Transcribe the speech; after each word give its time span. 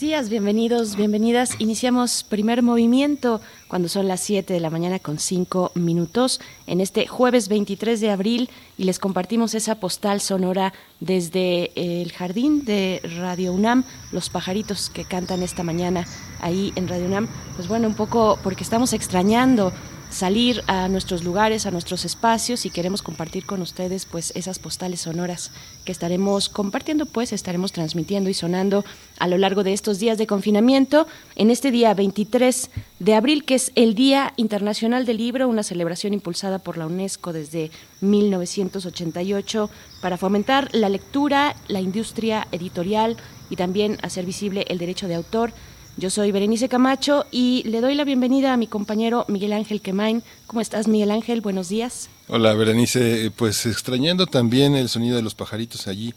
Días, 0.00 0.28
bienvenidos, 0.28 0.94
bienvenidas. 0.94 1.56
Iniciamos 1.58 2.22
primer 2.22 2.62
movimiento 2.62 3.40
cuando 3.66 3.88
son 3.88 4.06
las 4.06 4.20
7 4.20 4.52
de 4.52 4.60
la 4.60 4.70
mañana 4.70 5.00
con 5.00 5.18
5 5.18 5.72
minutos 5.74 6.40
en 6.68 6.80
este 6.80 7.08
jueves 7.08 7.48
23 7.48 8.00
de 8.00 8.10
abril 8.10 8.48
y 8.76 8.84
les 8.84 9.00
compartimos 9.00 9.54
esa 9.54 9.80
postal 9.80 10.20
sonora 10.20 10.72
desde 11.00 11.72
el 11.74 12.12
jardín 12.12 12.64
de 12.64 13.00
Radio 13.18 13.52
UNAM, 13.52 13.82
los 14.12 14.30
pajaritos 14.30 14.88
que 14.88 15.04
cantan 15.04 15.42
esta 15.42 15.64
mañana 15.64 16.06
ahí 16.40 16.72
en 16.76 16.86
Radio 16.86 17.06
UNAM. 17.06 17.28
Pues 17.56 17.66
bueno, 17.66 17.88
un 17.88 17.94
poco 17.94 18.38
porque 18.44 18.62
estamos 18.62 18.92
extrañando 18.92 19.72
salir 20.10 20.62
a 20.66 20.88
nuestros 20.88 21.24
lugares, 21.24 21.66
a 21.66 21.70
nuestros 21.70 22.04
espacios 22.04 22.64
y 22.66 22.70
queremos 22.70 23.02
compartir 23.02 23.44
con 23.44 23.60
ustedes 23.60 24.06
pues 24.06 24.32
esas 24.34 24.58
postales 24.58 25.00
sonoras 25.00 25.50
que 25.84 25.92
estaremos 25.92 26.48
compartiendo, 26.48 27.06
pues 27.06 27.32
estaremos 27.32 27.72
transmitiendo 27.72 28.30
y 28.30 28.34
sonando 28.34 28.84
a 29.18 29.28
lo 29.28 29.38
largo 29.38 29.64
de 29.64 29.72
estos 29.72 29.98
días 29.98 30.18
de 30.18 30.26
confinamiento. 30.26 31.06
En 31.36 31.50
este 31.50 31.70
día 31.70 31.92
23 31.94 32.70
de 32.98 33.14
abril, 33.14 33.44
que 33.44 33.54
es 33.54 33.72
el 33.74 33.94
Día 33.94 34.32
Internacional 34.36 35.06
del 35.06 35.18
Libro, 35.18 35.48
una 35.48 35.62
celebración 35.62 36.14
impulsada 36.14 36.58
por 36.58 36.78
la 36.78 36.86
UNESCO 36.86 37.32
desde 37.32 37.70
1988 38.00 39.70
para 40.00 40.16
fomentar 40.16 40.68
la 40.72 40.88
lectura, 40.88 41.54
la 41.68 41.80
industria 41.80 42.46
editorial 42.52 43.16
y 43.50 43.56
también 43.56 43.98
hacer 44.02 44.24
visible 44.24 44.64
el 44.68 44.78
derecho 44.78 45.08
de 45.08 45.14
autor 45.14 45.52
yo 45.98 46.10
soy 46.10 46.30
Berenice 46.30 46.68
Camacho 46.68 47.26
y 47.32 47.64
le 47.66 47.80
doy 47.80 47.96
la 47.96 48.04
bienvenida 48.04 48.52
a 48.52 48.56
mi 48.56 48.68
compañero 48.68 49.24
Miguel 49.26 49.52
Ángel 49.52 49.80
Quemain. 49.80 50.22
¿Cómo 50.46 50.60
estás, 50.60 50.86
Miguel 50.86 51.10
Ángel? 51.10 51.40
Buenos 51.40 51.68
días. 51.68 52.08
Hola, 52.28 52.54
Berenice. 52.54 53.32
Pues 53.34 53.66
extrañando 53.66 54.28
también 54.28 54.76
el 54.76 54.88
sonido 54.88 55.16
de 55.16 55.22
los 55.22 55.34
pajaritos 55.34 55.88
allí 55.88 56.14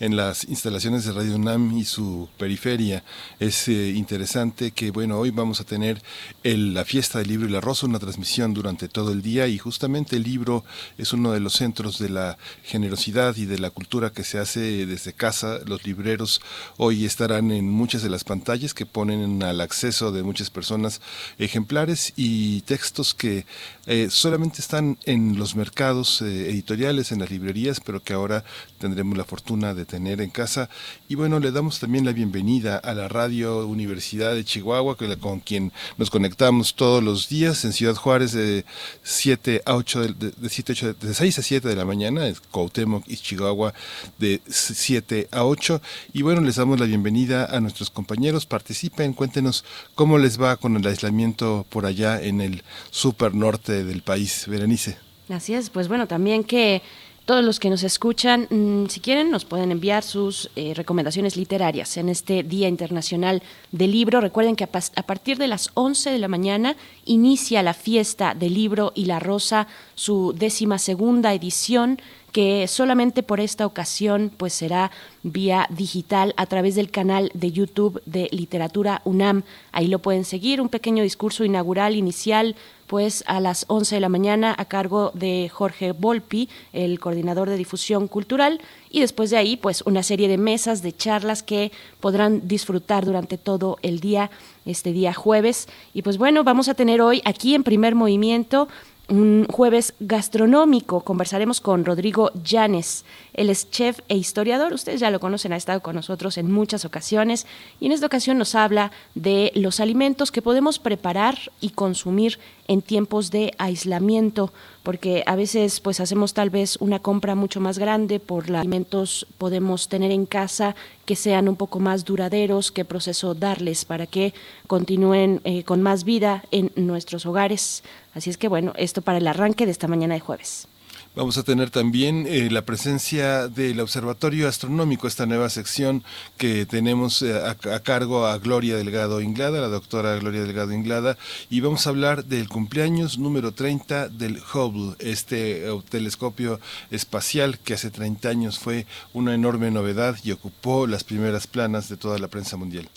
en 0.00 0.16
las 0.16 0.44
instalaciones 0.44 1.04
de 1.04 1.12
Radio 1.12 1.36
UNAM 1.36 1.76
y 1.76 1.84
su 1.84 2.28
periferia. 2.38 3.04
Es 3.38 3.68
eh, 3.68 3.90
interesante 3.90 4.70
que, 4.72 4.90
bueno, 4.90 5.18
hoy 5.18 5.30
vamos 5.30 5.60
a 5.60 5.64
tener 5.64 6.02
la 6.42 6.84
fiesta 6.84 7.18
del 7.18 7.28
libro 7.28 7.48
y 7.48 7.52
la 7.52 7.60
rosa, 7.60 7.86
una 7.86 7.98
transmisión 7.98 8.54
durante 8.54 8.88
todo 8.88 9.12
el 9.12 9.22
día 9.22 9.46
y 9.48 9.58
justamente 9.58 10.16
el 10.16 10.22
libro 10.22 10.64
es 10.98 11.12
uno 11.12 11.32
de 11.32 11.40
los 11.40 11.54
centros 11.54 11.98
de 11.98 12.08
la 12.08 12.38
generosidad 12.64 13.36
y 13.36 13.46
de 13.46 13.58
la 13.58 13.70
cultura 13.70 14.10
que 14.10 14.24
se 14.24 14.38
hace 14.38 14.86
desde 14.86 15.12
casa. 15.12 15.60
Los 15.66 15.84
libreros 15.84 16.40
hoy 16.76 17.04
estarán 17.04 17.50
en 17.50 17.68
muchas 17.68 18.02
de 18.02 18.10
las 18.10 18.24
pantallas 18.24 18.74
que 18.74 18.86
ponen 18.86 19.42
al 19.42 19.60
acceso 19.60 20.12
de 20.12 20.22
muchas 20.22 20.50
personas 20.50 21.00
ejemplares 21.38 22.12
y 22.16 22.62
textos 22.62 23.14
que 23.14 23.46
eh, 23.86 24.08
solamente 24.10 24.60
están 24.60 24.98
en 25.04 25.38
los 25.38 25.56
mercados 25.56 26.22
eh, 26.22 26.50
editoriales, 26.50 27.12
en 27.12 27.20
las 27.20 27.30
librerías, 27.30 27.80
pero 27.80 28.02
que 28.02 28.12
ahora 28.12 28.44
tendremos 28.78 29.16
la 29.16 29.24
fortuna 29.24 29.74
de 29.74 29.81
tener 29.84 30.20
en 30.20 30.30
casa. 30.30 30.68
Y 31.08 31.14
bueno, 31.14 31.40
le 31.40 31.52
damos 31.52 31.80
también 31.80 32.04
la 32.04 32.12
bienvenida 32.12 32.76
a 32.76 32.94
la 32.94 33.08
Radio 33.08 33.66
Universidad 33.66 34.34
de 34.34 34.44
Chihuahua, 34.44 34.96
con 35.20 35.40
quien 35.40 35.72
nos 35.96 36.10
conectamos 36.10 36.74
todos 36.74 37.02
los 37.02 37.28
días 37.28 37.64
en 37.64 37.72
Ciudad 37.72 37.94
Juárez 37.94 38.32
de 38.32 38.64
7 39.02 39.62
a 39.64 39.74
8, 39.74 40.00
de, 40.00 40.30
de, 40.30 40.94
de 41.00 41.14
6 41.14 41.38
a 41.38 41.42
7 41.42 41.68
de 41.68 41.76
la 41.76 41.84
mañana, 41.84 42.26
en 42.26 42.36
Cuauhtémoc 42.50 43.04
y 43.08 43.16
Chihuahua 43.16 43.74
de 44.18 44.40
7 44.46 45.28
a 45.30 45.44
8. 45.44 45.80
Y 46.12 46.22
bueno, 46.22 46.40
les 46.40 46.56
damos 46.56 46.78
la 46.80 46.86
bienvenida 46.86 47.46
a 47.46 47.60
nuestros 47.60 47.90
compañeros, 47.90 48.46
participen, 48.46 49.12
cuéntenos 49.12 49.64
cómo 49.94 50.18
les 50.18 50.40
va 50.40 50.56
con 50.56 50.76
el 50.76 50.86
aislamiento 50.86 51.66
por 51.68 51.86
allá 51.86 52.22
en 52.22 52.40
el 52.40 52.62
super 52.90 53.34
norte 53.34 53.84
del 53.84 54.02
país. 54.02 54.46
Berenice. 54.46 54.98
Así 55.28 55.54
es, 55.54 55.70
pues 55.70 55.88
bueno, 55.88 56.06
también 56.06 56.44
que 56.44 56.82
todos 57.24 57.44
los 57.44 57.60
que 57.60 57.70
nos 57.70 57.82
escuchan, 57.84 58.48
mm, 58.50 58.86
si 58.86 59.00
quieren, 59.00 59.30
nos 59.30 59.44
pueden 59.44 59.70
enviar 59.70 60.02
sus 60.02 60.50
eh, 60.56 60.74
recomendaciones 60.74 61.36
literarias 61.36 61.96
en 61.96 62.08
este 62.08 62.42
Día 62.42 62.68
Internacional 62.68 63.42
del 63.70 63.92
Libro. 63.92 64.20
Recuerden 64.20 64.56
que 64.56 64.64
a, 64.64 65.02
partir 65.02 65.38
de 65.38 65.46
las 65.46 65.70
11 65.74 66.10
de 66.10 66.18
la 66.18 66.28
mañana 66.28 66.76
inicia 67.04 67.62
la 67.62 67.74
fiesta 67.74 68.34
del 68.34 68.54
libro 68.54 68.92
y 68.94 69.04
la 69.04 69.20
rosa, 69.20 69.68
su 69.94 70.34
décima 70.36 70.78
segunda 70.78 71.32
edición 71.32 72.00
que 72.32 72.66
solamente 72.66 73.22
por 73.22 73.40
esta 73.40 73.66
ocasión 73.66 74.32
pues 74.36 74.54
será 74.54 74.90
vía 75.22 75.66
digital 75.70 76.34
a 76.36 76.46
través 76.46 76.74
del 76.74 76.90
canal 76.90 77.30
de 77.34 77.52
YouTube 77.52 78.02
de 78.06 78.28
Literatura 78.32 79.02
UNAM. 79.04 79.42
Ahí 79.70 79.86
lo 79.86 80.00
pueden 80.00 80.24
seguir, 80.24 80.60
un 80.60 80.70
pequeño 80.70 81.02
discurso 81.02 81.44
inaugural 81.44 81.94
inicial 81.94 82.56
pues 82.86 83.24
a 83.26 83.40
las 83.40 83.64
11 83.68 83.94
de 83.94 84.00
la 84.02 84.10
mañana 84.10 84.54
a 84.58 84.66
cargo 84.66 85.12
de 85.14 85.48
Jorge 85.50 85.92
Volpi, 85.92 86.50
el 86.74 87.00
coordinador 87.00 87.48
de 87.48 87.56
difusión 87.56 88.06
cultural, 88.06 88.60
y 88.90 89.00
después 89.00 89.30
de 89.30 89.38
ahí 89.38 89.56
pues 89.56 89.80
una 89.86 90.02
serie 90.02 90.28
de 90.28 90.36
mesas 90.36 90.82
de 90.82 90.94
charlas 90.94 91.42
que 91.42 91.72
podrán 92.00 92.46
disfrutar 92.48 93.06
durante 93.06 93.38
todo 93.38 93.78
el 93.80 94.00
día, 94.00 94.30
este 94.66 94.92
día 94.92 95.14
jueves. 95.14 95.68
Y 95.94 96.02
pues 96.02 96.18
bueno, 96.18 96.44
vamos 96.44 96.68
a 96.68 96.74
tener 96.74 97.00
hoy 97.00 97.22
aquí 97.24 97.54
en 97.54 97.64
primer 97.64 97.94
movimiento 97.94 98.68
un 99.12 99.46
jueves 99.46 99.94
gastronómico. 100.00 101.00
Conversaremos 101.00 101.60
con 101.60 101.84
Rodrigo 101.84 102.30
Llanes. 102.42 103.04
Él 103.34 103.50
es 103.50 103.70
chef 103.70 104.00
e 104.08 104.16
historiador. 104.16 104.72
Ustedes 104.72 105.00
ya 105.00 105.10
lo 105.10 105.20
conocen, 105.20 105.52
ha 105.52 105.56
estado 105.56 105.80
con 105.80 105.94
nosotros 105.94 106.38
en 106.38 106.50
muchas 106.50 106.84
ocasiones. 106.84 107.46
Y 107.80 107.86
en 107.86 107.92
esta 107.92 108.06
ocasión 108.06 108.38
nos 108.38 108.54
habla 108.54 108.92
de 109.14 109.52
los 109.54 109.80
alimentos 109.80 110.30
que 110.30 110.42
podemos 110.42 110.78
preparar 110.78 111.38
y 111.60 111.70
consumir 111.70 112.38
en 112.68 112.82
tiempos 112.82 113.30
de 113.30 113.52
aislamiento, 113.58 114.52
porque 114.82 115.24
a 115.26 115.36
veces 115.36 115.80
pues 115.80 116.00
hacemos 116.00 116.32
tal 116.32 116.50
vez 116.50 116.76
una 116.80 117.00
compra 117.00 117.34
mucho 117.34 117.60
más 117.60 117.78
grande 117.78 118.20
por 118.20 118.48
los 118.48 118.60
alimentos 118.60 119.26
podemos 119.38 119.88
tener 119.88 120.10
en 120.10 120.26
casa 120.26 120.74
que 121.04 121.16
sean 121.16 121.48
un 121.48 121.56
poco 121.56 121.80
más 121.80 122.04
duraderos, 122.04 122.70
qué 122.70 122.84
proceso 122.84 123.34
darles 123.34 123.84
para 123.84 124.06
que 124.06 124.32
continúen 124.66 125.40
eh, 125.44 125.64
con 125.64 125.82
más 125.82 126.04
vida 126.04 126.44
en 126.50 126.70
nuestros 126.76 127.26
hogares. 127.26 127.82
Así 128.14 128.30
es 128.30 128.38
que 128.38 128.48
bueno, 128.48 128.72
esto 128.76 129.02
para 129.02 129.18
el 129.18 129.26
arranque 129.26 129.66
de 129.66 129.72
esta 129.72 129.88
mañana 129.88 130.14
de 130.14 130.20
jueves. 130.20 130.68
Vamos 131.14 131.36
a 131.36 131.42
tener 131.42 131.68
también 131.68 132.26
eh, 132.26 132.48
la 132.50 132.64
presencia 132.64 133.46
del 133.46 133.80
Observatorio 133.80 134.48
Astronómico, 134.48 135.06
esta 135.06 135.26
nueva 135.26 135.50
sección 135.50 136.02
que 136.38 136.64
tenemos 136.64 137.20
eh, 137.20 137.38
a, 137.38 137.80
cargo 137.80 138.26
a 138.26 138.38
Gloria 138.38 138.78
Delgado 138.78 139.20
Inglada, 139.20 139.60
la 139.60 139.68
doctora 139.68 140.16
Gloria 140.16 140.40
Delgado 140.40 140.72
Inglada, 140.72 141.18
y 141.50 141.60
vamos 141.60 141.86
a 141.86 141.90
hablar 141.90 142.24
del 142.24 142.48
cumpleaños 142.48 143.18
número 143.18 143.52
30 143.52 144.08
del 144.08 144.38
Hubble, 144.54 144.96
este 145.00 145.68
eh, 145.68 145.82
telescopio 145.90 146.60
espacial 146.90 147.58
que 147.58 147.74
hace 147.74 147.90
30 147.90 148.30
años 148.30 148.58
fue 148.58 148.86
una 149.12 149.34
enorme 149.34 149.70
novedad 149.70 150.16
y 150.24 150.30
ocupó 150.30 150.86
las 150.86 151.04
primeras 151.04 151.46
planas 151.46 151.90
de 151.90 151.98
toda 151.98 152.18
la 152.18 152.28
prensa 152.28 152.56
mundial. 152.56 152.88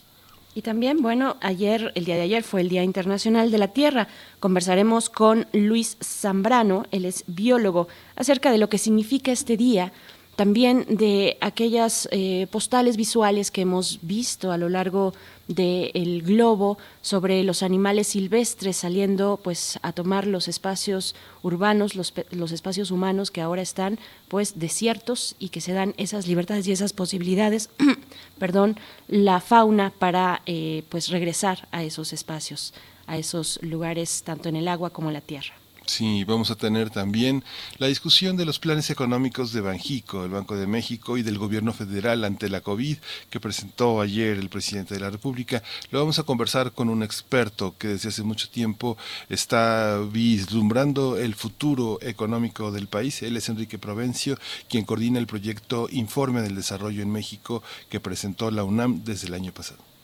Y 0.58 0.62
también, 0.62 1.02
bueno, 1.02 1.36
ayer, 1.42 1.92
el 1.96 2.06
día 2.06 2.16
de 2.16 2.22
ayer 2.22 2.42
fue 2.42 2.62
el 2.62 2.70
Día 2.70 2.82
Internacional 2.82 3.52
de 3.52 3.58
la 3.58 3.68
Tierra. 3.68 4.08
Conversaremos 4.40 5.10
con 5.10 5.48
Luis 5.52 5.98
Zambrano, 6.02 6.86
él 6.92 7.04
es 7.04 7.26
biólogo, 7.28 7.90
acerca 8.16 8.52
de 8.54 8.58
lo 8.58 8.70
que 8.70 8.78
significa 8.78 9.34
este 9.34 9.58
día, 9.58 9.92
también 10.38 10.86
de 10.88 11.38
aquellas 11.42 12.08
eh, 12.12 12.48
postales 12.52 12.96
visuales 12.96 13.52
que 13.52 13.62
hemos 13.62 14.00
visto 14.02 14.54
a 14.54 14.58
lo 14.58 14.70
largo 14.70 15.14
del 15.48 16.24
globo 16.24 16.78
sobre 17.02 17.44
los 17.44 17.62
animales 17.62 18.08
silvestres 18.08 18.78
saliendo 18.78 19.40
pues 19.44 19.80
a 19.84 19.92
tomar 19.92 20.26
los 20.26 20.48
espacios 20.48 21.16
urbanos, 21.44 21.96
los, 21.96 22.14
los, 22.32 22.52
espacios 22.52 22.90
humanos 22.90 23.30
que 23.30 23.42
ahora 23.42 23.62
están 23.62 24.00
pues 24.28 24.58
desiertos 24.58 25.36
y 25.38 25.50
que 25.50 25.62
se 25.62 25.74
dan 25.74 25.94
esas 25.98 26.28
libertades 26.28 26.68
y 26.68 26.72
esas 26.72 26.94
posibilidades, 26.94 27.70
perdón, 28.40 28.78
la 29.08 29.40
fauna 29.40 29.94
para 29.98 30.42
eh, 30.46 30.84
pues 30.90 31.10
regresar 31.10 31.68
a 31.72 31.84
esos 31.84 32.12
espacios, 32.14 32.74
a 33.06 33.18
esos 33.18 33.60
lugares 33.62 34.24
tanto 34.24 34.50
en 34.50 34.56
el 34.56 34.68
agua 34.68 34.90
como 34.90 35.10
en 35.10 35.14
la 35.14 35.22
tierra. 35.22 35.54
Sí, 35.88 36.24
vamos 36.24 36.50
a 36.50 36.56
tener 36.56 36.90
también 36.90 37.44
la 37.78 37.88
discusión 37.88 38.38
de 38.38 38.46
los 38.46 38.58
planes 38.58 38.90
económicos 38.90 39.54
de 39.54 39.62
Banjico, 39.62 40.26
el 40.26 40.32
Banco 40.32 40.56
de 40.56 40.66
México 40.66 41.16
y 41.18 41.22
del 41.22 41.38
gobierno 41.38 41.74
federal 41.74 42.24
ante 42.24 42.50
la 42.50 42.62
COVID 42.62 42.98
que 43.30 43.40
presentó 43.40 44.02
ayer 44.02 44.38
el 44.38 44.50
presidente 44.50 44.96
de 44.96 45.00
la 45.00 45.12
República. 45.12 45.62
Lo 45.92 46.00
vamos 46.00 46.18
a 46.18 46.24
conversar 46.24 46.72
con 46.72 46.90
un 46.90 47.04
experto 47.04 47.76
que 47.78 47.90
desde 47.90 48.10
hace 48.10 48.24
mucho 48.24 48.50
tiempo 48.50 48.98
está 49.30 50.00
vislumbrando 50.12 51.18
el 51.18 51.36
futuro 51.36 52.00
económico 52.02 52.72
del 52.72 52.88
país. 52.88 53.22
Él 53.22 53.38
es 53.38 53.48
Enrique 53.48 53.78
Provencio, 53.78 54.40
quien 54.68 54.86
coordina 54.86 55.20
el 55.20 55.28
proyecto 55.28 55.88
Informe 55.92 56.42
del 56.42 56.56
Desarrollo 56.56 57.04
en 57.04 57.12
México 57.12 57.62
que 57.90 58.00
presentó 58.00 58.50
la 58.50 58.64
UNAM 58.64 59.04
desde 59.04 59.28
el 59.28 59.36
año 59.36 59.54
pasado. 59.54 59.95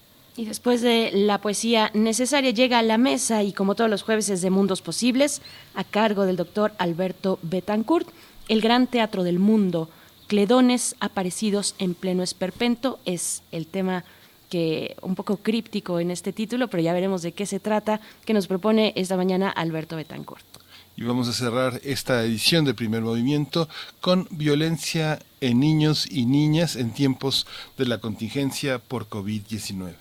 Y 0.42 0.46
después 0.46 0.82
de 0.82 1.12
la 1.14 1.40
poesía 1.40 1.92
necesaria 1.94 2.50
llega 2.50 2.80
a 2.80 2.82
la 2.82 2.98
mesa 2.98 3.44
y 3.44 3.54
como 3.54 3.76
todos 3.76 3.92
los 3.92 4.02
jueves 4.02 4.28
es 4.30 4.42
de 4.42 4.50
Mundos 4.50 4.82
Posibles, 4.82 5.40
a 5.76 5.84
cargo 5.84 6.26
del 6.26 6.36
doctor 6.36 6.74
Alberto 6.80 7.38
Betancourt, 7.44 8.08
el 8.48 8.60
Gran 8.60 8.88
Teatro 8.88 9.22
del 9.22 9.38
Mundo, 9.38 9.88
Cledones 10.26 10.96
aparecidos 11.00 11.76
en 11.78 11.94
pleno 11.94 12.24
esperpento, 12.24 12.98
es 13.06 13.44
el 13.52 13.68
tema 13.68 14.04
que 14.50 14.96
un 15.04 15.14
poco 15.14 15.38
críptico 15.38 16.00
en 16.00 16.10
este 16.10 16.34
título, 16.34 16.70
pero 16.70 16.82
ya 16.82 16.94
veremos 16.94 17.22
de 17.22 17.34
qué 17.34 17.46
se 17.46 17.60
trata, 17.60 18.02
que 18.26 18.34
nos 18.34 18.48
propone 18.48 18.94
esta 18.96 19.18
mañana 19.18 19.48
Alberto 19.48 19.96
Betancourt. 19.96 20.44
Y 20.98 21.04
vamos 21.04 21.28
a 21.28 21.34
cerrar 21.34 21.80
esta 21.84 22.24
edición 22.24 22.66
del 22.66 22.74
primer 22.74 23.04
movimiento 23.04 23.70
con 24.00 24.28
violencia 24.32 25.20
en 25.40 25.60
niños 25.60 26.08
y 26.10 26.26
niñas 26.26 26.78
en 26.78 26.94
tiempos 26.94 27.46
de 27.78 27.86
la 27.86 28.00
contingencia 28.00 28.80
por 28.80 29.08
COVID-19. 29.08 29.94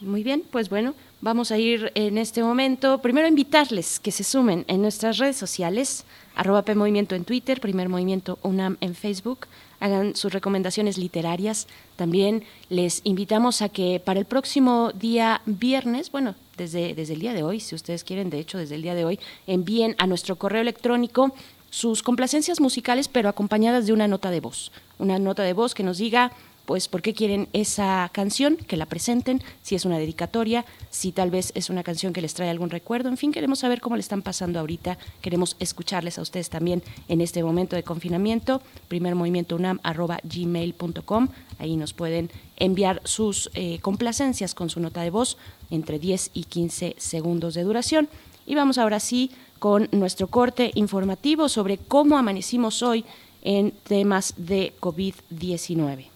Muy 0.00 0.22
bien, 0.22 0.42
pues 0.50 0.68
bueno, 0.68 0.94
vamos 1.22 1.50
a 1.50 1.58
ir 1.58 1.90
en 1.94 2.18
este 2.18 2.42
momento. 2.42 3.00
Primero 3.00 3.28
invitarles 3.28 3.98
que 3.98 4.12
se 4.12 4.24
sumen 4.24 4.66
en 4.68 4.82
nuestras 4.82 5.16
redes 5.16 5.36
sociales, 5.36 6.04
arroba 6.34 6.62
Movimiento 6.74 7.14
en 7.14 7.24
Twitter, 7.24 7.62
Primer 7.62 7.88
Movimiento 7.88 8.38
UNAM 8.42 8.76
en 8.82 8.94
Facebook, 8.94 9.46
hagan 9.80 10.14
sus 10.14 10.34
recomendaciones 10.34 10.98
literarias. 10.98 11.66
También 11.96 12.44
les 12.68 13.00
invitamos 13.04 13.62
a 13.62 13.70
que 13.70 13.98
para 14.04 14.20
el 14.20 14.26
próximo 14.26 14.92
día 14.92 15.40
viernes, 15.46 16.12
bueno, 16.12 16.34
desde, 16.58 16.94
desde 16.94 17.14
el 17.14 17.20
día 17.20 17.32
de 17.32 17.42
hoy, 17.42 17.60
si 17.60 17.74
ustedes 17.74 18.04
quieren, 18.04 18.28
de 18.28 18.38
hecho, 18.38 18.58
desde 18.58 18.74
el 18.74 18.82
día 18.82 18.94
de 18.94 19.06
hoy, 19.06 19.18
envíen 19.46 19.94
a 19.96 20.06
nuestro 20.06 20.36
correo 20.36 20.60
electrónico 20.60 21.34
sus 21.70 22.02
complacencias 22.02 22.60
musicales, 22.60 23.08
pero 23.08 23.30
acompañadas 23.30 23.86
de 23.86 23.94
una 23.94 24.08
nota 24.08 24.30
de 24.30 24.40
voz. 24.40 24.72
Una 24.98 25.18
nota 25.18 25.42
de 25.42 25.54
voz 25.54 25.74
que 25.74 25.82
nos 25.82 25.96
diga 25.98 26.32
pues 26.66 26.88
por 26.88 27.00
qué 27.00 27.14
quieren 27.14 27.48
esa 27.52 28.10
canción, 28.12 28.56
que 28.56 28.76
la 28.76 28.86
presenten, 28.86 29.42
si 29.62 29.74
es 29.76 29.84
una 29.84 29.98
dedicatoria, 29.98 30.66
si 30.90 31.12
tal 31.12 31.30
vez 31.30 31.52
es 31.54 31.70
una 31.70 31.82
canción 31.82 32.12
que 32.12 32.20
les 32.20 32.34
trae 32.34 32.50
algún 32.50 32.70
recuerdo, 32.70 33.08
en 33.08 33.16
fin, 33.16 33.32
queremos 33.32 33.60
saber 33.60 33.80
cómo 33.80 33.96
le 33.96 34.00
están 34.00 34.22
pasando 34.22 34.58
ahorita, 34.58 34.98
queremos 35.22 35.56
escucharles 35.60 36.18
a 36.18 36.22
ustedes 36.22 36.50
también 36.50 36.82
en 37.08 37.20
este 37.20 37.42
momento 37.42 37.76
de 37.76 37.84
confinamiento, 37.84 38.60
primer 38.88 39.14
movimiento 39.14 39.56
unam 39.56 39.80
gmail.com, 40.24 41.28
ahí 41.58 41.76
nos 41.76 41.92
pueden 41.92 42.30
enviar 42.56 43.00
sus 43.04 43.50
eh, 43.54 43.78
complacencias 43.80 44.54
con 44.54 44.68
su 44.68 44.80
nota 44.80 45.02
de 45.02 45.10
voz 45.10 45.36
entre 45.70 45.98
10 45.98 46.30
y 46.34 46.44
15 46.44 46.96
segundos 46.98 47.54
de 47.54 47.62
duración. 47.62 48.08
Y 48.44 48.54
vamos 48.54 48.78
ahora 48.78 49.00
sí 49.00 49.30
con 49.58 49.88
nuestro 49.92 50.28
corte 50.28 50.70
informativo 50.74 51.48
sobre 51.48 51.78
cómo 51.78 52.18
amanecimos 52.18 52.82
hoy 52.82 53.04
en 53.42 53.70
temas 53.70 54.34
de 54.36 54.72
COVID-19. 54.80 56.15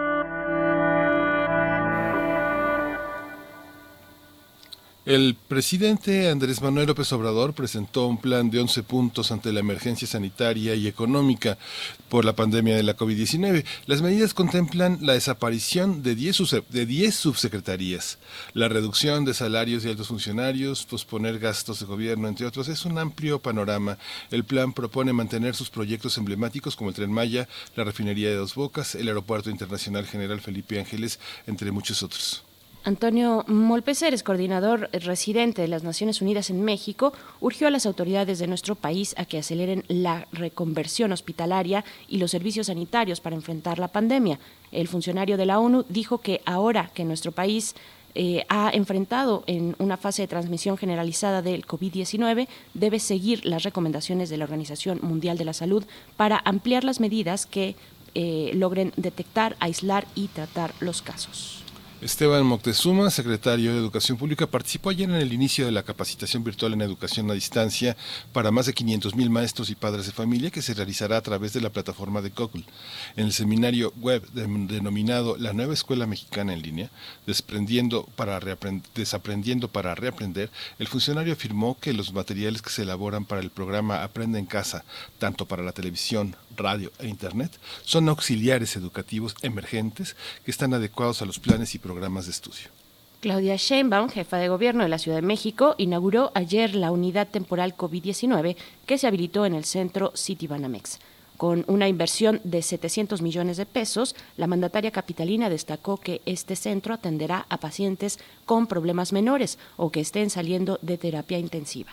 El 5.03 5.35
presidente 5.47 6.29
Andrés 6.29 6.61
Manuel 6.61 6.85
López 6.85 7.11
Obrador 7.11 7.55
presentó 7.55 8.05
un 8.05 8.19
plan 8.19 8.51
de 8.51 8.59
11 8.59 8.83
puntos 8.83 9.31
ante 9.31 9.51
la 9.51 9.59
emergencia 9.59 10.07
sanitaria 10.07 10.75
y 10.75 10.85
económica 10.85 11.57
por 12.07 12.23
la 12.23 12.35
pandemia 12.35 12.75
de 12.75 12.83
la 12.83 12.95
COVID-19. 12.95 13.65
Las 13.87 14.03
medidas 14.03 14.35
contemplan 14.35 14.99
la 15.01 15.13
desaparición 15.13 16.03
de 16.03 16.13
10, 16.13 16.65
de 16.69 16.85
10 16.85 17.15
subsecretarías, 17.15 18.19
la 18.53 18.67
reducción 18.67 19.25
de 19.25 19.33
salarios 19.33 19.81
de 19.81 19.89
altos 19.89 20.09
funcionarios, 20.09 20.85
posponer 20.85 21.39
gastos 21.39 21.79
de 21.79 21.87
gobierno, 21.87 22.27
entre 22.27 22.45
otros. 22.45 22.67
Es 22.67 22.85
un 22.85 22.99
amplio 22.99 23.39
panorama. 23.39 23.97
El 24.29 24.43
plan 24.43 24.71
propone 24.71 25.13
mantener 25.13 25.55
sus 25.55 25.71
proyectos 25.71 26.19
emblemáticos 26.19 26.75
como 26.75 26.91
el 26.91 26.95
Tren 26.95 27.11
Maya, 27.11 27.47
la 27.75 27.85
refinería 27.85 28.29
de 28.29 28.35
Dos 28.35 28.53
Bocas, 28.53 28.93
el 28.93 29.07
Aeropuerto 29.07 29.49
Internacional 29.49 30.05
General 30.05 30.39
Felipe 30.41 30.79
Ángeles, 30.79 31.19
entre 31.47 31.71
muchos 31.71 32.03
otros. 32.03 32.43
Antonio 32.83 33.45
Molpeceres, 33.47 34.23
coordinador 34.23 34.89
residente 34.91 35.61
de 35.61 35.67
las 35.67 35.83
Naciones 35.83 36.19
Unidas 36.19 36.49
en 36.49 36.63
México, 36.63 37.13
urgió 37.39 37.67
a 37.67 37.71
las 37.71 37.85
autoridades 37.85 38.39
de 38.39 38.47
nuestro 38.47 38.73
país 38.73 39.13
a 39.17 39.25
que 39.25 39.37
aceleren 39.37 39.83
la 39.87 40.27
reconversión 40.31 41.11
hospitalaria 41.11 41.85
y 42.07 42.17
los 42.17 42.31
servicios 42.31 42.67
sanitarios 42.67 43.21
para 43.21 43.35
enfrentar 43.35 43.77
la 43.77 43.89
pandemia. 43.89 44.39
El 44.71 44.87
funcionario 44.87 45.37
de 45.37 45.45
la 45.45 45.59
ONU 45.59 45.85
dijo 45.89 46.19
que 46.19 46.41
ahora 46.43 46.89
que 46.91 47.05
nuestro 47.05 47.31
país 47.31 47.75
eh, 48.15 48.45
ha 48.49 48.71
enfrentado 48.73 49.43
en 49.45 49.75
una 49.77 49.95
fase 49.95 50.23
de 50.23 50.27
transmisión 50.27 50.75
generalizada 50.75 51.43
del 51.43 51.67
COVID-19, 51.67 52.47
debe 52.73 52.99
seguir 52.99 53.45
las 53.45 53.61
recomendaciones 53.61 54.29
de 54.29 54.37
la 54.37 54.45
Organización 54.45 54.99
Mundial 55.03 55.37
de 55.37 55.45
la 55.45 55.53
Salud 55.53 55.85
para 56.17 56.41
ampliar 56.45 56.83
las 56.83 56.99
medidas 56.99 57.45
que 57.45 57.75
eh, 58.15 58.51
logren 58.55 58.91
detectar, 58.97 59.55
aislar 59.59 60.07
y 60.15 60.27
tratar 60.29 60.73
los 60.79 61.03
casos. 61.03 61.60
Esteban 62.01 62.43
Moctezuma, 62.47 63.11
secretario 63.11 63.73
de 63.73 63.77
Educación 63.77 64.17
Pública, 64.17 64.47
participó 64.47 64.89
ayer 64.89 65.07
en 65.07 65.17
el 65.17 65.33
inicio 65.33 65.67
de 65.67 65.71
la 65.71 65.83
capacitación 65.83 66.43
virtual 66.43 66.73
en 66.73 66.81
educación 66.81 67.29
a 67.29 67.35
distancia 67.35 67.95
para 68.33 68.49
más 68.49 68.65
de 68.65 68.73
500 68.73 69.13
mil 69.13 69.29
maestros 69.29 69.69
y 69.69 69.75
padres 69.75 70.07
de 70.07 70.11
familia 70.11 70.49
que 70.49 70.63
se 70.63 70.73
realizará 70.73 71.17
a 71.17 71.21
través 71.21 71.53
de 71.53 71.61
la 71.61 71.69
plataforma 71.69 72.23
de 72.23 72.31
Google. 72.31 72.63
En 73.15 73.27
el 73.27 73.33
seminario 73.33 73.93
web 73.97 74.27
denominado 74.31 75.37
La 75.37 75.53
Nueva 75.53 75.75
Escuela 75.75 76.07
Mexicana 76.07 76.53
en 76.53 76.63
Línea, 76.63 76.89
desprendiendo 77.27 78.05
para 78.15 78.39
desaprendiendo 78.95 79.67
para 79.67 79.93
reaprender, 79.93 80.49
el 80.79 80.87
funcionario 80.87 81.33
afirmó 81.33 81.77
que 81.79 81.93
los 81.93 82.13
materiales 82.13 82.63
que 82.63 82.71
se 82.71 82.81
elaboran 82.81 83.25
para 83.25 83.41
el 83.41 83.51
programa 83.51 84.03
Aprende 84.03 84.39
en 84.39 84.47
Casa, 84.47 84.83
tanto 85.19 85.45
para 85.45 85.61
la 85.61 85.71
televisión, 85.71 86.35
radio 86.55 86.91
e 86.99 87.07
Internet, 87.07 87.51
son 87.83 88.09
auxiliares 88.09 88.75
educativos 88.75 89.35
emergentes 89.41 90.15
que 90.43 90.51
están 90.51 90.73
adecuados 90.73 91.21
a 91.21 91.25
los 91.25 91.39
planes 91.39 91.75
y 91.75 91.79
programas 91.79 92.25
de 92.25 92.31
estudio. 92.31 92.69
Claudia 93.21 93.55
Sheinbaum, 93.55 94.09
jefa 94.09 94.37
de 94.37 94.49
gobierno 94.49 94.81
de 94.81 94.89
la 94.89 94.97
Ciudad 94.97 95.17
de 95.17 95.21
México, 95.21 95.75
inauguró 95.77 96.31
ayer 96.33 96.73
la 96.73 96.89
unidad 96.89 97.27
temporal 97.27 97.77
COVID-19 97.77 98.55
que 98.87 98.97
se 98.97 99.05
habilitó 99.05 99.45
en 99.45 99.53
el 99.53 99.63
centro 99.63 100.11
Citibanamex. 100.15 100.99
Con 101.37 101.63
una 101.67 101.87
inversión 101.87 102.41
de 102.43 102.61
700 102.61 103.21
millones 103.21 103.57
de 103.57 103.65
pesos, 103.67 104.15
la 104.37 104.47
mandataria 104.47 104.91
capitalina 104.91 105.49
destacó 105.49 105.97
que 105.97 106.21
este 106.25 106.55
centro 106.55 106.93
atenderá 106.93 107.45
a 107.49 107.57
pacientes 107.57 108.19
con 108.45 108.65
problemas 108.65 109.13
menores 109.13 109.59
o 109.77 109.91
que 109.91 110.01
estén 110.01 110.31
saliendo 110.31 110.79
de 110.81 110.97
terapia 110.97 111.37
intensiva. 111.37 111.91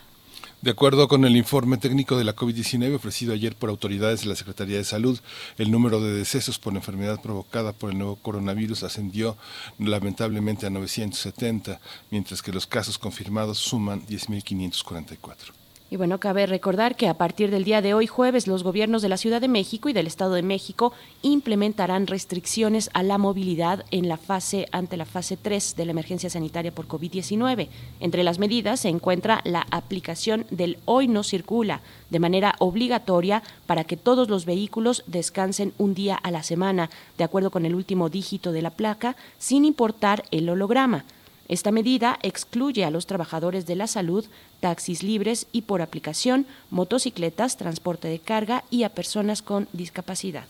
De 0.60 0.72
acuerdo 0.72 1.06
con 1.06 1.24
el 1.24 1.36
informe 1.36 1.78
técnico 1.78 2.18
de 2.18 2.24
la 2.24 2.34
COVID-19 2.34 2.96
ofrecido 2.96 3.32
ayer 3.32 3.54
por 3.54 3.70
autoridades 3.70 4.22
de 4.22 4.26
la 4.26 4.34
Secretaría 4.34 4.76
de 4.76 4.82
Salud, 4.82 5.20
el 5.56 5.70
número 5.70 6.00
de 6.00 6.12
decesos 6.12 6.58
por 6.58 6.74
enfermedad 6.74 7.22
provocada 7.22 7.72
por 7.72 7.92
el 7.92 7.98
nuevo 7.98 8.16
coronavirus 8.16 8.82
ascendió 8.82 9.36
lamentablemente 9.78 10.66
a 10.66 10.70
970, 10.70 11.80
mientras 12.10 12.42
que 12.42 12.50
los 12.50 12.66
casos 12.66 12.98
confirmados 12.98 13.58
suman 13.58 14.04
10.544. 14.04 15.57
Y 15.90 15.96
bueno, 15.96 16.20
cabe 16.20 16.44
recordar 16.44 16.96
que 16.96 17.08
a 17.08 17.14
partir 17.14 17.50
del 17.50 17.64
día 17.64 17.80
de 17.80 17.94
hoy 17.94 18.06
jueves 18.06 18.46
los 18.46 18.62
gobiernos 18.62 19.00
de 19.00 19.08
la 19.08 19.16
Ciudad 19.16 19.40
de 19.40 19.48
México 19.48 19.88
y 19.88 19.94
del 19.94 20.06
Estado 20.06 20.34
de 20.34 20.42
México 20.42 20.92
implementarán 21.22 22.06
restricciones 22.06 22.90
a 22.92 23.02
la 23.02 23.16
movilidad 23.16 23.86
en 23.90 24.06
la 24.06 24.18
fase 24.18 24.68
ante 24.70 24.98
la 24.98 25.06
fase 25.06 25.38
3 25.38 25.76
de 25.76 25.86
la 25.86 25.92
emergencia 25.92 26.28
sanitaria 26.28 26.74
por 26.74 26.88
COVID-19. 26.88 27.68
Entre 28.00 28.22
las 28.22 28.38
medidas 28.38 28.80
se 28.80 28.90
encuentra 28.90 29.40
la 29.44 29.66
aplicación 29.70 30.44
del 30.50 30.76
hoy 30.84 31.08
no 31.08 31.22
circula 31.22 31.80
de 32.10 32.20
manera 32.20 32.54
obligatoria 32.58 33.42
para 33.66 33.84
que 33.84 33.96
todos 33.96 34.28
los 34.28 34.44
vehículos 34.44 35.04
descansen 35.06 35.72
un 35.78 35.94
día 35.94 36.16
a 36.16 36.30
la 36.30 36.42
semana, 36.42 36.90
de 37.16 37.24
acuerdo 37.24 37.50
con 37.50 37.64
el 37.64 37.74
último 37.74 38.10
dígito 38.10 38.52
de 38.52 38.60
la 38.60 38.70
placa, 38.70 39.16
sin 39.38 39.64
importar 39.64 40.24
el 40.32 40.50
holograma. 40.50 41.06
Esta 41.48 41.72
medida 41.72 42.18
excluye 42.22 42.84
a 42.84 42.90
los 42.90 43.06
trabajadores 43.06 43.64
de 43.64 43.74
la 43.74 43.86
salud, 43.86 44.26
taxis 44.60 45.02
libres 45.02 45.46
y 45.50 45.62
por 45.62 45.80
aplicación, 45.80 46.46
motocicletas, 46.70 47.56
transporte 47.56 48.06
de 48.08 48.18
carga 48.18 48.64
y 48.70 48.82
a 48.82 48.90
personas 48.90 49.40
con 49.40 49.66
discapacidad. 49.72 50.44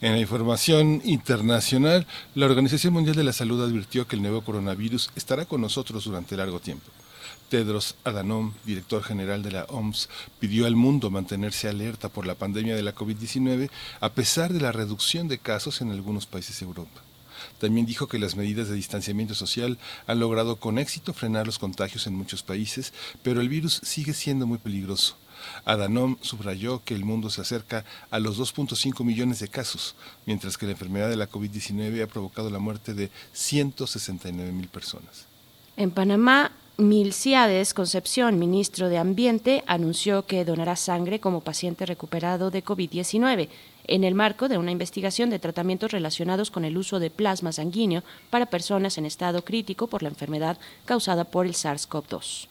En 0.00 0.12
la 0.12 0.18
información 0.18 1.02
internacional, 1.04 2.06
la 2.34 2.46
Organización 2.46 2.94
Mundial 2.94 3.16
de 3.16 3.24
la 3.24 3.32
Salud 3.32 3.62
advirtió 3.62 4.06
que 4.06 4.16
el 4.16 4.22
nuevo 4.22 4.40
coronavirus 4.40 5.10
estará 5.14 5.44
con 5.44 5.60
nosotros 5.60 6.04
durante 6.04 6.36
largo 6.36 6.58
tiempo. 6.58 6.90
Tedros 7.50 7.94
Adhanom, 8.04 8.54
director 8.64 9.02
general 9.02 9.42
de 9.42 9.52
la 9.52 9.64
OMS, 9.64 10.08
pidió 10.40 10.66
al 10.66 10.74
mundo 10.74 11.10
mantenerse 11.10 11.68
alerta 11.68 12.08
por 12.08 12.26
la 12.26 12.34
pandemia 12.34 12.74
de 12.74 12.82
la 12.82 12.94
COVID-19 12.94 13.70
a 14.00 14.08
pesar 14.10 14.52
de 14.52 14.60
la 14.60 14.72
reducción 14.72 15.28
de 15.28 15.38
casos 15.38 15.82
en 15.82 15.90
algunos 15.90 16.26
países 16.26 16.58
de 16.58 16.66
Europa. 16.66 17.03
También 17.58 17.86
dijo 17.86 18.08
que 18.08 18.18
las 18.18 18.36
medidas 18.36 18.68
de 18.68 18.74
distanciamiento 18.74 19.34
social 19.34 19.78
han 20.06 20.20
logrado 20.20 20.56
con 20.56 20.78
éxito 20.78 21.12
frenar 21.12 21.46
los 21.46 21.58
contagios 21.58 22.06
en 22.06 22.14
muchos 22.14 22.42
países, 22.42 22.92
pero 23.22 23.40
el 23.40 23.48
virus 23.48 23.80
sigue 23.82 24.12
siendo 24.12 24.46
muy 24.46 24.58
peligroso. 24.58 25.16
Adhanom 25.64 26.16
subrayó 26.20 26.82
que 26.84 26.94
el 26.94 27.04
mundo 27.04 27.30
se 27.30 27.40
acerca 27.40 27.84
a 28.10 28.18
los 28.18 28.38
2.5 28.38 29.04
millones 29.04 29.40
de 29.40 29.48
casos, 29.48 29.94
mientras 30.26 30.58
que 30.58 30.66
la 30.66 30.72
enfermedad 30.72 31.08
de 31.08 31.16
la 31.16 31.28
COVID-19 31.28 32.02
ha 32.02 32.06
provocado 32.06 32.50
la 32.50 32.58
muerte 32.58 32.94
de 32.94 33.10
169 33.32 34.52
mil 34.52 34.68
personas. 34.68 35.26
En 35.76 35.90
Panamá, 35.90 36.52
Milciades 36.76 37.74
Concepción, 37.74 38.38
ministro 38.38 38.88
de 38.88 38.98
Ambiente, 38.98 39.62
anunció 39.66 40.26
que 40.26 40.44
donará 40.44 40.76
sangre 40.76 41.20
como 41.20 41.40
paciente 41.40 41.86
recuperado 41.86 42.50
de 42.50 42.64
COVID-19 42.64 43.48
en 43.86 44.04
el 44.04 44.14
marco 44.14 44.48
de 44.48 44.58
una 44.58 44.70
investigación 44.70 45.30
de 45.30 45.38
tratamientos 45.38 45.92
relacionados 45.92 46.50
con 46.50 46.64
el 46.64 46.76
uso 46.76 46.98
de 46.98 47.10
plasma 47.10 47.52
sanguíneo 47.52 48.02
para 48.30 48.46
personas 48.46 48.98
en 48.98 49.06
estado 49.06 49.44
crítico 49.44 49.86
por 49.86 50.02
la 50.02 50.08
enfermedad 50.08 50.58
causada 50.84 51.24
por 51.24 51.46
el 51.46 51.54
SARS-CoV-2. 51.54 52.48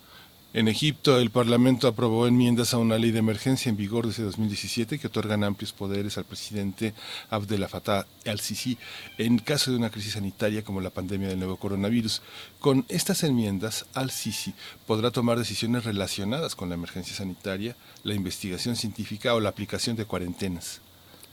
En 0.55 0.67
Egipto, 0.67 1.17
el 1.17 1.31
Parlamento 1.31 1.87
aprobó 1.87 2.27
enmiendas 2.27 2.75
a 2.75 2.77
una 2.77 2.99
ley 2.99 3.09
de 3.09 3.17
emergencia 3.17 3.71
en 3.71 3.75
vigor 3.75 4.05
desde 4.05 4.21
2017 4.21 4.99
que 4.99 5.07
otorgan 5.07 5.43
amplios 5.43 5.73
poderes 5.73 6.19
al 6.19 6.25
presidente 6.25 6.93
Abdel 7.31 7.67
Fattah 7.67 8.05
al-Sisi 8.27 8.77
en 9.17 9.39
caso 9.39 9.71
de 9.71 9.77
una 9.77 9.89
crisis 9.89 10.13
sanitaria 10.13 10.63
como 10.63 10.79
la 10.79 10.91
pandemia 10.91 11.27
del 11.27 11.39
nuevo 11.39 11.57
coronavirus. 11.57 12.21
Con 12.59 12.85
estas 12.87 13.23
enmiendas, 13.23 13.87
al-Sisi 13.95 14.53
podrá 14.85 15.09
tomar 15.09 15.39
decisiones 15.39 15.85
relacionadas 15.85 16.55
con 16.55 16.69
la 16.69 16.75
emergencia 16.75 17.15
sanitaria, 17.15 17.75
la 18.03 18.13
investigación 18.13 18.75
científica 18.75 19.33
o 19.33 19.39
la 19.39 19.49
aplicación 19.49 19.95
de 19.95 20.05
cuarentenas. 20.05 20.81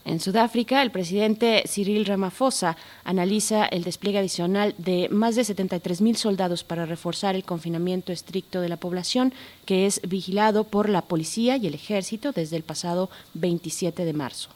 En 0.04 0.18
Sudáfrica, 0.18 0.80
el 0.82 0.90
presidente 0.90 1.62
Cyril 1.66 2.06
Ramaphosa 2.06 2.76
analiza 3.04 3.66
el 3.66 3.84
despliegue 3.84 4.18
adicional 4.18 4.74
de 4.78 5.08
más 5.10 5.36
de 5.36 5.44
73 5.44 6.00
mil 6.00 6.16
soldados 6.16 6.64
para 6.64 6.86
reforzar 6.86 7.34
el 7.34 7.44
confinamiento 7.44 8.10
estricto 8.10 8.62
de 8.62 8.70
la 8.70 8.78
población, 8.78 9.34
que 9.66 9.86
es 9.86 10.00
vigilado 10.08 10.64
por 10.64 10.88
la 10.88 11.02
policía 11.02 11.58
y 11.58 11.66
el 11.66 11.74
ejército 11.74 12.32
desde 12.32 12.56
el 12.56 12.62
pasado 12.62 13.10
27 13.34 14.04
de 14.04 14.12
marzo. 14.14 14.48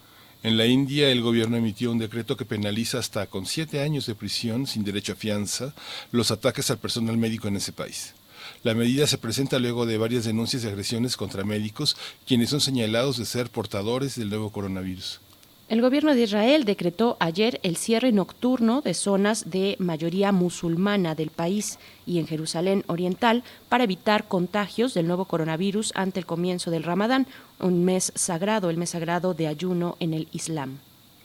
En 0.43 0.57
la 0.57 0.67
India, 0.67 1.09
el 1.09 1.23
gobierno 1.23 1.57
emitió 1.57 1.91
un 1.91 1.99
decreto 1.99 2.37
que 2.37 2.45
penaliza 2.45 2.99
hasta 2.99 3.27
con 3.27 3.47
siete 3.47 3.81
años 3.81 4.07
de 4.07 4.15
prisión 4.15 4.67
sin 4.67 4.85
derecho 4.85 5.13
a 5.13 5.17
fianza 5.17 5.75
los 6.11 6.31
ataques 6.31 6.71
al 6.71 6.79
personal 6.79 7.17
médico 7.17 7.49
en 7.49 7.57
ese 7.57 7.73
país. 7.73 8.15
La 8.63 8.75
medida 8.75 9.07
se 9.07 9.19
presenta 9.19 9.59
luego 9.59 9.87
de 9.87 9.99
varias 9.99 10.25
denuncias 10.25 10.63
de 10.63 10.69
agresiones 10.69 11.17
contra 11.17 11.45
médicos, 11.45 11.97
quienes 12.27 12.51
son 12.51 12.61
señalados 12.61 13.17
de 13.17 13.25
ser 13.25 13.51
portadores 13.51 14.17
del 14.17 14.31
nuevo 14.31 14.51
coronavirus. 14.51 15.21
El 15.67 15.81
gobierno 15.81 16.15
de 16.15 16.23
Israel 16.23 16.65
decretó 16.65 17.17
ayer 17.21 17.59
el 17.63 17.77
cierre 17.77 18.13
nocturno 18.13 18.83
de 18.83 18.93
zonas 18.93 19.51
de 19.51 19.77
mayoría 19.79 20.31
musulmana 20.31 21.15
del 21.15 21.31
país 21.31 21.79
y 22.05 22.19
en 22.19 22.27
Jerusalén 22.27 22.85
Oriental 22.87 23.43
para 23.71 23.85
evitar 23.85 24.29
contagios 24.29 24.93
del 24.93 25.07
nuevo 25.07 25.25
coronavirus 25.25 25.93
ante 25.95 26.21
el 26.21 26.27
comienzo 26.27 26.71
del 26.71 26.83
Ramadán, 26.83 27.27
un 27.61 27.83
mes 27.83 28.13
sagrado, 28.15 28.69
el 28.69 28.77
mes 28.77 28.91
sagrado 28.91 29.33
de 29.33 29.47
ayuno 29.47 29.97
en 30.01 30.13
el 30.13 30.29
Islam. 30.33 30.81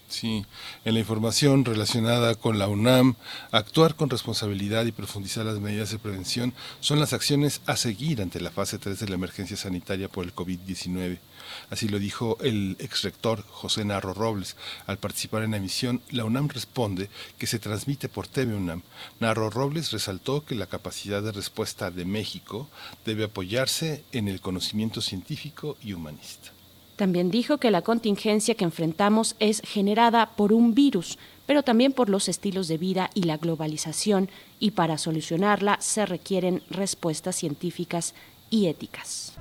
Sí, 0.10 0.44
en 0.86 0.96
la 0.96 1.02
información 1.02 1.64
relacionada 1.64 2.34
con 2.34 2.58
la 2.58 2.68
UNAM, 2.68 3.16
actuar 3.52 3.96
con 3.96 4.10
responsabilidad 4.10 4.86
y 4.86 4.92
profundizar 4.92 5.46
las 5.46 5.60
medidas 5.60 5.92
de 5.92 6.00
prevención 6.00 6.52
son 6.80 7.00
las 7.00 7.14
acciones 7.14 7.62
a 7.68 7.78
seguir 7.78 8.20
ante 8.20 8.42
la 8.42 8.50
fase 8.50 8.80
3 8.80 9.00
de 9.00 9.08
la 9.08 9.16
emergencia 9.16 9.56
sanitaria 9.56 10.10
por 10.10 10.26
el 10.26 10.34
COVID-19. 10.34 11.20
Así 11.70 11.88
lo 11.88 12.00
dijo 12.00 12.40
el 12.42 12.76
exrector 12.80 13.46
José 13.50 13.86
Narro 13.86 14.16
Robles. 14.16 14.56
Al 14.88 14.98
participar 14.98 15.44
en 15.44 15.52
la 15.52 15.58
emisión, 15.58 16.02
la 16.10 16.26
UNAM 16.26 16.50
responde 16.50 17.08
que 17.38 17.46
se 17.46 17.60
transmite 17.60 18.10
por 18.10 18.28
TV 18.28 18.56
UNAM. 18.56 18.82
Narro 19.20 19.52
Robles 19.52 19.92
resaltó 19.92 20.44
que 20.44 20.56
la 20.56 20.66
capacidad 20.66 21.22
de 21.22 21.32
respuesta 21.32 21.92
de 21.92 22.06
México 22.06 22.68
debe 23.06 23.26
apoyarse 23.26 24.04
en 24.12 24.28
el 24.28 24.42
conocimiento 24.42 25.02
científico 25.02 25.78
y 25.84 25.94
humanista. 25.94 26.59
También 27.00 27.32
dijo 27.32 27.60
que 27.60 27.72
la 27.72 27.82
contingencia 27.82 28.56
que 28.56 28.66
enfrentamos 28.66 29.38
es 29.40 29.62
generada 29.62 30.32
por 30.36 30.52
un 30.52 30.76
virus, 30.76 31.18
pero 31.46 31.64
también 31.64 31.94
por 31.94 32.10
los 32.10 32.28
estilos 32.28 32.68
de 32.68 32.78
vida 32.78 33.10
y 33.14 33.24
la 33.24 33.38
globalización, 33.38 34.30
y 34.60 34.72
para 34.72 34.98
solucionarla 34.98 35.78
se 35.80 36.06
requieren 36.06 36.62
respuestas 36.70 37.38
científicas 37.38 38.16
y 38.50 38.66
éticas. 38.66 39.34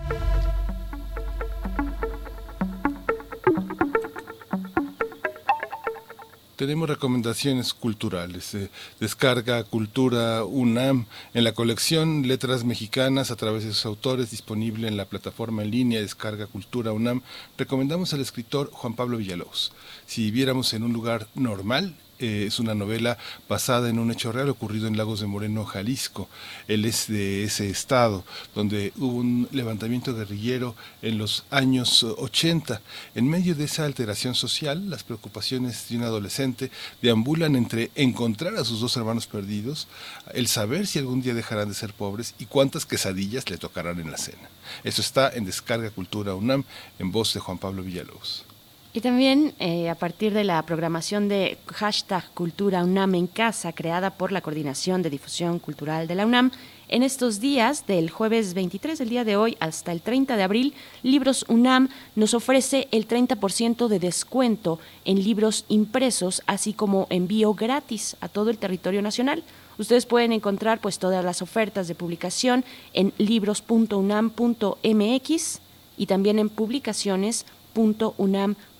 Tenemos 6.58 6.88
recomendaciones 6.88 7.72
culturales. 7.72 8.52
Eh, 8.56 8.68
descarga 8.98 9.62
Cultura 9.62 10.44
UNAM 10.44 11.06
en 11.32 11.44
la 11.44 11.52
colección 11.52 12.26
Letras 12.26 12.64
Mexicanas 12.64 13.30
a 13.30 13.36
través 13.36 13.62
de 13.62 13.72
sus 13.72 13.86
autores, 13.86 14.32
disponible 14.32 14.88
en 14.88 14.96
la 14.96 15.04
plataforma 15.04 15.62
en 15.62 15.70
línea 15.70 16.00
Descarga 16.00 16.48
Cultura 16.48 16.92
UNAM. 16.92 17.22
Recomendamos 17.56 18.12
al 18.12 18.22
escritor 18.22 18.70
Juan 18.72 18.94
Pablo 18.94 19.18
Villalobos. 19.18 19.72
Si 20.06 20.24
viviéramos 20.24 20.74
en 20.74 20.82
un 20.82 20.92
lugar 20.92 21.28
normal, 21.36 21.94
eh, 22.18 22.44
es 22.46 22.58
una 22.58 22.74
novela 22.74 23.18
basada 23.48 23.88
en 23.88 23.98
un 23.98 24.10
hecho 24.10 24.32
real 24.32 24.48
ocurrido 24.48 24.86
en 24.86 24.96
Lagos 24.96 25.20
de 25.20 25.26
Moreno, 25.26 25.64
Jalisco. 25.64 26.28
Él 26.66 26.84
es 26.84 27.06
de 27.08 27.44
ese 27.44 27.70
estado, 27.70 28.24
donde 28.54 28.92
hubo 28.96 29.16
un 29.16 29.48
levantamiento 29.52 30.14
guerrillero 30.14 30.74
en 31.02 31.18
los 31.18 31.44
años 31.50 32.02
80. 32.02 32.80
En 33.14 33.28
medio 33.28 33.54
de 33.54 33.64
esa 33.64 33.84
alteración 33.84 34.34
social, 34.34 34.90
las 34.90 35.04
preocupaciones 35.04 35.88
de 35.88 35.96
un 35.96 36.02
adolescente 36.04 36.70
deambulan 37.02 37.56
entre 37.56 37.90
encontrar 37.94 38.56
a 38.56 38.64
sus 38.64 38.80
dos 38.80 38.96
hermanos 38.96 39.26
perdidos, 39.26 39.88
el 40.34 40.48
saber 40.48 40.86
si 40.86 40.98
algún 40.98 41.22
día 41.22 41.34
dejarán 41.34 41.68
de 41.68 41.74
ser 41.74 41.92
pobres 41.92 42.34
y 42.38 42.46
cuántas 42.46 42.86
quesadillas 42.86 43.48
le 43.50 43.58
tocarán 43.58 44.00
en 44.00 44.10
la 44.10 44.18
cena. 44.18 44.48
Eso 44.84 45.00
está 45.00 45.30
en 45.30 45.44
Descarga 45.44 45.90
Cultura 45.90 46.34
UNAM, 46.34 46.64
en 46.98 47.12
voz 47.12 47.34
de 47.34 47.40
Juan 47.40 47.58
Pablo 47.58 47.82
Villalobos. 47.82 48.47
Y 48.94 49.02
también 49.02 49.52
eh, 49.58 49.90
a 49.90 49.94
partir 49.94 50.32
de 50.32 50.44
la 50.44 50.62
programación 50.62 51.28
de 51.28 51.58
hashtag 51.66 52.24
Cultura 52.32 52.82
UNAM 52.82 53.16
en 53.16 53.26
Casa, 53.26 53.74
creada 53.74 54.16
por 54.16 54.32
la 54.32 54.40
Coordinación 54.40 55.02
de 55.02 55.10
Difusión 55.10 55.58
Cultural 55.58 56.08
de 56.08 56.14
la 56.14 56.24
UNAM, 56.24 56.50
en 56.88 57.02
estos 57.02 57.38
días, 57.38 57.86
del 57.86 58.08
jueves 58.08 58.54
23 58.54 58.98
del 58.98 59.10
día 59.10 59.24
de 59.24 59.36
hoy 59.36 59.58
hasta 59.60 59.92
el 59.92 60.00
30 60.00 60.38
de 60.38 60.42
abril, 60.42 60.72
Libros 61.02 61.44
UNAM 61.48 61.90
nos 62.16 62.32
ofrece 62.32 62.88
el 62.90 63.06
30% 63.06 63.88
de 63.88 63.98
descuento 63.98 64.80
en 65.04 65.22
libros 65.22 65.66
impresos, 65.68 66.42
así 66.46 66.72
como 66.72 67.06
envío 67.10 67.52
gratis 67.52 68.16
a 68.22 68.28
todo 68.28 68.48
el 68.48 68.56
territorio 68.56 69.02
nacional. 69.02 69.44
Ustedes 69.76 70.06
pueden 70.06 70.32
encontrar 70.32 70.80
pues 70.80 70.98
todas 70.98 71.22
las 71.22 71.42
ofertas 71.42 71.88
de 71.88 71.94
publicación 71.94 72.64
en 72.94 73.12
libros.unam.mx 73.18 75.60
y 75.98 76.06
también 76.06 76.38
en 76.38 76.48
publicaciones.unam.mx 76.48 78.77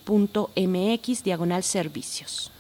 mx 0.56 1.22
diagonal 1.22 1.62
servicios. 1.62 2.50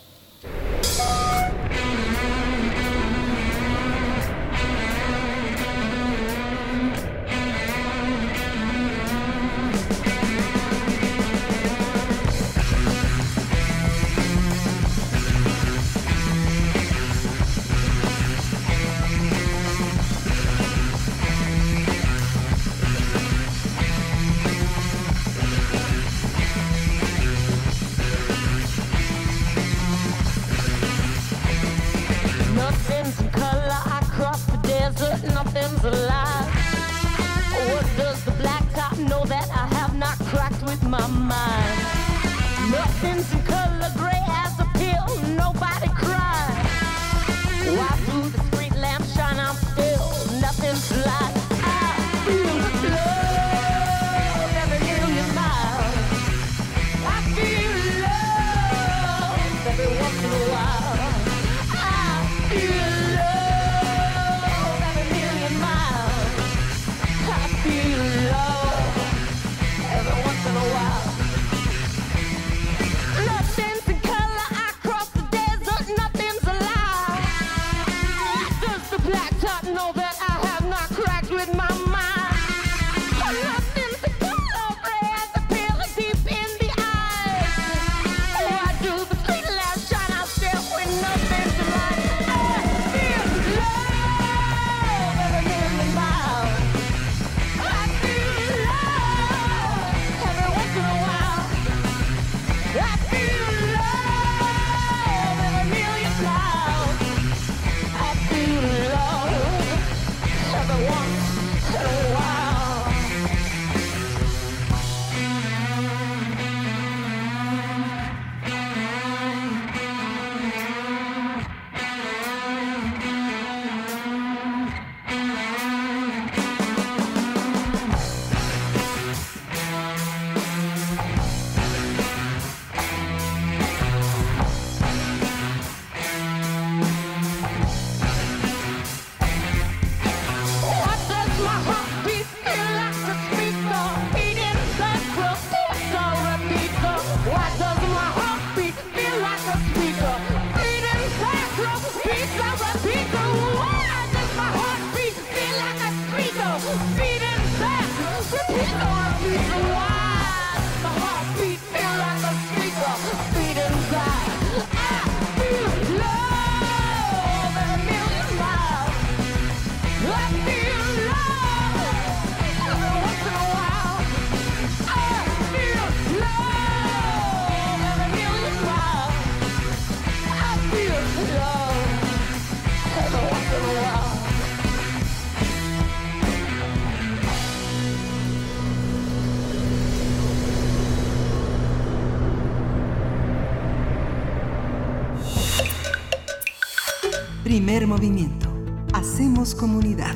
Movimiento. 197.89 198.53
Hacemos 198.93 199.55
comunidad. 199.55 200.15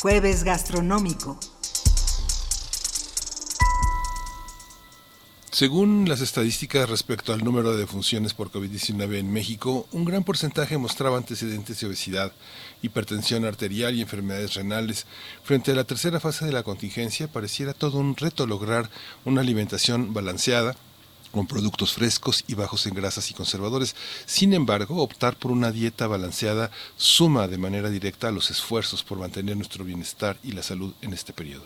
Jueves 0.00 0.44
gastronómico. 0.44 1.38
Según 5.50 6.08
las 6.08 6.22
estadísticas 6.22 6.88
respecto 6.88 7.34
al 7.34 7.44
número 7.44 7.72
de 7.72 7.80
defunciones 7.80 8.32
por 8.32 8.50
COVID-19 8.50 9.18
en 9.18 9.30
México, 9.30 9.86
un 9.92 10.06
gran 10.06 10.24
porcentaje 10.24 10.78
mostraba 10.78 11.18
antecedentes 11.18 11.80
de 11.80 11.86
obesidad, 11.86 12.32
hipertensión 12.80 13.44
arterial 13.44 13.94
y 13.94 14.00
enfermedades 14.00 14.54
renales. 14.54 15.04
Frente 15.42 15.72
a 15.72 15.74
la 15.74 15.84
tercera 15.84 16.18
fase 16.18 16.46
de 16.46 16.52
la 16.52 16.62
contingencia, 16.62 17.28
pareciera 17.28 17.74
todo 17.74 17.98
un 17.98 18.16
reto 18.16 18.46
lograr 18.46 18.88
una 19.26 19.42
alimentación 19.42 20.14
balanceada, 20.14 20.76
productos 21.46 21.94
frescos 21.94 22.44
y 22.46 22.54
bajos 22.54 22.86
en 22.86 22.94
grasas 22.94 23.30
y 23.30 23.34
conservadores. 23.34 23.94
Sin 24.26 24.52
embargo, 24.54 25.02
optar 25.02 25.36
por 25.36 25.50
una 25.50 25.72
dieta 25.72 26.06
balanceada 26.06 26.70
suma 26.96 27.48
de 27.48 27.58
manera 27.58 27.90
directa 27.90 28.30
los 28.30 28.50
esfuerzos 28.50 29.02
por 29.02 29.18
mantener 29.18 29.56
nuestro 29.56 29.84
bienestar 29.84 30.38
y 30.42 30.52
la 30.52 30.62
salud 30.62 30.94
en 31.02 31.12
este 31.12 31.32
periodo. 31.32 31.64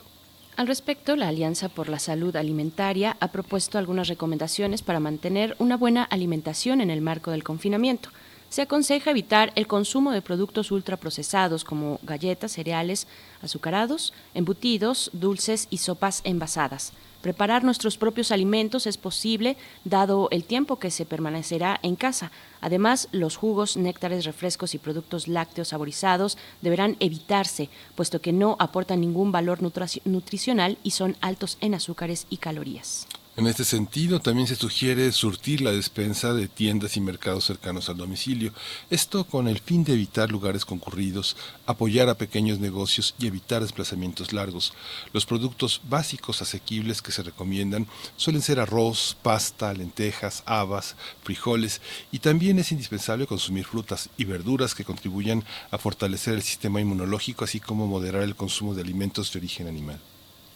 Al 0.56 0.66
respecto, 0.66 1.16
la 1.16 1.28
Alianza 1.28 1.70
por 1.70 1.88
la 1.88 1.98
Salud 1.98 2.36
Alimentaria 2.36 3.16
ha 3.20 3.28
propuesto 3.28 3.78
algunas 3.78 4.08
recomendaciones 4.08 4.82
para 4.82 5.00
mantener 5.00 5.56
una 5.58 5.76
buena 5.76 6.04
alimentación 6.04 6.82
en 6.82 6.90
el 6.90 7.00
marco 7.00 7.30
del 7.30 7.42
confinamiento. 7.42 8.10
Se 8.50 8.60
aconseja 8.60 9.12
evitar 9.12 9.50
el 9.54 9.66
consumo 9.66 10.12
de 10.12 10.20
productos 10.20 10.70
ultraprocesados 10.70 11.64
como 11.64 11.98
galletas, 12.02 12.52
cereales, 12.52 13.06
azucarados, 13.40 14.12
embutidos, 14.34 15.08
dulces 15.14 15.68
y 15.70 15.78
sopas 15.78 16.20
envasadas 16.24 16.92
Preparar 17.22 17.62
nuestros 17.62 17.96
propios 17.96 18.32
alimentos 18.32 18.86
es 18.88 18.98
posible 18.98 19.56
dado 19.84 20.28
el 20.32 20.42
tiempo 20.42 20.80
que 20.80 20.90
se 20.90 21.06
permanecerá 21.06 21.78
en 21.82 21.94
casa. 21.94 22.32
Además, 22.60 23.08
los 23.12 23.36
jugos, 23.36 23.76
néctares, 23.76 24.24
refrescos 24.24 24.74
y 24.74 24.78
productos 24.78 25.28
lácteos 25.28 25.68
saborizados 25.68 26.36
deberán 26.62 26.96
evitarse, 26.98 27.70
puesto 27.94 28.20
que 28.20 28.32
no 28.32 28.56
aportan 28.58 29.00
ningún 29.00 29.30
valor 29.30 29.60
nutricional 29.62 30.78
y 30.82 30.90
son 30.90 31.16
altos 31.20 31.58
en 31.60 31.74
azúcares 31.74 32.26
y 32.28 32.38
calorías. 32.38 33.06
En 33.34 33.46
este 33.46 33.64
sentido, 33.64 34.20
también 34.20 34.46
se 34.46 34.56
sugiere 34.56 35.10
surtir 35.10 35.62
la 35.62 35.72
despensa 35.72 36.34
de 36.34 36.48
tiendas 36.48 36.98
y 36.98 37.00
mercados 37.00 37.46
cercanos 37.46 37.88
al 37.88 37.96
domicilio, 37.96 38.52
esto 38.90 39.24
con 39.24 39.48
el 39.48 39.58
fin 39.58 39.84
de 39.84 39.94
evitar 39.94 40.30
lugares 40.30 40.66
concurridos, 40.66 41.34
apoyar 41.64 42.10
a 42.10 42.18
pequeños 42.18 42.58
negocios 42.58 43.14
y 43.18 43.26
evitar 43.26 43.62
desplazamientos 43.62 44.34
largos. 44.34 44.74
Los 45.14 45.24
productos 45.24 45.80
básicos 45.88 46.42
asequibles 46.42 47.00
que 47.00 47.10
se 47.10 47.22
recomiendan 47.22 47.86
suelen 48.18 48.42
ser 48.42 48.60
arroz, 48.60 49.16
pasta, 49.22 49.72
lentejas, 49.72 50.42
habas, 50.44 50.94
frijoles 51.22 51.80
y 52.10 52.18
también 52.18 52.58
es 52.58 52.70
indispensable 52.70 53.26
consumir 53.26 53.64
frutas 53.64 54.10
y 54.18 54.26
verduras 54.26 54.74
que 54.74 54.84
contribuyan 54.84 55.42
a 55.70 55.78
fortalecer 55.78 56.34
el 56.34 56.42
sistema 56.42 56.82
inmunológico 56.82 57.44
así 57.44 57.60
como 57.60 57.86
moderar 57.86 58.24
el 58.24 58.36
consumo 58.36 58.74
de 58.74 58.82
alimentos 58.82 59.32
de 59.32 59.38
origen 59.38 59.68
animal. 59.68 60.11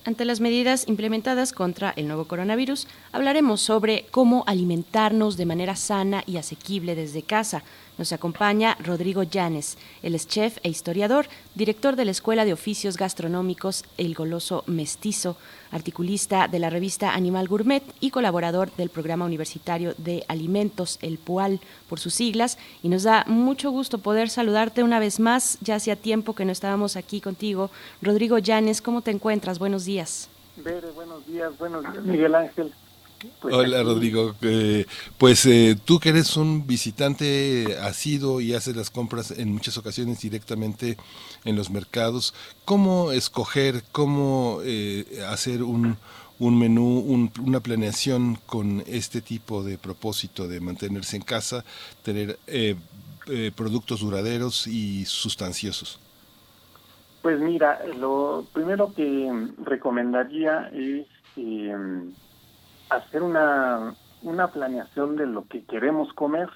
Ante 0.07 0.25
las 0.25 0.39
medidas 0.39 0.87
implementadas 0.87 1.53
contra 1.53 1.93
el 1.97 2.07
nuevo 2.07 2.27
coronavirus, 2.27 2.87
hablaremos 3.11 3.61
sobre 3.61 4.07
cómo 4.13 4.45
alimentarnos 4.47 5.37
de 5.37 5.47
manera 5.47 5.75
sana 5.75 6.23
y 6.27 6.37
asequible 6.37 6.95
desde 6.95 7.23
casa. 7.23 7.65
Nos 7.99 8.13
acompaña 8.13 8.77
Rodrigo 8.85 9.23
Llanes, 9.23 9.79
él 10.03 10.15
es 10.15 10.29
chef 10.29 10.59
e 10.63 10.69
historiador, 10.69 11.27
director 11.55 11.97
de 11.97 12.05
la 12.05 12.11
Escuela 12.11 12.45
de 12.45 12.53
Oficios 12.53 12.99
Gastronómicos 12.99 13.85
El 13.97 14.15
Goloso 14.15 14.65
Mestizo, 14.67 15.39
articulista 15.71 16.47
de 16.47 16.59
la 16.59 16.69
revista 16.69 17.15
Animal 17.15 17.49
Gourmet 17.49 17.83
y 18.01 18.11
colaborador 18.11 18.71
del 18.77 18.91
Programa 18.91 19.25
Universitario 19.25 19.95
de 19.97 20.25
Alimentos, 20.29 20.99
el 21.01 21.17
PUAL, 21.17 21.61
por 21.89 21.99
sus 21.99 22.13
siglas. 22.13 22.59
Y 22.83 22.91
nos 22.91 23.05
da 23.05 23.25
mucho 23.27 23.71
gusto 23.71 23.99
poder 23.99 24.29
saludarte 24.29 24.83
una 24.83 24.99
vez 24.99 25.19
más. 25.19 25.59
Ya 25.63 25.77
hacía 25.77 25.97
tiempo 25.97 26.35
que 26.35 26.45
no 26.45 26.53
estábamos 26.53 26.97
aquí 26.97 27.23
contigo. 27.23 27.71
Rodrigo 28.03 28.39
Llanes, 28.39 28.83
¿cómo 28.83 29.01
te 29.01 29.11
encuentras? 29.11 29.59
Buenos 29.59 29.87
días. 29.87 30.29
buenos 30.57 31.27
días, 31.27 31.57
buenos 31.59 31.83
días, 31.83 32.05
Miguel 32.05 32.35
Ángel. 32.35 32.73
Pues 33.41 33.55
Hola 33.55 33.83
Rodrigo, 33.83 34.35
eh, 34.43 34.85
pues 35.17 35.47
eh, 35.47 35.77
tú 35.83 35.99
que 35.99 36.11
eres 36.11 36.37
un 36.37 36.67
visitante 36.67 37.79
asido 37.81 38.43
y 38.43 38.53
haces 38.53 38.77
las 38.77 38.91
compras 38.91 39.31
en 39.31 39.53
muchas 39.53 39.79
ocasiones 39.79 40.21
directamente 40.21 40.99
en 41.45 41.57
los 41.57 41.71
mercados, 41.71 42.35
¿cómo 42.67 43.13
escoger, 43.13 43.85
cómo 43.91 44.61
eh, 44.65 45.23
hacer 45.31 45.63
un, 45.63 45.97
un 46.39 46.59
menú, 46.59 47.31
una 47.41 47.61
planeación 47.61 48.39
con 48.45 48.83
este 48.87 49.23
tipo 49.23 49.63
de 49.63 49.79
propósito 49.79 50.47
de 50.47 50.61
mantenerse 50.61 51.17
en 51.17 51.23
casa, 51.23 51.65
tener 52.03 52.39
productos 53.57 54.01
duraderos 54.01 54.67
y 54.67 55.07
sustanciosos? 55.07 55.99
Pues 57.23 57.41
mira, 57.41 57.81
lo 57.99 58.45
primero 58.53 58.93
que 58.95 59.51
recomendaría 59.65 60.71
es 60.73 61.07
hacer 62.91 63.23
una, 63.23 63.95
una 64.23 64.49
planeación 64.49 65.17
de 65.17 65.27
lo 65.27 65.47
que 65.47 65.65
queremos 65.65 66.13
comer. 66.13 66.49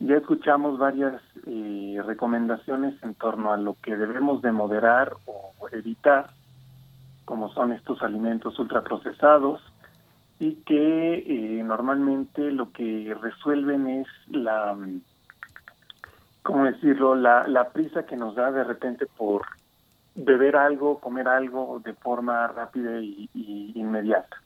Ya 0.00 0.16
escuchamos 0.16 0.78
varias 0.78 1.22
eh, 1.46 2.00
recomendaciones 2.04 3.00
en 3.02 3.14
torno 3.14 3.52
a 3.52 3.56
lo 3.56 3.76
que 3.82 3.96
debemos 3.96 4.42
de 4.42 4.50
moderar 4.50 5.12
o 5.26 5.52
evitar, 5.70 6.30
como 7.24 7.52
son 7.52 7.72
estos 7.72 8.02
alimentos 8.02 8.58
ultraprocesados, 8.58 9.60
y 10.40 10.56
que 10.66 11.14
eh, 11.18 11.62
normalmente 11.62 12.50
lo 12.50 12.72
que 12.72 13.16
resuelven 13.20 13.86
es 13.86 14.08
la, 14.28 14.76
¿cómo 16.42 16.64
decirlo?, 16.64 17.14
la, 17.14 17.46
la 17.46 17.70
prisa 17.70 18.04
que 18.04 18.16
nos 18.16 18.34
da 18.34 18.50
de 18.50 18.64
repente 18.64 19.06
por 19.06 19.42
beber 20.16 20.56
algo, 20.56 20.98
comer 20.98 21.28
algo 21.28 21.80
de 21.84 21.94
forma 21.94 22.48
rápida 22.48 23.00
y 23.00 23.72
inmediata. 23.76 24.41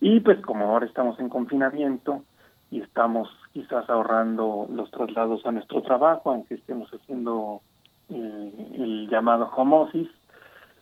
Y 0.00 0.20
pues 0.20 0.40
como 0.40 0.66
ahora 0.66 0.86
estamos 0.86 1.18
en 1.18 1.28
confinamiento 1.28 2.22
y 2.70 2.80
estamos 2.80 3.28
quizás 3.52 3.88
ahorrando 3.88 4.66
los 4.70 4.90
traslados 4.90 5.44
a 5.46 5.52
nuestro 5.52 5.82
trabajo, 5.82 6.30
aunque 6.30 6.54
estemos 6.54 6.88
haciendo 6.90 7.62
eh, 8.10 8.74
el 8.74 9.08
llamado 9.10 9.50
home 9.54 9.76
office, 9.76 10.10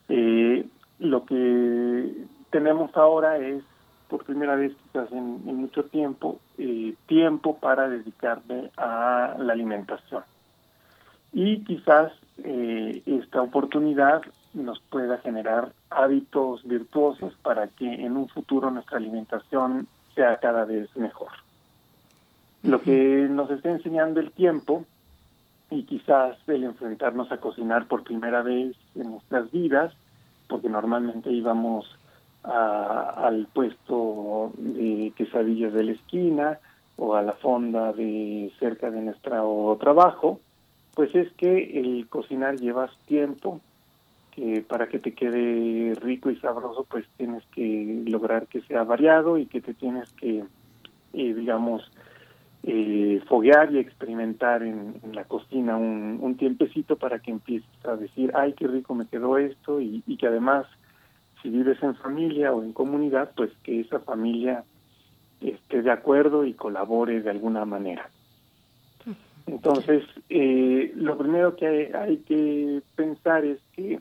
eh, 0.09 0.67
lo 0.99 1.25
que 1.25 2.25
tenemos 2.51 2.95
ahora 2.97 3.39
es, 3.39 3.63
por 4.09 4.25
primera 4.25 4.55
vez 4.55 4.73
quizás 4.85 5.11
en, 5.13 5.45
mucho 5.45 5.85
tiempo, 5.85 6.39
eh, 6.59 6.95
tiempo 7.07 7.57
para 7.59 7.89
dedicarme 7.89 8.71
a 8.77 9.37
la 9.39 9.53
alimentación. 9.53 10.23
Y 11.33 11.65
quizás 11.65 12.13
esta 12.39 13.41
oportunidad 13.41 14.21
nos 14.57 14.81
pueda 14.81 15.19
generar 15.19 15.73
hábitos 15.91 16.65
virtuosos 16.65 17.35
para 17.43 17.69
que 17.69 17.87
en 17.87 18.17
un 18.17 18.29
futuro 18.29 18.71
nuestra 18.71 18.97
alimentación 18.97 19.87
sea 20.15 20.39
cada 20.39 20.65
vez 20.65 20.89
mejor. 20.97 21.29
Lo 22.63 22.81
que 22.81 23.29
nos 23.31 23.51
está 23.51 23.71
enseñando 23.71 24.19
el 24.19 24.33
tiempo 24.33 24.85
y 25.71 25.83
quizás 25.85 26.37
el 26.47 26.65
enfrentarnos 26.65 27.31
a 27.31 27.39
cocinar 27.39 27.87
por 27.87 28.03
primera 28.03 28.43
vez 28.43 28.75
en 28.95 29.11
nuestras 29.11 29.51
vidas, 29.51 29.93
porque 30.49 30.69
normalmente 30.69 31.31
íbamos 31.31 31.87
al 32.43 33.49
puesto 33.53 34.53
de 34.57 35.13
quesadillas 35.17 35.73
de 35.73 35.85
la 35.85 35.93
esquina 35.93 36.59
o 36.97 37.15
a 37.15 37.23
la 37.23 37.33
fonda 37.33 37.93
de 37.93 38.53
cerca 38.59 38.91
de 38.91 39.03
nuestro 39.03 39.77
trabajo, 39.81 40.41
pues 40.95 41.15
es 41.15 41.31
que 41.33 41.79
el 41.79 42.09
cocinar 42.09 42.57
lleva 42.57 42.89
tiempo, 43.07 43.61
que 44.37 44.61
para 44.61 44.89
que 44.89 44.99
te 44.99 45.15
quede 45.15 45.95
rico 45.95 46.31
y 46.31 46.37
sabroso, 46.37 46.87
pues 46.89 47.07
tienes 47.17 47.43
que 47.55 48.05
lograr 48.07 48.47
que 48.47 48.61
sea 48.63 48.85
variado 48.85 49.39
y 49.39 49.47
que 49.47 49.63
te 49.63 49.73
tienes 49.73 50.13
que, 50.13 50.45
eh, 51.15 51.35
digamos, 51.35 51.91
eh, 52.63 53.23
foguear 53.27 53.73
y 53.73 53.79
experimentar 53.79 54.63
en, 54.63 55.01
la 55.13 55.25
cocina 55.25 55.79
un, 55.79 56.19
un, 56.21 56.37
tiempecito 56.37 56.97
para 56.97 57.19
que 57.21 57.31
empieces 57.31 57.87
a 57.87 57.97
decir, 57.97 58.31
ay, 58.35 58.53
qué 58.53 58.67
rico 58.67 58.95
me 58.95 59.07
quedó 59.07 59.39
esto 59.39 59.81
y, 59.81 60.03
y 60.07 60.17
que 60.19 60.27
además, 60.27 60.67
si 61.43 61.49
vives 61.49 61.83
en 61.83 61.95
familia 61.97 62.53
o 62.53 62.63
en 62.63 62.75
comunidad, 62.75 63.31
pues 63.35 63.51
que 63.63 63.81
esa 63.81 64.01
familia 64.01 64.65
esté 65.41 65.81
de 65.81 65.91
acuerdo 65.91 66.45
y 66.45 66.53
colabore 66.53 67.23
de 67.23 67.31
alguna 67.31 67.65
manera. 67.65 68.11
Entonces, 69.47 70.03
eh, 70.29 70.93
lo 70.97 71.17
primero 71.17 71.55
que 71.57 71.93
hay 71.95 72.19
que 72.19 72.83
pensar 72.97 73.45
es 73.45 73.61
que 73.75 74.01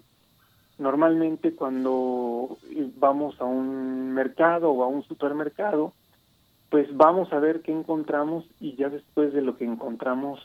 Normalmente 0.77 1.55
cuando 1.55 2.57
vamos 2.97 3.39
a 3.39 3.45
un 3.45 4.11
mercado 4.11 4.71
o 4.71 4.83
a 4.83 4.87
un 4.87 5.03
supermercado, 5.03 5.93
pues 6.69 6.87
vamos 6.95 7.31
a 7.31 7.39
ver 7.39 7.61
qué 7.61 7.71
encontramos 7.71 8.45
y 8.59 8.75
ya 8.75 8.89
después 8.89 9.33
de 9.33 9.41
lo 9.41 9.57
que 9.57 9.63
encontramos 9.63 10.41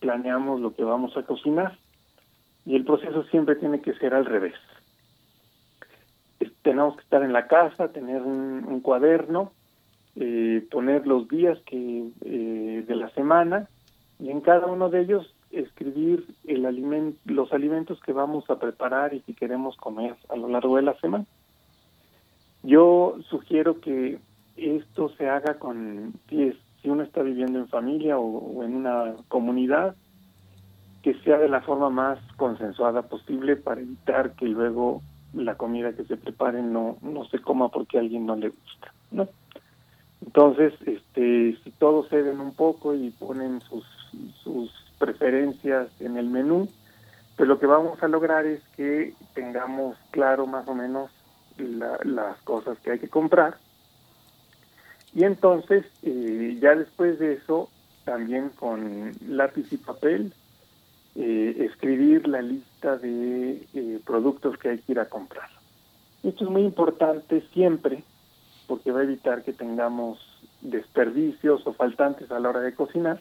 planeamos 0.00 0.60
lo 0.60 0.74
que 0.74 0.84
vamos 0.84 1.16
a 1.16 1.24
cocinar. 1.24 1.76
Y 2.64 2.76
el 2.76 2.84
proceso 2.84 3.24
siempre 3.24 3.56
tiene 3.56 3.80
que 3.80 3.94
ser 3.94 4.14
al 4.14 4.24
revés. 4.24 4.54
Tenemos 6.62 6.96
que 6.96 7.02
estar 7.02 7.22
en 7.22 7.32
la 7.32 7.46
casa, 7.46 7.88
tener 7.88 8.22
un, 8.22 8.80
cuaderno, 8.80 9.52
eh, 10.16 10.66
poner 10.70 11.06
los 11.06 11.28
días 11.28 11.58
que 11.66 12.08
eh, 12.24 12.84
de 12.86 12.94
la 12.96 13.10
semana 13.10 13.68
y 14.18 14.30
en 14.30 14.40
cada 14.40 14.66
uno 14.66 14.88
de 14.88 15.00
ellos 15.00 15.33
escribir 15.60 16.26
el 16.46 16.66
alimento, 16.66 17.18
los 17.24 17.52
alimentos 17.52 18.00
que 18.00 18.12
vamos 18.12 18.48
a 18.50 18.58
preparar 18.58 19.14
y 19.14 19.20
que 19.20 19.34
queremos 19.34 19.76
comer 19.76 20.16
a 20.28 20.36
lo 20.36 20.48
largo 20.48 20.76
de 20.76 20.82
la 20.82 20.98
semana. 21.00 21.24
Yo 22.62 23.16
sugiero 23.28 23.80
que 23.80 24.18
esto 24.56 25.10
se 25.16 25.28
haga 25.28 25.58
con, 25.58 26.14
si, 26.28 26.52
si 26.80 26.88
uno 26.88 27.02
está 27.02 27.22
viviendo 27.22 27.58
en 27.58 27.68
familia 27.68 28.18
o, 28.18 28.62
en 28.62 28.74
una 28.74 29.14
comunidad, 29.28 29.96
que 31.02 31.14
sea 31.20 31.38
de 31.38 31.48
la 31.48 31.60
forma 31.60 31.90
más 31.90 32.18
consensuada 32.36 33.02
posible 33.02 33.56
para 33.56 33.82
evitar 33.82 34.32
que 34.32 34.46
luego 34.46 35.02
la 35.34 35.56
comida 35.56 35.92
que 35.92 36.04
se 36.04 36.16
prepare 36.16 36.62
no, 36.62 36.96
no 37.02 37.24
se 37.26 37.40
coma 37.40 37.68
porque 37.68 37.98
a 37.98 38.00
alguien 38.00 38.24
no 38.24 38.36
le 38.36 38.48
gusta, 38.48 38.94
¿no? 39.10 39.28
Entonces, 40.24 40.72
este, 40.86 41.58
si 41.62 41.70
todos 41.72 42.08
ceden 42.08 42.40
un 42.40 42.54
poco 42.54 42.94
y 42.94 43.10
ponen 43.10 43.60
sus 43.60 43.84
preferencias 45.04 45.88
en 46.00 46.16
el 46.16 46.30
menú, 46.30 46.66
pues 47.36 47.46
lo 47.46 47.58
que 47.58 47.66
vamos 47.66 48.02
a 48.02 48.08
lograr 48.08 48.46
es 48.46 48.62
que 48.74 49.12
tengamos 49.34 49.98
claro 50.10 50.46
más 50.46 50.66
o 50.66 50.74
menos 50.74 51.10
las 51.58 52.40
cosas 52.42 52.78
que 52.78 52.92
hay 52.92 52.98
que 52.98 53.08
comprar. 53.08 53.58
Y 55.14 55.24
entonces, 55.24 55.84
eh, 56.02 56.56
ya 56.58 56.74
después 56.74 57.18
de 57.18 57.34
eso, 57.34 57.68
también 58.06 58.48
con 58.48 59.12
lápiz 59.28 59.70
y 59.72 59.76
papel, 59.76 60.32
eh, 61.16 61.66
escribir 61.70 62.26
la 62.26 62.40
lista 62.40 62.96
de 62.96 63.66
eh, 63.74 64.00
productos 64.06 64.56
que 64.56 64.70
hay 64.70 64.78
que 64.78 64.92
ir 64.92 65.00
a 65.00 65.10
comprar. 65.10 65.50
Esto 66.22 66.44
es 66.44 66.50
muy 66.50 66.62
importante 66.62 67.42
siempre 67.52 68.02
porque 68.66 68.90
va 68.90 69.00
a 69.00 69.04
evitar 69.04 69.42
que 69.44 69.52
tengamos 69.52 70.18
desperdicios 70.62 71.66
o 71.66 71.74
faltantes 71.74 72.30
a 72.30 72.40
la 72.40 72.48
hora 72.48 72.60
de 72.60 72.74
cocinar 72.74 73.20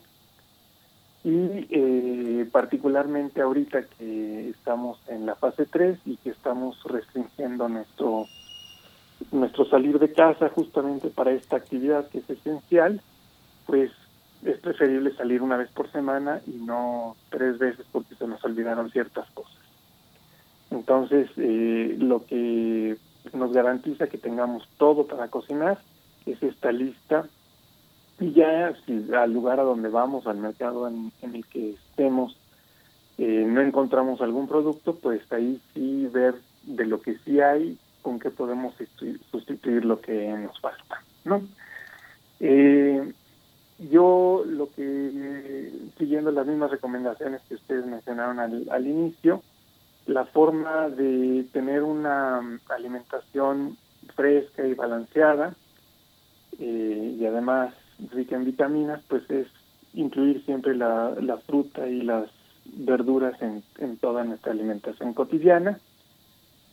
y 1.24 1.68
eh, 1.70 2.50
particularmente 2.52 3.42
ahorita 3.42 3.84
que 3.84 4.50
estamos 4.50 5.00
en 5.08 5.26
la 5.26 5.36
fase 5.36 5.66
3 5.66 6.00
y 6.06 6.18
que 6.18 6.32
estamos 6.32 6.82
restringiendo 6.84 7.70
nuestro 7.70 8.26
nuestro 9.32 9.66
salir 9.66 10.00
de 10.00 10.12
casa 10.12 10.50
justamente 10.50 11.08
para 11.10 11.32
esta 11.32 11.56
actividad 11.56 12.10
que 12.10 12.18
es 12.18 12.30
esencial, 12.30 13.02
pues 13.66 13.92
es 14.44 14.60
preferible 14.60 15.16
salir 15.16 15.42
una 15.42 15.56
vez 15.56 15.70
por 15.72 15.90
semana 15.92 16.42
y 16.46 16.52
no 16.52 17.16
tres 17.30 17.58
veces 17.58 17.86
porque 17.92 18.16
se 18.16 18.28
nos 18.28 18.44
olvidaron 18.44 18.92
ciertas 18.92 19.30
cosas. 19.32 19.62
Entonces, 20.72 21.30
eh, 21.38 21.96
lo 22.00 22.26
que 22.26 22.98
nos 23.32 23.54
garantiza 23.54 24.08
que 24.08 24.18
tengamos 24.18 24.68
todo 24.78 25.08
para 25.08 25.30
cocinar 25.30 25.80
es 26.26 26.42
esta 26.44 26.72
lista 26.72 27.26
y 28.20 28.32
ya 28.34 28.74
si 28.86 29.12
al 29.14 29.34
lugar 29.34 29.60
a 29.60 29.64
donde 29.64 29.90
vamos, 29.90 30.28
al 30.28 30.38
mercado 30.38 30.88
en, 30.88 31.12
el 31.22 31.46
que 31.48 31.72
estemos, 31.72 32.38
eh, 33.18 33.46
no 33.48 33.62
encontramos 33.62 34.22
algún 34.22 34.48
producto, 34.48 34.96
pues 34.96 35.22
ahí 35.32 35.60
sí 35.74 36.08
ver 36.12 36.36
de 36.64 36.86
lo 36.86 37.02
que 37.02 37.18
sí 37.20 37.40
hay, 37.40 37.78
con 38.02 38.20
qué 38.20 38.30
podemos 38.30 38.74
sustituir 39.32 39.86
lo 39.86 40.00
que 40.02 40.30
nos 40.30 40.60
falta, 40.60 41.04
¿no? 41.26 41.42
Eh, 42.40 43.14
yo 43.90 44.44
lo 44.46 44.70
que, 44.74 45.72
siguiendo 45.98 46.32
las 46.32 46.46
mismas 46.46 46.72
recomendaciones 46.72 47.42
que 47.48 47.56
ustedes 47.56 47.86
mencionaron 47.86 48.40
al, 48.40 48.68
al 48.70 48.88
inicio, 48.88 49.42
la 50.06 50.26
forma 50.26 50.90
de 50.90 51.46
tener 51.54 51.84
una 51.84 52.60
alimentación 52.70 53.78
fresca 54.16 54.68
y 54.68 54.74
balanceada 54.74 55.56
eh, 56.60 57.16
y 57.20 57.26
además 57.26 57.74
rica 58.12 58.36
en 58.36 58.46
vitaminas, 58.46 59.02
pues 59.08 59.30
es 59.30 59.48
incluir 59.94 60.44
siempre 60.46 60.76
la, 60.76 61.16
la 61.22 61.38
fruta 61.38 61.88
y 61.88 62.02
las 62.02 62.30
verduras 62.66 63.40
en, 63.42 63.64
en, 63.78 63.98
toda 63.98 64.24
nuestra 64.24 64.52
alimentación 64.52 65.14
cotidiana. 65.14 65.80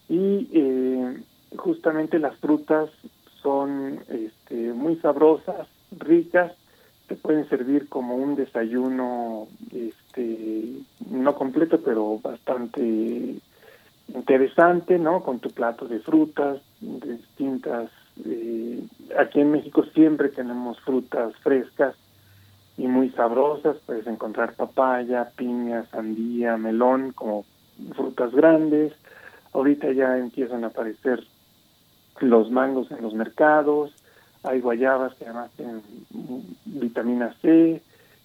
Y 0.09 0.48
eh, 0.52 1.22
justamente 1.56 2.18
las 2.18 2.37
frutas 2.38 2.90
son 3.42 4.00
este, 4.09 4.72
muy 4.72 4.96
sabrosas, 4.96 5.68
ricas, 5.98 6.52
te 7.06 7.16
pueden 7.16 7.48
servir 7.48 7.88
como 7.88 8.14
un 8.14 8.37
desayuno 8.37 9.48
este, 9.72 10.74
no 11.11 11.35
completo, 11.35 11.80
pero 11.85 12.18
bastante 12.18 13.35
interesante, 14.14 14.98
¿no? 14.98 15.22
Con 15.22 15.40
tu 15.40 15.50
plato 15.50 15.87
de 15.87 15.98
frutas, 16.00 16.61
de 16.80 17.16
distintas 17.16 17.90
eh, 18.24 18.82
aquí 19.18 19.40
en 19.40 19.52
México 19.52 19.84
siempre 19.94 20.28
tenemos 20.28 20.78
frutas 20.80 21.34
frescas 21.42 21.94
y 22.76 22.86
muy 22.86 23.10
sabrosas, 23.10 23.76
puedes 23.84 24.06
encontrar 24.06 24.54
papaya, 24.54 25.30
piña, 25.36 25.84
sandía, 25.90 26.56
melón, 26.56 27.12
como 27.12 27.44
frutas 27.94 28.32
grandes. 28.32 28.92
Ahorita 29.52 29.92
ya 29.92 30.16
empiezan 30.16 30.64
a 30.64 30.68
aparecer 30.68 31.22
los 32.20 32.50
mangos 32.50 32.90
en 32.90 33.02
los 33.02 33.14
mercados, 33.14 33.92
hay 34.42 34.60
guayabas 34.60 35.14
que 35.14 35.24
además 35.24 35.50
tienen 35.56 35.82
vitamina 36.64 37.34
C, 37.42 37.82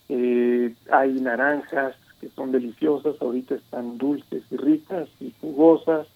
eh, 0.10 0.76
hay 0.92 1.14
naranjas 1.14 1.96
que 2.22 2.30
son 2.30 2.52
deliciosas, 2.52 3.16
ahorita 3.22 3.56
están 3.56 3.98
dulces 3.98 4.44
y 4.52 4.58
ricas 4.58 5.10
y 5.20 5.34
jugosas, 5.42 6.08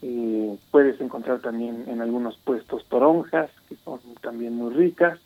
eh, 0.00 0.56
puedes 0.70 1.00
encontrar 1.00 1.40
también 1.40 1.84
en 1.88 2.00
algunos 2.00 2.36
puestos 2.38 2.84
toronjas, 2.86 3.50
que 3.68 3.76
son 3.84 4.00
también 4.20 4.54
muy 4.54 4.72
ricas. 4.72 5.18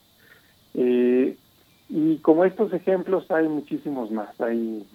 Eh, 0.74 1.36
y 1.88 2.16
como 2.18 2.44
estos 2.44 2.72
ejemplos 2.72 3.30
hay 3.30 3.48
muchísimos 3.48 4.10
más. 4.10 4.40
Hay 4.40 4.86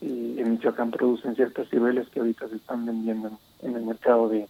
eh, 0.00 0.34
en 0.38 0.52
Michoacán 0.52 0.90
producen 0.90 1.36
ciertas 1.36 1.68
ciruelas 1.68 2.08
que 2.08 2.20
ahorita 2.20 2.48
se 2.48 2.56
están 2.56 2.86
vendiendo 2.86 3.30
en, 3.62 3.76
el 3.76 3.82
mercado 3.82 4.28
de, 4.28 4.48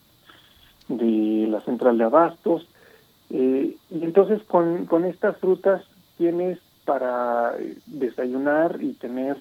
de 0.88 1.48
la 1.48 1.60
central 1.62 1.98
de 1.98 2.04
abastos. 2.04 2.66
y 3.28 3.76
entonces 3.90 4.42
con, 4.44 4.86
con 4.86 5.04
estas 5.04 5.36
frutas 5.38 5.82
tienes 6.16 6.58
para 6.84 7.54
desayunar 7.86 8.78
y 8.80 8.92
tener 8.94 9.36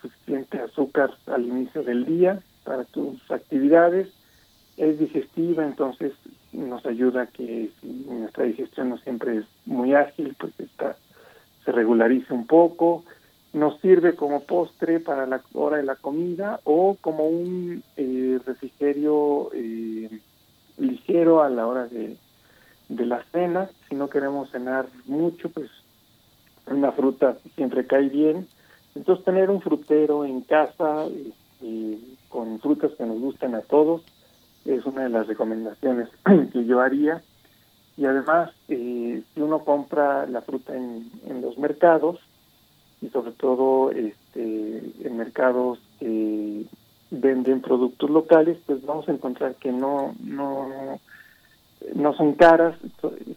suficiente 0.00 0.58
azúcar 0.58 1.10
al 1.26 1.44
inicio 1.46 1.82
del 1.82 2.04
día 2.04 2.40
para 2.64 2.84
tus 2.84 3.18
actividades 3.30 4.08
es 4.76 4.98
digestiva, 4.98 5.64
entonces 5.64 6.12
nos 6.52 6.84
ayuda 6.86 7.26
que 7.26 7.70
si 7.80 7.86
nuestra 7.86 8.44
digestión 8.44 8.90
no 8.90 8.98
siempre 8.98 9.38
es 9.38 9.44
muy 9.66 9.94
ágil, 9.94 10.34
pues 10.38 10.52
está, 10.58 10.96
se 11.64 11.72
regularice 11.72 12.32
un 12.32 12.46
poco. 12.46 13.04
Nos 13.52 13.80
sirve 13.80 14.16
como 14.16 14.42
postre 14.42 14.98
para 14.98 15.26
la 15.26 15.40
hora 15.52 15.76
de 15.76 15.84
la 15.84 15.94
comida 15.94 16.60
o 16.64 16.96
como 17.00 17.26
un 17.26 17.84
eh, 17.96 18.40
refrigerio 18.44 19.50
eh, 19.54 20.10
ligero 20.78 21.42
a 21.42 21.48
la 21.48 21.66
hora 21.66 21.86
de, 21.86 22.16
de 22.88 23.06
la 23.06 23.22
cena. 23.30 23.70
Si 23.88 23.94
no 23.94 24.10
queremos 24.10 24.50
cenar 24.50 24.86
mucho, 25.06 25.50
pues 25.50 25.70
una 26.66 26.90
fruta 26.92 27.36
siempre 27.54 27.86
cae 27.86 28.08
bien. 28.08 28.48
Entonces 28.96 29.24
tener 29.24 29.50
un 29.50 29.60
frutero 29.60 30.24
en 30.24 30.40
casa 30.40 31.06
eh, 31.62 31.98
con 32.28 32.58
frutas 32.58 32.92
que 32.98 33.06
nos 33.06 33.20
gusten 33.20 33.54
a 33.54 33.60
todos 33.60 34.02
es 34.64 34.84
una 34.84 35.02
de 35.02 35.10
las 35.10 35.26
recomendaciones 35.26 36.08
que 36.52 36.64
yo 36.64 36.80
haría. 36.80 37.22
Y 37.96 38.06
además, 38.06 38.50
eh, 38.68 39.22
si 39.32 39.40
uno 39.40 39.60
compra 39.60 40.26
la 40.26 40.42
fruta 40.42 40.74
en, 40.76 41.10
en 41.26 41.42
los 41.42 41.58
mercados, 41.58 42.18
y 43.04 43.10
sobre 43.10 43.32
todo 43.32 43.90
este, 43.90 44.82
en 45.02 45.16
mercados 45.16 45.78
que 46.00 46.64
venden 47.10 47.60
productos 47.60 48.08
locales, 48.08 48.58
pues 48.66 48.84
vamos 48.84 49.08
a 49.08 49.12
encontrar 49.12 49.56
que 49.56 49.70
no, 49.70 50.14
no, 50.20 50.98
no 51.94 52.14
son 52.14 52.32
caras, 52.32 52.76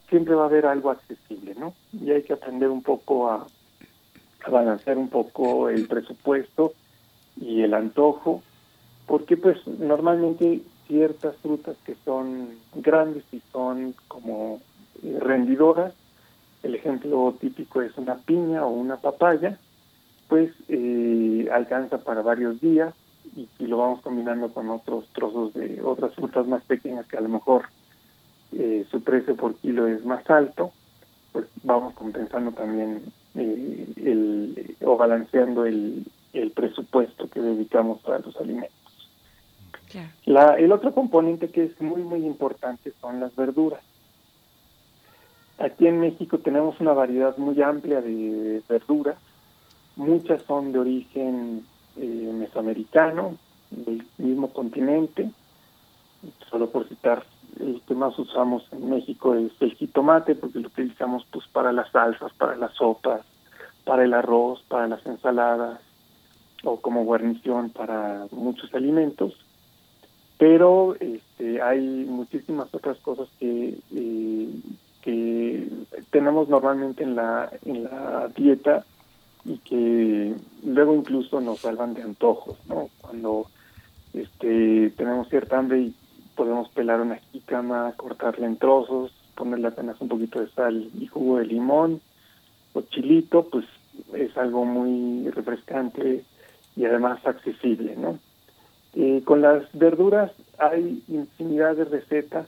siempre 0.09 0.35
va 0.35 0.43
a 0.43 0.47
haber 0.47 0.65
algo 0.65 0.89
accesible, 0.89 1.53
¿no? 1.55 1.73
Y 1.91 2.11
hay 2.11 2.23
que 2.23 2.33
aprender 2.33 2.69
un 2.69 2.81
poco 2.81 3.29
a, 3.29 3.45
a 4.45 4.49
balancear 4.49 4.97
un 4.97 5.09
poco 5.09 5.69
el 5.69 5.87
presupuesto 5.87 6.73
y 7.39 7.61
el 7.61 7.73
antojo, 7.73 8.41
porque 9.05 9.35
pues 9.35 9.65
normalmente 9.67 10.61
ciertas 10.87 11.35
frutas 11.37 11.77
que 11.85 11.95
son 12.05 12.57
grandes 12.75 13.23
y 13.31 13.41
son 13.51 13.95
como 14.07 14.61
eh, 15.03 15.17
rendidoras. 15.19 15.93
El 16.63 16.75
ejemplo 16.75 17.35
típico 17.39 17.81
es 17.81 17.95
una 17.97 18.15
piña 18.15 18.65
o 18.65 18.69
una 18.69 18.97
papaya, 18.97 19.59
pues 20.27 20.51
eh, 20.69 21.47
alcanza 21.53 21.99
para 21.99 22.21
varios 22.21 22.59
días 22.59 22.93
y 23.35 23.47
si 23.57 23.67
lo 23.67 23.77
vamos 23.77 24.01
combinando 24.01 24.51
con 24.53 24.69
otros 24.69 25.07
trozos 25.13 25.53
de 25.53 25.81
otras 25.83 26.13
frutas 26.15 26.47
más 26.47 26.63
pequeñas 26.63 27.05
que 27.07 27.17
a 27.17 27.21
lo 27.21 27.29
mejor 27.29 27.65
eh, 28.53 28.85
su 28.89 29.01
precio 29.01 29.35
por 29.35 29.55
kilo 29.55 29.87
es 29.87 30.03
más 30.05 30.27
alto, 30.29 30.71
pues 31.31 31.45
vamos 31.63 31.93
compensando 31.93 32.51
también 32.51 33.03
el, 33.35 34.75
o 34.83 34.97
balanceando 34.97 35.65
el, 35.65 36.05
el 36.33 36.51
presupuesto 36.51 37.29
que 37.29 37.41
dedicamos 37.41 37.99
a 38.07 38.19
los 38.19 38.35
alimentos. 38.37 38.76
La, 40.25 40.55
el 40.55 40.71
otro 40.71 40.93
componente 40.93 41.49
que 41.49 41.63
es 41.63 41.81
muy, 41.81 42.01
muy 42.01 42.25
importante 42.25 42.93
son 42.99 43.19
las 43.19 43.35
verduras. 43.35 43.81
Aquí 45.59 45.87
en 45.87 45.99
México 45.99 46.37
tenemos 46.39 46.79
una 46.79 46.93
variedad 46.93 47.37
muy 47.37 47.61
amplia 47.61 48.01
de 48.01 48.61
verduras. 48.67 49.17
Muchas 49.95 50.43
son 50.43 50.71
de 50.71 50.79
origen 50.79 51.65
eh, 51.95 52.31
mesoamericano, 52.33 53.37
del 53.71 54.05
mismo 54.17 54.51
continente. 54.51 55.31
Solo 56.49 56.69
por 56.69 56.87
citar, 56.87 57.23
el 57.59 57.81
que 57.87 57.95
más 57.95 58.17
usamos 58.19 58.67
en 58.71 58.89
México 58.89 59.33
es 59.35 59.51
el 59.59 59.73
jitomate, 59.75 60.35
porque 60.35 60.59
lo 60.59 60.67
utilizamos 60.67 61.25
pues 61.31 61.47
para 61.47 61.71
las 61.71 61.89
salsas, 61.91 62.31
para 62.33 62.55
las 62.55 62.73
sopas, 62.73 63.21
para 63.83 64.03
el 64.03 64.13
arroz, 64.13 64.61
para 64.67 64.87
las 64.87 65.03
ensaladas 65.05 65.79
o 66.63 66.77
como 66.81 67.05
guarnición 67.05 67.69
para 67.69 68.27
muchos 68.31 68.73
alimentos 68.73 69.46
pero 70.37 70.95
este, 70.99 71.61
hay 71.61 72.05
muchísimas 72.05 72.73
otras 72.73 72.97
cosas 72.99 73.27
que, 73.39 73.77
eh, 73.95 74.49
que 75.01 75.67
tenemos 76.11 76.47
normalmente 76.49 77.03
en 77.03 77.15
la, 77.15 77.51
en 77.65 77.83
la 77.83 78.29
dieta 78.35 78.85
y 79.45 79.57
que 79.59 80.35
luego 80.63 80.95
incluso 80.95 81.39
nos 81.41 81.59
salvan 81.59 81.93
de 81.93 82.03
antojos, 82.03 82.57
¿no? 82.67 82.89
Cuando 83.01 83.47
este, 84.13 84.91
tenemos 84.91 85.29
cierta 85.29 85.57
hambre 85.57 85.79
y 85.79 85.95
podemos 86.35 86.69
pelar 86.69 87.01
una 87.01 87.15
jícama, 87.15 87.93
cortarla 87.95 88.45
en 88.45 88.57
trozos, 88.57 89.11
ponerle 89.35 89.67
apenas 89.67 89.99
un 90.01 90.09
poquito 90.09 90.39
de 90.39 90.49
sal 90.49 90.89
y 90.99 91.07
jugo 91.07 91.37
de 91.37 91.45
limón 91.45 92.01
o 92.73 92.81
chilito, 92.81 93.47
pues 93.49 93.65
es 94.13 94.35
algo 94.37 94.65
muy 94.65 95.29
refrescante 95.31 96.23
y 96.75 96.85
además 96.85 97.25
accesible, 97.25 97.95
¿no? 97.95 98.19
Eh, 98.99 99.21
con 99.23 99.41
las 99.41 99.61
verduras 99.73 100.31
hay 100.57 101.03
infinidad 101.07 101.75
de 101.75 101.85
recetas 101.85 102.47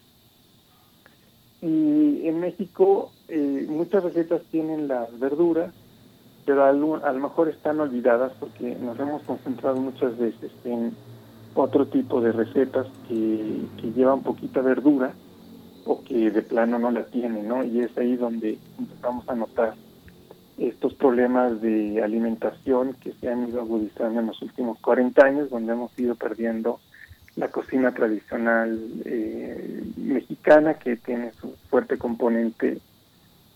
y 1.62 2.27
en 2.27 2.39
México 2.39 3.12
eh, 3.27 3.67
muchas 3.69 4.03
recetas 4.03 4.41
tienen 4.49 4.88
las 4.88 5.19
verduras, 5.19 5.71
pero 6.47 6.63
a 6.63 6.73
lo, 6.73 7.19
mejor 7.19 7.49
están 7.49 7.79
olvidadas 7.79 8.31
porque 8.39 8.75
nos 8.81 8.99
hemos 8.99 9.21
concentrado 9.21 9.75
muchas 9.75 10.17
veces 10.17 10.51
en 10.63 10.95
otro 11.53 11.85
tipo 11.85 12.19
de 12.19 12.31
recetas 12.31 12.88
que, 13.07 13.62
llevan 13.95 14.23
poquita 14.23 14.62
verdura 14.62 15.13
o 15.85 16.03
que 16.03 16.31
de 16.31 16.41
plano 16.41 16.79
no 16.79 16.89
la 16.89 17.05
tiene, 17.05 17.43
¿no? 17.43 17.63
Y 17.63 17.81
es 17.81 17.95
ahí 17.95 18.15
donde 18.15 18.57
empezamos 18.79 19.29
a 19.29 19.35
notar 19.35 19.75
estos 20.60 20.93
problemas 20.93 21.62
de 21.62 22.04
alimentación 22.04 22.93
que 23.02 23.13
se 23.13 23.30
han 23.30 23.48
ido 23.48 23.62
agudizando 23.62 24.19
en 24.19 24.28
los 24.28 24.41
últimos 24.41 24.78
40 24.80 25.26
años, 25.26 25.50
donde 25.50 25.72
hemos 25.72 25.98
ido 25.98 26.15
perdiendo 26.15 26.80
la 27.36 27.48
cocina 27.48 27.93
tradicional 27.93 28.78
eh, 29.06 29.84
mexicana, 29.95 30.74
que 30.74 30.98
tiene 30.98 31.32
su 31.39 31.56
fuerte 31.69 31.98
componente 31.98 32.80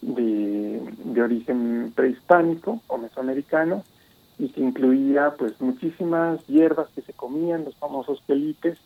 de, 0.02 0.82
de 1.04 1.22
origen 1.22 1.92
prehispánico 1.94 2.82
o 2.88 2.98
mesoamericano, 2.98 3.84
y 4.40 4.50
que 4.50 4.62
incluía 4.62 5.34
pues 5.38 5.60
muchísimas 5.60 6.46
hierbas 6.48 6.88
que 6.96 7.02
se 7.02 7.14
comían, 7.14 7.66
los 7.66 7.76
famosos 7.76 8.22
pelites, 8.26 8.78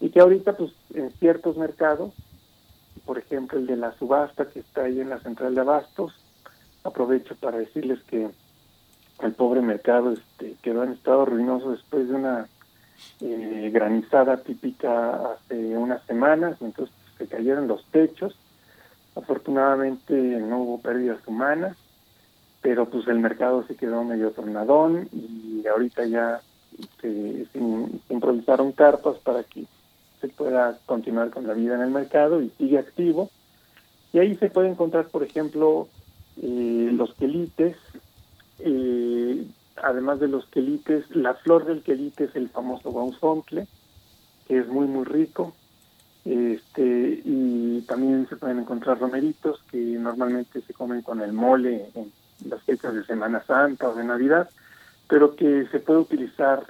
y 0.00 0.08
que 0.08 0.20
ahorita 0.20 0.56
pues 0.56 0.72
en 0.94 1.10
ciertos 1.12 1.58
mercados, 1.58 2.14
por 3.04 3.18
ejemplo 3.18 3.58
el 3.58 3.66
de 3.66 3.76
la 3.76 3.92
subasta 3.98 4.48
que 4.48 4.60
está 4.60 4.84
ahí 4.84 5.00
en 5.00 5.10
la 5.10 5.20
central 5.20 5.54
de 5.54 5.60
abastos, 5.60 6.14
aprovecho 6.84 7.34
para 7.36 7.58
decirles 7.58 8.02
que 8.04 8.30
el 9.20 9.32
pobre 9.32 9.60
mercado 9.60 10.12
este, 10.12 10.56
quedó 10.62 10.82
en 10.82 10.92
estado 10.92 11.24
ruinoso 11.24 11.70
después 11.70 12.08
de 12.08 12.14
una 12.14 12.48
eh, 13.20 13.70
granizada 13.72 14.38
típica 14.38 15.32
hace 15.32 15.76
unas 15.76 16.02
semanas, 16.06 16.56
entonces 16.60 16.94
se 17.18 17.26
cayeron 17.26 17.68
los 17.68 17.84
techos. 17.86 18.36
Afortunadamente 19.14 20.14
no 20.14 20.62
hubo 20.62 20.80
pérdidas 20.80 21.20
humanas, 21.26 21.76
pero 22.62 22.88
pues 22.88 23.06
el 23.08 23.18
mercado 23.18 23.64
se 23.66 23.76
quedó 23.76 24.02
medio 24.04 24.30
tornadón 24.30 25.08
y 25.12 25.66
ahorita 25.66 26.06
ya 26.06 26.40
se, 27.00 27.46
improvisaron 28.08 28.72
carpas 28.72 29.18
para 29.18 29.44
que 29.44 29.66
se 30.20 30.28
pueda 30.28 30.78
continuar 30.86 31.30
con 31.30 31.46
la 31.46 31.54
vida 31.54 31.74
en 31.74 31.82
el 31.82 31.90
mercado 31.90 32.40
y 32.40 32.50
sigue 32.50 32.78
activo. 32.78 33.30
Y 34.12 34.18
ahí 34.18 34.36
se 34.36 34.50
puede 34.50 34.68
encontrar, 34.68 35.08
por 35.08 35.22
ejemplo, 35.22 35.88
eh, 36.40 36.90
los 36.92 37.14
quelites, 37.14 37.76
eh, 38.58 39.46
además 39.76 40.20
de 40.20 40.28
los 40.28 40.46
quelites, 40.46 41.04
la 41.14 41.34
flor 41.34 41.66
del 41.66 41.82
quelite 41.82 42.24
es 42.24 42.36
el 42.36 42.48
famoso 42.48 42.90
guauzontle, 42.90 43.66
que 44.46 44.58
es 44.58 44.68
muy, 44.68 44.86
muy 44.86 45.04
rico. 45.04 45.54
Este, 46.24 47.20
y 47.24 47.80
también 47.88 48.28
se 48.28 48.36
pueden 48.36 48.60
encontrar 48.60 49.00
romeritos 49.00 49.60
que 49.70 49.78
normalmente 49.78 50.60
se 50.60 50.72
comen 50.72 51.02
con 51.02 51.20
el 51.20 51.32
mole 51.32 51.90
en 51.94 52.12
las 52.48 52.62
fechas 52.62 52.94
de 52.94 53.04
Semana 53.04 53.42
Santa 53.44 53.88
o 53.88 53.94
de 53.94 54.04
Navidad, 54.04 54.48
pero 55.08 55.34
que 55.34 55.66
se 55.72 55.80
puede 55.80 55.98
utilizar 55.98 56.64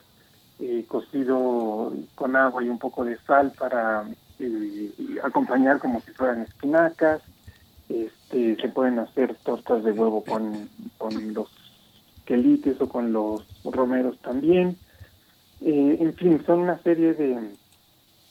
eh, 0.59 0.85
cocido 0.89 1.93
con 2.15 2.37
agua 2.37 2.63
y 2.63 2.69
un 2.69 2.79
poco 2.79 3.05
de 3.05 3.19
sal 3.27 3.53
para 3.59 4.05
eh, 4.39 4.93
acompañar 5.23 5.79
como 5.79 6.01
si 6.01 6.13
fueran 6.13 6.43
espinacas. 6.43 7.21
Este, 7.93 8.57
se 8.57 8.69
pueden 8.69 8.99
hacer 8.99 9.35
tortas 9.45 9.85
de 9.85 9.93
huevo 9.93 10.25
con, 10.25 10.69
con 10.97 11.35
los 11.35 11.49
quelites 12.25 12.81
o 12.81 12.89
con 12.89 13.13
los 13.13 13.45
romeros 13.65 14.19
también. 14.21 14.77
Eh, 15.61 15.99
en 16.01 16.15
fin, 16.15 16.43
son 16.47 16.61
una 16.61 16.79
serie 16.83 17.13
de 17.15 17.53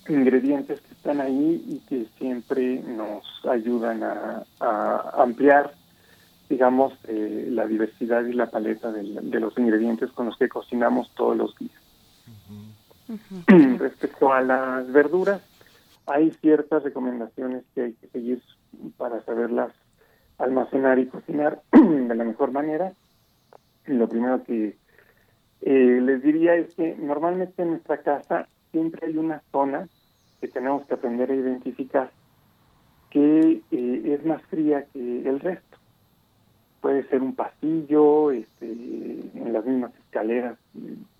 ingredientes 0.09 0.81
que 0.81 0.93
están 0.93 1.21
ahí 1.21 1.63
y 1.67 1.79
que 1.87 2.07
siempre 2.17 2.81
nos 2.81 3.23
ayudan 3.45 4.03
a, 4.03 4.43
ampliar, 5.17 5.73
digamos, 6.49 6.93
eh, 7.07 7.47
la 7.49 7.67
diversidad 7.67 8.25
y 8.25 8.33
la 8.33 8.47
paleta 8.47 8.91
de, 8.91 9.39
los 9.39 9.57
ingredientes 9.57 10.11
con 10.11 10.25
los 10.25 10.37
que 10.37 10.49
cocinamos 10.49 11.11
todos 11.15 11.37
los 11.37 11.55
días. 11.57 11.71
Respecto 13.77 14.33
a 14.33 14.41
las 14.41 14.91
verduras, 14.91 15.41
hay 16.11 16.31
ciertas 16.41 16.83
recomendaciones 16.83 17.63
que 17.73 17.81
hay 17.81 17.93
que 17.93 18.07
seguir 18.07 18.41
para 18.97 19.21
saberlas 19.23 19.71
almacenar 20.37 20.99
y 20.99 21.07
cocinar 21.07 21.61
de 21.71 22.15
la 22.15 22.23
mejor 22.23 22.51
manera 22.51 22.93
lo 23.85 24.07
primero 24.07 24.43
que 24.43 24.75
eh, 25.61 25.99
les 26.01 26.21
diría 26.21 26.55
es 26.55 26.73
que 26.75 26.95
normalmente 26.95 27.61
en 27.61 27.71
nuestra 27.71 27.97
casa 27.97 28.47
siempre 28.71 29.07
hay 29.07 29.17
una 29.17 29.41
zona 29.51 29.87
que 30.39 30.47
tenemos 30.47 30.85
que 30.85 30.93
aprender 30.93 31.31
a 31.31 31.35
identificar 31.35 32.11
que 33.09 33.61
eh, 33.71 34.01
es 34.05 34.25
más 34.25 34.41
fría 34.43 34.85
que 34.93 35.27
el 35.27 35.39
resto. 35.39 35.77
Puede 36.79 37.03
ser 37.09 37.21
un 37.21 37.35
pasillo, 37.35 38.31
este, 38.31 38.65
en 38.65 39.53
las 39.53 39.65
mismas 39.65 39.93
escaleras 40.05 40.57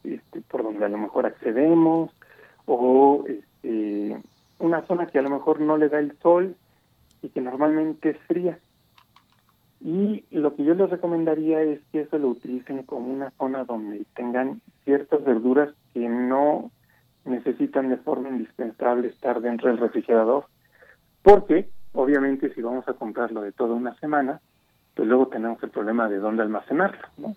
este, 0.03 0.41
por 0.41 0.63
donde 0.63 0.85
a 0.85 0.89
lo 0.89 0.97
mejor 0.97 1.25
accedemos, 1.25 2.11
o 2.65 3.25
este, 3.27 4.17
una 4.61 4.81
zona 4.83 5.07
que 5.07 5.19
a 5.19 5.21
lo 5.21 5.29
mejor 5.29 5.59
no 5.59 5.77
le 5.77 5.89
da 5.89 5.99
el 5.99 6.17
sol 6.19 6.55
y 7.21 7.29
que 7.29 7.41
normalmente 7.41 8.11
es 8.11 8.17
fría. 8.27 8.59
Y 9.83 10.23
lo 10.31 10.55
que 10.55 10.63
yo 10.63 10.75
les 10.75 10.89
recomendaría 10.89 11.61
es 11.61 11.79
que 11.91 12.01
eso 12.01 12.17
lo 12.17 12.29
utilicen 12.29 12.83
como 12.83 13.11
una 13.11 13.31
zona 13.31 13.63
donde 13.63 14.05
tengan 14.15 14.61
ciertas 14.83 15.23
verduras 15.23 15.73
que 15.93 16.07
no 16.07 16.71
necesitan 17.25 17.89
de 17.89 17.97
forma 17.97 18.29
indispensable 18.29 19.07
estar 19.07 19.41
dentro 19.41 19.69
del 19.69 19.77
refrigerador, 19.77 20.45
porque 21.21 21.69
obviamente 21.93 22.53
si 22.53 22.61
vamos 22.61 22.87
a 22.87 22.93
comprarlo 22.93 23.41
de 23.41 23.51
toda 23.51 23.73
una 23.73 23.95
semana, 23.95 24.39
pues 24.95 25.07
luego 25.07 25.27
tenemos 25.27 25.61
el 25.63 25.69
problema 25.69 26.09
de 26.09 26.17
dónde 26.17 26.43
almacenarlo, 26.43 27.07
¿no? 27.17 27.35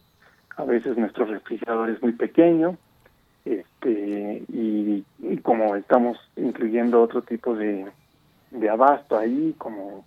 A 0.56 0.64
veces 0.64 0.96
nuestro 0.96 1.24
refrigerador 1.24 1.90
es 1.90 2.00
muy 2.02 2.12
pequeño, 2.12 2.76
este, 3.44 4.44
y, 4.48 5.04
como 5.42 5.76
estamos 5.76 6.18
incluyendo 6.36 7.02
otro 7.02 7.22
tipo 7.22 7.54
de, 7.54 7.86
de 8.50 8.70
abasto 8.70 9.18
ahí, 9.18 9.54
como 9.58 10.04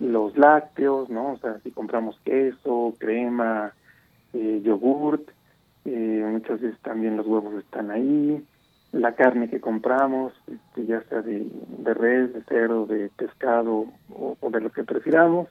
los 0.00 0.36
lácteos, 0.38 1.10
¿no? 1.10 1.32
O 1.32 1.38
sea, 1.38 1.58
si 1.62 1.70
compramos 1.70 2.18
queso, 2.24 2.94
crema, 2.98 3.72
eh, 4.32 4.60
yogurt, 4.64 5.28
eh, 5.84 6.24
muchas 6.30 6.60
veces 6.60 6.78
también 6.80 7.16
los 7.16 7.26
huevos 7.26 7.54
están 7.54 7.90
ahí, 7.90 8.44
la 8.92 9.14
carne 9.14 9.50
que 9.50 9.60
compramos, 9.60 10.32
este, 10.46 10.86
ya 10.86 11.02
sea 11.04 11.22
de, 11.22 11.46
de 11.78 11.94
res, 11.94 12.32
de 12.32 12.42
cerdo, 12.44 12.86
de 12.86 13.10
pescado 13.16 13.86
o, 14.10 14.36
de 14.50 14.60
lo 14.60 14.70
que 14.70 14.84
prefiramos, 14.84 15.48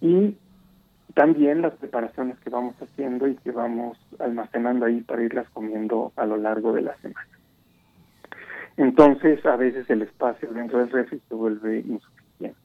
y 0.00 0.36
también 1.14 1.62
las 1.62 1.74
preparaciones 1.74 2.38
que 2.40 2.50
vamos 2.50 2.74
haciendo 2.80 3.26
y 3.26 3.36
que 3.36 3.50
vamos 3.50 3.98
almacenando 4.18 4.86
ahí 4.86 5.00
para 5.00 5.22
irlas 5.22 5.48
comiendo 5.50 6.12
a 6.16 6.26
lo 6.26 6.36
largo 6.36 6.72
de 6.72 6.82
la 6.82 6.96
semana. 6.98 7.28
Entonces, 8.76 9.44
a 9.44 9.56
veces 9.56 9.88
el 9.90 10.02
espacio 10.02 10.50
dentro 10.52 10.78
del 10.78 10.90
refri 10.90 11.20
se 11.28 11.34
vuelve 11.34 11.78
insuficiente. 11.80 12.58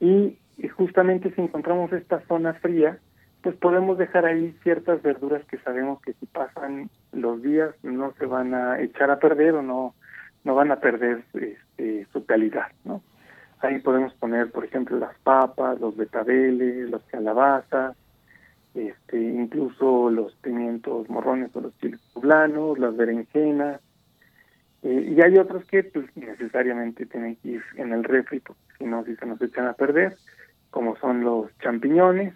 Y, 0.00 0.38
justamente 0.76 1.32
si 1.34 1.40
encontramos 1.40 1.92
esta 1.92 2.20
zona 2.26 2.54
fría, 2.54 2.98
pues 3.42 3.54
podemos 3.56 3.98
dejar 3.98 4.24
ahí 4.24 4.56
ciertas 4.62 5.02
verduras 5.02 5.44
que 5.44 5.58
sabemos 5.58 6.00
que 6.02 6.14
si 6.14 6.26
pasan 6.26 6.90
los 7.12 7.42
días 7.42 7.74
no 7.82 8.12
se 8.18 8.26
van 8.26 8.54
a 8.54 8.80
echar 8.80 9.10
a 9.10 9.18
perder 9.18 9.54
o 9.54 9.62
no 9.62 9.94
no 10.44 10.54
van 10.54 10.72
a 10.72 10.80
perder 10.80 11.24
este, 11.34 12.06
su 12.12 12.24
calidad, 12.24 12.68
¿no? 12.84 13.02
Ahí 13.60 13.80
podemos 13.80 14.14
poner, 14.14 14.50
por 14.50 14.64
ejemplo, 14.64 14.98
las 14.98 15.16
papas, 15.18 15.80
los 15.80 15.96
betabeles, 15.96 16.90
las 16.90 17.02
calabazas, 17.04 17.96
este, 18.74 19.20
incluso 19.20 20.10
los 20.10 20.34
pimientos 20.36 21.08
morrones 21.08 21.54
o 21.56 21.60
los 21.60 21.76
chiles 21.78 22.00
poblanos, 22.12 22.78
las 22.78 22.96
berenjenas, 22.96 23.80
eh, 24.82 25.14
y 25.16 25.20
hay 25.20 25.36
otros 25.38 25.64
que 25.64 25.82
pues 25.84 26.06
necesariamente 26.16 27.06
tienen 27.06 27.36
que 27.36 27.48
ir 27.48 27.62
en 27.76 27.92
el 27.92 28.04
refri, 28.04 28.40
porque 28.40 28.62
si 28.78 28.84
no, 28.84 29.04
si 29.04 29.16
se 29.16 29.26
nos 29.26 29.40
echan 29.42 29.66
a 29.66 29.72
perder, 29.72 30.16
como 30.70 30.96
son 30.96 31.22
los 31.22 31.50
champiñones 31.58 32.34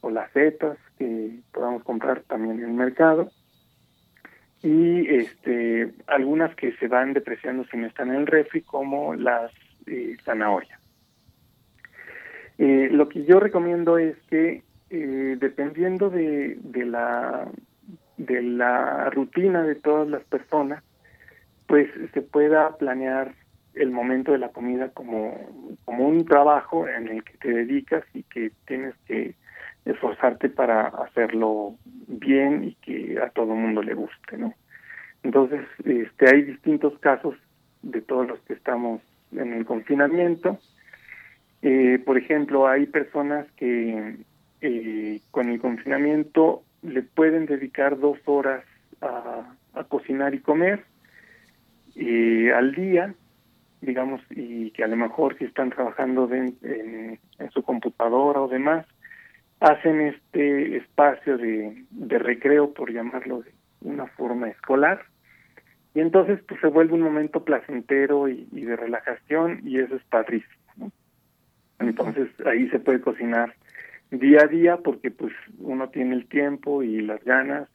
o 0.00 0.10
las 0.10 0.32
setas 0.32 0.78
que 0.98 1.38
podamos 1.52 1.84
comprar 1.84 2.22
también 2.22 2.58
en 2.58 2.70
el 2.70 2.72
mercado. 2.72 3.30
Y 4.62 5.08
este 5.14 5.94
algunas 6.06 6.54
que 6.56 6.72
se 6.76 6.88
van 6.88 7.14
depreciando 7.14 7.64
si 7.66 7.76
no 7.76 7.86
están 7.86 8.10
en 8.10 8.16
el 8.16 8.26
refri, 8.26 8.62
como 8.62 9.14
las 9.14 9.52
eh, 9.86 10.16
zanahorias. 10.24 10.80
Eh, 12.58 12.88
lo 12.90 13.08
que 13.08 13.24
yo 13.24 13.40
recomiendo 13.40 13.98
es 13.98 14.16
que 14.28 14.62
dependiendo 14.90 16.10
de, 16.10 16.58
de 16.60 16.84
la 16.84 17.48
de 18.26 18.42
la 18.42 19.08
rutina 19.10 19.62
de 19.62 19.76
todas 19.76 20.08
las 20.08 20.22
personas, 20.24 20.82
pues 21.66 21.88
se 22.12 22.20
pueda 22.20 22.76
planear 22.76 23.34
el 23.74 23.90
momento 23.90 24.32
de 24.32 24.38
la 24.38 24.50
comida 24.50 24.90
como, 24.90 25.78
como 25.84 26.06
un 26.06 26.24
trabajo 26.26 26.86
en 26.86 27.08
el 27.08 27.24
que 27.24 27.38
te 27.38 27.50
dedicas 27.50 28.04
y 28.12 28.24
que 28.24 28.50
tienes 28.66 28.94
que 29.06 29.34
esforzarte 29.84 30.50
para 30.50 30.88
hacerlo 30.88 31.76
bien 31.84 32.64
y 32.64 32.74
que 32.74 33.18
a 33.20 33.30
todo 33.30 33.54
mundo 33.54 33.82
le 33.82 33.94
guste, 33.94 34.36
¿no? 34.36 34.52
Entonces, 35.22 35.62
este, 35.84 36.28
hay 36.28 36.42
distintos 36.42 36.98
casos 36.98 37.36
de 37.82 38.02
todos 38.02 38.26
los 38.26 38.40
que 38.40 38.54
estamos 38.54 39.00
en 39.32 39.52
el 39.52 39.64
confinamiento. 39.64 40.58
Eh, 41.62 42.00
por 42.04 42.18
ejemplo, 42.18 42.66
hay 42.66 42.86
personas 42.86 43.46
que 43.56 44.16
eh, 44.60 45.20
con 45.30 45.48
el 45.48 45.60
confinamiento 45.60 46.62
le 46.82 47.02
pueden 47.02 47.46
dedicar 47.46 47.98
dos 47.98 48.18
horas 48.24 48.64
a, 49.00 49.54
a 49.74 49.84
cocinar 49.84 50.34
y 50.34 50.40
comer 50.40 50.84
al 52.54 52.74
día 52.74 53.14
digamos, 53.80 54.20
y 54.30 54.70
que 54.72 54.84
a 54.84 54.88
lo 54.88 54.96
mejor 54.96 55.36
si 55.38 55.44
están 55.44 55.70
trabajando 55.70 56.32
en, 56.32 56.56
en, 56.62 57.50
su 57.50 57.62
computadora 57.62 58.40
o 58.40 58.48
demás, 58.48 58.86
hacen 59.60 60.00
este 60.00 60.76
espacio 60.76 61.38
de, 61.38 61.84
de 61.90 62.18
recreo, 62.18 62.72
por 62.72 62.92
llamarlo 62.92 63.42
de 63.42 63.52
una 63.80 64.06
forma 64.06 64.48
escolar, 64.48 65.02
y 65.94 66.00
entonces 66.00 66.40
pues 66.46 66.60
se 66.60 66.68
vuelve 66.68 66.94
un 66.94 67.02
momento 67.02 67.44
placentero 67.44 68.28
y, 68.28 68.44
de 68.52 68.76
relajación 68.76 69.60
y 69.64 69.78
eso 69.78 69.96
es 69.96 70.04
padrísimo. 70.04 70.92
Entonces 71.78 72.28
ahí 72.46 72.68
se 72.68 72.78
puede 72.78 73.00
cocinar 73.00 73.54
día 74.10 74.42
a 74.42 74.46
día 74.46 74.76
porque 74.76 75.10
pues 75.10 75.32
uno 75.58 75.88
tiene 75.88 76.14
el 76.14 76.26
tiempo 76.26 76.82
y 76.82 77.00
las 77.00 77.22
ganas 77.24 77.68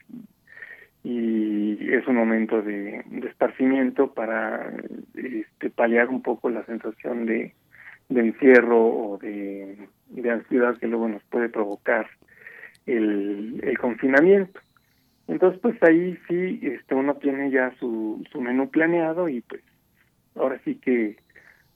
y 1.04 1.94
es 1.94 2.08
un 2.08 2.16
momento 2.16 2.62
de, 2.62 3.04
esparcimiento 3.28 4.14
para 4.14 4.74
este, 5.14 5.70
paliar 5.70 6.10
un 6.10 6.22
poco 6.22 6.50
la 6.50 6.66
sensación 6.66 7.26
de, 7.26 7.54
de 8.10 8.22
encierro 8.22 8.86
o 8.86 9.18
de, 9.18 9.88
de 10.10 10.32
ansiedad 10.32 10.78
que 10.78 10.88
luego 10.88 11.08
nos 11.10 11.24
puede 11.26 11.50
provocar 11.50 12.08
el, 12.86 13.60
el 13.64 13.78
confinamiento. 13.78 14.60
Entonces, 15.28 15.60
pues 15.62 15.82
ahí 15.82 16.18
sí, 16.28 16.60
este, 16.62 16.94
uno 16.94 17.16
tiene 17.16 17.50
ya 17.50 17.74
su, 17.80 18.24
su 18.32 18.42
menú 18.42 18.70
planeado 18.70 19.28
y 19.28 19.42
pues 19.42 19.62
ahora 20.36 20.60
sí 20.64 20.76
que, 20.76 21.18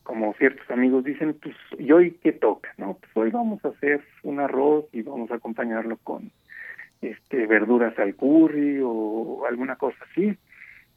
como 0.04 0.34
ciertos 0.36 0.70
amigos 0.70 1.04
dicen, 1.04 1.36
pues 1.42 1.56
¿y 1.78 1.92
hoy 1.92 2.18
qué 2.22 2.32
toca? 2.32 2.70
No, 2.78 2.98
pues 3.00 3.12
hoy 3.16 3.32
vamos 3.32 3.64
a 3.66 3.70
hacer 3.70 4.02
un 4.24 4.40
arroz 4.40 4.86
y 4.92 5.02
vamos 5.02 5.32
a 5.32 5.36
acompañarlo 5.36 5.98
con 5.98 6.32
este 7.02 7.48
verduras 7.48 7.98
al 7.98 8.16
curry 8.16 8.80
o 8.84 9.46
alguna 9.48 9.76
cosa 9.78 9.98
así. 10.12 10.36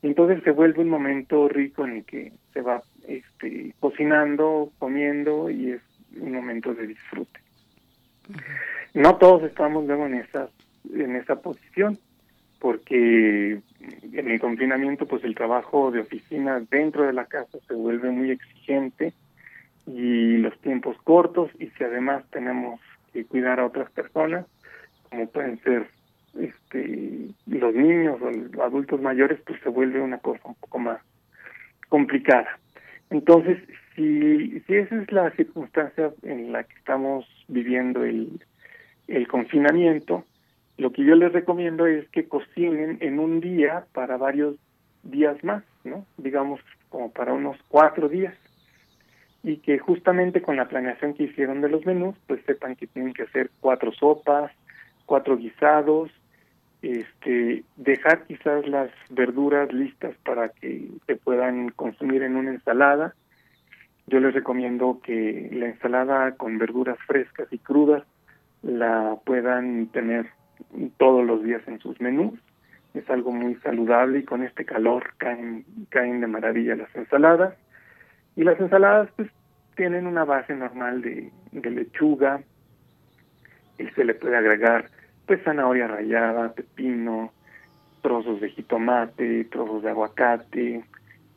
Entonces 0.02 0.42
se 0.42 0.50
vuelve 0.50 0.82
un 0.82 0.88
momento 0.88 1.48
rico 1.48 1.86
en 1.86 1.98
el 1.98 2.04
que 2.04 2.32
se 2.52 2.60
va 2.60 2.82
este, 3.06 3.74
cocinando, 3.80 4.72
comiendo 4.78 5.48
y 5.48 5.72
es 5.72 5.82
un 6.20 6.32
momento 6.32 6.74
de 6.74 6.88
disfrute. 6.88 7.40
No 8.94 9.16
todos 9.16 9.44
estamos 9.44 9.86
luego 9.86 10.06
en 10.06 10.14
esa, 10.14 10.48
en 10.92 11.16
esa 11.16 11.40
posición 11.40 11.98
porque 12.62 13.60
en 14.12 14.30
el 14.30 14.38
confinamiento 14.38 15.06
pues 15.06 15.24
el 15.24 15.34
trabajo 15.34 15.90
de 15.90 15.98
oficina 15.98 16.62
dentro 16.70 17.04
de 17.04 17.12
la 17.12 17.24
casa 17.24 17.58
se 17.66 17.74
vuelve 17.74 18.12
muy 18.12 18.30
exigente 18.30 19.12
y 19.84 20.36
los 20.36 20.56
tiempos 20.60 20.96
cortos 21.02 21.50
y 21.58 21.66
si 21.70 21.82
además 21.82 22.22
tenemos 22.30 22.80
que 23.12 23.24
cuidar 23.24 23.58
a 23.58 23.66
otras 23.66 23.90
personas 23.90 24.46
como 25.10 25.26
pueden 25.26 25.58
ser 25.64 25.88
este 26.38 27.30
los 27.46 27.74
niños 27.74 28.22
o 28.22 28.30
los 28.30 28.54
adultos 28.60 29.02
mayores 29.02 29.40
pues 29.44 29.60
se 29.60 29.68
vuelve 29.68 30.00
una 30.00 30.18
cosa 30.18 30.42
un 30.44 30.54
poco 30.54 30.78
más 30.78 31.00
complicada. 31.88 32.60
Entonces 33.10 33.58
si 33.96 34.60
si 34.60 34.74
esa 34.76 35.02
es 35.02 35.10
la 35.10 35.32
circunstancia 35.32 36.12
en 36.22 36.52
la 36.52 36.62
que 36.62 36.74
estamos 36.74 37.26
viviendo 37.48 38.04
el 38.04 38.40
el 39.08 39.26
confinamiento 39.26 40.24
lo 40.78 40.92
que 40.92 41.04
yo 41.04 41.14
les 41.14 41.32
recomiendo 41.32 41.86
es 41.86 42.08
que 42.08 42.28
cocinen 42.28 42.98
en 43.00 43.18
un 43.18 43.40
día 43.40 43.84
para 43.92 44.16
varios 44.16 44.56
días 45.02 45.42
más, 45.44 45.64
¿no? 45.84 46.06
Digamos 46.16 46.60
como 46.88 47.10
para 47.10 47.32
unos 47.32 47.56
cuatro 47.68 48.08
días 48.08 48.34
y 49.42 49.56
que 49.58 49.78
justamente 49.78 50.42
con 50.42 50.56
la 50.56 50.68
planeación 50.68 51.14
que 51.14 51.24
hicieron 51.24 51.60
de 51.60 51.68
los 51.68 51.84
menús, 51.84 52.14
pues 52.26 52.40
sepan 52.46 52.76
que 52.76 52.86
tienen 52.86 53.12
que 53.12 53.24
hacer 53.24 53.50
cuatro 53.60 53.92
sopas, 53.92 54.52
cuatro 55.04 55.36
guisados, 55.36 56.10
este, 56.80 57.64
dejar 57.76 58.24
quizás 58.24 58.66
las 58.68 58.90
verduras 59.10 59.72
listas 59.72 60.14
para 60.24 60.48
que 60.50 60.88
se 61.06 61.16
puedan 61.16 61.70
consumir 61.70 62.22
en 62.22 62.36
una 62.36 62.50
ensalada. 62.50 63.14
Yo 64.06 64.20
les 64.20 64.34
recomiendo 64.34 65.00
que 65.02 65.48
la 65.52 65.66
ensalada 65.66 66.32
con 66.36 66.58
verduras 66.58 66.98
frescas 67.06 67.48
y 67.52 67.58
crudas 67.58 68.04
la 68.62 69.16
puedan 69.24 69.88
tener 69.88 70.30
todos 70.98 71.24
los 71.24 71.42
días 71.42 71.62
en 71.66 71.78
sus 71.78 72.00
menús. 72.00 72.38
Es 72.94 73.08
algo 73.08 73.32
muy 73.32 73.54
saludable 73.56 74.20
y 74.20 74.24
con 74.24 74.42
este 74.42 74.64
calor 74.64 75.14
caen, 75.16 75.64
caen 75.88 76.20
de 76.20 76.26
maravilla 76.26 76.76
las 76.76 76.94
ensaladas. 76.94 77.54
Y 78.36 78.44
las 78.44 78.58
ensaladas 78.60 79.08
pues 79.16 79.30
tienen 79.76 80.06
una 80.06 80.24
base 80.24 80.54
normal 80.54 81.02
de, 81.02 81.30
lechuga 81.52 82.42
y 83.78 83.86
se 83.88 84.04
le 84.04 84.14
puede 84.14 84.36
agregar 84.36 84.90
pues 85.26 85.42
zanahoria 85.44 85.86
rallada, 85.86 86.52
pepino, 86.52 87.32
trozos 88.02 88.40
de 88.40 88.50
jitomate, 88.50 89.44
trozos 89.44 89.82
de 89.82 89.90
aguacate, 89.90 90.84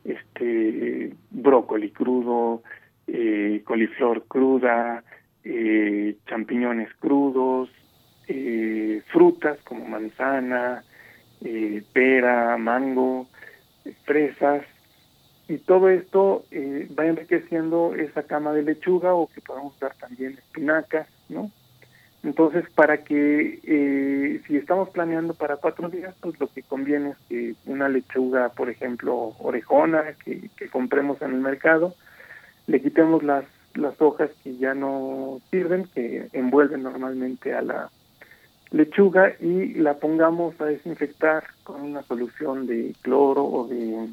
este 0.04 1.14
brócoli 1.30 1.90
crudo, 1.90 2.62
eh, 3.06 3.62
coliflor 3.64 4.24
cruda, 4.26 5.04
eh, 5.44 6.16
champiñones 6.26 6.92
crudos, 6.94 7.70
eh, 8.28 9.02
frutas 9.12 9.58
como 9.64 9.84
manzana, 9.84 10.84
eh, 11.44 11.82
pera, 11.92 12.56
mango, 12.56 13.26
fresas, 14.04 14.62
y 15.48 15.58
todo 15.58 15.88
esto 15.88 16.44
eh, 16.50 16.88
va 16.98 17.06
enriqueciendo 17.06 17.94
esa 17.94 18.24
cama 18.24 18.52
de 18.52 18.62
lechuga 18.62 19.14
o 19.14 19.28
que 19.28 19.40
podemos 19.40 19.78
dar 19.78 19.94
también 19.94 20.32
espinacas, 20.32 21.08
¿no? 21.28 21.50
Entonces, 22.24 22.68
para 22.74 23.04
que 23.04 23.60
eh, 23.62 24.40
si 24.46 24.56
estamos 24.56 24.88
planeando 24.90 25.34
para 25.34 25.58
cuatro 25.58 25.88
días, 25.88 26.12
pues 26.20 26.40
lo 26.40 26.48
que 26.48 26.62
conviene 26.62 27.10
es 27.10 27.16
que 27.28 27.54
una 27.66 27.88
lechuga, 27.88 28.48
por 28.48 28.68
ejemplo, 28.68 29.36
orejona, 29.38 30.14
que, 30.24 30.50
que 30.56 30.68
compremos 30.68 31.22
en 31.22 31.30
el 31.30 31.40
mercado, 31.40 31.94
le 32.66 32.82
quitemos 32.82 33.22
las, 33.22 33.44
las 33.74 34.00
hojas 34.00 34.30
que 34.42 34.56
ya 34.56 34.74
no 34.74 35.40
sirven, 35.52 35.86
que 35.94 36.28
envuelven 36.32 36.82
normalmente 36.82 37.54
a 37.54 37.62
la, 37.62 37.90
lechuga 38.76 39.32
y 39.40 39.74
la 39.74 39.94
pongamos 39.94 40.60
a 40.60 40.66
desinfectar 40.66 41.44
con 41.64 41.80
una 41.80 42.02
solución 42.02 42.66
de 42.66 42.94
cloro 43.02 43.44
o 43.44 43.66
de 43.66 44.08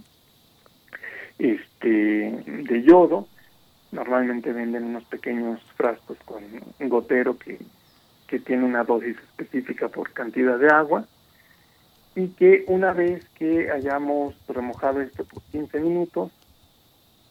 este 1.38 2.00
de 2.00 2.84
yodo. 2.84 3.28
Normalmente 3.92 4.54
venden 4.54 4.86
unos 4.86 5.04
pequeños 5.06 5.62
frascos 5.76 6.18
con 6.26 6.44
un 6.80 6.90
gotero 6.90 7.38
que, 7.38 7.60
que 8.28 8.40
tiene 8.40 8.64
una 8.64 8.84
dosis 8.84 9.18
específica 9.18 9.90
por 9.90 10.12
cantidad 10.14 10.58
de 10.58 10.70
agua. 10.70 11.06
Y 12.16 12.30
que 12.30 12.64
una 12.68 12.94
vez 12.94 13.28
que 13.30 13.72
hayamos 13.72 14.36
remojado 14.48 15.02
esto 15.02 15.26
por 15.26 15.42
15 15.52 15.80
minutos 15.80 16.32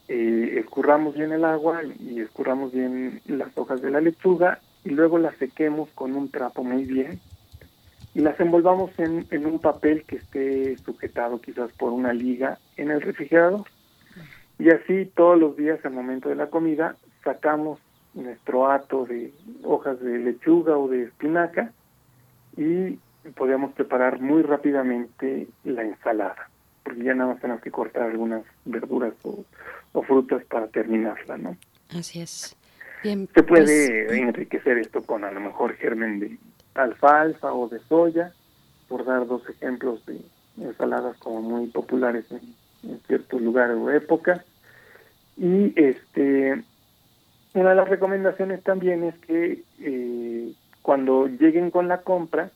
eh, 0.08 0.58
escurramos 0.58 1.14
bien 1.14 1.32
el 1.32 1.44
agua 1.44 1.80
y 1.84 2.20
escurramos 2.20 2.72
bien 2.72 3.20
las 3.26 3.56
hojas 3.56 3.80
de 3.80 3.90
la 3.90 4.00
lechuga 4.00 4.60
y 4.84 4.90
luego 4.90 5.18
las 5.18 5.36
sequemos 5.36 5.88
con 5.94 6.14
un 6.14 6.30
trapo 6.30 6.64
muy 6.64 6.84
bien 6.84 7.20
y 8.14 8.20
las 8.20 8.38
envolvamos 8.40 8.90
en, 8.98 9.26
en 9.30 9.46
un 9.46 9.58
papel 9.58 10.04
que 10.04 10.16
esté 10.16 10.76
sujetado 10.78 11.40
quizás 11.40 11.72
por 11.72 11.92
una 11.92 12.12
liga 12.12 12.58
en 12.76 12.90
el 12.90 13.00
refrigerador. 13.00 13.64
Y 14.58 14.70
así 14.70 15.06
todos 15.14 15.38
los 15.38 15.56
días 15.56 15.84
al 15.84 15.92
momento 15.92 16.28
de 16.28 16.34
la 16.34 16.48
comida 16.48 16.96
sacamos 17.24 17.80
nuestro 18.14 18.70
hato 18.70 19.06
de 19.06 19.32
hojas 19.64 19.98
de 20.00 20.18
lechuga 20.18 20.76
o 20.76 20.88
de 20.88 21.04
espinaca 21.04 21.72
y 22.56 22.98
podemos 23.34 23.72
preparar 23.72 24.20
muy 24.20 24.42
rápidamente 24.42 25.48
la 25.64 25.82
ensalada, 25.82 26.50
porque 26.82 27.04
ya 27.04 27.14
nada 27.14 27.32
más 27.32 27.40
tenemos 27.40 27.62
que 27.62 27.70
cortar 27.70 28.02
algunas 28.10 28.44
verduras 28.64 29.14
o, 29.22 29.44
o 29.92 30.02
frutas 30.02 30.44
para 30.44 30.66
terminarla, 30.66 31.38
¿no? 31.38 31.56
Así 31.96 32.20
es. 32.20 32.56
Se 33.02 33.42
puede 33.42 34.06
pues, 34.06 34.18
enriquecer 34.18 34.78
esto 34.78 35.02
con 35.02 35.24
a 35.24 35.32
lo 35.32 35.40
mejor 35.40 35.74
germen 35.74 36.20
de 36.20 36.38
alfalfa 36.74 37.52
o 37.52 37.68
de 37.68 37.80
soya, 37.80 38.32
por 38.88 39.04
dar 39.04 39.26
dos 39.26 39.42
ejemplos 39.48 40.04
de 40.06 40.20
ensaladas 40.58 41.16
como 41.18 41.42
muy 41.42 41.66
populares 41.68 42.24
en, 42.30 43.00
ciertos 43.06 43.40
lugares 43.40 43.76
o 43.76 43.90
épocas. 43.90 44.42
Y 45.36 45.72
este 45.80 46.62
una 47.54 47.70
de 47.70 47.76
las 47.76 47.88
recomendaciones 47.88 48.62
también 48.62 49.04
es 49.04 49.14
que 49.18 49.62
eh, 49.80 50.52
cuando 50.80 51.26
lleguen 51.26 51.70
con 51.70 51.88
la 51.88 52.02
compra, 52.02 52.50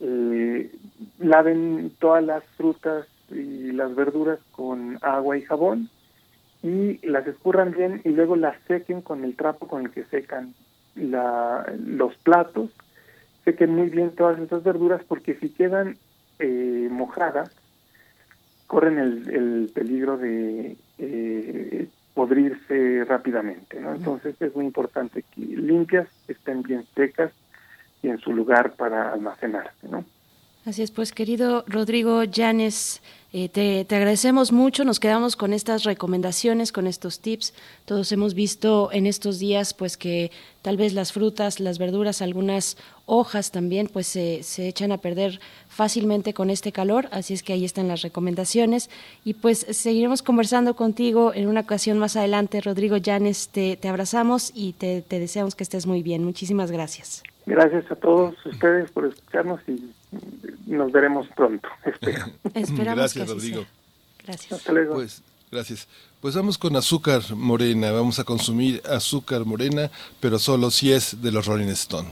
eh, 0.00 0.70
laven 1.18 1.92
todas 1.98 2.24
las 2.24 2.44
frutas 2.56 3.06
y 3.30 3.72
las 3.72 3.94
verduras 3.94 4.38
con 4.52 4.98
agua 5.02 5.36
y 5.36 5.42
jabón 5.42 5.90
y 6.64 6.98
las 7.06 7.26
escurran 7.26 7.72
bien 7.72 8.00
y 8.04 8.08
luego 8.08 8.36
las 8.36 8.56
sequen 8.66 9.02
con 9.02 9.22
el 9.22 9.36
trapo 9.36 9.68
con 9.68 9.82
el 9.84 9.90
que 9.90 10.04
secan 10.04 10.54
la, 10.94 11.70
los 11.78 12.16
platos, 12.16 12.70
sequen 13.44 13.70
muy 13.70 13.90
bien 13.90 14.12
todas 14.12 14.40
esas 14.40 14.64
verduras 14.64 15.02
porque 15.06 15.34
si 15.34 15.50
quedan 15.50 15.98
eh, 16.38 16.88
mojadas, 16.90 17.50
corren 18.66 18.98
el, 18.98 19.28
el 19.28 19.70
peligro 19.74 20.16
de 20.16 20.78
eh, 20.96 21.86
podrirse 22.14 23.04
rápidamente, 23.04 23.78
¿no? 23.78 23.94
Entonces 23.94 24.34
es 24.40 24.54
muy 24.56 24.64
importante 24.64 25.22
que 25.34 25.42
limpias, 25.42 26.08
estén 26.28 26.62
bien 26.62 26.86
secas 26.94 27.30
y 28.02 28.08
en 28.08 28.18
su 28.20 28.32
lugar 28.32 28.72
para 28.72 29.12
almacenarse, 29.12 29.86
¿no? 29.90 30.02
Así 30.64 30.82
es, 30.82 30.90
pues 30.90 31.12
querido 31.12 31.64
Rodrigo 31.66 32.24
Llanes, 32.24 33.02
Eh, 33.36 33.48
te, 33.48 33.84
te, 33.84 33.96
agradecemos 33.96 34.52
mucho, 34.52 34.84
nos 34.84 35.00
quedamos 35.00 35.34
con 35.34 35.52
estas 35.52 35.82
recomendaciones, 35.82 36.70
con 36.70 36.86
estos 36.86 37.18
tips. 37.18 37.52
Todos 37.84 38.12
hemos 38.12 38.32
visto 38.32 38.90
en 38.92 39.06
estos 39.06 39.40
días 39.40 39.74
pues 39.74 39.96
que 39.96 40.30
tal 40.62 40.76
vez 40.76 40.92
las 40.92 41.12
frutas, 41.12 41.58
las 41.58 41.78
verduras, 41.78 42.22
algunas 42.22 42.76
hojas 43.06 43.50
también 43.50 43.88
pues 43.92 44.06
se, 44.06 44.44
se 44.44 44.68
echan 44.68 44.92
a 44.92 44.98
perder 44.98 45.40
fácilmente 45.66 46.32
con 46.32 46.48
este 46.48 46.70
calor, 46.70 47.08
así 47.10 47.34
es 47.34 47.42
que 47.42 47.52
ahí 47.52 47.64
están 47.64 47.88
las 47.88 48.02
recomendaciones 48.02 48.88
y 49.24 49.34
pues 49.34 49.66
seguiremos 49.68 50.22
conversando 50.22 50.76
contigo 50.76 51.34
en 51.34 51.48
una 51.48 51.62
ocasión 51.62 51.98
más 51.98 52.14
adelante. 52.14 52.60
Rodrigo 52.60 52.98
Llanes, 52.98 53.48
te, 53.48 53.76
te 53.76 53.88
abrazamos 53.88 54.52
y 54.54 54.74
te, 54.74 55.02
te 55.02 55.18
deseamos 55.18 55.56
que 55.56 55.64
estés 55.64 55.88
muy 55.88 56.04
bien. 56.04 56.22
Muchísimas 56.22 56.70
gracias. 56.70 57.24
Gracias 57.46 57.90
a 57.90 57.96
todos 57.96 58.34
ustedes 58.46 58.92
por 58.92 59.06
escucharnos 59.06 59.60
y 59.66 59.90
nos 60.66 60.92
veremos 60.92 61.26
pronto, 61.36 61.68
espero. 61.84 62.26
Esperamos 62.54 62.98
gracias, 62.98 63.28
Rodrigo. 63.28 63.64
Gracias. 64.24 64.52
Hasta 64.52 64.72
luego. 64.72 64.94
Pues, 64.94 65.22
gracias. 65.50 65.88
Pues 66.20 66.34
vamos 66.34 66.56
con 66.56 66.74
azúcar 66.76 67.22
morena, 67.34 67.92
vamos 67.92 68.18
a 68.18 68.24
consumir 68.24 68.82
azúcar 68.88 69.44
morena, 69.44 69.90
pero 70.20 70.38
solo 70.38 70.70
si 70.70 70.92
es 70.92 71.20
de 71.20 71.30
los 71.30 71.46
Rolling 71.46 71.68
Stone. 71.68 72.08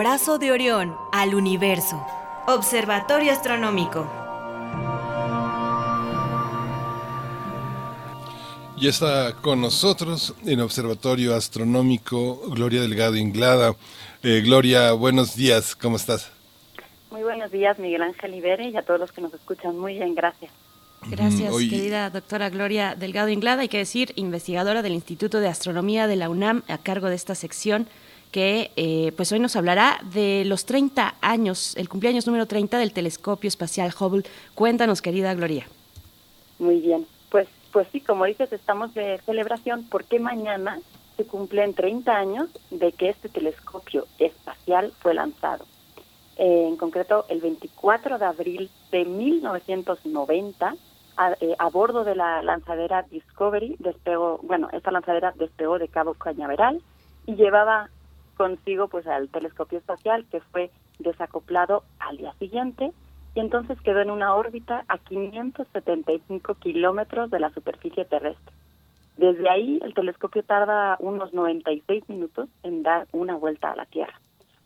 Brazo 0.00 0.38
de 0.38 0.50
Orión 0.50 0.96
al 1.12 1.34
universo. 1.34 2.02
Observatorio 2.46 3.32
Astronómico. 3.32 4.08
Y 8.78 8.88
está 8.88 9.34
con 9.42 9.60
nosotros 9.60 10.34
en 10.46 10.60
Observatorio 10.62 11.34
Astronómico 11.34 12.40
Gloria 12.48 12.80
Delgado 12.80 13.16
Inglada. 13.16 13.74
Eh, 14.22 14.40
Gloria, 14.42 14.92
buenos 14.92 15.36
días, 15.36 15.76
¿cómo 15.76 15.96
estás? 15.96 16.32
Muy 17.10 17.22
buenos 17.22 17.50
días, 17.50 17.78
Miguel 17.78 18.00
Ángel 18.00 18.34
Ibere, 18.34 18.70
y 18.70 18.76
a 18.78 18.82
todos 18.82 19.00
los 19.00 19.12
que 19.12 19.20
nos 19.20 19.34
escuchan. 19.34 19.78
Muy 19.78 19.96
bien, 19.98 20.14
gracias. 20.14 20.50
Gracias, 21.10 21.52
Hoy- 21.52 21.68
querida 21.68 22.08
doctora 22.08 22.48
Gloria 22.48 22.94
Delgado 22.94 23.28
Inglada. 23.28 23.60
Hay 23.60 23.68
que 23.68 23.76
decir, 23.76 24.14
investigadora 24.16 24.80
del 24.80 24.94
Instituto 24.94 25.40
de 25.40 25.48
Astronomía 25.48 26.06
de 26.06 26.16
la 26.16 26.30
UNAM, 26.30 26.62
a 26.68 26.78
cargo 26.78 27.10
de 27.10 27.16
esta 27.16 27.34
sección, 27.34 27.86
que 28.30 28.70
eh, 28.76 29.12
pues 29.16 29.32
hoy 29.32 29.40
nos 29.40 29.56
hablará 29.56 30.00
de 30.12 30.44
los 30.44 30.64
30 30.66 31.16
años, 31.20 31.76
el 31.76 31.88
cumpleaños 31.88 32.26
número 32.26 32.46
30 32.46 32.78
del 32.78 32.92
telescopio 32.92 33.48
espacial 33.48 33.92
Hubble. 33.98 34.24
Cuéntanos, 34.54 35.02
querida 35.02 35.34
Gloria. 35.34 35.66
Muy 36.58 36.80
bien. 36.80 37.06
Pues, 37.30 37.48
pues 37.72 37.88
sí, 37.92 38.00
como 38.00 38.24
dices, 38.24 38.52
estamos 38.52 38.94
de 38.94 39.18
celebración 39.24 39.86
porque 39.90 40.18
mañana 40.18 40.78
se 41.16 41.24
cumplen 41.24 41.74
30 41.74 42.16
años 42.16 42.48
de 42.70 42.92
que 42.92 43.10
este 43.10 43.28
telescopio 43.28 44.06
espacial 44.18 44.92
fue 45.00 45.14
lanzado. 45.14 45.66
Eh, 46.36 46.66
en 46.68 46.76
concreto, 46.76 47.26
el 47.28 47.40
24 47.40 48.18
de 48.18 48.24
abril 48.24 48.70
de 48.90 49.04
1990, 49.04 50.74
a, 51.16 51.32
eh, 51.40 51.54
a 51.58 51.68
bordo 51.68 52.04
de 52.04 52.14
la 52.14 52.42
lanzadera 52.42 53.02
Discovery, 53.02 53.76
despegó, 53.78 54.40
bueno, 54.42 54.68
esta 54.72 54.90
lanzadera 54.90 55.34
despegó 55.36 55.78
de 55.78 55.88
Cabo 55.88 56.14
Cañaveral 56.14 56.80
y 57.26 57.34
llevaba 57.34 57.90
consigo 58.40 58.88
pues 58.88 59.06
al 59.06 59.28
telescopio 59.28 59.76
espacial 59.76 60.24
que 60.30 60.40
fue 60.40 60.70
desacoplado 60.98 61.84
al 61.98 62.16
día 62.16 62.32
siguiente 62.38 62.90
y 63.34 63.40
entonces 63.40 63.78
quedó 63.82 64.00
en 64.00 64.10
una 64.10 64.34
órbita 64.34 64.86
a 64.88 64.96
575 64.96 66.54
kilómetros 66.54 67.30
de 67.30 67.38
la 67.38 67.50
superficie 67.50 68.06
terrestre. 68.06 68.54
Desde 69.18 69.46
ahí 69.50 69.78
el 69.82 69.92
telescopio 69.92 70.42
tarda 70.42 70.96
unos 71.00 71.34
96 71.34 72.08
minutos 72.08 72.48
en 72.62 72.82
dar 72.82 73.06
una 73.12 73.36
vuelta 73.36 73.72
a 73.72 73.76
la 73.76 73.84
Tierra. 73.84 74.18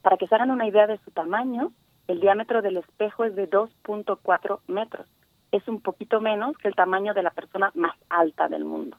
Para 0.02 0.18
que 0.18 0.28
se 0.28 0.36
hagan 0.36 0.52
una 0.52 0.68
idea 0.68 0.86
de 0.86 0.98
su 0.98 1.10
tamaño, 1.10 1.72
el 2.06 2.20
diámetro 2.20 2.62
del 2.62 2.76
espejo 2.76 3.24
es 3.24 3.34
de 3.34 3.50
2.4 3.50 4.60
metros. 4.68 5.08
Es 5.50 5.66
un 5.66 5.80
poquito 5.80 6.20
menos 6.20 6.56
que 6.58 6.68
el 6.68 6.76
tamaño 6.76 7.12
de 7.12 7.24
la 7.24 7.30
persona 7.30 7.72
más 7.74 7.96
alta 8.08 8.46
del 8.46 8.64
mundo. 8.64 8.96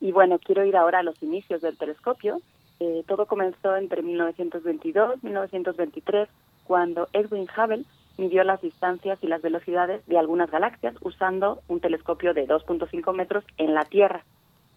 Y 0.00 0.10
bueno, 0.10 0.40
quiero 0.40 0.64
ir 0.64 0.76
ahora 0.76 0.98
a 0.98 1.02
los 1.04 1.22
inicios 1.22 1.62
del 1.62 1.78
telescopio. 1.78 2.40
Eh, 2.84 3.04
todo 3.06 3.26
comenzó 3.26 3.76
entre 3.76 4.02
1922 4.02 5.20
y 5.22 5.26
1923, 5.26 6.28
cuando 6.64 7.06
Edwin 7.12 7.46
Hubble 7.56 7.84
midió 8.18 8.42
las 8.42 8.60
distancias 8.60 9.20
y 9.22 9.28
las 9.28 9.40
velocidades 9.40 10.04
de 10.06 10.18
algunas 10.18 10.50
galaxias 10.50 10.96
usando 11.00 11.62
un 11.68 11.78
telescopio 11.78 12.34
de 12.34 12.48
2.5 12.48 13.14
metros 13.14 13.44
en 13.56 13.74
la 13.74 13.84
Tierra. 13.84 14.24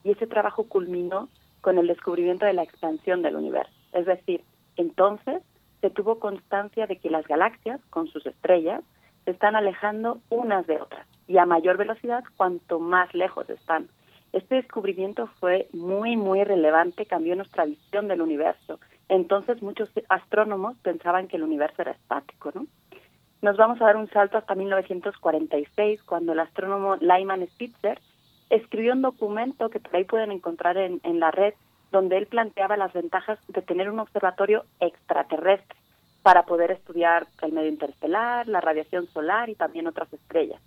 Y 0.03 0.11
ese 0.11 0.27
trabajo 0.27 0.65
culminó 0.65 1.29
con 1.61 1.79
el 1.79 1.87
descubrimiento 1.87 2.45
de 2.45 2.53
la 2.53 2.61
expansión 2.61 3.23
del 3.23 3.37
universo. 3.37 3.73
Es 3.91 4.05
decir, 4.05 4.43
entonces 4.77 5.41
se 5.81 5.89
tuvo 5.89 6.19
constancia 6.19 6.85
de 6.85 6.97
que 6.97 7.09
las 7.09 7.25
galaxias, 7.27 7.81
con 7.89 8.05
sus 8.09 8.23
estrellas, 8.27 8.83
se 9.23 9.31
están 9.31 9.55
alejando 9.55 10.19
unas 10.29 10.67
de 10.67 10.79
otras 10.79 11.07
y 11.27 11.39
a 11.39 11.47
mayor 11.47 11.77
velocidad 11.77 12.23
cuanto 12.37 12.79
más 12.79 13.11
lejos 13.15 13.49
están. 13.49 13.87
Este 14.35 14.55
descubrimiento 14.55 15.27
fue 15.39 15.67
muy, 15.73 16.15
muy 16.17 16.43
relevante, 16.43 17.07
cambió 17.07 17.35
nuestra 17.35 17.65
visión 17.65 18.07
del 18.07 18.21
universo. 18.21 18.79
Entonces 19.09 19.61
muchos 19.61 19.89
astrónomos 20.09 20.77
pensaban 20.83 21.27
que 21.27 21.37
el 21.37 21.43
universo 21.43 21.81
era 21.81 21.93
estático, 21.93 22.51
¿no? 22.53 22.67
nos 23.45 23.57
vamos 23.57 23.79
a 23.79 23.85
dar 23.85 23.95
un 23.95 24.09
salto 24.09 24.39
hasta 24.39 24.55
1946, 24.55 26.01
cuando 26.01 26.33
el 26.33 26.39
astrónomo 26.39 26.95
Lyman 26.95 27.45
Spitzer 27.47 28.01
escribió 28.49 28.93
un 28.93 29.03
documento 29.03 29.69
que 29.69 29.79
por 29.79 29.95
ahí 29.95 30.03
pueden 30.03 30.31
encontrar 30.31 30.77
en, 30.77 31.19
la 31.19 31.29
red, 31.29 31.53
donde 31.91 32.17
él 32.17 32.25
planteaba 32.25 32.75
las 32.75 32.91
ventajas 32.91 33.37
de 33.47 33.61
tener 33.61 33.91
un 33.91 33.99
observatorio 33.99 34.65
extraterrestre 34.79 35.77
para 36.23 36.47
poder 36.47 36.71
estudiar 36.71 37.27
el 37.43 37.51
medio 37.51 37.69
interestelar, 37.69 38.47
la 38.47 38.61
radiación 38.61 39.05
solar 39.13 39.47
y 39.47 39.53
también 39.53 39.85
otras 39.85 40.11
estrellas. 40.11 40.59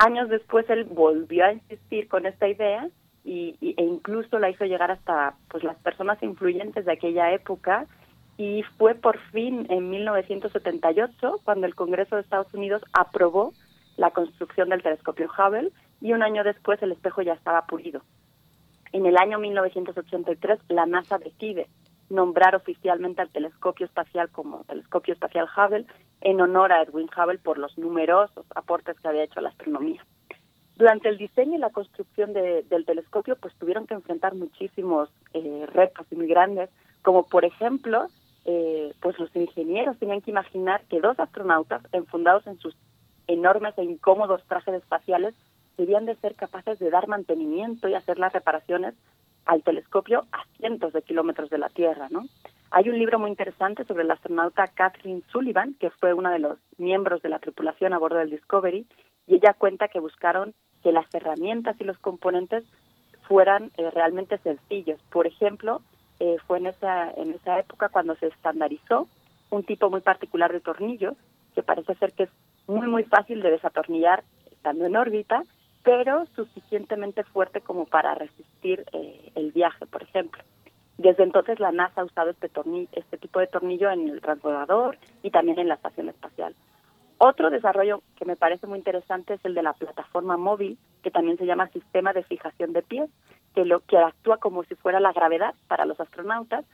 Años 0.00 0.30
después 0.30 0.64
él 0.70 0.84
volvió 0.84 1.44
a 1.44 1.52
insistir 1.52 2.08
con 2.08 2.24
esta 2.24 2.48
idea 2.48 2.88
y, 3.22 3.58
e 3.60 3.84
incluso 3.84 4.38
la 4.38 4.48
hizo 4.48 4.64
llegar 4.64 4.90
hasta 4.90 5.34
pues 5.48 5.62
las 5.62 5.76
personas 5.76 6.22
influyentes 6.22 6.86
de 6.86 6.92
aquella 6.92 7.34
época 7.34 7.86
y 8.38 8.62
fue 8.78 8.94
por 8.94 9.18
fin 9.30 9.66
en 9.68 9.90
1978 9.90 11.40
cuando 11.44 11.66
el 11.66 11.74
Congreso 11.74 12.16
de 12.16 12.22
Estados 12.22 12.52
Unidos 12.54 12.82
aprobó 12.94 13.52
la 13.98 14.10
construcción 14.12 14.70
del 14.70 14.82
telescopio 14.82 15.28
Hubble 15.36 15.70
y 16.00 16.14
un 16.14 16.22
año 16.22 16.44
después 16.44 16.82
el 16.82 16.92
espejo 16.92 17.20
ya 17.20 17.34
estaba 17.34 17.66
pulido. 17.66 18.00
En 18.92 19.04
el 19.04 19.18
año 19.18 19.38
1983 19.38 20.60
la 20.70 20.86
NASA 20.86 21.18
decide 21.18 21.66
nombrar 22.10 22.54
oficialmente 22.54 23.22
al 23.22 23.30
telescopio 23.30 23.86
espacial 23.86 24.28
como 24.30 24.64
telescopio 24.64 25.14
espacial 25.14 25.48
Hubble 25.56 25.86
en 26.20 26.40
honor 26.40 26.72
a 26.72 26.82
Edwin 26.82 27.08
Hubble 27.16 27.38
por 27.38 27.58
los 27.58 27.78
numerosos 27.78 28.44
aportes 28.54 28.98
que 29.00 29.08
había 29.08 29.24
hecho 29.24 29.38
a 29.38 29.42
la 29.42 29.50
astronomía. 29.50 30.04
Durante 30.76 31.08
el 31.08 31.18
diseño 31.18 31.56
y 31.56 31.60
la 31.60 31.70
construcción 31.70 32.32
del 32.32 32.86
telescopio, 32.86 33.36
pues 33.36 33.54
tuvieron 33.56 33.86
que 33.86 33.94
enfrentar 33.94 34.34
muchísimos 34.34 35.10
eh, 35.34 35.66
retos 35.72 36.06
muy 36.10 36.26
grandes, 36.26 36.70
como 37.02 37.26
por 37.26 37.44
ejemplo, 37.44 38.06
eh, 38.46 38.92
pues 39.00 39.18
los 39.18 39.34
ingenieros 39.36 39.98
tenían 39.98 40.22
que 40.22 40.30
imaginar 40.30 40.82
que 40.88 41.00
dos 41.00 41.20
astronautas, 41.20 41.82
enfundados 41.92 42.46
en 42.46 42.58
sus 42.58 42.74
enormes 43.26 43.76
e 43.76 43.84
incómodos 43.84 44.42
trajes 44.48 44.74
espaciales, 44.74 45.34
debían 45.76 46.06
de 46.06 46.16
ser 46.16 46.34
capaces 46.34 46.78
de 46.78 46.90
dar 46.90 47.08
mantenimiento 47.08 47.88
y 47.88 47.94
hacer 47.94 48.18
las 48.18 48.32
reparaciones 48.32 48.94
al 49.46 49.62
telescopio 49.62 50.26
a 50.32 50.44
cientos 50.56 50.92
de 50.92 51.02
kilómetros 51.02 51.50
de 51.50 51.58
la 51.58 51.68
Tierra, 51.68 52.08
¿no? 52.10 52.24
Hay 52.72 52.88
un 52.88 52.98
libro 52.98 53.18
muy 53.18 53.30
interesante 53.30 53.84
sobre 53.84 54.04
la 54.04 54.14
astronauta 54.14 54.68
Kathleen 54.68 55.24
Sullivan, 55.32 55.74
que 55.80 55.90
fue 55.90 56.14
una 56.14 56.30
de 56.30 56.38
los 56.38 56.58
miembros 56.78 57.20
de 57.20 57.28
la 57.28 57.40
tripulación 57.40 57.92
a 57.92 57.98
bordo 57.98 58.18
del 58.18 58.30
Discovery, 58.30 58.86
y 59.26 59.34
ella 59.34 59.54
cuenta 59.54 59.88
que 59.88 59.98
buscaron 59.98 60.54
que 60.82 60.92
las 60.92 61.12
herramientas 61.12 61.76
y 61.80 61.84
los 61.84 61.98
componentes 61.98 62.64
fueran 63.26 63.72
eh, 63.76 63.90
realmente 63.90 64.38
sencillos. 64.38 65.00
Por 65.10 65.26
ejemplo, 65.26 65.82
eh, 66.20 66.36
fue 66.46 66.58
en 66.58 66.66
esa, 66.66 67.10
en 67.10 67.32
esa 67.32 67.58
época 67.58 67.88
cuando 67.88 68.14
se 68.16 68.28
estandarizó 68.28 69.08
un 69.50 69.64
tipo 69.64 69.90
muy 69.90 70.00
particular 70.00 70.52
de 70.52 70.60
tornillo, 70.60 71.16
que 71.54 71.62
parece 71.62 71.94
ser 71.96 72.12
que 72.12 72.24
es 72.24 72.30
muy, 72.68 72.86
muy 72.86 73.04
fácil 73.04 73.42
de 73.42 73.50
desatornillar 73.50 74.22
estando 74.50 74.84
en 74.84 74.96
órbita, 74.96 75.42
pero 75.82 76.26
suficientemente 76.36 77.24
fuerte 77.24 77.60
como 77.60 77.86
para 77.86 78.14
resistir 78.14 78.84
eh, 78.92 79.32
el 79.34 79.52
viaje, 79.52 79.86
por 79.86 80.02
ejemplo. 80.02 80.42
Desde 80.98 81.22
entonces 81.22 81.58
la 81.60 81.72
NASA 81.72 82.02
ha 82.02 82.04
usado 82.04 82.30
este, 82.30 82.48
tornillo, 82.48 82.88
este 82.92 83.16
tipo 83.16 83.40
de 83.40 83.46
tornillo 83.46 83.90
en 83.90 84.08
el 84.08 84.20
transbordador 84.20 84.98
y 85.22 85.30
también 85.30 85.58
en 85.58 85.68
la 85.68 85.74
estación 85.74 86.10
espacial. 86.10 86.54
Otro 87.16 87.50
desarrollo 87.50 88.02
que 88.16 88.24
me 88.24 88.36
parece 88.36 88.66
muy 88.66 88.78
interesante 88.78 89.34
es 89.34 89.44
el 89.44 89.54
de 89.54 89.62
la 89.62 89.72
plataforma 89.72 90.36
móvil, 90.36 90.78
que 91.02 91.10
también 91.10 91.38
se 91.38 91.46
llama 91.46 91.68
sistema 91.68 92.12
de 92.12 92.22
fijación 92.22 92.72
de 92.72 92.82
pies, 92.82 93.10
que 93.54 93.64
lo 93.64 93.80
que 93.80 93.98
actúa 93.98 94.36
como 94.38 94.64
si 94.64 94.74
fuera 94.74 95.00
la 95.00 95.12
gravedad 95.12 95.54
para 95.68 95.86
los 95.86 95.98
astronautas 96.00 96.64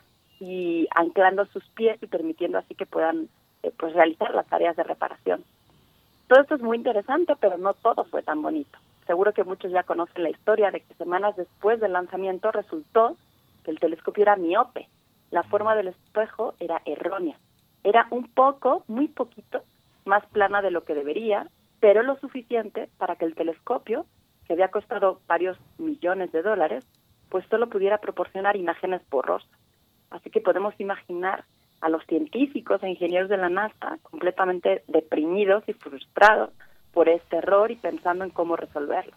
y 0.40 0.88
anclando 0.94 1.46
sus 1.46 1.64
pies 1.70 2.00
y 2.02 2.07
permitiendo 2.07 2.59
así 2.59 2.74
que 2.74 2.86
puedan 2.86 3.28
eh, 3.62 3.72
pues 3.76 3.92
realizar 3.92 4.34
las 4.34 4.46
tareas 4.46 4.76
de 4.76 4.82
reparación. 4.82 5.44
Todo 6.28 6.40
esto 6.40 6.57
es 6.57 6.62
muy 6.62 6.76
interesante, 6.76 7.34
pero 7.40 7.59
no 7.59 7.74
todo 7.74 8.04
fue 8.04 8.22
tan 8.22 8.42
bonito. 8.42 8.78
Seguro 9.07 9.32
que 9.32 9.44
muchos 9.44 9.70
ya 9.70 9.84
conocen 9.84 10.24
la 10.24 10.30
historia 10.30 10.70
de 10.70 10.80
que 10.80 10.94
semanas 10.94 11.36
después 11.36 11.80
del 11.80 11.92
lanzamiento 11.92 12.50
resultó 12.50 13.16
que 13.64 13.70
el 13.70 13.78
telescopio 13.78 14.22
era 14.22 14.36
miope. 14.36 14.88
La 15.30 15.44
forma 15.44 15.76
del 15.76 15.88
espejo 15.88 16.54
era 16.59 16.82
errónea. 16.84 17.38
Era 17.84 18.09
un 18.11 18.24
poco, 18.24 18.84
muy 18.88 19.07
poquito, 19.07 19.62
más 20.04 20.26
plana 20.26 20.61
de 20.61 20.72
lo 20.72 20.84
que 20.84 20.94
debería, 20.94 21.48
pero 21.78 22.02
lo 22.02 22.16
suficiente 22.18 22.88
para 22.98 23.16
que 23.16 23.24
el 23.24 23.34
telescopio, 23.34 24.07
que 24.46 24.54
había 24.54 24.70
costado 24.70 25.20
varios 25.28 25.57
millones 25.78 26.32
de 26.32 26.42
dólares, 26.42 26.84
pues 27.28 27.44
solo 27.48 27.68
pudiera 27.68 27.98
proporcionar 27.98 28.57
imágenes 28.57 29.02
borrosas. 29.09 29.50
Así 30.11 30.30
que 30.30 30.40
podemos 30.40 30.74
imaginar 30.78 31.44
a 31.80 31.88
los 31.88 32.04
científicos 32.07 32.82
e 32.82 32.88
ingenieros 32.88 33.28
de 33.28 33.36
la 33.36 33.50
NASA 33.50 33.98
completamente 34.02 34.82
deprimidos 34.88 35.62
y 35.68 35.74
frustrados 35.74 36.50
por 36.97 37.11
este 37.11 37.36
error 37.36 37.70
y 37.70 37.76
pensando 37.76 38.24
en 38.24 38.30
cómo 38.30 38.57
resolverlo. 38.57 39.12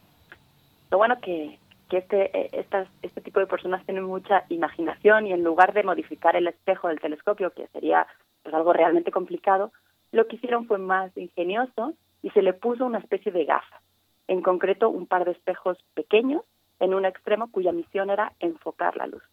Lo 0.91 0.97
bueno 0.97 1.17
que, 1.21 1.59
que 1.87 1.99
este, 1.99 2.37
eh, 2.37 2.65
este 3.01 3.21
tipo 3.21 3.39
de 3.39 3.47
personas 3.47 3.85
tienen 3.85 4.03
mucha 4.03 4.43
imaginación 4.49 5.27
y 5.27 5.31
en 5.31 5.45
lugar 5.45 5.71
de 5.71 5.83
modificar 5.83 6.35
el 6.35 6.47
espejo 6.47 6.89
del 6.89 6.99
telescopio, 6.99 7.51
que 7.51 7.67
sería 7.67 8.05
pues, 8.43 8.53
algo 8.53 8.73
realmente 8.73 9.11
complicado, 9.11 9.71
lo 10.11 10.27
que 10.27 10.35
hicieron 10.35 10.67
fue 10.67 10.77
más 10.77 11.15
ingenioso 11.15 11.93
y 12.21 12.31
se 12.31 12.41
le 12.41 12.51
puso 12.51 12.85
una 12.85 12.97
especie 12.97 13.31
de 13.31 13.45
gafa, 13.45 13.79
en 14.27 14.41
concreto 14.41 14.89
un 14.89 15.07
par 15.07 15.23
de 15.23 15.31
espejos 15.31 15.77
pequeños 15.93 16.43
en 16.81 16.93
un 16.93 17.05
extremo 17.05 17.49
cuya 17.49 17.71
misión 17.71 18.09
era 18.09 18.33
enfocar 18.41 18.97
la 18.97 19.07
luz. 19.07 19.23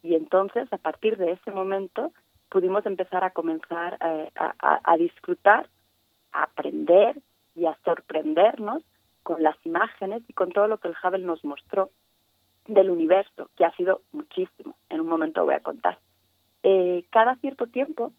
Y 0.00 0.14
entonces, 0.14 0.72
a 0.72 0.78
partir 0.78 1.16
de 1.16 1.32
ese 1.32 1.50
momento, 1.50 2.12
pudimos 2.50 2.86
empezar 2.86 3.24
a 3.24 3.30
comenzar 3.30 3.98
eh, 4.00 4.30
a, 4.36 4.92
a, 4.92 4.96
disfrutar, 4.96 5.68
a 6.30 6.44
aprender 6.44 7.20
y 7.54 7.66
a 7.66 7.76
sorprendernos 7.84 8.82
con 9.22 9.42
las 9.42 9.56
imágenes 9.64 10.22
y 10.28 10.32
con 10.32 10.50
todo 10.52 10.68
lo 10.68 10.78
que 10.78 10.88
el 10.88 10.94
Hubble 11.02 11.24
nos 11.24 11.44
mostró 11.44 11.90
del 12.66 12.90
universo, 12.90 13.50
que 13.56 13.64
ha 13.64 13.74
sido 13.76 14.02
muchísimo. 14.12 14.76
En 14.88 15.00
un 15.00 15.08
momento 15.08 15.44
voy 15.44 15.54
a 15.54 15.60
contar. 15.60 15.98
Eh, 16.62 17.04
cada 17.10 17.36
cierto 17.36 17.66
tiempo 17.66 18.12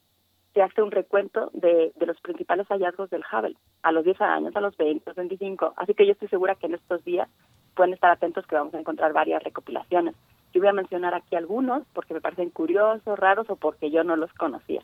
se 0.54 0.62
hace 0.62 0.82
un 0.82 0.92
recuento 0.92 1.50
de, 1.54 1.92
de, 1.96 2.06
los 2.06 2.20
principales 2.22 2.68
hallazgos 2.68 3.10
del 3.10 3.24
Hubble, 3.30 3.58
a 3.82 3.92
los 3.92 4.06
10 4.06 4.22
años, 4.22 4.56
a 4.56 4.62
los 4.62 4.78
20, 4.78 5.04
a 5.04 5.10
los 5.10 5.18
25. 5.18 5.74
Así 5.76 5.94
que 5.94 6.06
yo 6.06 6.14
estoy 6.14 6.28
segura 6.30 6.56
que 6.56 6.68
en 6.68 6.76
estos 6.76 7.04
días 7.04 7.28
pueden 7.76 7.94
estar 7.94 8.12
atentos 8.12 8.48
que 8.48 8.56
vamos 8.56 8.74
a 8.74 8.80
encontrar 8.80 9.14
varias 9.14 9.44
recopilaciones. 9.44 10.16
Yo 10.54 10.62
voy 10.62 10.70
a 10.70 10.74
mencionar 10.74 11.14
aquí 11.14 11.36
algunos 11.36 11.84
porque 11.94 12.14
me 12.14 12.22
parecen 12.22 12.50
curiosos, 12.50 13.20
raros 13.20 13.50
o 13.50 13.58
porque 13.58 13.92
yo 13.92 14.04
no 14.04 14.16
los 14.16 14.32
conocía. 14.34 14.82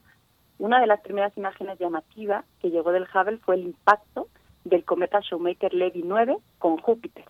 Una 0.59 0.81
de 0.81 0.87
las 0.87 0.99
primeras 1.01 1.35
imágenes 1.37 1.79
llamativas 1.79 2.45
que 2.59 2.69
llegó 2.69 2.91
del 2.91 3.07
Hubble 3.13 3.37
fue 3.37 3.55
el 3.55 3.63
impacto 3.63 4.27
del 4.63 4.83
cometa 4.85 5.19
Shoemaker-Levy 5.19 6.03
9 6.03 6.37
con 6.59 6.77
Júpiter. 6.77 7.25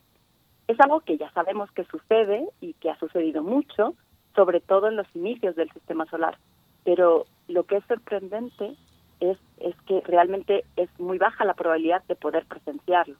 Es 0.67 0.79
algo 0.79 1.01
que 1.01 1.17
ya 1.17 1.31
sabemos 1.31 1.71
que 1.71 1.85
sucede 1.85 2.47
y 2.59 2.73
que 2.73 2.89
ha 2.89 2.99
sucedido 2.99 3.43
mucho, 3.43 3.95
sobre 4.35 4.61
todo 4.61 4.87
en 4.87 4.95
los 4.95 5.07
inicios 5.15 5.55
del 5.55 5.71
sistema 5.71 6.05
solar. 6.05 6.37
Pero 6.83 7.25
lo 7.47 7.63
que 7.63 7.77
es 7.77 7.83
sorprendente 7.85 8.75
es, 9.19 9.37
es 9.57 9.75
que 9.85 10.01
realmente 10.01 10.63
es 10.75 10.89
muy 10.99 11.17
baja 11.17 11.45
la 11.45 11.53
probabilidad 11.53 12.03
de 12.07 12.15
poder 12.15 12.45
presenciarlo. 12.45 13.15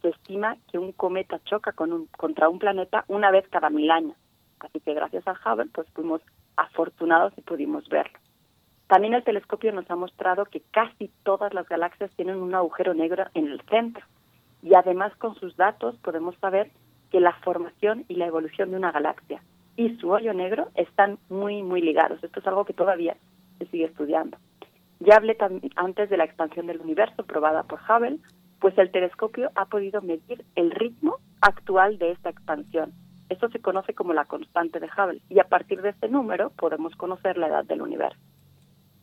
Se 0.00 0.08
estima 0.08 0.56
que 0.70 0.78
un 0.78 0.92
cometa 0.92 1.38
choca 1.44 1.72
con 1.72 1.92
un, 1.92 2.06
contra 2.06 2.48
un 2.48 2.58
planeta 2.58 3.04
una 3.08 3.30
vez 3.30 3.46
cada 3.48 3.70
mil 3.70 3.90
años. 3.90 4.16
Así 4.60 4.80
que 4.80 4.94
gracias 4.94 5.24
a 5.26 5.32
Hubble 5.32 5.70
pues 5.72 5.88
fuimos 5.90 6.22
afortunados 6.56 7.32
y 7.36 7.42
pudimos 7.42 7.88
verlo. 7.88 8.18
También 8.86 9.14
el 9.14 9.24
telescopio 9.24 9.72
nos 9.72 9.90
ha 9.90 9.96
mostrado 9.96 10.44
que 10.44 10.62
casi 10.70 11.10
todas 11.22 11.54
las 11.54 11.68
galaxias 11.68 12.10
tienen 12.16 12.36
un 12.36 12.54
agujero 12.54 12.94
negro 12.94 13.24
en 13.34 13.46
el 13.46 13.60
centro. 13.62 14.04
Y 14.62 14.74
además 14.74 15.14
con 15.16 15.34
sus 15.34 15.56
datos 15.56 15.96
podemos 15.98 16.36
saber 16.36 16.70
que 17.10 17.20
la 17.20 17.32
formación 17.40 18.04
y 18.08 18.14
la 18.14 18.26
evolución 18.26 18.70
de 18.70 18.76
una 18.76 18.92
galaxia 18.92 19.42
y 19.76 19.96
su 19.96 20.10
hoyo 20.10 20.34
negro 20.34 20.68
están 20.74 21.18
muy, 21.28 21.62
muy 21.62 21.80
ligados. 21.80 22.22
Esto 22.22 22.40
es 22.40 22.46
algo 22.46 22.64
que 22.64 22.72
todavía 22.72 23.16
se 23.58 23.66
sigue 23.66 23.84
estudiando. 23.84 24.36
Ya 25.00 25.16
hablé 25.16 25.36
antes 25.76 26.10
de 26.10 26.16
la 26.16 26.24
expansión 26.24 26.66
del 26.66 26.80
universo 26.80 27.24
probada 27.24 27.64
por 27.64 27.80
Hubble, 27.80 28.18
pues 28.60 28.76
el 28.78 28.92
telescopio 28.92 29.50
ha 29.56 29.66
podido 29.66 30.00
medir 30.02 30.44
el 30.54 30.70
ritmo 30.70 31.18
actual 31.40 31.98
de 31.98 32.12
esta 32.12 32.30
expansión. 32.30 32.92
Esto 33.28 33.48
se 33.48 33.60
conoce 33.60 33.94
como 33.94 34.12
la 34.12 34.26
constante 34.26 34.78
de 34.78 34.86
Hubble 34.86 35.22
y 35.28 35.40
a 35.40 35.48
partir 35.48 35.82
de 35.82 35.90
este 35.90 36.08
número 36.08 36.50
podemos 36.50 36.94
conocer 36.96 37.38
la 37.38 37.48
edad 37.48 37.64
del 37.64 37.82
universo. 37.82 38.20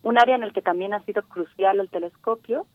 Un 0.04 0.18
área 0.18 0.36
en 0.36 0.44
el 0.44 0.54
que 0.54 0.62
también 0.62 0.94
ha 0.94 1.04
sido 1.04 1.24
crucial 1.24 1.80
el 1.80 1.90
telescopio 1.90 2.66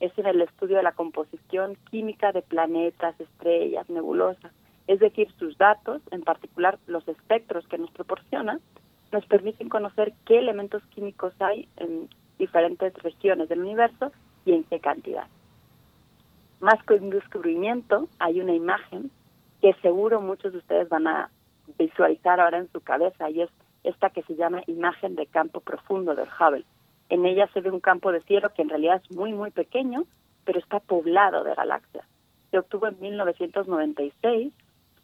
es 0.00 0.16
en 0.18 0.26
el 0.26 0.40
estudio 0.40 0.78
de 0.78 0.82
la 0.82 0.92
composición 0.92 1.76
química 1.90 2.32
de 2.32 2.42
planetas, 2.42 3.20
estrellas, 3.20 3.88
nebulosas. 3.90 4.52
Es 4.86 4.98
decir, 4.98 5.30
sus 5.38 5.58
datos, 5.58 6.00
en 6.10 6.22
particular 6.22 6.78
los 6.86 7.06
espectros 7.06 7.66
que 7.68 7.78
nos 7.78 7.90
proporcionan, 7.90 8.60
nos 9.12 9.26
permiten 9.26 9.68
conocer 9.68 10.14
qué 10.24 10.38
elementos 10.38 10.82
químicos 10.94 11.34
hay 11.38 11.68
en 11.76 12.08
diferentes 12.38 12.94
regiones 13.02 13.48
del 13.48 13.60
universo 13.60 14.10
y 14.46 14.52
en 14.52 14.64
qué 14.64 14.80
cantidad. 14.80 15.26
Más 16.60 16.82
que 16.84 16.94
un 16.94 17.10
descubrimiento, 17.10 18.08
hay 18.18 18.40
una 18.40 18.54
imagen 18.54 19.10
que 19.60 19.74
seguro 19.82 20.20
muchos 20.20 20.52
de 20.52 20.58
ustedes 20.58 20.88
van 20.88 21.06
a 21.06 21.30
visualizar 21.78 22.40
ahora 22.40 22.58
en 22.58 22.72
su 22.72 22.80
cabeza 22.80 23.28
y 23.30 23.42
es 23.42 23.50
esta 23.84 24.10
que 24.10 24.22
se 24.22 24.36
llama 24.36 24.62
imagen 24.66 25.16
de 25.16 25.26
campo 25.26 25.60
profundo 25.60 26.14
del 26.14 26.28
Hubble. 26.28 26.64
En 27.08 27.26
ella 27.26 27.48
se 27.52 27.60
ve 27.60 27.70
un 27.70 27.80
campo 27.80 28.12
de 28.12 28.20
cielo 28.22 28.52
que 28.54 28.62
en 28.62 28.68
realidad 28.68 29.02
es 29.02 29.10
muy, 29.16 29.32
muy 29.32 29.50
pequeño, 29.50 30.04
pero 30.44 30.58
está 30.58 30.80
poblado 30.80 31.44
de 31.44 31.54
galaxias. 31.54 32.04
Se 32.50 32.58
obtuvo 32.58 32.88
en 32.88 33.00
1996, 33.00 34.52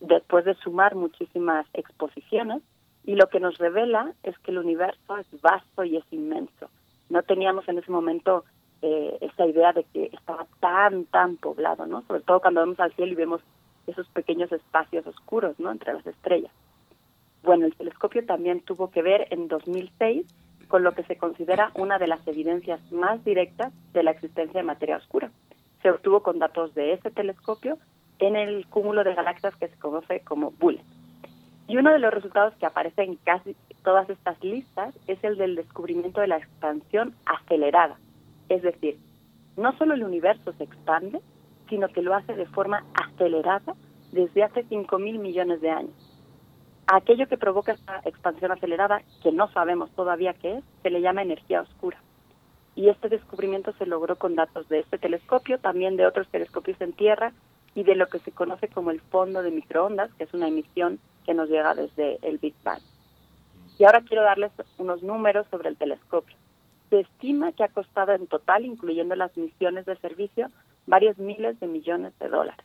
después 0.00 0.44
de 0.44 0.54
sumar 0.54 0.94
muchísimas 0.94 1.66
exposiciones, 1.72 2.62
y 3.04 3.14
lo 3.14 3.28
que 3.28 3.40
nos 3.40 3.56
revela 3.58 4.12
es 4.24 4.36
que 4.40 4.50
el 4.50 4.58
universo 4.58 5.16
es 5.16 5.40
vasto 5.40 5.84
y 5.84 5.96
es 5.96 6.04
inmenso. 6.10 6.68
No 7.08 7.22
teníamos 7.22 7.68
en 7.68 7.78
ese 7.78 7.90
momento 7.90 8.44
eh, 8.82 9.16
esa 9.20 9.46
idea 9.46 9.72
de 9.72 9.84
que 9.84 10.10
estaba 10.12 10.46
tan, 10.60 11.04
tan 11.06 11.36
poblado, 11.36 11.86
¿no? 11.86 12.02
Sobre 12.02 12.20
todo 12.20 12.40
cuando 12.40 12.60
vemos 12.60 12.80
al 12.80 12.92
cielo 12.94 13.12
y 13.12 13.16
vemos 13.16 13.40
esos 13.86 14.08
pequeños 14.08 14.50
espacios 14.50 15.06
oscuros, 15.06 15.58
¿no? 15.60 15.70
Entre 15.70 15.94
las 15.94 16.06
estrellas. 16.06 16.52
Bueno, 17.46 17.66
el 17.66 17.76
telescopio 17.76 18.26
también 18.26 18.60
tuvo 18.62 18.90
que 18.90 19.02
ver 19.02 19.28
en 19.30 19.46
2006 19.46 20.26
con 20.66 20.82
lo 20.82 20.94
que 20.94 21.04
se 21.04 21.16
considera 21.16 21.70
una 21.76 21.96
de 21.96 22.08
las 22.08 22.26
evidencias 22.26 22.80
más 22.90 23.24
directas 23.24 23.72
de 23.92 24.02
la 24.02 24.10
existencia 24.10 24.60
de 24.60 24.66
materia 24.66 24.96
oscura. 24.96 25.30
Se 25.80 25.92
obtuvo 25.92 26.24
con 26.24 26.40
datos 26.40 26.74
de 26.74 26.94
ese 26.94 27.12
telescopio 27.12 27.78
en 28.18 28.34
el 28.34 28.66
cúmulo 28.66 29.04
de 29.04 29.14
galaxias 29.14 29.54
que 29.54 29.68
se 29.68 29.78
conoce 29.78 30.22
como 30.24 30.50
Bullet. 30.58 30.82
Y 31.68 31.76
uno 31.76 31.92
de 31.92 32.00
los 32.00 32.12
resultados 32.12 32.52
que 32.56 32.66
aparece 32.66 33.04
en 33.04 33.14
casi 33.14 33.54
todas 33.84 34.10
estas 34.10 34.42
listas 34.42 34.92
es 35.06 35.22
el 35.22 35.36
del 35.36 35.54
descubrimiento 35.54 36.20
de 36.20 36.26
la 36.26 36.38
expansión 36.38 37.14
acelerada. 37.26 37.96
Es 38.48 38.62
decir, 38.62 38.98
no 39.56 39.70
solo 39.78 39.94
el 39.94 40.02
universo 40.02 40.52
se 40.54 40.64
expande, 40.64 41.20
sino 41.68 41.86
que 41.90 42.02
lo 42.02 42.12
hace 42.12 42.34
de 42.34 42.46
forma 42.46 42.84
acelerada 42.94 43.76
desde 44.10 44.42
hace 44.42 44.64
5 44.64 44.98
mil 44.98 45.20
millones 45.20 45.60
de 45.60 45.70
años. 45.70 46.05
Aquello 46.88 47.26
que 47.26 47.36
provoca 47.36 47.72
esta 47.72 48.00
expansión 48.04 48.52
acelerada, 48.52 49.02
que 49.22 49.32
no 49.32 49.50
sabemos 49.52 49.90
todavía 49.90 50.34
qué 50.34 50.58
es, 50.58 50.64
se 50.82 50.90
le 50.90 51.00
llama 51.00 51.22
energía 51.22 51.62
oscura. 51.62 51.98
Y 52.76 52.90
este 52.90 53.08
descubrimiento 53.08 53.72
se 53.72 53.86
logró 53.86 54.16
con 54.16 54.36
datos 54.36 54.68
de 54.68 54.80
este 54.80 54.98
telescopio, 54.98 55.58
también 55.58 55.96
de 55.96 56.06
otros 56.06 56.28
telescopios 56.28 56.80
en 56.80 56.92
Tierra 56.92 57.32
y 57.74 57.82
de 57.82 57.96
lo 57.96 58.06
que 58.06 58.20
se 58.20 58.30
conoce 58.30 58.68
como 58.68 58.92
el 58.92 59.00
fondo 59.00 59.42
de 59.42 59.50
microondas, 59.50 60.12
que 60.14 60.24
es 60.24 60.34
una 60.34 60.46
emisión 60.46 61.00
que 61.24 61.34
nos 61.34 61.48
llega 61.48 61.74
desde 61.74 62.18
el 62.22 62.38
Big 62.38 62.54
Bang. 62.62 62.80
Y 63.78 63.84
ahora 63.84 64.02
quiero 64.02 64.22
darles 64.22 64.52
unos 64.78 65.02
números 65.02 65.46
sobre 65.50 65.68
el 65.68 65.76
telescopio. 65.76 66.36
Se 66.88 67.00
estima 67.00 67.50
que 67.52 67.64
ha 67.64 67.68
costado 67.68 68.12
en 68.12 68.28
total, 68.28 68.64
incluyendo 68.64 69.16
las 69.16 69.36
misiones 69.36 69.86
de 69.86 69.96
servicio, 69.96 70.50
varios 70.86 71.18
miles 71.18 71.58
de 71.58 71.66
millones 71.66 72.16
de 72.20 72.28
dólares. 72.28 72.64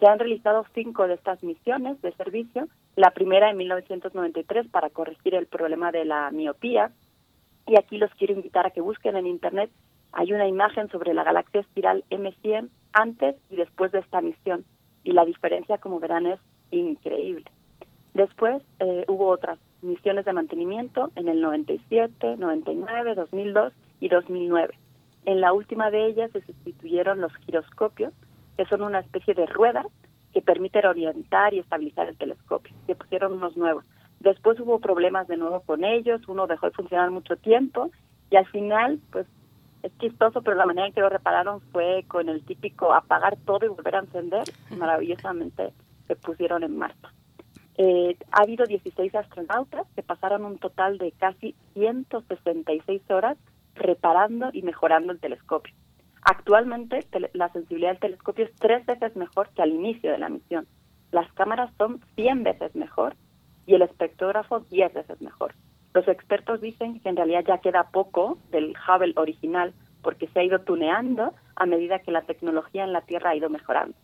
Se 0.00 0.06
han 0.06 0.18
realizado 0.18 0.66
cinco 0.74 1.06
de 1.06 1.14
estas 1.14 1.42
misiones 1.42 2.00
de 2.02 2.12
servicio, 2.12 2.68
la 2.96 3.10
primera 3.10 3.50
en 3.50 3.58
1993 3.58 4.68
para 4.68 4.90
corregir 4.90 5.34
el 5.34 5.46
problema 5.46 5.92
de 5.92 6.04
la 6.06 6.30
miopía, 6.30 6.90
y 7.66 7.76
aquí 7.76 7.98
los 7.98 8.10
quiero 8.14 8.32
invitar 8.32 8.66
a 8.66 8.70
que 8.70 8.80
busquen 8.80 9.16
en 9.16 9.26
Internet, 9.26 9.70
hay 10.12 10.32
una 10.32 10.48
imagen 10.48 10.88
sobre 10.88 11.12
la 11.12 11.24
galaxia 11.24 11.60
espiral 11.60 12.04
M100 12.10 12.70
antes 12.92 13.36
y 13.50 13.56
después 13.56 13.92
de 13.92 13.98
esta 13.98 14.22
misión, 14.22 14.64
y 15.04 15.12
la 15.12 15.26
diferencia, 15.26 15.78
como 15.78 16.00
verán, 16.00 16.26
es 16.26 16.40
increíble. 16.70 17.44
Después 18.14 18.62
eh, 18.78 19.04
hubo 19.08 19.28
otras 19.28 19.58
misiones 19.82 20.24
de 20.24 20.32
mantenimiento 20.32 21.10
en 21.16 21.28
el 21.28 21.42
97, 21.42 22.36
99, 22.38 23.14
2002 23.14 23.74
y 24.00 24.08
2009. 24.08 24.74
En 25.26 25.40
la 25.42 25.52
última 25.52 25.90
de 25.90 26.06
ellas 26.06 26.30
se 26.32 26.40
sustituyeron 26.40 27.20
los 27.20 27.34
giroscopios, 27.44 28.14
que 28.56 28.64
son 28.64 28.80
una 28.80 29.00
especie 29.00 29.34
de 29.34 29.44
ruedas 29.44 29.86
que 30.36 30.42
permiten 30.42 30.84
orientar 30.84 31.54
y 31.54 31.60
estabilizar 31.60 32.10
el 32.10 32.18
telescopio. 32.18 32.74
Se 32.86 32.94
pusieron 32.94 33.32
unos 33.32 33.56
nuevos. 33.56 33.86
Después 34.20 34.60
hubo 34.60 34.80
problemas 34.80 35.26
de 35.28 35.38
nuevo 35.38 35.62
con 35.62 35.82
ellos, 35.82 36.28
uno 36.28 36.46
dejó 36.46 36.66
de 36.66 36.72
funcionar 36.72 37.10
mucho 37.10 37.38
tiempo 37.38 37.90
y 38.28 38.36
al 38.36 38.44
final, 38.44 39.00
pues 39.10 39.26
es 39.82 39.96
chistoso, 39.96 40.42
pero 40.42 40.54
la 40.54 40.66
manera 40.66 40.88
en 40.88 40.92
que 40.92 41.00
lo 41.00 41.08
repararon 41.08 41.62
fue 41.72 42.04
con 42.06 42.28
el 42.28 42.44
típico 42.44 42.92
apagar 42.92 43.38
todo 43.46 43.64
y 43.64 43.70
volver 43.70 43.94
a 43.94 44.00
encender. 44.00 44.42
Maravillosamente 44.76 45.72
se 46.06 46.16
pusieron 46.16 46.62
en 46.64 46.76
marcha. 46.76 47.14
Eh, 47.78 48.18
ha 48.30 48.42
habido 48.42 48.66
16 48.66 49.14
astronautas 49.14 49.86
que 49.94 50.02
pasaron 50.02 50.44
un 50.44 50.58
total 50.58 50.98
de 50.98 51.12
casi 51.12 51.54
166 51.72 53.10
horas 53.10 53.38
reparando 53.74 54.50
y 54.52 54.60
mejorando 54.60 55.14
el 55.14 55.18
telescopio. 55.18 55.72
Actualmente 56.28 57.06
la 57.34 57.48
sensibilidad 57.50 57.92
del 57.92 58.00
telescopio 58.00 58.46
es 58.46 58.54
tres 58.56 58.84
veces 58.84 59.14
mejor 59.14 59.48
que 59.50 59.62
al 59.62 59.70
inicio 59.70 60.10
de 60.10 60.18
la 60.18 60.28
misión. 60.28 60.66
Las 61.12 61.32
cámaras 61.34 61.70
son 61.78 62.00
100 62.16 62.42
veces 62.42 62.74
mejor 62.74 63.14
y 63.64 63.74
el 63.76 63.82
espectrógrafo 63.82 64.58
10 64.58 64.92
veces 64.92 65.20
mejor. 65.20 65.54
Los 65.94 66.08
expertos 66.08 66.60
dicen 66.60 66.98
que 66.98 67.10
en 67.10 67.16
realidad 67.16 67.44
ya 67.46 67.58
queda 67.58 67.92
poco 67.92 68.38
del 68.50 68.74
Hubble 68.88 69.12
original 69.14 69.72
porque 70.02 70.26
se 70.26 70.40
ha 70.40 70.42
ido 70.42 70.58
tuneando 70.62 71.32
a 71.54 71.64
medida 71.64 72.00
que 72.00 72.10
la 72.10 72.22
tecnología 72.22 72.82
en 72.82 72.92
la 72.92 73.02
Tierra 73.02 73.30
ha 73.30 73.36
ido 73.36 73.48
mejorando. 73.48 73.96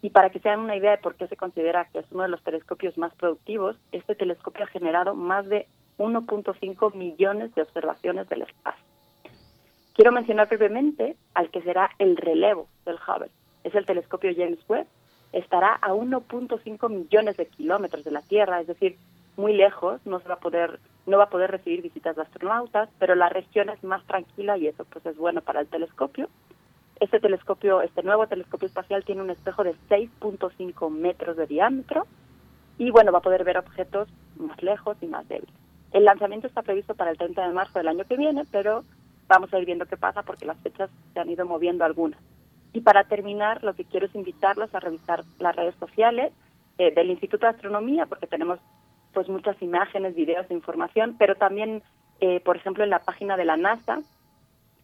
Y 0.00 0.10
para 0.10 0.30
que 0.30 0.38
se 0.38 0.48
hagan 0.48 0.60
una 0.60 0.76
idea 0.76 0.92
de 0.92 0.98
por 0.98 1.16
qué 1.16 1.26
se 1.26 1.36
considera 1.36 1.88
que 1.92 1.98
es 1.98 2.06
uno 2.12 2.22
de 2.22 2.28
los 2.28 2.44
telescopios 2.44 2.96
más 2.98 3.12
productivos, 3.16 3.76
este 3.90 4.14
telescopio 4.14 4.62
ha 4.62 4.68
generado 4.68 5.16
más 5.16 5.48
de 5.48 5.66
1.5 5.98 6.94
millones 6.94 7.52
de 7.56 7.62
observaciones 7.62 8.28
del 8.28 8.42
espacio. 8.42 8.91
Quiero 9.94 10.12
mencionar 10.12 10.48
brevemente 10.48 11.16
al 11.34 11.50
que 11.50 11.62
será 11.62 11.90
el 11.98 12.16
relevo 12.16 12.68
del 12.86 12.96
Hubble. 12.96 13.30
Es 13.62 13.74
el 13.74 13.84
telescopio 13.84 14.32
James 14.34 14.58
Webb. 14.68 14.86
Estará 15.32 15.74
a 15.74 15.92
1.5 15.92 16.90
millones 16.90 17.36
de 17.36 17.46
kilómetros 17.46 18.04
de 18.04 18.10
la 18.10 18.22
Tierra, 18.22 18.60
es 18.60 18.66
decir, 18.66 18.96
muy 19.36 19.54
lejos, 19.54 20.00
no 20.06 20.20
se 20.20 20.28
va 20.28 20.34
a 20.34 20.40
poder 20.40 20.78
no 21.04 21.18
va 21.18 21.24
a 21.24 21.30
poder 21.30 21.50
recibir 21.50 21.82
visitas 21.82 22.14
de 22.14 22.22
astronautas, 22.22 22.88
pero 22.98 23.16
la 23.16 23.28
región 23.28 23.68
es 23.70 23.82
más 23.82 24.04
tranquila 24.06 24.56
y 24.56 24.68
eso 24.68 24.84
pues 24.84 25.04
es 25.04 25.16
bueno 25.16 25.40
para 25.40 25.60
el 25.60 25.66
telescopio. 25.66 26.28
Este 27.00 27.18
telescopio, 27.18 27.82
este 27.82 28.04
nuevo 28.04 28.28
telescopio 28.28 28.68
espacial 28.68 29.04
tiene 29.04 29.22
un 29.22 29.30
espejo 29.30 29.64
de 29.64 29.74
6.5 29.88 30.90
metros 30.90 31.36
de 31.36 31.48
diámetro 31.48 32.06
y 32.78 32.90
bueno, 32.92 33.10
va 33.10 33.18
a 33.18 33.22
poder 33.22 33.42
ver 33.42 33.58
objetos 33.58 34.08
más 34.36 34.62
lejos 34.62 34.96
y 35.00 35.06
más 35.06 35.26
débiles. 35.26 35.54
El 35.90 36.04
lanzamiento 36.04 36.46
está 36.46 36.62
previsto 36.62 36.94
para 36.94 37.10
el 37.10 37.18
30 37.18 37.48
de 37.48 37.52
marzo 37.52 37.78
del 37.78 37.88
año 37.88 38.04
que 38.04 38.16
viene, 38.16 38.44
pero 38.52 38.84
vamos 39.28 39.52
a 39.52 39.58
ir 39.58 39.66
viendo 39.66 39.86
qué 39.86 39.96
pasa 39.96 40.22
porque 40.22 40.46
las 40.46 40.58
fechas 40.58 40.90
se 41.12 41.20
han 41.20 41.30
ido 41.30 41.46
moviendo 41.46 41.84
algunas. 41.84 42.20
Y 42.72 42.80
para 42.80 43.04
terminar, 43.04 43.62
lo 43.62 43.74
que 43.74 43.84
quiero 43.84 44.06
es 44.06 44.14
invitarlos 44.14 44.74
a 44.74 44.80
revisar 44.80 45.24
las 45.38 45.54
redes 45.54 45.74
sociales 45.76 46.32
eh, 46.78 46.92
del 46.94 47.10
Instituto 47.10 47.46
de 47.46 47.52
Astronomía, 47.52 48.06
porque 48.06 48.26
tenemos 48.26 48.58
pues 49.12 49.28
muchas 49.28 49.60
imágenes, 49.60 50.14
videos 50.14 50.46
e 50.50 50.54
información, 50.54 51.16
pero 51.18 51.34
también, 51.34 51.82
eh, 52.20 52.40
por 52.40 52.56
ejemplo, 52.56 52.82
en 52.82 52.90
la 52.90 53.00
página 53.00 53.36
de 53.36 53.44
la 53.44 53.58
NASA, 53.58 54.00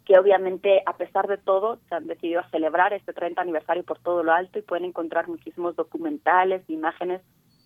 que 0.05 0.19
obviamente 0.19 0.83
a 0.87 0.97
pesar 0.97 1.29
de 1.29 1.39
todo 1.39 1.79
se 1.89 1.95
han 1.95 2.07
decidido 2.07 2.41
a 2.41 2.51
celebrar 2.51 2.93
este 2.93 3.13
30 3.13 3.41
aniversario 3.41 3.85
por 3.85 3.99
todo 3.99 4.23
lo 4.23 4.33
alto 4.33 4.59
y 4.59 4.63
pueden 4.63 4.87
encontrar 4.87 5.29
muchísimos 5.29 5.77
documentales, 5.77 6.69
imágenes 6.69 7.23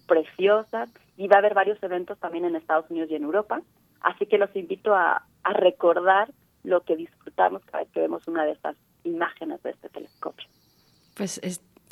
preciosas 0.07 0.89
y 1.17 1.29
va 1.29 1.37
a 1.37 1.39
haber 1.39 1.55
varios 1.55 1.81
eventos 1.83 2.19
también 2.19 2.45
en 2.45 2.57
Estados 2.57 2.91
Unidos 2.91 3.11
y 3.11 3.15
en 3.15 3.23
Europa. 3.23 3.63
Así 4.01 4.27
que 4.27 4.39
los 4.39 4.55
invito 4.57 4.95
a, 4.95 5.25
a 5.45 5.53
recordar 5.53 6.33
lo 6.65 6.83
que 6.83 6.97
disfrutamos 6.97 7.63
cada 7.65 7.85
vez 7.85 7.93
que 7.93 8.01
vemos 8.01 8.27
una 8.29 8.45
de 8.45 8.53
estas 8.53 8.77
imágenes 9.05 9.63
de 9.63 9.71
este 9.71 9.89
telescopio. 9.89 10.49
Pues 11.15 11.41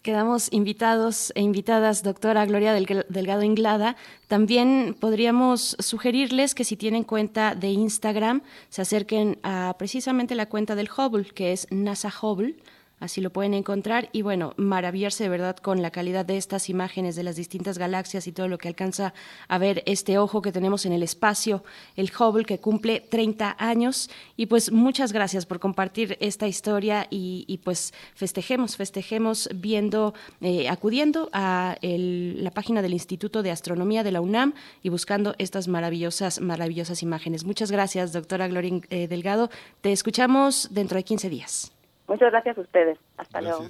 Quedamos 0.02 0.50
invitados 0.50 1.30
e 1.34 1.42
invitadas, 1.42 2.02
doctora 2.02 2.46
Gloria 2.46 2.72
Delgado 2.72 3.42
Inglada. 3.42 3.96
También 4.28 4.96
podríamos 4.98 5.76
sugerirles 5.78 6.54
que 6.54 6.64
si 6.64 6.76
tienen 6.76 7.04
cuenta 7.04 7.54
de 7.54 7.68
Instagram, 7.68 8.42
se 8.70 8.80
acerquen 8.80 9.38
a 9.42 9.74
precisamente 9.78 10.34
la 10.34 10.46
cuenta 10.46 10.74
del 10.74 10.88
Hubble, 10.88 11.24
que 11.24 11.52
es 11.52 11.66
NASA 11.70 12.10
Hubble 12.10 12.56
así 13.00 13.20
lo 13.20 13.30
pueden 13.30 13.54
encontrar 13.54 14.08
y 14.12 14.22
bueno, 14.22 14.54
maravillarse 14.56 15.24
de 15.24 15.30
verdad 15.30 15.56
con 15.56 15.82
la 15.82 15.90
calidad 15.90 16.24
de 16.24 16.36
estas 16.36 16.68
imágenes 16.68 17.16
de 17.16 17.22
las 17.22 17.36
distintas 17.36 17.78
galaxias 17.78 18.26
y 18.26 18.32
todo 18.32 18.46
lo 18.46 18.58
que 18.58 18.68
alcanza 18.68 19.14
a 19.48 19.58
ver 19.58 19.82
este 19.86 20.18
ojo 20.18 20.42
que 20.42 20.52
tenemos 20.52 20.86
en 20.86 20.92
el 20.92 21.02
espacio, 21.02 21.64
el 21.96 22.12
Hubble 22.16 22.44
que 22.44 22.58
cumple 22.58 23.00
30 23.00 23.56
años 23.58 24.10
y 24.36 24.46
pues 24.46 24.70
muchas 24.70 25.12
gracias 25.12 25.46
por 25.46 25.58
compartir 25.58 26.16
esta 26.20 26.46
historia 26.46 27.06
y, 27.10 27.60
pues 27.64 27.92
festejemos, 28.14 28.76
festejemos 28.76 29.48
viendo, 29.54 30.14
eh, 30.40 30.68
acudiendo 30.68 31.28
a 31.32 31.76
la 31.82 32.50
página 32.50 32.82
del 32.82 32.92
Instituto 32.92 33.42
de 33.42 33.50
Astronomía 33.50 34.04
de 34.04 34.12
la 34.12 34.20
UNAM 34.20 34.54
y 34.82 34.88
buscando 34.90 35.34
estas 35.38 35.68
maravillosas, 35.68 36.40
maravillosas 36.40 37.02
imágenes. 37.02 37.44
Muchas 37.44 37.70
gracias, 37.70 38.12
doctora 38.12 38.48
Gloria 38.48 38.80
eh, 38.90 39.08
Delgado. 39.08 39.50
Te 39.80 39.92
escuchamos 39.92 40.68
dentro 40.70 40.96
de 40.96 41.04
15 41.04 41.30
días. 41.30 41.72
Muchas 42.10 42.32
gracias 42.32 42.58
a 42.58 42.60
ustedes. 42.60 42.98
Hasta 43.16 43.40
luego. 43.40 43.68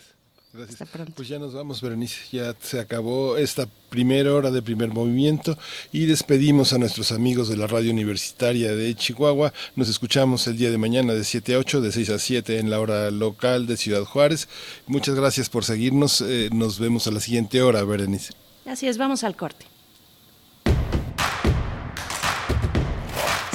Gracias. 0.55 0.89
Pues 1.15 1.29
ya 1.29 1.39
nos 1.39 1.53
vamos, 1.53 1.83
Berenice. 1.83 2.35
Ya 2.35 2.55
se 2.59 2.81
acabó 2.81 3.37
esta 3.37 3.67
primera 3.91 4.33
hora 4.33 4.51
de 4.51 4.63
primer 4.63 4.89
movimiento 4.89 5.59
y 5.93 6.07
despedimos 6.07 6.73
a 6.73 6.79
nuestros 6.79 7.13
amigos 7.13 7.51
de 7.51 7.59
la 7.59 7.67
radio 7.67 7.93
universitaria 7.93 8.75
de 8.75 8.95
Chihuahua. 8.95 9.53
Nos 9.77 9.91
escuchamos 9.91 10.47
el 10.47 10.57
día 10.57 10.71
de 10.71 10.79
mañana 10.79 11.13
de 11.13 11.23
7 11.23 11.55
a 11.55 11.59
8, 11.59 11.83
de 11.83 11.93
6 11.93 12.11
a 12.11 12.19
7 12.19 12.59
en 12.59 12.71
la 12.71 12.81
hora 12.81 13.11
local 13.11 13.67
de 13.67 13.77
Ciudad 13.77 14.05
Juárez. 14.05 14.49
Muchas 14.87 15.15
gracias 15.15 15.51
por 15.51 15.65
seguirnos. 15.65 16.23
Eh, 16.23 16.49
nos 16.51 16.81
vemos 16.81 17.07
a 17.07 17.11
la 17.11 17.21
siguiente 17.21 17.61
hora, 17.61 17.85
Berenice. 17.85 18.33
Así 18.65 18.89
es, 18.89 18.97
vamos 18.97 19.23
al 19.23 19.37
corte. 19.37 19.67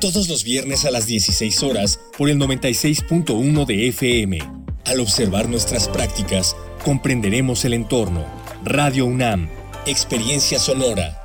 todos 0.00 0.28
los 0.28 0.44
viernes 0.44 0.84
a 0.84 0.90
las 0.90 1.06
16 1.06 1.62
horas 1.62 2.00
por 2.18 2.28
el 2.28 2.38
96.1 2.38 3.66
de 3.66 3.88
FM. 3.88 4.38
Al 4.84 5.00
observar 5.00 5.48
nuestras 5.48 5.88
prácticas, 5.88 6.56
comprenderemos 6.84 7.64
el 7.64 7.72
entorno. 7.74 8.24
Radio 8.64 9.06
UNAM, 9.06 9.48
Experiencia 9.86 10.58
Sonora. 10.58 11.18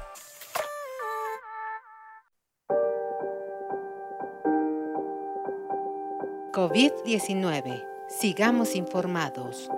COVID-19. 6.53 7.83
Sigamos 8.09 8.75
informados. 8.75 9.69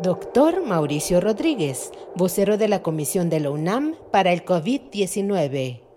Doctor 0.00 0.64
Mauricio 0.64 1.20
Rodríguez, 1.20 1.92
vocero 2.16 2.56
de 2.56 2.68
la 2.68 2.82
Comisión 2.82 3.30
de 3.30 3.40
la 3.40 3.50
UNAM 3.50 3.94
para 4.10 4.32
el 4.32 4.44
COVID-19. 4.44 5.89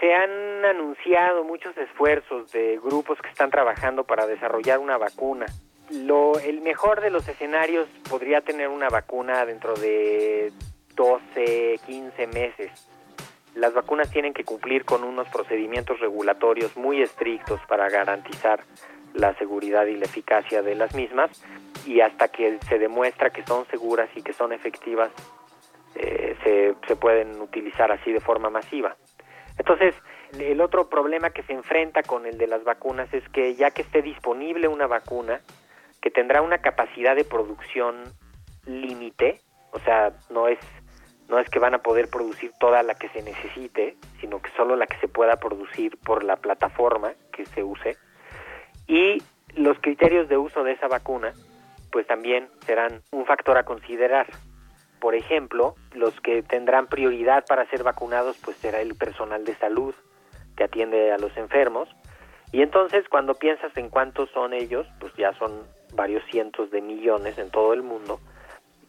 Se 0.00 0.14
han 0.14 0.64
anunciado 0.64 1.44
muchos 1.44 1.76
esfuerzos 1.76 2.50
de 2.52 2.78
grupos 2.82 3.18
que 3.20 3.28
están 3.28 3.50
trabajando 3.50 4.04
para 4.04 4.26
desarrollar 4.26 4.78
una 4.78 4.98
vacuna. 4.98 5.46
Lo, 5.90 6.38
el 6.38 6.60
mejor 6.60 7.00
de 7.00 7.10
los 7.10 7.26
escenarios 7.28 7.88
podría 8.10 8.40
tener 8.40 8.68
una 8.68 8.88
vacuna 8.88 9.46
dentro 9.46 9.74
de 9.74 10.52
12, 10.94 11.80
15 11.86 12.26
meses. 12.26 12.88
Las 13.54 13.72
vacunas 13.72 14.10
tienen 14.10 14.34
que 14.34 14.44
cumplir 14.44 14.84
con 14.84 15.02
unos 15.02 15.28
procedimientos 15.28 15.98
regulatorios 16.00 16.76
muy 16.76 17.00
estrictos 17.00 17.60
para 17.68 17.88
garantizar 17.88 18.64
la 19.14 19.34
seguridad 19.38 19.86
y 19.86 19.96
la 19.96 20.04
eficacia 20.04 20.60
de 20.62 20.74
las 20.74 20.94
mismas 20.94 21.30
y 21.86 22.00
hasta 22.00 22.28
que 22.28 22.58
se 22.68 22.78
demuestra 22.78 23.30
que 23.30 23.46
son 23.46 23.66
seguras 23.68 24.10
y 24.14 24.22
que 24.22 24.34
son 24.34 24.52
efectivas 24.52 25.10
eh, 25.94 26.36
se, 26.44 26.74
se 26.86 26.96
pueden 26.96 27.40
utilizar 27.40 27.90
así 27.90 28.12
de 28.12 28.20
forma 28.20 28.50
masiva. 28.50 28.94
Entonces, 29.58 29.94
el 30.38 30.60
otro 30.60 30.88
problema 30.88 31.30
que 31.30 31.42
se 31.42 31.52
enfrenta 31.52 32.02
con 32.02 32.26
el 32.26 32.38
de 32.38 32.46
las 32.46 32.64
vacunas 32.64 33.12
es 33.14 33.26
que 33.30 33.54
ya 33.54 33.70
que 33.70 33.82
esté 33.82 34.02
disponible 34.02 34.68
una 34.68 34.86
vacuna 34.86 35.40
que 36.00 36.10
tendrá 36.10 36.42
una 36.42 36.58
capacidad 36.58 37.16
de 37.16 37.24
producción 37.24 38.04
límite, 38.66 39.40
o 39.72 39.78
sea, 39.80 40.12
no 40.30 40.48
es 40.48 40.58
no 41.28 41.40
es 41.40 41.48
que 41.50 41.58
van 41.58 41.74
a 41.74 41.78
poder 41.78 42.08
producir 42.08 42.52
toda 42.60 42.84
la 42.84 42.94
que 42.94 43.08
se 43.08 43.22
necesite, 43.22 43.96
sino 44.20 44.40
que 44.40 44.50
solo 44.50 44.76
la 44.76 44.86
que 44.86 44.96
se 44.98 45.08
pueda 45.08 45.36
producir 45.36 45.98
por 45.98 46.22
la 46.22 46.36
plataforma 46.36 47.14
que 47.32 47.46
se 47.46 47.64
use. 47.64 47.96
Y 48.86 49.20
los 49.56 49.78
criterios 49.80 50.28
de 50.28 50.36
uso 50.36 50.62
de 50.62 50.72
esa 50.72 50.86
vacuna, 50.86 51.32
pues 51.90 52.06
también 52.06 52.48
serán 52.64 53.02
un 53.10 53.26
factor 53.26 53.58
a 53.58 53.64
considerar. 53.64 54.26
Por 55.00 55.14
ejemplo, 55.14 55.74
los 55.92 56.18
que 56.20 56.42
tendrán 56.42 56.86
prioridad 56.86 57.44
para 57.46 57.68
ser 57.68 57.82
vacunados, 57.82 58.36
pues 58.44 58.56
será 58.56 58.80
el 58.80 58.94
personal 58.94 59.44
de 59.44 59.54
salud 59.56 59.94
que 60.56 60.64
atiende 60.64 61.12
a 61.12 61.18
los 61.18 61.36
enfermos. 61.36 61.88
Y 62.52 62.62
entonces, 62.62 63.08
cuando 63.08 63.34
piensas 63.34 63.76
en 63.76 63.90
cuántos 63.90 64.30
son 64.30 64.52
ellos, 64.52 64.86
pues 65.00 65.12
ya 65.14 65.32
son 65.34 65.66
varios 65.94 66.24
cientos 66.30 66.70
de 66.70 66.80
millones 66.80 67.38
en 67.38 67.50
todo 67.50 67.72
el 67.72 67.82
mundo. 67.82 68.20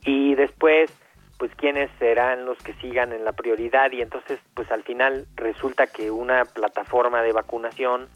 Y 0.06 0.36
después, 0.36 0.92
pues 1.38 1.54
quiénes 1.56 1.90
serán 2.00 2.46
los 2.46 2.58
que 2.60 2.74
sigan 2.76 3.14
en 3.14 3.24
la 3.24 3.32
prioridad 3.32 3.92
y 3.92 4.02
entonces 4.02 4.40
pues 4.54 4.72
al 4.72 4.84
final 4.84 5.28
resulta 5.36 5.88
que 5.88 6.10
una 6.10 6.46
plataforma 6.46 7.22
de 7.22 7.32
vacunación 7.32 8.10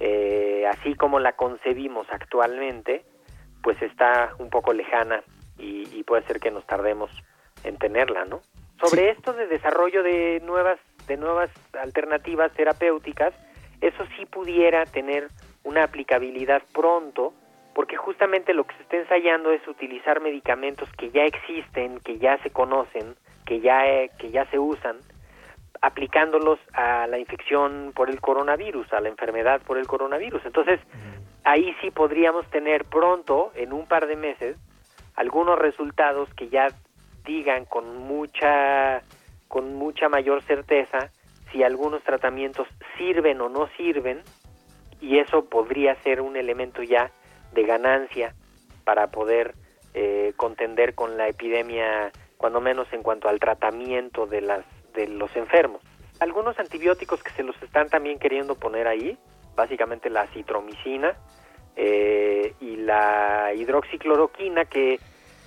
eh, 0.00 0.66
así 0.70 0.94
como 0.94 1.20
la 1.20 1.32
concebimos 1.32 2.06
actualmente 2.10 3.04
pues 3.62 3.80
está 3.82 4.34
un 4.38 4.48
poco 4.48 4.72
lejana 4.72 5.22
y, 5.58 5.88
y, 5.96 6.02
puede 6.02 6.24
ser 6.26 6.40
que 6.40 6.50
nos 6.50 6.66
tardemos 6.66 7.10
en 7.62 7.76
tenerla 7.78 8.24
no 8.24 8.40
sobre 8.80 9.02
sí. 9.02 9.08
esto 9.16 9.32
de 9.32 9.46
desarrollo 9.46 10.02
de 10.02 10.40
nuevas 10.44 10.78
de 11.06 11.16
nuevas 11.16 11.50
alternativas 11.80 12.52
terapéuticas 12.52 13.34
eso 13.80 14.04
sí 14.16 14.26
pudiera 14.26 14.84
tener 14.86 15.28
una 15.62 15.84
aplicabilidad 15.84 16.62
pronto 16.72 17.32
porque 17.74 17.96
justamente 17.96 18.54
lo 18.54 18.64
que 18.64 18.76
se 18.76 18.82
está 18.82 18.96
ensayando 18.96 19.50
es 19.50 19.66
utilizar 19.66 20.20
medicamentos 20.20 20.88
que 20.96 21.10
ya 21.10 21.24
existen, 21.24 21.98
que 22.00 22.18
ya 22.18 22.38
se 22.42 22.50
conocen, 22.50 23.16
que 23.44 23.60
ya, 23.60 23.86
eh, 23.86 24.10
que 24.18 24.30
ya 24.30 24.46
se 24.46 24.58
usan, 24.58 24.96
aplicándolos 25.82 26.58
a 26.72 27.06
la 27.08 27.18
infección 27.18 27.92
por 27.94 28.08
el 28.08 28.20
coronavirus, 28.20 28.90
a 28.92 29.00
la 29.00 29.08
enfermedad 29.08 29.60
por 29.62 29.76
el 29.76 29.86
coronavirus. 29.86 30.46
Entonces, 30.46 30.80
ahí 31.42 31.74
sí 31.82 31.90
podríamos 31.90 32.48
tener 32.50 32.84
pronto, 32.84 33.52
en 33.54 33.72
un 33.72 33.86
par 33.86 34.06
de 34.06 34.16
meses, 34.16 34.56
algunos 35.14 35.58
resultados 35.58 36.32
que 36.34 36.48
ya 36.48 36.68
digan 37.24 37.64
con 37.64 37.98
mucha 37.98 39.02
con 39.48 39.74
mucha 39.74 40.08
mayor 40.08 40.42
certeza 40.42 41.10
si 41.52 41.62
algunos 41.62 42.02
tratamientos 42.02 42.66
sirven 42.98 43.40
o 43.40 43.48
no 43.48 43.68
sirven 43.76 44.22
y 45.00 45.18
eso 45.18 45.44
podría 45.44 45.94
ser 46.02 46.20
un 46.20 46.36
elemento 46.36 46.82
ya 46.82 47.10
de 47.52 47.64
ganancia 47.64 48.34
para 48.84 49.08
poder 49.08 49.54
eh, 49.94 50.32
contender 50.36 50.94
con 50.94 51.16
la 51.16 51.28
epidemia 51.28 52.10
cuando 52.36 52.60
menos 52.60 52.92
en 52.92 53.02
cuanto 53.02 53.28
al 53.28 53.38
tratamiento 53.38 54.26
de 54.26 54.40
las 54.40 54.64
de 54.92 55.08
los 55.08 55.34
enfermos. 55.36 55.82
Algunos 56.20 56.58
antibióticos 56.58 57.22
que 57.22 57.30
se 57.30 57.42
los 57.42 57.60
están 57.62 57.88
también 57.88 58.18
queriendo 58.18 58.54
poner 58.54 58.86
ahí 58.86 59.18
básicamente 59.54 60.10
la 60.10 60.26
citromicina 60.28 61.14
eh, 61.76 62.54
y 62.60 62.76
la 62.76 63.52
hidroxicloroquina 63.54 64.64
que 64.64 65.00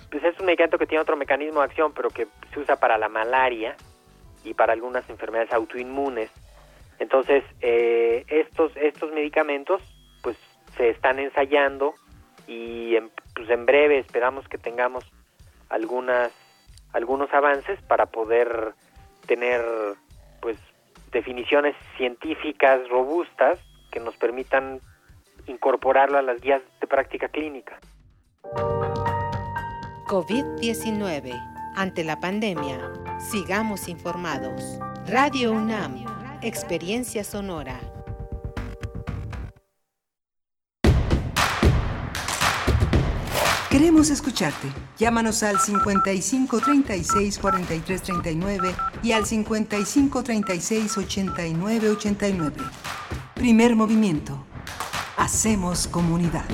pues 0.10 0.24
es 0.24 0.40
un 0.40 0.46
medicamento 0.46 0.78
que 0.78 0.88
tiene 0.88 1.02
otro 1.02 1.18
mecanismo 1.18 1.60
de 1.60 1.66
acción 1.66 1.94
pero 1.94 2.10
que 2.10 2.28
se 2.54 2.60
usa 2.60 2.78
para 2.78 2.98
la 2.98 3.10
malaria 3.10 3.76
y 4.44 4.54
para 4.54 4.74
algunas 4.74 5.10
enfermedades 5.10 5.54
autoinmunes. 5.54 6.32
Entonces 7.00 7.44
eh, 7.62 8.26
estos 8.28 8.76
estos 8.76 9.12
medicamentos 9.12 9.82
pues 10.22 10.38
se 10.76 10.90
están 10.90 11.20
ensayando 11.20 11.94
y 12.48 12.96
en, 12.96 13.10
pues 13.36 13.50
en 13.50 13.66
breve 13.66 14.00
esperamos 14.00 14.48
que 14.48 14.58
tengamos 14.58 15.06
algunas 15.70 16.32
algunos 16.94 17.34
avances 17.34 17.82
para 17.84 18.08
poder 18.08 18.74
tener 19.28 19.62
pues 20.42 20.58
definiciones 21.12 21.76
científicas 21.98 22.88
robustas 22.90 23.60
que 23.92 24.00
nos 24.00 24.16
permitan 24.18 24.80
incorporarlo 25.48 26.18
a 26.18 26.22
las 26.22 26.40
guías 26.42 26.62
de 26.80 26.88
práctica 26.88 27.28
clínica. 27.30 27.80
COVID-19. 30.08 31.34
Ante 31.76 32.04
la 32.04 32.20
pandemia, 32.20 32.92
sigamos 33.20 33.88
informados. 33.88 34.80
Radio 35.08 35.52
UNAM, 35.52 36.06
Experiencia 36.42 37.24
Sonora. 37.24 37.80
Queremos 43.70 44.10
escucharte. 44.10 44.70
Llámanos 44.98 45.44
al 45.44 45.60
55 45.60 46.62
36 46.62 47.38
43 47.38 48.02
39 48.02 48.76
y 49.04 49.12
al 49.12 49.26
55 49.26 50.24
36 50.24 50.98
89 50.98 51.90
89. 51.92 52.56
Primer 53.36 53.76
movimiento. 53.76 54.48
Hacemos 55.18 55.88
comunidad. 55.88 56.46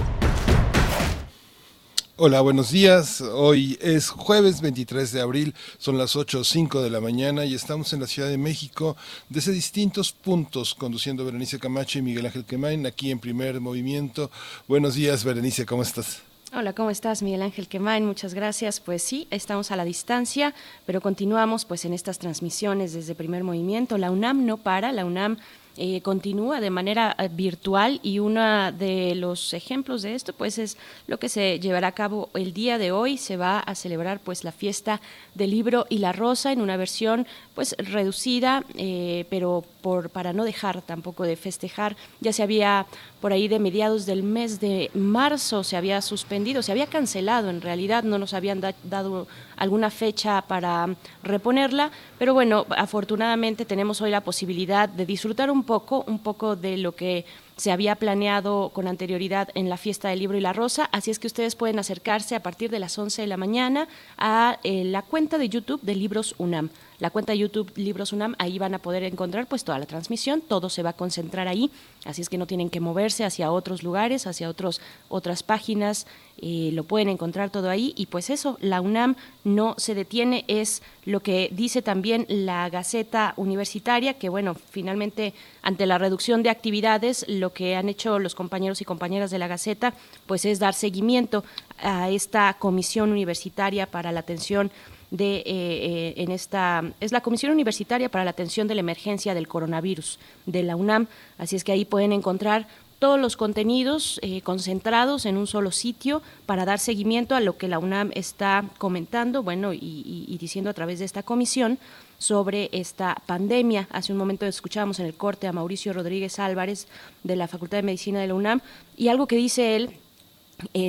Hola, 2.15 2.39
buenos 2.39 2.71
días. 2.71 3.19
Hoy 3.19 3.77
es 3.81 4.09
jueves 4.09 4.61
23 4.61 5.11
de 5.11 5.19
abril, 5.19 5.53
son 5.79 5.97
las 5.97 6.15
8.05 6.15 6.81
de 6.81 6.89
la 6.89 7.01
mañana 7.01 7.43
y 7.43 7.55
estamos 7.55 7.91
en 7.91 7.99
la 7.99 8.07
Ciudad 8.07 8.29
de 8.29 8.37
México 8.37 8.95
desde 9.27 9.51
distintos 9.51 10.13
puntos, 10.13 10.75
conduciendo 10.75 11.25
Berenice 11.25 11.59
Camacho 11.59 11.99
y 11.99 12.03
Miguel 12.03 12.25
Ángel 12.25 12.45
Quemain 12.45 12.85
aquí 12.85 13.11
en 13.11 13.19
primer 13.19 13.59
movimiento. 13.59 14.31
Buenos 14.69 14.95
días, 14.95 15.25
Berenice, 15.25 15.65
¿cómo 15.65 15.83
estás? 15.83 16.21
Hola, 16.55 16.71
¿cómo 16.71 16.89
estás, 16.89 17.21
Miguel 17.21 17.41
Ángel 17.41 17.67
Quemain? 17.67 18.05
Muchas 18.05 18.33
gracias. 18.33 18.79
Pues 18.79 19.03
sí, 19.03 19.27
estamos 19.29 19.71
a 19.71 19.75
la 19.75 19.83
distancia, 19.83 20.53
pero 20.85 21.01
continuamos 21.01 21.65
pues 21.65 21.83
en 21.83 21.93
estas 21.93 22.17
transmisiones 22.17 22.93
desde 22.93 23.13
primer 23.13 23.43
movimiento. 23.43 23.97
La 23.97 24.09
UNAM 24.09 24.45
no 24.45 24.55
para, 24.55 24.93
la 24.93 25.03
UNAM 25.03 25.37
eh, 25.75 26.01
continúa 26.01 26.61
de 26.61 26.69
manera 26.69 27.15
eh, 27.17 27.29
virtual 27.31 27.99
y 28.03 28.19
uno 28.19 28.71
de 28.71 29.15
los 29.15 29.53
ejemplos 29.53 30.03
de 30.03 30.13
esto 30.13 30.31
pues 30.31 30.59
es 30.59 30.77
lo 31.07 31.17
que 31.17 31.29
se 31.29 31.59
llevará 31.59 31.87
a 31.87 31.93
cabo 31.93 32.29
el 32.35 32.53
día 32.53 32.77
de 32.77 32.91
hoy. 32.91 33.17
Se 33.17 33.37
va 33.37 33.59
a 33.59 33.73
celebrar 33.73 34.19
pues 34.19 34.43
la 34.43 34.51
fiesta 34.51 35.01
del 35.33 35.49
libro 35.49 35.87
y 35.89 35.97
la 35.97 36.11
rosa 36.11 36.51
en 36.51 36.61
una 36.61 36.77
versión 36.77 37.25
pues 37.55 37.75
reducida 37.79 38.63
eh, 38.75 39.25
pero 39.31 39.63
por 39.81 40.11
para 40.11 40.31
no 40.31 40.43
dejar 40.43 40.83
tampoco 40.83 41.23
de 41.23 41.35
festejar. 41.35 41.97
Ya 42.21 42.33
se 42.33 42.43
había 42.43 42.85
por 43.23 43.31
ahí 43.31 43.47
de 43.47 43.57
mediados 43.57 44.05
del 44.05 44.21
mes 44.21 44.59
de 44.59 44.91
marzo 44.93 45.63
se 45.63 45.77
había 45.77 46.01
suspendido 46.01 46.61
se 46.61 46.73
había 46.73 46.87
cancelado 46.87 47.49
en 47.49 47.61
realidad 47.61 48.03
no 48.03 48.17
nos 48.17 48.33
habían 48.33 48.59
dado 48.83 49.27
alguna 49.55 49.89
fecha 49.89 50.41
para 50.41 50.95
reponerla, 51.23 51.91
pero 52.19 52.33
bueno, 52.33 52.65
afortunadamente 52.69 53.63
tenemos 53.65 54.01
hoy 54.01 54.11
la 54.11 54.21
posibilidad 54.21 54.89
de 54.89 55.05
disfrutar 55.05 55.49
un 55.51 55.63
poco, 55.63 56.03
un 56.07 56.19
poco 56.19 56.55
de 56.55 56.77
lo 56.77 56.93
que 56.93 57.25
se 57.55 57.71
había 57.71 57.95
planeado 57.95 58.71
con 58.73 58.87
anterioridad 58.87 59.49
en 59.53 59.69
la 59.69 59.77
fiesta 59.77 60.09
del 60.09 60.19
libro 60.19 60.37
y 60.37 60.41
la 60.41 60.53
rosa, 60.53 60.89
así 60.91 61.11
es 61.11 61.19
que 61.19 61.27
ustedes 61.27 61.55
pueden 61.55 61.79
acercarse 61.79 62.35
a 62.35 62.41
partir 62.41 62.71
de 62.71 62.79
las 62.79 62.97
11 62.97 63.21
de 63.21 63.27
la 63.27 63.37
mañana 63.37 63.87
a 64.17 64.59
eh, 64.63 64.83
la 64.83 65.01
cuenta 65.01 65.37
de 65.37 65.49
YouTube 65.49 65.81
de 65.81 65.95
Libros 65.95 66.35
UNAM. 66.39 66.71
La 66.99 67.09
cuenta 67.09 67.33
de 67.33 67.39
YouTube 67.39 67.71
Libros 67.75 68.13
UNAM, 68.13 68.35
ahí 68.37 68.59
van 68.59 68.73
a 68.73 68.79
poder 68.79 69.03
encontrar 69.03 69.47
pues 69.47 69.63
toda 69.63 69.79
la 69.79 69.85
transmisión, 69.85 70.41
todo 70.41 70.69
se 70.69 70.83
va 70.83 70.91
a 70.91 70.93
concentrar 70.93 71.47
ahí, 71.47 71.71
así 72.05 72.21
es 72.21 72.29
que 72.29 72.37
no 72.37 72.47
tienen 72.47 72.69
que 72.69 72.79
moverse 72.79 73.25
hacia 73.25 73.51
otros 73.51 73.83
lugares, 73.83 74.27
hacia 74.27 74.49
otros, 74.49 74.81
otras 75.09 75.43
páginas, 75.43 76.07
eh, 76.41 76.71
lo 76.73 76.83
pueden 76.83 77.09
encontrar 77.09 77.49
todo 77.49 77.69
ahí. 77.69 77.93
Y 77.95 78.07
pues 78.07 78.29
eso, 78.29 78.57
la 78.59 78.81
UNAM 78.81 79.15
no 79.43 79.75
se 79.77 79.95
detiene, 79.95 80.45
es 80.47 80.81
lo 81.05 81.21
que 81.21 81.49
dice 81.51 81.81
también 81.81 82.25
la 82.27 82.69
Gaceta 82.69 83.33
Universitaria, 83.37 84.15
que 84.15 84.29
bueno, 84.29 84.55
finalmente 84.55 85.33
ante 85.61 85.85
la 85.85 85.97
reducción 85.97 86.43
de 86.43 86.49
actividades, 86.49 87.25
lo 87.27 87.53
que 87.53 87.75
han 87.75 87.89
hecho 87.89 88.19
los 88.19 88.35
compañeros 88.35 88.81
y 88.81 88.85
compañeras 88.85 89.31
de 89.31 89.39
la 89.39 89.47
Gaceta, 89.47 89.93
pues 90.25 90.45
es 90.45 90.59
dar 90.59 90.73
seguimiento 90.73 91.43
a 91.81 92.09
esta 92.09 92.53
comisión 92.59 93.11
universitaria 93.11 93.89
para 93.89 94.11
la 94.11 94.21
atención 94.21 94.71
de 95.13 95.35
eh, 95.35 95.43
eh, 95.45 96.13
en 96.17 96.31
esta 96.31 96.83
es 96.99 97.11
la 97.11 97.21
Comisión 97.21 97.51
Universitaria 97.51 98.09
para 98.09 98.25
la 98.25 98.31
Atención 98.31 98.67
de 98.67 98.73
la 98.73 98.79
Emergencia 98.79 99.35
del 99.35 99.47
Coronavirus 99.47 100.17
de 100.47 100.63
la 100.63 100.75
UNAM, 100.75 101.07
así 101.37 101.55
es 101.55 101.63
que 101.63 101.71
ahí 101.71 101.85
pueden 101.85 102.11
encontrar 102.11 102.67
todos 102.97 103.19
los 103.19 103.37
contenidos 103.37 104.19
eh, 104.23 104.41
concentrados 104.41 105.27
en 105.27 105.37
un 105.37 105.45
solo 105.45 105.71
sitio 105.71 106.23
para 106.47 106.65
dar 106.65 106.79
seguimiento 106.79 107.35
a 107.35 107.41
lo 107.41 107.57
que 107.57 107.67
la 107.67 107.77
UNAM 107.77 108.09
está 108.15 108.65
comentando, 108.79 109.43
bueno, 109.43 109.71
y, 109.73 110.35
diciendo 110.39 110.71
a 110.71 110.73
través 110.73 110.97
de 110.97 111.05
esta 111.05 111.21
comisión 111.21 111.77
sobre 112.17 112.69
esta 112.71 113.21
pandemia. 113.27 113.87
Hace 113.91 114.13
un 114.13 114.17
momento 114.17 114.47
escuchábamos 114.47 114.99
en 114.99 115.05
el 115.05 115.13
corte 115.13 115.47
a 115.47 115.53
Mauricio 115.53 115.93
Rodríguez 115.93 116.39
Álvarez 116.39 116.87
de 117.23 117.35
la 117.35 117.47
Facultad 117.47 117.77
de 117.77 117.83
Medicina 117.83 118.19
de 118.19 118.27
la 118.27 118.35
UNAM 118.35 118.61
y 118.97 119.09
algo 119.09 119.27
que 119.27 119.35
dice 119.35 119.75
él, 119.75 119.89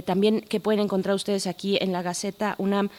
también 0.05 0.41
que 0.41 0.61
pueden 0.61 0.81
encontrar 0.81 1.16
ustedes 1.16 1.49
aquí 1.49 1.79
en 1.81 1.93
la 1.93 2.03
Gaceta 2.03 2.55
UNAM, 2.59 2.91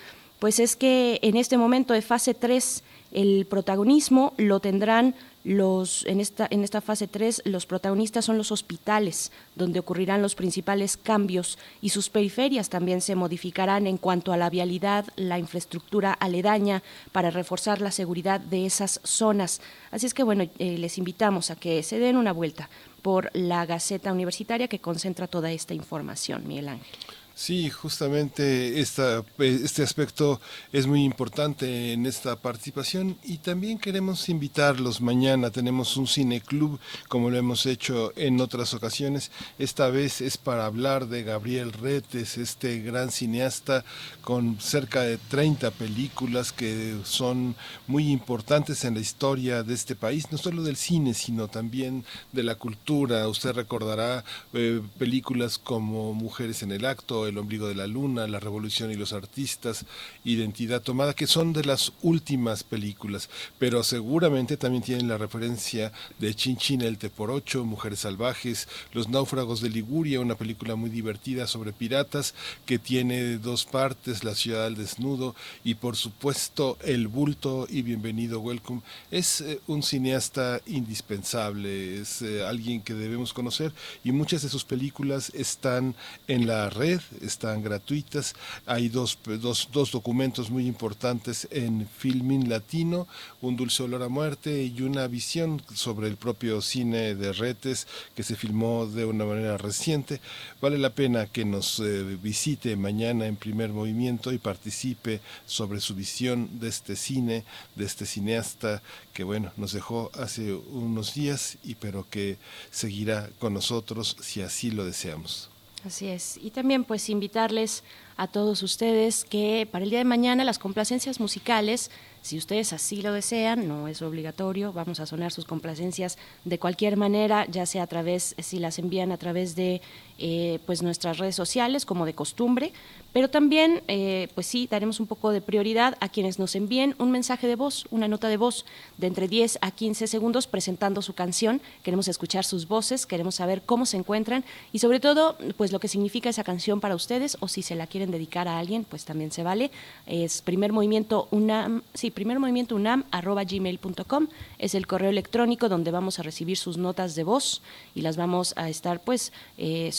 pues 0.46 0.60
es 0.60 0.76
que 0.76 1.18
en 1.24 1.38
este 1.38 1.58
momento 1.58 1.96
de 1.96 2.04
fase 2.04 2.36
3 2.36 2.84
el 3.14 3.48
protagonismo 3.48 4.36
lo 4.38 4.60
tendrán 4.60 5.16
los, 5.44 6.06
en, 6.06 6.20
esta, 6.20 6.48
en 6.52 6.64
esta 6.64 6.82
fase 6.82 7.08
3 7.08 7.42
los 7.46 7.66
protagonistas 7.66 8.26
son 8.26 8.38
los 8.38 8.52
hospitales, 8.52 9.32
donde 9.56 9.80
ocurrirán 9.80 10.22
los 10.22 10.36
principales 10.36 10.98
cambios 10.98 11.58
y 11.82 11.90
sus 11.90 12.12
periferias 12.12 12.70
también 12.70 13.02
se 13.02 13.16
modificarán 13.16 13.88
en 13.88 13.98
cuanto 13.98 14.34
a 14.34 14.38
la 14.38 14.52
vialidad, 14.52 15.08
la 15.16 15.40
infraestructura 15.40 16.14
aledaña 16.14 16.84
para 17.12 17.32
reforzar 17.32 17.82
la 17.82 17.90
seguridad 17.90 18.40
de 18.40 18.68
esas 18.68 19.02
zonas. 19.04 19.62
Así 19.90 20.06
es 20.06 20.14
que 20.14 20.22
bueno, 20.22 20.44
eh, 20.60 20.78
les 20.78 21.00
invitamos 21.00 21.50
a 21.50 21.56
que 21.56 21.82
se 21.82 21.98
den 21.98 22.18
una 22.18 22.34
vuelta 22.34 22.70
por 23.02 23.32
la 23.34 23.66
Gaceta 23.66 24.14
Universitaria 24.14 24.68
que 24.68 24.78
concentra 24.78 25.26
toda 25.26 25.52
esta 25.52 25.74
información, 25.74 26.48
Miguel 26.48 26.70
Ángel. 26.70 27.00
Sí, 27.38 27.70
justamente 27.70 28.80
esta, 28.80 29.22
este 29.40 29.84
aspecto 29.84 30.40
es 30.72 30.88
muy 30.88 31.04
importante 31.04 31.92
en 31.92 32.06
esta 32.06 32.38
participación 32.38 33.18
y 33.26 33.40
también 33.40 33.78
queremos 33.78 34.30
invitarlos 34.30 35.02
mañana. 35.02 35.52
Tenemos 35.52 35.98
un 35.98 36.08
cineclub 36.08 36.80
como 37.10 37.30
lo 37.30 37.38
hemos 37.38 37.66
hecho 37.66 38.14
en 38.16 38.40
otras 38.40 38.74
ocasiones. 38.74 39.32
Esta 39.60 39.90
vez 39.90 40.22
es 40.22 40.38
para 40.38 40.66
hablar 40.66 41.10
de 41.10 41.24
Gabriel 41.24 41.74
Retes, 41.74 42.38
este 42.38 42.80
gran 42.80 43.12
cineasta 43.12 43.84
con 44.22 44.62
cerca 44.62 45.02
de 45.02 45.18
30 45.18 45.72
películas 45.72 46.54
que 46.54 46.98
son 47.04 47.54
muy 47.86 48.12
importantes 48.12 48.86
en 48.86 48.94
la 48.94 49.02
historia 49.02 49.62
de 49.62 49.74
este 49.74 49.98
país, 49.98 50.32
no 50.32 50.38
solo 50.38 50.64
del 50.64 50.78
cine, 50.78 51.14
sino 51.14 51.50
también 51.50 52.06
de 52.32 52.44
la 52.44 52.56
cultura. 52.56 53.28
Usted 53.28 53.52
recordará 53.52 54.24
eh, 54.54 54.82
películas 54.98 55.58
como 55.58 56.14
Mujeres 56.14 56.64
en 56.64 56.72
el 56.72 56.86
Acto, 56.86 57.25
El 57.28 57.38
ombligo 57.38 57.68
de 57.68 57.76
la 57.76 57.88
luna, 57.88 58.28
La 58.28 58.40
revolución 58.40 58.92
y 58.92 58.96
los 58.96 59.14
artistas, 59.14 59.86
Identidad 60.24 60.82
tomada, 60.82 61.14
que 61.14 61.28
son 61.28 61.54
de 61.54 61.64
las 61.64 61.94
últimas 62.02 62.64
películas, 62.64 63.30
pero 63.60 63.84
seguramente 63.84 64.58
también 64.58 64.84
tienen 64.84 65.08
la 65.08 65.18
referencia 65.18 65.92
de 66.20 66.34
Chin 66.34 66.82
el 66.82 66.98
Te 66.98 67.10
por 67.10 67.32
Ocho, 67.32 67.64
Mujeres 67.66 68.00
Salvajes, 68.00 68.68
Los 68.94 69.10
náufragos 69.10 69.62
de 69.62 69.70
Liguria, 69.70 70.20
una 70.20 70.36
película 70.36 70.76
muy 70.76 70.90
divertida 70.90 71.48
sobre 71.48 71.74
piratas 71.74 72.34
que 72.66 72.80
tiene 72.80 73.38
dos 73.38 73.66
partes, 73.66 74.24
La 74.24 74.36
ciudad 74.36 74.66
al 74.66 74.76
desnudo 74.76 75.36
y 75.64 75.76
por 75.76 75.96
supuesto 75.96 76.78
El 76.84 77.08
bulto 77.08 77.68
y 77.70 77.82
Bienvenido 77.82 78.40
Welcome. 78.40 78.82
Es 79.12 79.42
eh, 79.42 79.60
un 79.68 79.84
cineasta 79.84 80.62
indispensable, 80.66 82.02
es 82.02 82.22
eh, 82.22 82.46
alguien 82.46 82.82
que 82.82 82.94
debemos 82.94 83.34
conocer 83.34 83.74
y 84.04 84.12
muchas 84.12 84.42
de 84.42 84.50
sus 84.50 84.64
películas 84.64 85.32
están 85.36 85.96
en 86.28 86.48
la 86.48 86.70
red, 86.70 87.02
están 87.22 87.64
gratuitas. 87.64 88.34
Hay 88.66 88.90
dos, 88.90 89.18
dos, 89.42 89.70
dos 89.72 89.92
documentos 89.92 90.50
muy 90.50 90.68
importantes 90.68 91.48
en 91.52 91.88
Filmin 91.98 92.50
Latino, 92.50 93.08
Un 93.42 93.56
dulce 93.56 93.84
olor 93.84 94.04
a 94.04 94.10
muerte 94.10 94.64
y 94.64 94.82
una 94.82 95.08
visión 95.08 95.62
sobre 95.74 96.08
el 96.08 96.18
propio 96.18 96.62
cine 96.62 97.16
de 97.16 97.32
Retes 97.32 97.88
que 98.16 98.24
se 98.24 98.36
filmó 98.36 98.86
de 98.88 99.06
una 99.06 99.26
manera 99.26 99.58
reciente. 99.58 100.20
Vale 100.62 100.78
la 100.78 100.90
pena 100.90 101.28
que 101.28 101.46
nos 101.46 101.80
eh, 101.80 102.18
visite 102.22 102.76
mañana 102.76 103.28
en 103.28 103.36
primer 103.36 103.70
movimiento 103.70 104.32
y 104.32 104.38
participe 104.38 105.22
sobre 105.46 105.80
su 105.80 105.96
visión 105.96 106.60
de 106.60 106.70
este 106.70 106.96
cine, 106.96 107.44
de 107.76 107.86
este 107.86 108.06
cineasta 108.06 108.82
que 109.14 109.24
bueno, 109.24 109.52
nos 109.58 109.72
dejó 109.72 110.12
hace 110.14 110.54
unos 110.54 111.14
días 111.14 111.58
y 111.64 111.76
pero 111.76 112.06
que 112.10 112.38
seguirá 112.72 113.30
con 113.40 113.54
nosotros 113.54 114.18
si 114.22 114.42
así 114.42 114.72
lo 114.72 114.86
deseamos. 114.86 115.55
Así 115.86 116.08
es. 116.08 116.38
Y 116.42 116.50
también 116.50 116.84
pues 116.84 117.10
invitarles 117.10 117.84
a 118.18 118.28
todos 118.28 118.64
ustedes 118.64 119.24
que 119.24 119.68
para 119.72 119.84
el 119.84 119.92
día 119.92 120.00
de 120.00 120.06
mañana 120.06 120.44
las 120.44 120.58
complacencias 120.58 121.20
musicales 121.20 121.92
si 122.26 122.40
ustedes 122.40 122.74
así 122.74 123.04
lo 123.04 123.14
desean, 123.14 123.68
no 123.68 123.88
es 123.88 124.02
obligatorio, 124.02 124.74
vamos 124.74 125.00
a 125.00 125.06
sonar 125.06 125.32
sus 125.32 125.46
complacencias 125.46 126.18
de 126.44 126.58
cualquier 126.58 126.98
manera, 126.98 127.46
ya 127.46 127.68
sea 127.68 127.84
a 127.84 127.88
través, 127.88 128.34
si 128.40 128.58
las 128.58 128.80
envían 128.80 129.12
a 129.12 129.18
través 129.18 129.56
de 129.56 129.80
eh, 130.18 130.60
pues 130.66 130.82
nuestras 130.82 131.18
redes 131.18 131.36
sociales, 131.36 131.86
como 131.86 132.06
de 132.06 132.14
costumbre, 132.14 132.74
pero 133.16 133.30
también, 133.30 133.82
eh, 133.88 134.28
pues 134.36 134.46
sí, 134.46 134.68
daremos 134.70 135.00
un 135.00 135.08
poco 135.08 135.32
de 135.32 135.40
prioridad 135.40 135.96
a 136.02 136.10
quienes 136.10 136.38
nos 136.38 136.54
envíen 136.54 136.96
un 137.00 137.12
mensaje 137.12 137.48
de 137.48 137.56
voz, 137.56 137.86
una 137.90 138.10
nota 138.10 138.28
de 138.28 138.36
voz 138.36 138.66
de 138.98 139.08
entre 139.08 139.30
10 139.30 139.60
a 139.62 139.72
15 139.72 140.08
segundos 140.08 140.48
presentando 140.48 141.02
su 141.02 141.14
canción. 141.14 141.62
Queremos 141.82 142.10
escuchar 142.10 142.44
sus 142.44 142.68
voces, 142.68 143.06
queremos 143.06 143.36
saber 143.36 143.62
cómo 143.62 143.86
se 143.86 143.96
encuentran 143.96 144.44
y 144.74 144.80
sobre 144.80 145.00
todo, 145.00 145.38
pues 145.56 145.72
lo 145.72 145.80
que 145.80 145.88
significa 145.88 146.30
esa 146.30 146.44
canción 146.44 146.82
para 146.82 146.94
ustedes 146.94 147.38
o 147.40 147.48
si 147.48 147.62
se 147.62 147.76
la 147.76 147.88
quieren 147.88 148.12
dedicar 148.12 148.50
a 148.50 148.60
alguien, 148.60 148.84
pues 148.84 149.06
también 149.06 149.32
se 149.32 149.44
vale. 149.44 149.72
Es 150.08 150.42
primer 150.42 150.74
movimiento 150.74 151.30
una, 151.32 151.82
sí, 151.94 152.12
primer 152.12 152.40
movimiento 152.40 152.76
unam 152.76 153.06
arroba 153.12 153.46
gmail.com 153.46 154.28
es 154.60 154.76
el 154.76 154.88
correo 154.88 155.10
electrónico 155.10 155.70
donde 155.70 155.92
vamos 155.92 156.20
a 156.20 156.24
recibir 156.24 156.58
sus 156.58 156.78
notas 156.78 157.16
de 157.16 157.24
voz 157.24 157.62
y 157.94 158.02
las 158.02 158.18
vamos 158.18 158.54
a 158.58 158.70
estar 158.70 159.00
pues 159.00 159.32
eh, 159.58 159.92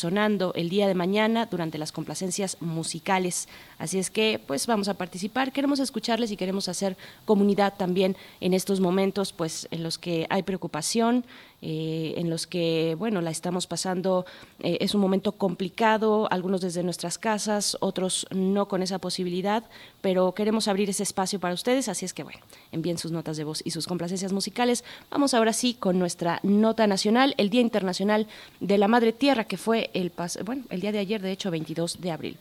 el 0.54 0.68
día 0.68 0.88
de 0.88 0.94
mañana 0.94 1.46
durante 1.46 1.78
las 1.78 1.92
complacencias 1.92 2.56
musicales. 2.60 3.48
Así 3.78 3.98
es 3.98 4.10
que 4.10 4.40
pues 4.46 4.66
vamos 4.66 4.88
a 4.88 4.94
participar, 4.94 5.52
queremos 5.52 5.80
escucharles 5.80 6.30
y 6.30 6.36
queremos 6.36 6.68
hacer 6.68 6.96
comunidad 7.26 7.74
también 7.76 8.16
en 8.40 8.54
estos 8.54 8.80
momentos 8.80 9.32
pues 9.32 9.68
en 9.70 9.82
los 9.82 9.98
que 9.98 10.26
hay 10.30 10.42
preocupación, 10.42 11.24
eh, 11.62 12.14
en 12.16 12.30
los 12.30 12.46
que, 12.46 12.94
bueno, 12.98 13.20
la 13.20 13.30
estamos 13.30 13.66
pasando, 13.66 14.26
eh, 14.60 14.78
es 14.80 14.94
un 14.94 15.00
momento 15.00 15.32
complicado, 15.32 16.28
algunos 16.30 16.60
desde 16.60 16.82
nuestras 16.82 17.18
casas, 17.18 17.76
otros 17.80 18.26
no 18.30 18.68
con 18.68 18.82
esa 18.82 18.98
posibilidad, 18.98 19.64
pero 20.00 20.32
queremos 20.32 20.68
abrir 20.68 20.90
ese 20.90 21.02
espacio 21.02 21.40
para 21.40 21.54
ustedes, 21.54 21.88
así 21.88 22.04
es 22.04 22.12
que, 22.12 22.22
bueno, 22.22 22.40
envíen 22.72 22.98
sus 22.98 23.10
notas 23.10 23.36
de 23.36 23.44
voz 23.44 23.62
y 23.64 23.70
sus 23.70 23.86
complacencias 23.86 24.32
musicales. 24.32 24.84
Vamos 25.10 25.34
ahora 25.34 25.52
sí 25.52 25.74
con 25.74 25.98
nuestra 25.98 26.40
nota 26.42 26.86
nacional, 26.86 27.34
el 27.38 27.50
Día 27.50 27.62
Internacional 27.62 28.26
de 28.60 28.78
la 28.78 28.88
Madre 28.88 29.12
Tierra, 29.12 29.44
que 29.44 29.56
fue 29.56 29.90
el, 29.94 30.12
bueno, 30.44 30.64
el 30.70 30.80
día 30.80 30.92
de 30.92 30.98
ayer, 30.98 31.22
de 31.22 31.32
hecho, 31.32 31.50
22 31.50 32.00
de 32.00 32.10
abril. 32.10 32.36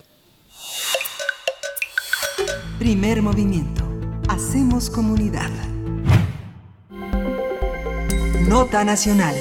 Primer 2.80 3.21
movimiento. 3.21 3.88
Hacemos 4.28 4.89
comunidad. 4.89 5.49
Nota 8.49 8.84
Nacional. 8.84 9.34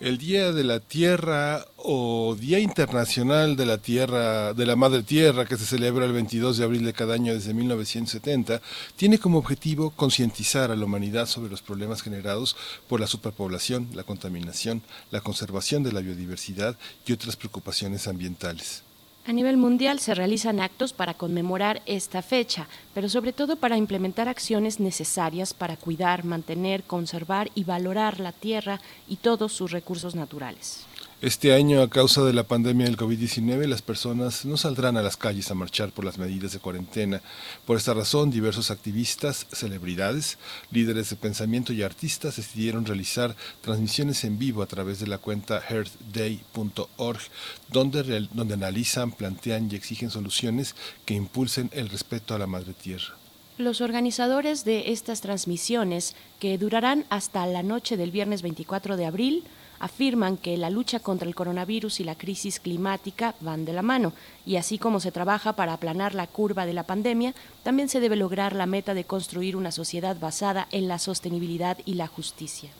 El 0.00 0.18
Día 0.18 0.52
de 0.52 0.64
la 0.64 0.80
Tierra 0.80 1.64
o 1.78 2.36
Día 2.38 2.58
Internacional 2.58 3.56
de 3.56 3.64
la 3.64 3.78
Tierra, 3.78 4.52
de 4.52 4.66
la 4.66 4.76
Madre 4.76 5.02
Tierra, 5.02 5.46
que 5.46 5.56
se 5.56 5.64
celebra 5.64 6.04
el 6.04 6.12
22 6.12 6.58
de 6.58 6.64
abril 6.64 6.84
de 6.84 6.92
cada 6.92 7.14
año 7.14 7.32
desde 7.32 7.54
1970, 7.54 8.60
tiene 8.96 9.18
como 9.18 9.38
objetivo 9.38 9.92
concientizar 9.92 10.70
a 10.70 10.76
la 10.76 10.84
humanidad 10.84 11.24
sobre 11.24 11.50
los 11.50 11.62
problemas 11.62 12.02
generados 12.02 12.54
por 12.86 13.00
la 13.00 13.06
superpoblación, 13.06 13.88
la 13.94 14.04
contaminación, 14.04 14.82
la 15.10 15.22
conservación 15.22 15.84
de 15.84 15.92
la 15.92 16.00
biodiversidad 16.00 16.76
y 17.06 17.14
otras 17.14 17.36
preocupaciones 17.36 18.08
ambientales. 18.08 18.82
A 19.30 19.32
nivel 19.32 19.58
mundial 19.58 20.00
se 20.00 20.12
realizan 20.12 20.58
actos 20.58 20.92
para 20.92 21.14
conmemorar 21.14 21.82
esta 21.86 22.20
fecha, 22.20 22.66
pero 22.92 23.08
sobre 23.08 23.32
todo 23.32 23.54
para 23.54 23.76
implementar 23.76 24.28
acciones 24.28 24.80
necesarias 24.80 25.54
para 25.54 25.76
cuidar, 25.76 26.24
mantener, 26.24 26.82
conservar 26.82 27.48
y 27.54 27.62
valorar 27.62 28.18
la 28.18 28.32
tierra 28.32 28.80
y 29.06 29.18
todos 29.18 29.52
sus 29.52 29.70
recursos 29.70 30.16
naturales. 30.16 30.84
Este 31.22 31.52
año, 31.52 31.82
a 31.82 31.90
causa 31.90 32.24
de 32.24 32.32
la 32.32 32.44
pandemia 32.44 32.86
del 32.86 32.96
COVID-19, 32.96 33.66
las 33.66 33.82
personas 33.82 34.46
no 34.46 34.56
saldrán 34.56 34.96
a 34.96 35.02
las 35.02 35.18
calles 35.18 35.50
a 35.50 35.54
marchar 35.54 35.90
por 35.90 36.06
las 36.06 36.16
medidas 36.16 36.52
de 36.52 36.60
cuarentena. 36.60 37.20
Por 37.66 37.76
esta 37.76 37.92
razón, 37.92 38.30
diversos 38.30 38.70
activistas, 38.70 39.46
celebridades, 39.52 40.38
líderes 40.70 41.10
de 41.10 41.16
pensamiento 41.16 41.74
y 41.74 41.82
artistas 41.82 42.36
decidieron 42.36 42.86
realizar 42.86 43.36
transmisiones 43.60 44.24
en 44.24 44.38
vivo 44.38 44.62
a 44.62 44.66
través 44.66 44.98
de 44.98 45.08
la 45.08 45.18
cuenta 45.18 45.62
earthday.org, 45.68 47.20
donde, 47.68 48.28
donde 48.32 48.54
analizan, 48.54 49.12
plantean 49.12 49.68
y 49.70 49.76
exigen 49.76 50.08
soluciones 50.08 50.74
que 51.04 51.12
impulsen 51.12 51.68
el 51.74 51.90
respeto 51.90 52.34
a 52.34 52.38
la 52.38 52.46
madre 52.46 52.72
tierra. 52.72 53.14
Los 53.58 53.82
organizadores 53.82 54.64
de 54.64 54.90
estas 54.90 55.20
transmisiones, 55.20 56.16
que 56.38 56.56
durarán 56.56 57.04
hasta 57.10 57.44
la 57.44 57.62
noche 57.62 57.98
del 57.98 58.10
viernes 58.10 58.40
24 58.40 58.96
de 58.96 59.04
abril, 59.04 59.44
afirman 59.80 60.36
que 60.36 60.56
la 60.56 60.70
lucha 60.70 61.00
contra 61.00 61.26
el 61.26 61.34
coronavirus 61.34 62.00
y 62.00 62.04
la 62.04 62.14
crisis 62.14 62.60
climática 62.60 63.34
van 63.40 63.64
de 63.64 63.72
la 63.72 63.82
mano, 63.82 64.12
y 64.46 64.56
así 64.56 64.78
como 64.78 65.00
se 65.00 65.10
trabaja 65.10 65.54
para 65.54 65.72
aplanar 65.72 66.14
la 66.14 66.26
curva 66.26 66.66
de 66.66 66.74
la 66.74 66.84
pandemia, 66.84 67.34
también 67.62 67.88
se 67.88 68.00
debe 68.00 68.16
lograr 68.16 68.54
la 68.54 68.66
meta 68.66 68.94
de 68.94 69.04
construir 69.04 69.56
una 69.56 69.72
sociedad 69.72 70.16
basada 70.20 70.68
en 70.70 70.86
la 70.86 70.98
sostenibilidad 70.98 71.78
y 71.84 71.94
la 71.94 72.06
justicia 72.06 72.70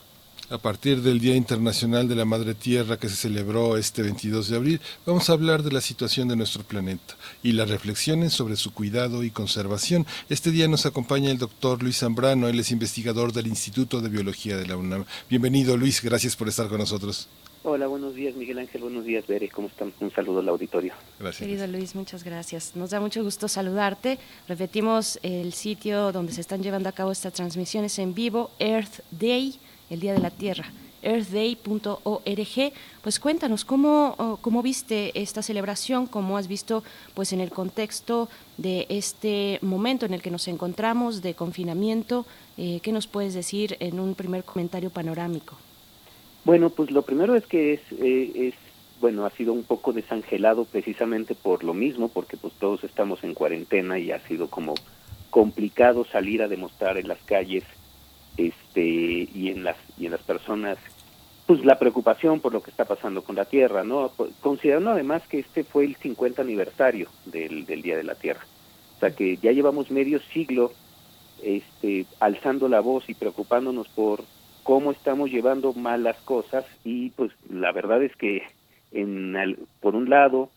a 0.51 0.57
partir 0.57 1.01
del 1.01 1.19
Día 1.19 1.35
Internacional 1.35 2.09
de 2.09 2.15
la 2.15 2.25
Madre 2.25 2.53
Tierra 2.53 2.97
que 2.97 3.07
se 3.07 3.15
celebró 3.15 3.77
este 3.77 4.01
22 4.01 4.49
de 4.49 4.57
abril, 4.57 4.81
vamos 5.05 5.29
a 5.29 5.33
hablar 5.33 5.63
de 5.63 5.71
la 5.71 5.79
situación 5.79 6.27
de 6.27 6.35
nuestro 6.35 6.63
planeta 6.63 7.15
y 7.41 7.53
las 7.53 7.69
reflexiones 7.69 8.33
sobre 8.33 8.57
su 8.57 8.73
cuidado 8.73 9.23
y 9.23 9.31
conservación. 9.31 10.05
Este 10.29 10.51
día 10.51 10.67
nos 10.67 10.85
acompaña 10.85 11.31
el 11.31 11.37
doctor 11.37 11.81
Luis 11.81 11.99
Zambrano, 11.99 12.49
él 12.49 12.59
es 12.59 12.71
investigador 12.71 13.31
del 13.31 13.47
Instituto 13.47 14.01
de 14.01 14.09
Biología 14.09 14.57
de 14.57 14.67
la 14.67 14.75
UNAM. 14.75 15.05
Bienvenido 15.29 15.77
Luis, 15.77 16.03
gracias 16.03 16.35
por 16.35 16.49
estar 16.49 16.67
con 16.67 16.79
nosotros. 16.79 17.29
Hola, 17.63 17.87
buenos 17.87 18.13
días 18.15 18.35
Miguel 18.35 18.59
Ángel, 18.59 18.81
buenos 18.81 19.05
días 19.05 19.25
Bere, 19.27 19.47
¿cómo 19.47 19.69
están? 19.69 19.93
Un 20.01 20.11
saludo 20.11 20.39
al 20.39 20.49
auditorio. 20.49 20.93
Gracias. 21.17 21.47
Querido 21.47 21.65
Luis, 21.67 21.95
muchas 21.95 22.25
gracias. 22.25 22.75
Nos 22.75 22.89
da 22.89 22.99
mucho 22.99 23.23
gusto 23.23 23.47
saludarte. 23.47 24.19
Repetimos 24.49 25.17
el 25.23 25.53
sitio 25.53 26.11
donde 26.11 26.33
se 26.33 26.41
están 26.41 26.61
llevando 26.61 26.89
a 26.89 26.91
cabo 26.91 27.13
estas 27.13 27.31
transmisiones 27.31 27.97
en 27.99 28.13
vivo, 28.13 28.51
Earth 28.59 28.99
Day 29.11 29.57
el 29.91 29.99
Día 29.99 30.13
de 30.13 30.19
la 30.19 30.31
Tierra 30.31 30.65
earthday.org. 31.03 32.73
Pues 33.01 33.19
cuéntanos 33.19 33.65
cómo, 33.65 34.37
cómo 34.41 34.61
viste 34.61 35.19
esta 35.19 35.41
celebración, 35.41 36.07
cómo 36.07 36.37
has 36.37 36.47
visto 36.47 36.83
pues 37.13 37.33
en 37.33 37.41
el 37.41 37.49
contexto 37.49 38.29
de 38.57 38.85
este 38.89 39.59
momento 39.61 40.05
en 40.05 40.13
el 40.13 40.21
que 40.21 40.31
nos 40.31 40.47
encontramos 40.47 41.21
de 41.21 41.33
confinamiento, 41.33 42.25
eh, 42.57 42.79
¿qué 42.81 42.91
nos 42.91 43.07
puedes 43.07 43.33
decir 43.33 43.77
en 43.79 43.99
un 43.99 44.15
primer 44.15 44.43
comentario 44.43 44.89
panorámico? 44.89 45.55
Bueno, 46.43 46.69
pues 46.69 46.91
lo 46.91 47.03
primero 47.03 47.35
es 47.35 47.45
que 47.45 47.73
es, 47.73 47.81
eh, 47.99 48.31
es 48.35 48.53
bueno, 48.99 49.25
ha 49.25 49.31
sido 49.31 49.53
un 49.53 49.63
poco 49.63 49.93
desangelado 49.93 50.65
precisamente 50.65 51.33
por 51.33 51.63
lo 51.63 51.73
mismo, 51.73 52.09
porque 52.09 52.37
pues 52.37 52.53
todos 52.59 52.83
estamos 52.83 53.23
en 53.23 53.33
cuarentena 53.33 53.97
y 53.97 54.11
ha 54.11 54.19
sido 54.27 54.47
como 54.47 54.75
complicado 55.31 56.05
salir 56.05 56.43
a 56.43 56.47
demostrar 56.47 56.97
en 56.97 57.07
las 57.07 57.19
calles 57.23 57.63
este 58.47 58.81
y 58.81 59.49
en 59.49 59.63
las 59.63 59.77
y 59.97 60.05
en 60.05 60.11
las 60.11 60.21
personas 60.21 60.77
pues 61.45 61.65
la 61.65 61.79
preocupación 61.79 62.39
por 62.39 62.53
lo 62.53 62.61
que 62.61 62.71
está 62.71 62.85
pasando 62.85 63.23
con 63.23 63.35
la 63.35 63.45
tierra 63.45 63.83
no 63.83 64.11
considerando 64.39 64.91
además 64.91 65.23
que 65.27 65.39
este 65.39 65.63
fue 65.63 65.85
el 65.85 65.95
50 65.95 66.41
aniversario 66.41 67.09
del, 67.25 67.65
del 67.65 67.81
día 67.81 67.97
de 67.97 68.03
la 68.03 68.15
tierra. 68.15 68.45
O 68.97 68.99
sea 68.99 69.15
que 69.15 69.37
ya 69.37 69.51
llevamos 69.51 69.91
medio 69.91 70.19
siglo 70.33 70.71
este 71.43 72.05
alzando 72.19 72.67
la 72.67 72.81
voz 72.81 73.09
y 73.09 73.15
preocupándonos 73.15 73.87
por 73.89 74.23
cómo 74.63 74.91
estamos 74.91 75.31
llevando 75.31 75.73
mal 75.73 76.03
las 76.03 76.17
cosas 76.21 76.65
y 76.83 77.09
pues 77.11 77.31
la 77.49 77.71
verdad 77.71 78.03
es 78.03 78.15
que 78.15 78.43
en 78.91 79.35
por 79.79 79.95
un 79.95 80.09
lado 80.09 80.49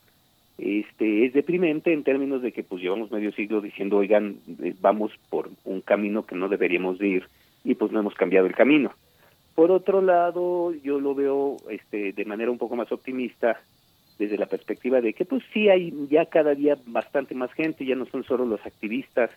este, 0.59 1.27
es 1.27 1.32
deprimente 1.32 1.93
en 1.93 2.05
términos 2.05 2.43
de 2.43 2.52
que 2.52 2.62
pues 2.62 2.81
llevamos 2.81 3.11
medio 3.11 3.32
siglo 3.32 3.61
diciendo, 3.61 3.97
oigan, 3.97 4.36
eh, 4.62 4.74
vamos 4.81 5.12
por 5.28 5.51
un 5.65 5.81
camino 5.81 6.24
que 6.24 6.36
no 6.36 6.48
deberíamos 6.48 6.98
de 6.98 7.09
ir 7.09 7.28
y 7.65 7.74
pues 7.74 7.91
no 7.91 8.01
hemos 8.01 8.15
cambiado 8.15 8.47
el 8.47 8.55
camino. 8.55 8.93
Por 9.55 9.70
otro 9.70 10.03
lado, 10.03 10.73
yo 10.73 11.01
lo 11.01 11.15
veo 11.15 11.57
este, 11.70 12.12
de 12.12 12.24
manera 12.24 12.51
un 12.51 12.59
poco 12.59 12.77
más 12.77 12.91
optimista 12.93 13.61
desde 14.19 14.39
la 14.39 14.47
perspectiva 14.47 15.01
de 15.01 15.12
que 15.12 15.24
pues 15.24 15.43
sí 15.53 15.69
hay 15.69 15.93
ya 16.09 16.27
cada 16.27 16.55
día 16.55 16.77
bastante 16.86 17.35
más 17.35 17.53
gente, 17.53 17.85
ya 17.85 17.97
no 17.97 18.07
son 18.07 18.24
solo 18.24 18.45
los 18.45 18.65
activistas 18.65 19.31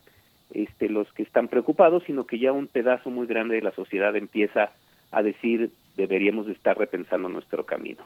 este, 0.51 0.89
los 0.89 1.11
que 1.13 1.23
están 1.23 1.47
preocupados, 1.47 2.03
sino 2.05 2.25
que 2.25 2.39
ya 2.39 2.51
un 2.51 2.67
pedazo 2.67 3.09
muy 3.09 3.27
grande 3.27 3.55
de 3.55 3.61
la 3.61 3.71
sociedad 3.71 4.15
empieza 4.15 4.71
a 5.11 5.23
decir 5.23 5.71
deberíamos 5.95 6.45
de 6.45 6.53
estar 6.53 6.77
repensando 6.77 7.27
nuestro 7.27 7.65
camino. 7.65 8.03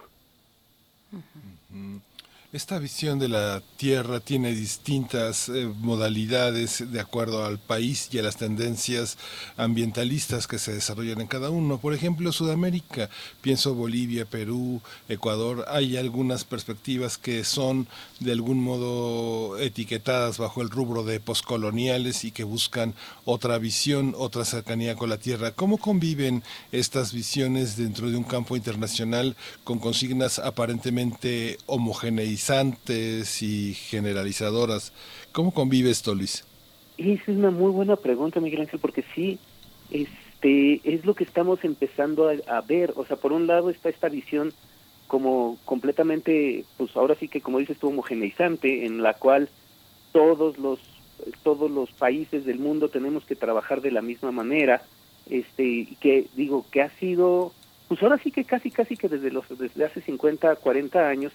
Esta 2.53 2.79
visión 2.79 3.17
de 3.17 3.29
la 3.29 3.63
Tierra 3.77 4.19
tiene 4.19 4.51
distintas 4.51 5.47
eh, 5.47 5.71
modalidades 5.79 6.91
de 6.91 6.99
acuerdo 6.99 7.45
al 7.45 7.59
país 7.59 8.09
y 8.11 8.19
a 8.19 8.23
las 8.23 8.35
tendencias 8.35 9.17
ambientalistas 9.55 10.47
que 10.47 10.59
se 10.59 10.73
desarrollan 10.73 11.21
en 11.21 11.27
cada 11.27 11.49
uno. 11.49 11.77
Por 11.77 11.93
ejemplo, 11.93 12.33
Sudamérica, 12.33 13.09
pienso 13.39 13.73
Bolivia, 13.73 14.25
Perú, 14.25 14.81
Ecuador, 15.07 15.63
hay 15.69 15.95
algunas 15.95 16.43
perspectivas 16.43 17.17
que 17.17 17.45
son 17.45 17.87
de 18.19 18.33
algún 18.33 18.61
modo 18.61 19.57
etiquetadas 19.57 20.37
bajo 20.37 20.61
el 20.61 20.69
rubro 20.69 21.03
de 21.03 21.21
poscoloniales 21.21 22.25
y 22.25 22.31
que 22.31 22.43
buscan 22.43 22.95
otra 23.23 23.59
visión, 23.59 24.13
otra 24.17 24.43
cercanía 24.43 24.95
con 24.95 25.09
la 25.09 25.19
Tierra. 25.19 25.51
¿Cómo 25.51 25.77
conviven 25.77 26.43
estas 26.73 27.13
visiones 27.13 27.77
dentro 27.77 28.11
de 28.11 28.17
un 28.17 28.25
campo 28.25 28.57
internacional 28.57 29.37
con 29.63 29.79
consignas 29.79 30.37
aparentemente 30.37 31.57
y 33.41 33.73
generalizadoras. 33.73 34.93
¿Cómo 35.31 35.53
convive 35.53 35.91
esto, 35.91 36.15
Luis? 36.15 36.43
Es 36.97 37.27
una 37.27 37.51
muy 37.51 37.71
buena 37.71 37.95
pregunta, 37.95 38.39
Miguel 38.39 38.61
Ángel, 38.61 38.79
porque 38.79 39.03
sí, 39.13 39.37
este, 39.91 40.81
es 40.83 41.05
lo 41.05 41.13
que 41.13 41.23
estamos 41.23 41.63
empezando 41.63 42.29
a, 42.29 42.61
ver. 42.61 42.93
O 42.95 43.05
sea, 43.05 43.17
por 43.17 43.31
un 43.31 43.47
lado 43.47 43.69
está 43.69 43.89
esta 43.89 44.09
visión 44.09 44.53
como 45.07 45.57
completamente, 45.65 46.65
pues 46.77 46.95
ahora 46.95 47.15
sí 47.15 47.27
que 47.27 47.41
como 47.41 47.59
dices 47.59 47.77
tú, 47.77 47.89
homogeneizante, 47.89 48.85
en 48.85 49.03
la 49.03 49.13
cual 49.13 49.49
todos 50.11 50.57
los 50.57 50.79
todos 51.43 51.69
los 51.69 51.91
países 51.91 52.45
del 52.45 52.57
mundo 52.57 52.89
tenemos 52.89 53.23
que 53.25 53.35
trabajar 53.35 53.81
de 53.81 53.91
la 53.91 54.01
misma 54.01 54.31
manera, 54.31 54.81
este, 55.29 55.87
que 55.99 56.25
digo 56.35 56.65
que 56.71 56.81
ha 56.81 56.89
sido, 56.97 57.53
pues 57.87 58.01
ahora 58.01 58.17
sí 58.17 58.31
que 58.31 58.43
casi 58.43 58.71
casi 58.71 58.97
que 58.97 59.07
desde 59.07 59.29
los 59.29 59.47
desde 59.49 59.85
hace 59.85 60.01
50, 60.01 60.55
40 60.55 61.07
años 61.07 61.31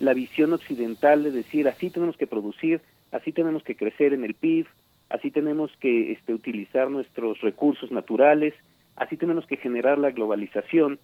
la 0.00 0.14
visión 0.14 0.52
occidental 0.52 1.24
de 1.24 1.30
decir 1.30 1.68
así 1.68 1.90
tenemos 1.90 2.16
que 2.16 2.26
producir, 2.26 2.80
así 3.10 3.32
tenemos 3.32 3.62
que 3.62 3.76
crecer 3.76 4.12
en 4.12 4.24
el 4.24 4.34
PIB, 4.34 4.66
así 5.10 5.30
tenemos 5.30 5.70
que 5.80 6.12
este, 6.12 6.34
utilizar 6.34 6.90
nuestros 6.90 7.40
recursos 7.40 7.90
naturales, 7.90 8.54
así 8.96 9.16
tenemos 9.16 9.46
que 9.46 9.56
generar 9.56 9.98
la 9.98 10.10
globalización, 10.10 10.98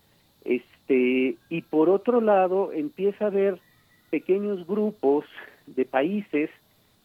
este, 0.44 1.36
y 1.48 1.62
por 1.62 1.88
otro 1.88 2.20
lado 2.20 2.72
empieza 2.72 3.24
a 3.24 3.28
haber 3.28 3.58
pequeños 4.10 4.66
grupos 4.66 5.24
de 5.66 5.84
países, 5.84 6.50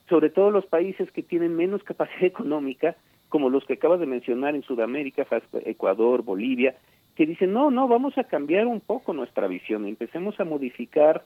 sobre 0.10 0.30
todo 0.30 0.52
los 0.52 0.66
países 0.66 1.11
que 1.11 1.24
tienen 1.24 1.56
menos 1.56 1.84
capacidad 1.84 2.24
económica, 2.26 2.95
como 3.30 3.49
los 3.49 3.64
que 3.66 3.74
acabas 3.74 3.99
de 3.99 4.07
mencionar 4.07 4.56
en 4.56 4.64
Sudamérica, 4.64 5.26
Ecuador, 5.66 6.24
Bolivia, 6.24 6.76
que 7.16 7.26
dicen, 7.26 7.53
no, 7.53 7.70
no, 7.70 7.88
vamos 7.88 8.18
a 8.18 8.24
cambiar 8.24 8.66
un 8.66 8.80
poco 8.80 9.14
nuestra 9.14 9.48
visión, 9.48 9.86
empecemos 9.86 10.40
a 10.40 10.45
modificar 10.45 11.24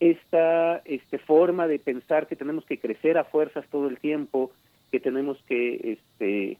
esta 0.00 0.78
este, 0.84 1.18
forma 1.18 1.66
de 1.66 1.78
pensar 1.78 2.26
que 2.26 2.36
tenemos 2.36 2.64
que 2.66 2.78
crecer 2.78 3.18
a 3.18 3.24
fuerzas 3.24 3.64
todo 3.70 3.88
el 3.88 3.98
tiempo, 3.98 4.50
que 4.90 5.00
tenemos 5.00 5.38
que, 5.48 5.98
este, 5.98 6.58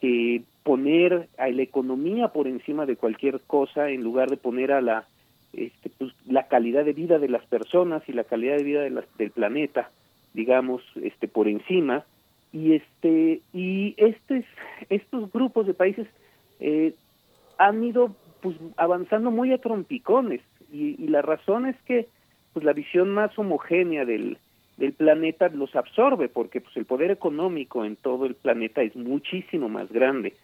que 0.00 0.42
poner 0.62 1.28
a 1.38 1.48
la 1.48 1.62
economía 1.62 2.28
por 2.28 2.46
encima 2.46 2.86
de 2.86 2.96
cualquier 2.96 3.40
cosa 3.40 3.90
en 3.90 4.02
lugar 4.02 4.30
de 4.30 4.36
poner 4.36 4.72
a 4.72 4.80
la, 4.80 5.06
este, 5.52 5.90
pues, 5.90 6.12
la 6.26 6.46
calidad 6.46 6.84
de 6.84 6.92
vida 6.92 7.18
de 7.18 7.28
las 7.28 7.44
personas 7.46 8.02
y 8.08 8.12
la 8.12 8.24
calidad 8.24 8.56
de 8.56 8.64
vida 8.64 8.82
de 8.82 9.04
del 9.18 9.30
planeta, 9.30 9.90
digamos, 10.34 10.82
este, 11.02 11.26
por 11.26 11.48
encima. 11.48 12.04
Y, 12.52 12.74
este, 12.74 13.40
y 13.52 13.94
estos, 13.96 14.44
estos 14.88 15.32
grupos 15.32 15.66
de 15.66 15.74
países 15.74 16.06
eh, 16.60 16.94
han 17.58 17.82
ido 17.82 18.14
pues, 18.40 18.56
avanzando 18.76 19.30
muy 19.30 19.52
a 19.52 19.58
trompicones 19.58 20.40
y, 20.72 21.02
y 21.02 21.08
la 21.08 21.22
razón 21.22 21.66
es 21.66 21.76
que 21.82 22.06
pues 22.58 22.66
la 22.66 22.72
visión 22.72 23.10
más 23.10 23.38
homogénea 23.38 24.04
del, 24.04 24.36
del 24.78 24.92
planeta 24.92 25.48
los 25.48 25.76
absorbe 25.76 26.28
porque 26.28 26.60
pues 26.60 26.76
el 26.76 26.86
poder 26.86 27.12
económico 27.12 27.84
en 27.84 27.94
todo 27.94 28.26
el 28.26 28.34
planeta 28.34 28.82
es 28.82 28.96
muchísimo 28.96 29.68
más 29.68 29.92
grande. 29.92 30.34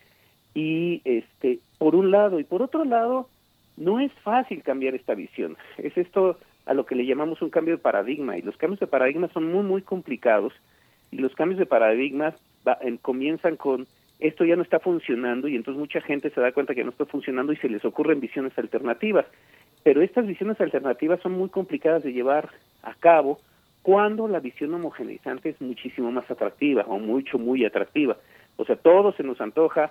Y 0.55 1.03
este 1.05 1.59
por 1.77 1.97
un 1.97 2.13
lado 2.13 2.39
y 2.39 2.45
por 2.45 2.63
otro 2.63 2.85
lado 2.85 3.29
no 3.77 3.99
es 3.99 4.13
fácil 4.23 4.63
cambiar 4.63 4.95
esta 4.95 5.17
visión. 5.17 5.57
Es 5.77 5.97
esto 5.97 6.39
a 6.67 6.75
lo 6.75 6.87
que 6.87 6.95
le 6.95 7.05
llamamos 7.05 7.43
un 7.43 7.51
cambio 7.51 7.75
de 7.75 7.83
paradigma 7.83 8.39
y 8.39 8.43
los 8.43 8.57
cambios 8.59 8.79
de 8.79 8.87
paradigma 8.87 9.29
son 9.35 9.53
muy 9.53 9.65
muy 9.65 9.83
complicados 9.83 10.53
y 11.11 11.17
los 11.17 11.35
cambios 11.35 11.59
de 11.59 11.67
paradigma 11.67 12.37
comienzan 13.03 13.57
con 13.57 13.89
esto 14.21 14.45
ya 14.45 14.55
no 14.55 14.63
está 14.63 14.79
funcionando 14.79 15.49
y 15.49 15.57
entonces 15.57 15.81
mucha 15.81 16.01
gente 16.01 16.31
se 16.31 16.41
da 16.41 16.53
cuenta 16.53 16.77
que 16.77 16.85
no 16.85 16.91
está 16.91 17.07
funcionando 17.07 17.53
y 17.53 17.57
se 17.57 17.69
les 17.69 17.85
ocurren 17.85 18.21
visiones 18.21 18.57
alternativas 18.57 19.27
pero 19.85 20.03
estas 20.03 20.27
visiones 20.27 20.61
alternativas 20.61 21.21
son 21.21 21.33
muy 21.33 21.51
complicadas 21.51 22.03
de 22.03 22.13
llevar 22.13 22.51
a 22.83 22.95
cabo 22.95 23.39
cuando 23.83 24.27
la 24.27 24.41
visión 24.41 24.73
homogeneizante 24.75 25.51
es 25.51 25.61
muchísimo 25.61 26.11
más 26.11 26.29
atractiva 26.31 26.85
o 26.89 26.99
mucho, 26.99 27.39
muy 27.39 27.65
atractiva. 27.67 28.17
O 28.57 28.65
sea, 28.65 28.77
todo 28.77 29.13
se 29.13 29.23
nos 29.23 29.41
antoja 29.43 29.91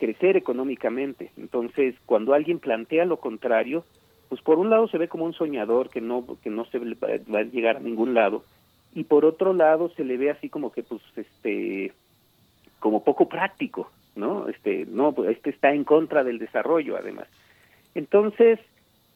crecer 0.00 0.36
económicamente. 0.36 1.30
Entonces, 1.36 1.94
cuando 2.06 2.32
alguien 2.32 2.58
plantea 2.58 3.04
lo 3.04 3.18
contrario, 3.18 3.84
pues 4.30 4.40
por 4.40 4.58
un 4.58 4.70
lado 4.70 4.88
se 4.88 4.96
ve 4.96 5.08
como 5.08 5.26
un 5.26 5.34
soñador 5.34 5.90
que 5.90 6.00
no 6.00 6.24
que 6.42 6.48
no 6.48 6.64
se 6.64 6.78
va 6.78 7.38
a 7.38 7.42
llegar 7.42 7.76
a 7.76 7.80
ningún 7.80 8.14
lado 8.14 8.44
y 8.94 9.04
por 9.04 9.26
otro 9.26 9.52
lado 9.52 9.90
se 9.90 10.04
le 10.04 10.16
ve 10.16 10.30
así 10.30 10.48
como 10.48 10.72
que 10.72 10.82
pues 10.82 11.02
este 11.16 11.92
como 12.80 13.04
poco 13.04 13.28
práctico, 13.28 13.90
¿no? 14.16 14.48
Este 14.48 14.86
no, 14.86 15.12
pues, 15.12 15.36
este 15.36 15.50
está 15.50 15.74
en 15.74 15.84
contra 15.84 16.24
del 16.24 16.38
desarrollo 16.38 16.96
además. 16.96 17.28
Entonces, 17.94 18.58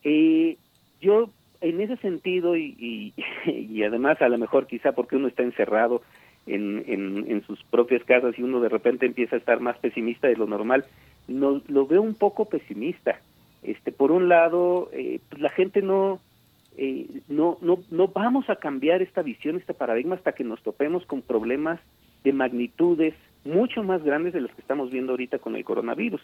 eh, 0.09 0.57
yo, 1.01 1.31
en 1.61 1.81
ese 1.81 1.97
sentido, 1.97 2.57
y, 2.57 3.13
y, 3.45 3.83
además 3.83 4.23
a 4.23 4.29
lo 4.29 4.39
mejor 4.39 4.69
quizá 4.69 4.93
porque 4.93 5.17
uno 5.17 5.27
está 5.27 5.43
encerrado 5.43 6.01
en, 6.47 6.85
en, 6.87 7.43
sus 7.43 7.61
propias 7.65 8.05
casas 8.05 8.39
y 8.39 8.43
uno 8.45 8.61
de 8.61 8.69
repente 8.69 9.05
empieza 9.05 9.35
a 9.35 9.41
estar 9.41 9.59
más 9.59 9.77
pesimista 9.79 10.29
de 10.29 10.37
lo 10.37 10.47
normal, 10.47 10.85
no, 11.27 11.61
lo 11.67 11.89
veo 11.89 12.03
un 12.03 12.15
poco 12.15 12.45
pesimista. 12.45 13.21
Este, 13.65 13.91
por 13.91 14.13
un 14.13 14.29
lado, 14.29 14.91
eh, 14.93 15.19
pues 15.29 15.43
la 15.43 15.51
gente 15.51 15.83
no, 15.83 16.21
eh, 16.77 17.09
no, 17.27 17.59
no, 17.61 17.81
no 17.91 18.07
vamos 18.07 18.49
a 18.49 18.57
cambiar 18.57 19.03
esta 19.03 19.23
visión, 19.23 19.57
este 19.57 19.75
paradigma 19.75 20.15
hasta 20.15 20.33
que 20.33 20.45
nos 20.45 20.63
topemos 20.63 21.05
con 21.05 21.21
problemas 21.21 21.81
de 22.23 22.33
magnitudes 22.33 23.15
mucho 23.45 23.83
más 23.83 24.05
grandes 24.05 24.35
de 24.35 24.41
los 24.41 24.53
que 24.53 24.61
estamos 24.61 24.93
viendo 24.93 25.15
ahorita 25.15 25.41
con 25.41 25.57
el 25.57 25.65
coronavirus. 25.65 26.21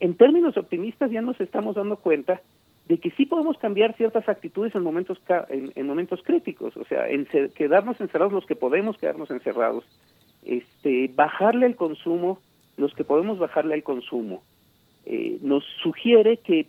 En 0.00 0.16
términos 0.16 0.56
optimistas 0.56 1.12
ya 1.12 1.22
nos 1.22 1.40
estamos 1.40 1.76
dando 1.76 1.98
cuenta 1.98 2.40
de 2.88 2.98
que 2.98 3.10
sí 3.10 3.26
podemos 3.26 3.58
cambiar 3.58 3.96
ciertas 3.96 4.28
actitudes 4.28 4.74
en 4.74 4.82
momentos 4.82 5.18
en, 5.48 5.86
momentos 5.86 6.22
críticos, 6.22 6.76
o 6.76 6.84
sea, 6.84 7.08
en 7.08 7.26
quedarnos 7.54 8.00
encerrados 8.00 8.32
los 8.32 8.46
que 8.46 8.54
podemos 8.54 8.96
quedarnos 8.96 9.30
encerrados, 9.30 9.84
este, 10.44 11.10
bajarle 11.14 11.66
el 11.66 11.76
consumo 11.76 12.38
los 12.76 12.94
que 12.94 13.04
podemos 13.04 13.38
bajarle 13.38 13.74
al 13.74 13.82
consumo, 13.82 14.42
eh, 15.06 15.38
nos 15.40 15.64
sugiere 15.82 16.36
que 16.36 16.66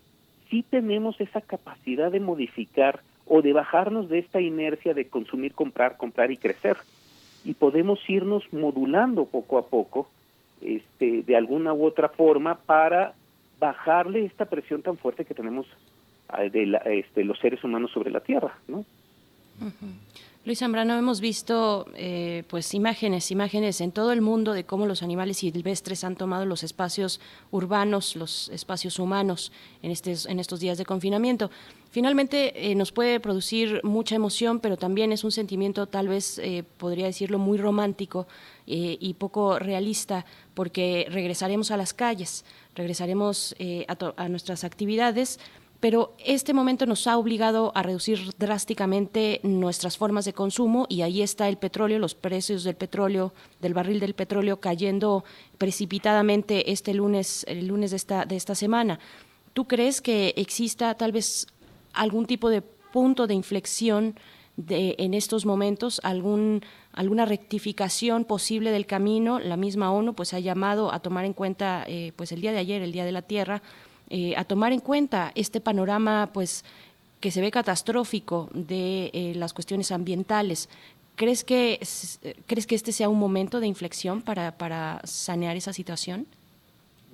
sí 0.50 0.64
tenemos 0.64 1.20
esa 1.20 1.42
capacidad 1.42 2.12
de 2.12 2.20
modificar 2.20 3.02
o 3.26 3.42
de 3.42 3.54
bajarnos 3.54 4.10
de 4.10 4.20
esta 4.20 4.40
inercia 4.40 4.94
de 4.94 5.10
consumir, 5.10 5.54
comprar, 5.54 5.98
comprar 5.98 6.32
y 6.32 6.38
crecer, 6.38 6.78
y 7.44 7.54
podemos 7.54 8.00
irnos 8.10 8.44
modulando 8.54 9.26
poco 9.26 9.58
a 9.58 9.68
poco, 9.68 10.10
este, 10.62 11.24
de 11.24 11.36
alguna 11.36 11.74
u 11.74 11.86
otra 11.86 12.10
forma 12.10 12.56
para 12.56 13.14
bajarle 13.60 14.26
esta 14.26 14.46
presión 14.46 14.82
tan 14.82 14.98
fuerte 14.98 15.26
que 15.26 15.34
tenemos 15.34 15.68
de 16.52 16.80
este, 16.86 17.24
los 17.24 17.40
seres 17.40 17.64
humanos 17.64 17.92
sobre 17.92 18.12
la 18.12 18.20
Tierra, 18.20 18.58
¿no? 18.68 18.86
Luis 20.48 20.60
Zambrano, 20.60 20.98
hemos 20.98 21.20
visto 21.20 21.88
eh, 21.94 22.46
pues 22.48 22.74
imágenes, 22.74 23.32
imágenes 23.32 23.82
en 23.82 23.92
todo 23.92 24.14
el 24.14 24.22
mundo 24.22 24.54
de 24.54 24.64
cómo 24.64 24.86
los 24.86 25.04
animales 25.04 25.40
silvestres 25.40 26.06
han 26.06 26.16
tomado 26.16 26.46
los 26.46 26.64
espacios 26.64 27.20
urbanos, 27.52 28.16
los 28.16 28.48
espacios 28.48 28.98
humanos 28.98 29.52
en, 29.84 29.92
estos, 29.92 30.26
en 30.26 30.40
estos 30.40 30.62
días 30.62 30.78
de 30.78 30.86
confinamiento. 30.86 31.52
Finalmente 31.92 32.72
eh, 32.72 32.76
nos 32.76 32.94
puede 32.94 33.20
producir 33.20 33.82
mucha 33.84 34.16
emoción, 34.16 34.62
pero 34.62 34.78
también 34.78 35.12
es 35.12 35.26
un 35.26 35.34
sentimiento 35.34 35.86
tal 35.86 36.08
vez, 36.08 36.40
eh, 36.40 36.64
podría 36.78 37.08
decirlo, 37.08 37.40
muy 37.40 37.58
romántico 37.58 38.26
y 38.70 39.14
poco 39.14 39.60
realista, 39.60 40.26
porque 40.54 41.08
regresaremos 41.10 41.72
a 41.72 41.78
las 41.78 41.94
calles, 41.94 42.44
regresaremos 42.76 43.56
a 44.18 44.28
nuestras 44.28 44.66
actividades 44.66 45.40
pero 45.80 46.16
este 46.24 46.54
momento 46.54 46.86
nos 46.86 47.06
ha 47.06 47.18
obligado 47.18 47.72
a 47.76 47.84
reducir 47.84 48.32
drásticamente 48.38 49.40
nuestras 49.44 49.98
formas 49.98 50.26
de 50.26 50.34
consumo 50.34 50.88
y 50.90 51.02
ahí 51.02 51.22
está 51.22 51.48
el 51.48 51.58
petróleo, 51.58 52.00
los 52.00 52.16
precios 52.16 52.64
del 52.64 52.76
petróleo, 52.76 53.34
del 53.62 53.74
barril 53.74 54.00
del 54.00 54.16
petróleo 54.16 54.60
cayendo 54.60 55.24
precipitadamente 55.58 56.72
este 56.72 56.94
lunes, 56.94 57.46
el 57.48 57.68
lunes 57.68 57.92
de 57.92 57.98
esta, 57.98 58.26
de 58.26 58.36
esta 58.36 58.56
semana. 58.56 59.00
¿Tú 59.54 59.68
crees 59.68 60.02
que 60.02 60.34
exista 60.38 60.96
tal 60.96 61.12
vez 61.12 61.48
algún 61.94 62.26
tipo 62.26 62.50
de 62.50 62.62
punto 62.62 63.28
de 63.28 63.36
inflexión 63.36 64.16
de, 64.56 64.96
en 64.98 65.14
estos 65.14 65.46
momentos, 65.46 66.02
algún, 66.04 66.62
alguna 66.92 67.26
rectificación 67.26 68.26
posible 68.26 68.72
del 68.72 68.88
camino? 68.88 69.40
La 69.40 69.58
misma 69.58 69.92
ONU 69.92 70.16
pues 70.16 70.34
ha 70.34 70.40
llamado 70.40 70.92
a 70.92 71.00
tomar 71.00 71.26
en 71.26 71.34
cuenta 71.34 71.84
eh, 71.88 72.14
pues 72.16 72.32
el 72.32 72.42
día 72.42 72.52
de 72.52 72.58
ayer, 72.58 72.82
el 72.82 72.92
Día 72.92 73.06
de 73.06 73.12
la 73.12 73.22
Tierra, 73.22 73.62
eh, 74.10 74.36
a 74.36 74.44
tomar 74.44 74.72
en 74.74 74.80
cuenta 74.80 75.32
este 75.36 75.62
panorama 75.62 76.30
pues 76.34 76.64
que 77.20 77.32
se 77.32 77.42
ve 77.42 77.52
catastrófico 77.52 78.50
de 78.54 79.10
eh, 79.14 79.34
las 79.36 79.54
cuestiones 79.54 79.92
ambientales. 79.92 80.70
¿Crees 81.16 81.44
que, 81.44 81.80
¿Crees 82.46 82.68
que 82.68 82.76
este 82.76 82.92
sea 82.92 83.10
un 83.10 83.18
momento 83.18 83.60
de 83.60 83.66
inflexión 83.66 84.22
para, 84.22 84.52
para 84.52 85.00
sanear 85.04 85.56
esa 85.56 85.74
situación? 85.74 86.28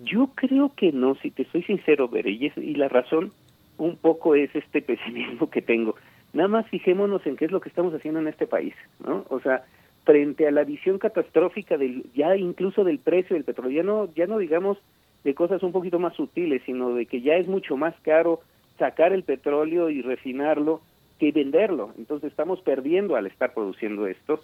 Yo 0.04 0.32
creo 0.36 0.74
que 0.76 0.92
no, 0.92 1.16
si 1.16 1.32
te 1.32 1.46
soy 1.46 1.64
sincero, 1.64 2.10
Bere, 2.10 2.32
y, 2.32 2.52
y 2.58 2.76
la 2.76 2.90
razón 2.90 3.32
un 3.78 3.96
poco 3.96 4.36
es 4.36 4.54
este 4.56 4.82
pesimismo 4.82 5.50
que 5.50 5.62
tengo. 5.62 5.96
Nada 6.34 6.50
más 6.50 6.68
fijémonos 6.68 7.26
en 7.26 7.38
qué 7.38 7.46
es 7.46 7.52
lo 7.52 7.62
que 7.62 7.70
estamos 7.70 7.94
haciendo 7.94 8.20
en 8.20 8.28
este 8.28 8.48
país, 8.48 8.74
¿no? 9.06 9.26
O 9.30 9.40
sea, 9.40 9.64
frente 10.04 10.48
a 10.48 10.52
la 10.52 10.64
visión 10.64 10.98
catastrófica 10.98 11.78
del 11.78 12.06
ya 12.14 12.36
incluso 12.36 12.84
del 12.84 13.00
precio 13.00 13.36
del 13.36 13.46
petróleo, 13.46 13.72
ya 13.72 13.84
no 13.84 14.14
ya 14.14 14.26
no 14.26 14.38
digamos 14.38 14.78
de 15.24 15.34
cosas 15.34 15.64
un 15.64 15.72
poquito 15.72 16.00
más 16.00 16.16
sutiles, 16.16 16.62
sino 16.66 16.94
de 16.94 17.06
que 17.06 17.22
ya 17.22 17.36
es 17.36 17.48
mucho 17.48 17.78
más 17.78 17.96
caro 18.02 18.42
sacar 18.78 19.14
el 19.14 19.24
petróleo 19.24 19.90
y 19.90 20.02
refinarlo 20.02 20.82
que 21.20 21.32
venderlo. 21.32 21.92
Entonces 21.98 22.32
estamos 22.32 22.62
perdiendo 22.62 23.16
al 23.16 23.28
estar 23.28 23.54
produciendo 23.54 24.08
esto. 24.08 24.40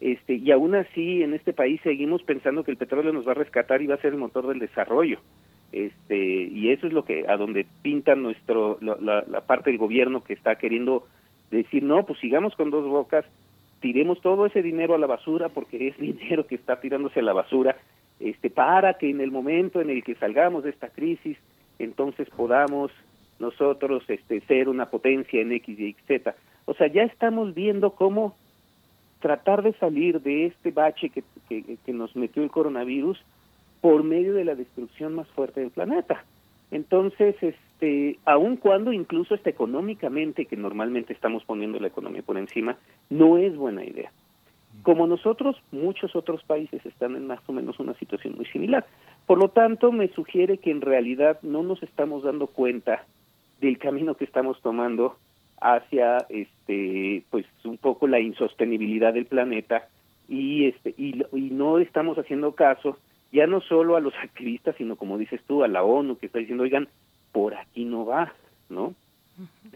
Este, 0.00 0.34
y 0.34 0.50
aún 0.50 0.74
así 0.74 1.22
en 1.22 1.34
este 1.34 1.52
país 1.52 1.80
seguimos 1.82 2.22
pensando 2.22 2.64
que 2.64 2.70
el 2.70 2.76
petróleo 2.76 3.12
nos 3.12 3.26
va 3.26 3.32
a 3.32 3.34
rescatar 3.34 3.82
y 3.82 3.86
va 3.86 3.96
a 3.96 4.00
ser 4.00 4.12
el 4.12 4.18
motor 4.18 4.46
del 4.46 4.58
desarrollo. 4.58 5.18
Este, 5.72 6.16
y 6.16 6.70
eso 6.70 6.86
es 6.86 6.92
lo 6.92 7.04
que 7.04 7.26
a 7.28 7.36
donde 7.36 7.66
pinta 7.82 8.14
nuestro 8.14 8.78
la, 8.80 9.24
la 9.26 9.40
parte 9.42 9.70
del 9.70 9.78
gobierno 9.78 10.24
que 10.24 10.32
está 10.32 10.56
queriendo 10.56 11.06
decir, 11.50 11.82
no, 11.82 12.04
pues 12.06 12.18
sigamos 12.20 12.54
con 12.56 12.70
dos 12.70 12.86
bocas, 12.88 13.24
tiremos 13.80 14.20
todo 14.20 14.46
ese 14.46 14.62
dinero 14.62 14.94
a 14.94 14.98
la 14.98 15.06
basura 15.06 15.48
porque 15.48 15.88
es 15.88 15.98
dinero 15.98 16.46
que 16.46 16.54
está 16.54 16.80
tirándose 16.80 17.20
a 17.20 17.24
la 17.24 17.32
basura 17.32 17.76
este, 18.20 18.50
para 18.50 18.94
que 18.94 19.10
en 19.10 19.20
el 19.20 19.30
momento 19.30 19.80
en 19.80 19.90
el 19.90 20.04
que 20.04 20.14
salgamos 20.14 20.64
de 20.64 20.70
esta 20.70 20.88
crisis, 20.88 21.38
entonces 21.78 22.28
podamos 22.30 22.92
nosotros 23.38 24.04
este, 24.08 24.40
ser 24.42 24.68
una 24.68 24.86
potencia 24.86 25.40
en 25.40 25.52
X 25.52 25.80
y 25.80 25.96
Z. 26.06 26.34
O 26.66 26.74
sea, 26.74 26.86
ya 26.86 27.02
estamos 27.02 27.54
viendo 27.54 27.92
cómo 27.92 28.36
tratar 29.20 29.62
de 29.62 29.72
salir 29.74 30.20
de 30.20 30.46
este 30.46 30.70
bache 30.70 31.10
que, 31.10 31.24
que, 31.48 31.92
nos 31.92 32.14
metió 32.16 32.42
el 32.42 32.50
coronavirus 32.50 33.18
por 33.80 34.02
medio 34.04 34.34
de 34.34 34.44
la 34.44 34.54
destrucción 34.54 35.14
más 35.14 35.28
fuerte 35.28 35.60
del 35.60 35.70
planeta. 35.70 36.24
Entonces, 36.70 37.34
este, 37.42 38.18
aun 38.24 38.56
cuando 38.56 38.92
incluso 38.92 39.34
está 39.34 39.50
económicamente, 39.50 40.46
que 40.46 40.56
normalmente 40.56 41.12
estamos 41.12 41.44
poniendo 41.44 41.80
la 41.80 41.88
economía 41.88 42.22
por 42.22 42.38
encima, 42.38 42.76
no 43.08 43.38
es 43.38 43.56
buena 43.56 43.84
idea. 43.84 44.12
Como 44.82 45.06
nosotros, 45.06 45.56
muchos 45.72 46.16
otros 46.16 46.42
países 46.44 46.84
están 46.86 47.14
en 47.16 47.26
más 47.26 47.40
o 47.46 47.52
menos 47.52 47.78
una 47.78 47.94
situación 47.94 48.34
muy 48.36 48.46
similar. 48.46 48.86
Por 49.26 49.38
lo 49.38 49.48
tanto, 49.48 49.92
me 49.92 50.08
sugiere 50.08 50.58
que 50.58 50.70
en 50.70 50.80
realidad 50.80 51.38
no 51.42 51.62
nos 51.62 51.82
estamos 51.82 52.22
dando 52.22 52.46
cuenta 52.46 53.04
del 53.60 53.78
camino 53.78 54.14
que 54.14 54.24
estamos 54.24 54.60
tomando 54.62 55.16
hacia 55.60 56.18
este 56.30 57.22
pues 57.30 57.46
un 57.64 57.76
poco 57.76 58.06
la 58.06 58.18
insostenibilidad 58.18 59.12
del 59.12 59.26
planeta 59.26 59.88
y 60.28 60.66
este 60.66 60.94
y, 60.96 61.22
y 61.32 61.50
no 61.50 61.78
estamos 61.78 62.16
haciendo 62.18 62.52
caso 62.52 62.96
ya 63.30 63.46
no 63.46 63.60
solo 63.60 63.96
a 63.96 64.00
los 64.00 64.14
activistas 64.22 64.74
sino 64.76 64.96
como 64.96 65.18
dices 65.18 65.40
tú 65.46 65.62
a 65.62 65.68
la 65.68 65.82
ONU 65.82 66.16
que 66.16 66.26
está 66.26 66.38
diciendo 66.38 66.64
oigan 66.64 66.88
por 67.32 67.54
aquí 67.54 67.84
no 67.84 68.06
va 68.06 68.32
no 68.70 68.94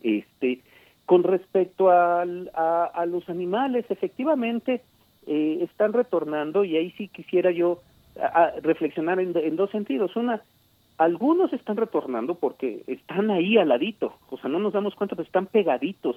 este 0.02 0.60
con 1.04 1.22
respecto 1.22 1.90
al, 1.90 2.50
a, 2.54 2.84
a 2.86 3.04
los 3.04 3.28
animales 3.28 3.84
efectivamente 3.90 4.80
eh, 5.26 5.58
están 5.62 5.92
retornando 5.92 6.64
y 6.64 6.76
ahí 6.76 6.90
sí 6.92 7.08
quisiera 7.08 7.50
yo 7.50 7.80
a, 8.20 8.52
reflexionar 8.62 9.20
en, 9.20 9.56
dos 9.56 9.70
sentidos. 9.70 10.14
Una, 10.16 10.42
algunos 10.98 11.52
están 11.52 11.76
retornando 11.76 12.34
porque 12.34 12.82
están 12.86 13.30
ahí 13.30 13.58
al 13.58 13.68
ladito, 13.68 14.14
o 14.30 14.38
sea, 14.38 14.48
no 14.50 14.58
nos 14.58 14.72
damos 14.72 14.94
cuenta, 14.94 15.16
pero 15.16 15.26
están 15.26 15.46
pegaditos 15.46 16.16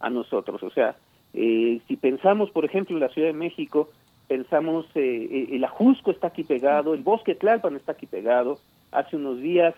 a 0.00 0.10
nosotros. 0.10 0.62
O 0.62 0.70
sea, 0.70 0.96
eh, 1.34 1.80
si 1.86 1.96
pensamos, 1.96 2.50
por 2.50 2.64
ejemplo, 2.64 2.96
en 2.96 3.00
la 3.00 3.08
Ciudad 3.08 3.28
de 3.28 3.34
México, 3.34 3.90
pensamos, 4.28 4.86
eh, 4.94 5.28
eh, 5.30 5.48
el 5.52 5.64
Ajusco 5.64 6.10
está 6.10 6.28
aquí 6.28 6.44
pegado, 6.44 6.94
el 6.94 7.02
Bosque 7.02 7.34
Tlalpan 7.34 7.76
está 7.76 7.92
aquí 7.92 8.06
pegado. 8.06 8.58
Hace 8.90 9.16
unos 9.16 9.40
días, 9.40 9.74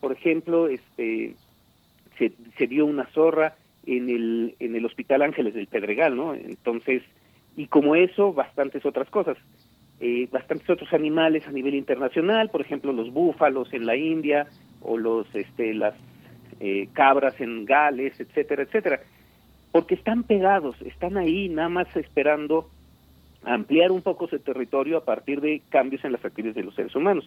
por 0.00 0.12
ejemplo, 0.12 0.68
este 0.68 1.36
se, 2.18 2.32
se 2.56 2.66
dio 2.66 2.86
una 2.86 3.06
zorra 3.08 3.56
en 3.84 4.08
el, 4.08 4.54
en 4.58 4.74
el 4.74 4.86
Hospital 4.86 5.22
Ángeles 5.22 5.54
del 5.54 5.66
Pedregal, 5.66 6.16
¿no? 6.16 6.34
Entonces, 6.34 7.02
y 7.56 7.66
como 7.66 7.96
eso, 7.96 8.32
bastantes 8.32 8.84
otras 8.84 9.08
cosas. 9.10 9.36
Eh, 9.98 10.28
bastantes 10.30 10.68
otros 10.68 10.92
animales 10.92 11.48
a 11.48 11.52
nivel 11.52 11.74
internacional, 11.74 12.50
por 12.50 12.60
ejemplo, 12.60 12.92
los 12.92 13.10
búfalos 13.10 13.72
en 13.72 13.86
la 13.86 13.96
India 13.96 14.46
o 14.82 14.98
los, 14.98 15.26
este, 15.34 15.72
las 15.72 15.94
eh, 16.60 16.88
cabras 16.92 17.40
en 17.40 17.64
Gales, 17.64 18.20
etcétera, 18.20 18.64
etcétera, 18.64 19.00
porque 19.72 19.94
están 19.94 20.22
pegados, 20.22 20.76
están 20.82 21.16
ahí 21.16 21.48
nada 21.48 21.70
más 21.70 21.96
esperando 21.96 22.68
ampliar 23.42 23.90
un 23.90 24.02
poco 24.02 24.28
su 24.28 24.38
territorio 24.38 24.98
a 24.98 25.04
partir 25.04 25.40
de 25.40 25.62
cambios 25.70 26.04
en 26.04 26.12
las 26.12 26.24
actividades 26.24 26.56
de 26.56 26.64
los 26.64 26.74
seres 26.74 26.94
humanos. 26.94 27.24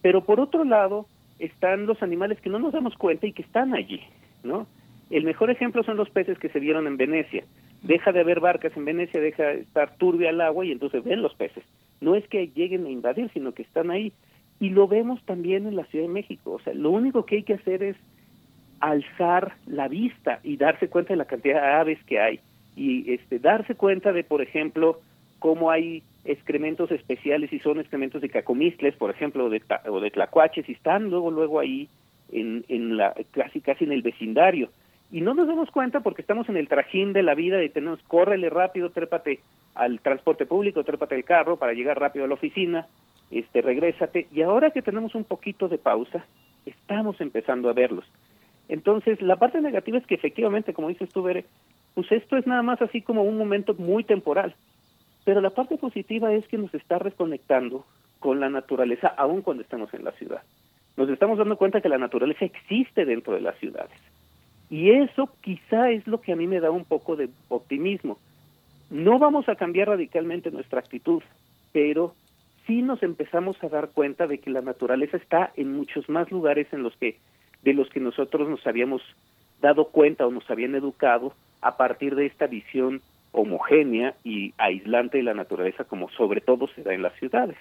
Pero 0.00 0.24
por 0.24 0.40
otro 0.40 0.64
lado, 0.64 1.06
están 1.38 1.84
los 1.84 2.02
animales 2.02 2.40
que 2.40 2.48
no 2.48 2.58
nos 2.58 2.72
damos 2.72 2.96
cuenta 2.96 3.26
y 3.26 3.32
que 3.32 3.42
están 3.42 3.74
allí, 3.74 4.00
¿no? 4.42 4.66
El 5.10 5.24
mejor 5.24 5.50
ejemplo 5.50 5.82
son 5.82 5.98
los 5.98 6.08
peces 6.08 6.38
que 6.38 6.48
se 6.48 6.60
vieron 6.60 6.86
en 6.86 6.96
Venecia 6.96 7.44
deja 7.84 8.12
de 8.12 8.20
haber 8.20 8.40
barcas 8.40 8.76
en 8.76 8.84
Venecia, 8.84 9.20
deja 9.20 9.44
de 9.44 9.60
estar 9.60 9.96
turbia 9.96 10.30
el 10.30 10.40
agua 10.40 10.64
y 10.64 10.72
entonces 10.72 11.04
ven 11.04 11.22
los 11.22 11.34
peces. 11.34 11.62
No 12.00 12.14
es 12.14 12.26
que 12.28 12.48
lleguen 12.48 12.86
a 12.86 12.90
invadir, 12.90 13.30
sino 13.32 13.52
que 13.52 13.62
están 13.62 13.90
ahí. 13.90 14.12
Y 14.58 14.70
lo 14.70 14.88
vemos 14.88 15.22
también 15.24 15.66
en 15.66 15.76
la 15.76 15.84
Ciudad 15.84 16.06
de 16.06 16.12
México. 16.12 16.52
O 16.52 16.60
sea, 16.60 16.74
lo 16.74 16.90
único 16.90 17.26
que 17.26 17.36
hay 17.36 17.42
que 17.42 17.54
hacer 17.54 17.82
es 17.82 17.96
alzar 18.80 19.56
la 19.66 19.88
vista 19.88 20.40
y 20.42 20.56
darse 20.56 20.88
cuenta 20.88 21.12
de 21.12 21.18
la 21.18 21.26
cantidad 21.26 21.60
de 21.60 21.68
aves 21.68 21.98
que 22.04 22.20
hay. 22.20 22.40
Y 22.74 23.12
este, 23.12 23.38
darse 23.38 23.74
cuenta 23.74 24.12
de, 24.12 24.24
por 24.24 24.40
ejemplo, 24.40 25.00
cómo 25.38 25.70
hay 25.70 26.02
excrementos 26.24 26.90
especiales 26.90 27.52
y 27.52 27.58
son 27.58 27.78
excrementos 27.78 28.22
de 28.22 28.30
cacomistles, 28.30 28.96
por 28.96 29.10
ejemplo, 29.10 29.44
o 29.44 29.50
de, 29.50 29.62
o 29.88 30.00
de 30.00 30.10
tlacuaches, 30.10 30.68
y 30.68 30.72
están 30.72 31.10
luego, 31.10 31.30
luego 31.30 31.60
ahí 31.60 31.88
en, 32.32 32.64
en 32.68 32.96
la, 32.96 33.14
casi, 33.32 33.60
casi 33.60 33.84
en 33.84 33.92
el 33.92 34.02
vecindario 34.02 34.70
y 35.10 35.20
no 35.20 35.34
nos 35.34 35.46
damos 35.46 35.70
cuenta 35.70 36.00
porque 36.00 36.22
estamos 36.22 36.48
en 36.48 36.56
el 36.56 36.68
trajín 36.68 37.12
de 37.12 37.22
la 37.22 37.34
vida 37.34 37.62
y 37.62 37.68
tenemos, 37.68 38.02
córrele 38.08 38.50
rápido, 38.50 38.90
trépate 38.90 39.40
al 39.74 40.00
transporte 40.00 40.46
público, 40.46 40.84
trépate 40.84 41.14
al 41.14 41.24
carro 41.24 41.56
para 41.56 41.72
llegar 41.72 41.98
rápido 41.98 42.24
a 42.24 42.28
la 42.28 42.34
oficina, 42.34 42.86
este, 43.30 43.62
regrésate, 43.62 44.26
y 44.32 44.42
ahora 44.42 44.70
que 44.70 44.82
tenemos 44.82 45.14
un 45.14 45.24
poquito 45.24 45.68
de 45.68 45.78
pausa, 45.78 46.24
estamos 46.66 47.20
empezando 47.20 47.68
a 47.68 47.72
verlos. 47.72 48.04
Entonces, 48.68 49.20
la 49.20 49.36
parte 49.36 49.60
negativa 49.60 49.98
es 49.98 50.06
que 50.06 50.14
efectivamente, 50.14 50.72
como 50.72 50.88
dices 50.88 51.10
tú, 51.10 51.22
Bere, 51.22 51.44
pues 51.94 52.10
esto 52.10 52.36
es 52.36 52.46
nada 52.46 52.62
más 52.62 52.80
así 52.80 53.02
como 53.02 53.22
un 53.22 53.36
momento 53.36 53.74
muy 53.74 54.04
temporal. 54.04 54.54
Pero 55.24 55.40
la 55.40 55.50
parte 55.50 55.76
positiva 55.76 56.32
es 56.32 56.46
que 56.48 56.58
nos 56.58 56.74
está 56.74 56.98
reconectando 56.98 57.84
con 58.20 58.40
la 58.40 58.48
naturaleza, 58.48 59.08
aun 59.08 59.42
cuando 59.42 59.62
estamos 59.62 59.92
en 59.94 60.04
la 60.04 60.12
ciudad. 60.12 60.42
Nos 60.96 61.08
estamos 61.10 61.38
dando 61.38 61.56
cuenta 61.56 61.80
que 61.80 61.88
la 61.88 61.98
naturaleza 61.98 62.44
existe 62.44 63.04
dentro 63.04 63.34
de 63.34 63.40
las 63.40 63.56
ciudades 63.58 63.92
y 64.74 64.90
eso 64.90 65.30
quizá 65.40 65.90
es 65.90 66.04
lo 66.08 66.20
que 66.20 66.32
a 66.32 66.36
mí 66.36 66.48
me 66.48 66.58
da 66.58 66.72
un 66.72 66.84
poco 66.84 67.14
de 67.14 67.28
optimismo. 67.46 68.18
No 68.90 69.20
vamos 69.20 69.48
a 69.48 69.54
cambiar 69.54 69.86
radicalmente 69.86 70.50
nuestra 70.50 70.80
actitud, 70.80 71.22
pero 71.70 72.16
sí 72.66 72.82
nos 72.82 73.00
empezamos 73.04 73.56
a 73.62 73.68
dar 73.68 73.90
cuenta 73.90 74.26
de 74.26 74.38
que 74.38 74.50
la 74.50 74.62
naturaleza 74.62 75.16
está 75.16 75.52
en 75.54 75.76
muchos 75.76 76.08
más 76.08 76.28
lugares 76.32 76.66
en 76.72 76.82
los 76.82 76.96
que 76.96 77.18
de 77.62 77.72
los 77.72 77.88
que 77.88 78.00
nosotros 78.00 78.48
nos 78.48 78.66
habíamos 78.66 79.00
dado 79.62 79.90
cuenta 79.90 80.26
o 80.26 80.32
nos 80.32 80.50
habían 80.50 80.74
educado 80.74 81.34
a 81.60 81.76
partir 81.76 82.16
de 82.16 82.26
esta 82.26 82.48
visión 82.48 83.00
homogénea 83.30 84.16
y 84.24 84.54
aislante 84.58 85.18
de 85.18 85.24
la 85.24 85.34
naturaleza 85.34 85.84
como 85.84 86.10
sobre 86.10 86.40
todo 86.40 86.66
se 86.74 86.82
da 86.82 86.92
en 86.94 87.02
las 87.02 87.14
ciudades. 87.20 87.58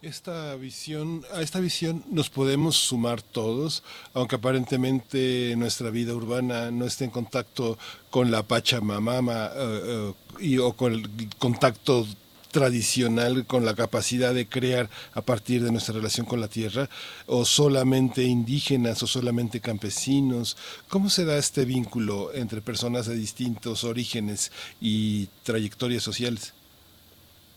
Esta 0.00 0.54
visión, 0.54 1.24
a 1.34 1.42
esta 1.42 1.58
visión 1.58 2.04
nos 2.08 2.30
podemos 2.30 2.76
sumar 2.76 3.20
todos, 3.20 3.82
aunque 4.14 4.36
aparentemente 4.36 5.54
nuestra 5.56 5.90
vida 5.90 6.14
urbana 6.14 6.70
no 6.70 6.84
esté 6.84 7.04
en 7.04 7.10
contacto 7.10 7.76
con 8.08 8.30
la 8.30 8.44
Pachamama 8.44 9.50
uh, 9.50 10.14
y, 10.38 10.58
o 10.58 10.74
con 10.74 10.92
el 10.92 11.28
contacto 11.38 12.06
tradicional 12.52 13.44
con 13.44 13.64
la 13.64 13.74
capacidad 13.74 14.32
de 14.32 14.48
crear 14.48 14.88
a 15.14 15.20
partir 15.20 15.64
de 15.64 15.72
nuestra 15.72 15.94
relación 15.94 16.26
con 16.26 16.40
la 16.40 16.48
tierra 16.48 16.88
o 17.26 17.44
solamente 17.44 18.22
indígenas 18.22 19.02
o 19.02 19.08
solamente 19.08 19.60
campesinos? 19.60 20.56
¿Cómo 20.88 21.10
se 21.10 21.24
da 21.24 21.36
este 21.38 21.64
vínculo 21.64 22.32
entre 22.34 22.62
personas 22.62 23.06
de 23.06 23.16
distintos 23.16 23.82
orígenes 23.82 24.52
y 24.80 25.26
trayectorias 25.42 26.04
sociales? 26.04 26.54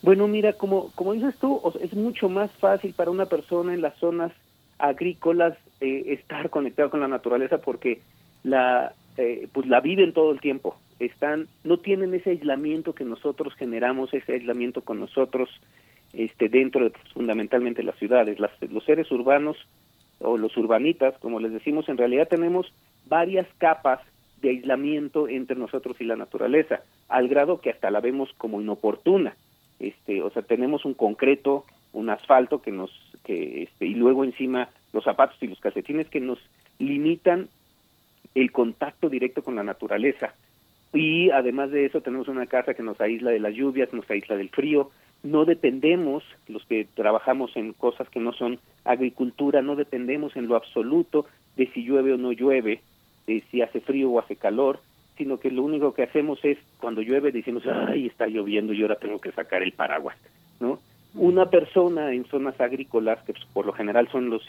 Bueno, 0.02 0.28
mira, 0.28 0.54
como, 0.54 0.92
como 0.96 1.14
dices 1.14 1.36
tú, 1.40 1.62
es 1.80 1.94
mucho 1.94 2.28
más 2.28 2.52
fácil 2.54 2.94
para 2.94 3.12
una 3.12 3.28
persona 3.28 3.74
en 3.74 3.82
las 3.82 3.96
zonas 3.98 4.32
agrícolas 4.80 5.56
eh, 5.80 6.06
estar 6.08 6.50
conectado 6.50 6.90
con 6.90 7.02
la 7.02 7.08
naturaleza 7.08 7.60
porque 7.60 8.02
la 8.44 8.94
eh, 9.18 9.48
pues 9.54 9.68
la 9.68 9.80
viven 9.80 10.14
todo 10.14 10.32
el 10.32 10.42
tiempo. 10.42 10.76
Están 11.00 11.48
no 11.64 11.78
tienen 11.78 12.14
ese 12.16 12.32
aislamiento 12.32 12.96
que 12.96 13.06
nosotros 13.06 13.54
generamos 13.56 14.12
ese 14.14 14.34
aislamiento 14.34 14.82
con 14.82 15.00
nosotros 15.00 15.50
este 16.14 16.50
dentro 16.50 16.86
de 16.86 16.90
pues, 16.92 17.14
fundamentalmente 17.14 17.84
las 17.84 17.98
ciudades. 17.98 18.40
Las, 18.40 18.52
los 18.72 18.84
seres 18.86 19.12
urbanos 19.12 19.58
o 20.20 20.38
los 20.38 20.56
urbanitas 20.58 21.16
como 21.20 21.40
les 21.40 21.52
decimos 21.52 21.88
en 21.90 21.98
realidad 21.98 22.28
tenemos 22.28 22.74
varias 23.06 23.48
capas 23.60 24.00
de 24.42 24.50
aislamiento 24.50 25.28
entre 25.28 25.56
nosotros 25.56 25.98
y 26.00 26.06
la 26.06 26.16
naturaleza 26.16 26.82
al 27.10 27.28
grado 27.28 27.60
que 27.60 27.70
hasta 27.70 27.92
la 27.92 28.00
vemos 28.00 28.30
como 28.38 28.62
inoportuna 28.62 29.36
este 29.82 30.22
o 30.22 30.30
sea 30.30 30.42
tenemos 30.42 30.86
un 30.86 30.94
concreto 30.94 31.66
un 31.94 32.10
asfalto 32.10 32.62
que 32.62 32.72
nos 32.72 32.92
que 33.24 33.64
este 33.64 33.86
y 33.86 33.96
luego 33.96 34.24
encima 34.24 34.70
los 34.94 35.04
zapatos 35.04 35.38
y 35.42 35.48
los 35.48 35.60
calcetines 35.60 36.08
que 36.10 36.20
nos 36.20 36.40
limitan 36.80 37.50
el 38.36 38.52
contacto 38.52 39.10
directo 39.10 39.44
con 39.44 39.56
la 39.56 39.64
naturaleza. 39.64 40.34
Y 40.94 41.30
además 41.32 41.72
de 41.72 41.86
eso 41.86 42.02
tenemos 42.02 42.28
una 42.28 42.48
casa 42.48 42.74
que 42.74 42.84
nos 42.84 43.00
aísla 43.00 43.32
de 43.32 43.40
las 43.40 43.54
lluvias, 43.54 43.94
nos 43.94 44.10
aísla 44.10 44.36
del 44.36 44.50
frío, 44.50 44.92
no 45.24 45.46
dependemos, 45.46 46.24
los 46.48 46.66
que 46.66 46.88
trabajamos 46.96 47.56
en 47.56 47.74
cosas 47.74 48.10
que 48.10 48.20
no 48.20 48.34
son 48.34 48.60
agricultura, 48.84 49.62
no 49.62 49.76
dependemos 49.76 50.36
en 50.36 50.48
lo 50.48 50.56
absoluto 50.56 51.26
de 51.56 51.68
si 51.68 51.84
llueve 51.84 52.14
o 52.14 52.18
no 52.18 52.32
llueve, 52.32 52.82
de 53.28 53.44
si 53.52 53.62
hace 53.62 53.80
frío 53.80 54.10
o 54.12 54.20
hace 54.20 54.36
calor, 54.36 54.80
sino 55.18 55.40
que 55.40 55.52
lo 55.52 55.64
único 55.64 55.94
que 55.94 56.04
hacemos 56.04 56.44
es 56.44 56.58
cuando 56.80 57.02
llueve 57.02 57.32
decimos, 57.32 57.64
ay, 57.68 58.08
está 58.08 58.28
lloviendo 58.28 58.74
y 58.74 58.82
ahora 58.82 58.96
tengo 58.96 59.20
que 59.20 59.32
sacar 59.32 59.62
el 59.64 59.74
paraguas, 59.74 60.18
¿no? 60.60 60.80
Una 61.14 61.50
persona 61.50 62.14
en 62.14 62.26
zonas 62.26 62.60
agrícolas, 62.60 63.22
que 63.24 63.34
por 63.54 63.66
lo 63.66 63.74
general 63.74 64.08
son 64.12 64.30
los 64.30 64.44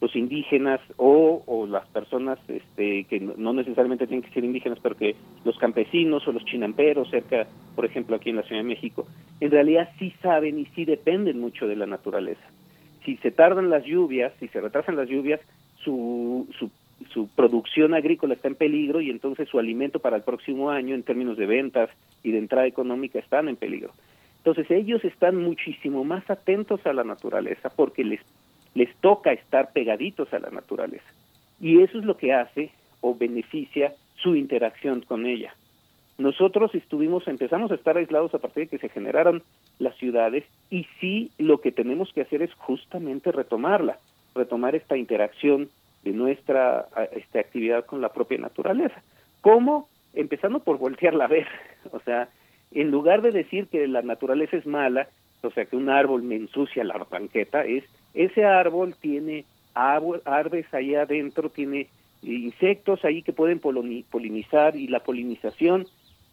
los 0.00 0.14
indígenas 0.14 0.80
o, 0.96 1.42
o 1.46 1.66
las 1.66 1.86
personas 1.88 2.38
este, 2.48 3.04
que 3.04 3.20
no 3.20 3.52
necesariamente 3.52 4.06
tienen 4.06 4.22
que 4.22 4.32
ser 4.32 4.44
indígenas, 4.44 4.78
pero 4.80 4.96
que 4.96 5.16
los 5.44 5.58
campesinos 5.58 6.26
o 6.28 6.32
los 6.32 6.44
chinamperos 6.44 7.10
cerca, 7.10 7.46
por 7.74 7.84
ejemplo, 7.84 8.16
aquí 8.16 8.30
en 8.30 8.36
la 8.36 8.42
Ciudad 8.42 8.62
de 8.62 8.68
México, 8.68 9.06
en 9.40 9.50
realidad 9.50 9.88
sí 9.98 10.12
saben 10.22 10.58
y 10.58 10.66
sí 10.66 10.84
dependen 10.84 11.40
mucho 11.40 11.66
de 11.66 11.76
la 11.76 11.86
naturaleza. 11.86 12.46
Si 13.04 13.16
se 13.16 13.30
tardan 13.30 13.70
las 13.70 13.84
lluvias, 13.84 14.32
si 14.38 14.48
se 14.48 14.60
retrasan 14.60 14.96
las 14.96 15.08
lluvias, 15.08 15.40
su, 15.82 16.46
su, 16.58 16.70
su 17.12 17.28
producción 17.28 17.94
agrícola 17.94 18.34
está 18.34 18.48
en 18.48 18.54
peligro 18.54 19.00
y 19.00 19.10
entonces 19.10 19.48
su 19.48 19.58
alimento 19.58 19.98
para 19.98 20.16
el 20.16 20.22
próximo 20.22 20.70
año 20.70 20.94
en 20.94 21.02
términos 21.02 21.36
de 21.36 21.46
ventas 21.46 21.90
y 22.22 22.32
de 22.32 22.38
entrada 22.38 22.66
económica 22.66 23.18
están 23.18 23.48
en 23.48 23.56
peligro. 23.56 23.92
Entonces 24.38 24.70
ellos 24.70 25.04
están 25.04 25.36
muchísimo 25.36 26.04
más 26.04 26.28
atentos 26.30 26.84
a 26.86 26.92
la 26.92 27.04
naturaleza 27.04 27.70
porque 27.70 28.04
les 28.04 28.20
les 28.74 28.94
toca 28.96 29.32
estar 29.32 29.72
pegaditos 29.72 30.32
a 30.32 30.38
la 30.38 30.50
naturaleza. 30.50 31.06
Y 31.60 31.82
eso 31.82 31.98
es 31.98 32.04
lo 32.04 32.16
que 32.16 32.32
hace 32.32 32.70
o 33.00 33.14
beneficia 33.14 33.94
su 34.22 34.36
interacción 34.36 35.00
con 35.02 35.26
ella. 35.26 35.54
Nosotros 36.16 36.74
estuvimos, 36.74 37.26
empezamos 37.28 37.70
a 37.70 37.74
estar 37.74 37.96
aislados 37.96 38.34
a 38.34 38.38
partir 38.38 38.64
de 38.64 38.70
que 38.70 38.78
se 38.78 38.88
generaron 38.88 39.42
las 39.78 39.96
ciudades 39.96 40.44
y 40.70 40.86
sí 41.00 41.30
lo 41.38 41.60
que 41.60 41.72
tenemos 41.72 42.12
que 42.12 42.22
hacer 42.22 42.42
es 42.42 42.52
justamente 42.54 43.32
retomarla, 43.32 43.98
retomar 44.34 44.74
esta 44.74 44.96
interacción 44.96 45.68
de 46.04 46.12
nuestra 46.12 46.88
esta 47.12 47.40
actividad 47.40 47.84
con 47.84 48.00
la 48.00 48.12
propia 48.12 48.38
naturaleza. 48.38 49.02
¿Cómo? 49.40 49.88
Empezando 50.14 50.60
por 50.60 50.78
voltearla 50.78 51.24
a 51.24 51.28
ver. 51.28 51.46
O 51.92 52.00
sea, 52.00 52.28
en 52.72 52.90
lugar 52.90 53.22
de 53.22 53.30
decir 53.30 53.66
que 53.68 53.86
la 53.88 54.02
naturaleza 54.02 54.56
es 54.56 54.66
mala, 54.66 55.08
o 55.42 55.50
sea, 55.50 55.64
que 55.64 55.76
un 55.76 55.88
árbol 55.88 56.22
me 56.22 56.36
ensucia 56.36 56.84
la 56.84 56.98
banqueta, 56.98 57.64
es 57.64 57.84
ese 58.14 58.44
árbol 58.44 58.94
tiene 59.00 59.44
árboles 59.74 60.66
ahí 60.72 60.94
adentro, 60.94 61.50
tiene 61.50 61.88
insectos 62.22 63.04
ahí 63.04 63.22
que 63.22 63.32
pueden 63.32 63.60
polinizar 63.60 64.76
y 64.76 64.88
la 64.88 65.00
polinización 65.00 65.86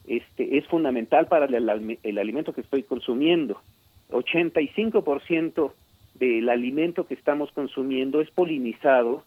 este, 0.07 0.57
es 0.57 0.65
fundamental 0.67 1.27
para 1.27 1.45
el, 1.45 1.97
el 2.03 2.17
alimento 2.17 2.53
que 2.53 2.61
estoy 2.61 2.83
consumiendo. 2.83 3.61
85% 4.09 5.71
del 6.15 6.49
alimento 6.49 7.07
que 7.07 7.13
estamos 7.13 7.51
consumiendo 7.51 8.21
es 8.21 8.31
polinizado 8.31 9.23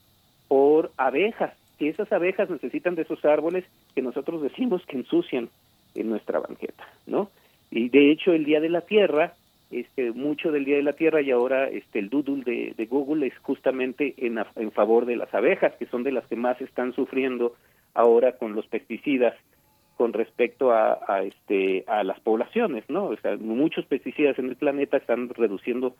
por 0.49 0.91
abejas, 0.97 1.55
y 1.79 1.89
esas 1.89 2.11
abejas 2.13 2.51
necesitan 2.51 2.95
de 2.95 3.03
esos 3.03 3.25
árboles 3.25 3.65
que 3.95 4.03
nosotros 4.03 4.43
decimos 4.43 4.85
que 4.87 4.97
ensucian 4.97 5.49
en 5.95 6.11
nuestra 6.11 6.41
banqueta, 6.41 6.89
¿no? 7.07 7.31
Y 7.71 7.89
de 7.91 8.11
hecho 8.11 8.33
el 8.33 8.45
Día 8.45 8.61
de 8.61 8.69
la 8.69 8.81
Tierra 8.81 9.35
este, 9.71 10.13
mucho 10.13 10.51
del 10.51 10.65
Día 10.65 10.77
de 10.77 10.83
la 10.83 10.95
Tierra 10.95 11.21
y 11.21 11.31
ahora 11.31 11.69
este, 11.69 11.99
el 11.99 12.09
doodle 12.09 12.75
de, 12.77 12.87
Google 12.87 13.27
es 13.27 13.37
justamente 13.39 14.15
en, 14.17 14.39
en, 14.57 14.73
favor 14.73 15.05
de 15.05 15.17
las 15.17 15.33
abejas, 15.35 15.75
que 15.79 15.87
son 15.87 16.03
de 16.05 16.13
las 16.13 16.27
que 16.27 16.37
más 16.37 16.61
están 16.61 16.95
sufriendo 16.95 17.55
ahora 17.95 18.33
con 18.33 18.55
los 18.55 18.67
pesticidas 18.67 19.35
con 19.97 20.13
respecto 20.13 20.71
a, 20.73 21.01
a, 21.07 21.23
este, 21.25 21.85
a 21.87 22.05
las 22.05 22.19
poblaciones, 22.21 22.85
¿no? 22.89 23.07
O 23.07 23.17
sea, 23.17 23.37
muchos 23.37 23.85
pesticidas 23.85 24.39
en 24.39 24.49
el 24.49 24.57
planeta 24.57 24.97
están 24.97 25.29
reduciendo 25.29 25.97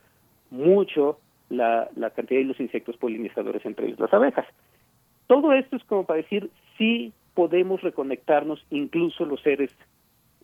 mucho 0.51 1.19
la, 1.49 1.89
la 1.97 2.11
cantidad 2.11 2.41
de 2.41 2.47
los 2.47 2.61
insectos 2.61 2.97
polinizadores, 2.97 3.65
entre 3.65 3.87
ellos 3.87 4.01
las 4.01 4.13
abejas. 4.13 4.47
Todo 5.27 5.53
esto 5.53 5.77
es 5.77 5.85
como 5.85 6.05
para 6.05 6.19
decir, 6.19 6.51
sí 6.77 7.13
podemos 7.35 7.83
reconectarnos, 7.83 8.65
incluso 8.71 9.25
los 9.25 9.41
seres 9.43 9.71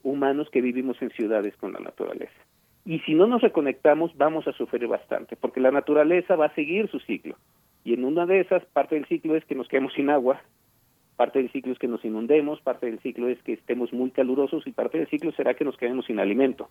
humanos 0.03 0.49
que 0.49 0.61
vivimos 0.61 1.01
en 1.01 1.09
ciudades 1.09 1.55
con 1.57 1.73
la 1.73 1.79
naturaleza. 1.79 2.33
Y 2.85 2.99
si 2.99 3.15
no 3.15 3.25
nos 3.25 3.41
reconectamos, 3.41 4.15
vamos 4.15 4.47
a 4.47 4.53
sufrir 4.53 4.87
bastante, 4.87 5.35
porque 5.35 5.59
la 5.59 5.71
naturaleza 5.71 6.35
va 6.35 6.45
a 6.45 6.55
seguir 6.55 6.87
su 6.89 6.99
ciclo. 6.99 7.35
Y 7.83 7.93
en 7.93 8.05
una 8.05 8.25
de 8.25 8.39
esas, 8.39 8.63
parte 8.65 8.95
del 8.95 9.05
ciclo 9.07 9.35
es 9.35 9.43
que 9.45 9.55
nos 9.55 9.67
quedemos 9.67 9.93
sin 9.93 10.09
agua, 10.09 10.41
parte 11.15 11.39
del 11.39 11.51
ciclo 11.51 11.73
es 11.73 11.79
que 11.79 11.87
nos 11.87 12.05
inundemos, 12.05 12.61
parte 12.61 12.85
del 12.85 12.99
ciclo 12.99 13.27
es 13.27 13.41
que 13.41 13.53
estemos 13.53 13.91
muy 13.91 14.11
calurosos 14.11 14.67
y 14.67 14.71
parte 14.71 14.99
del 14.99 15.07
ciclo 15.07 15.31
será 15.31 15.55
que 15.55 15.65
nos 15.65 15.77
quedemos 15.77 16.05
sin 16.05 16.19
alimento. 16.19 16.69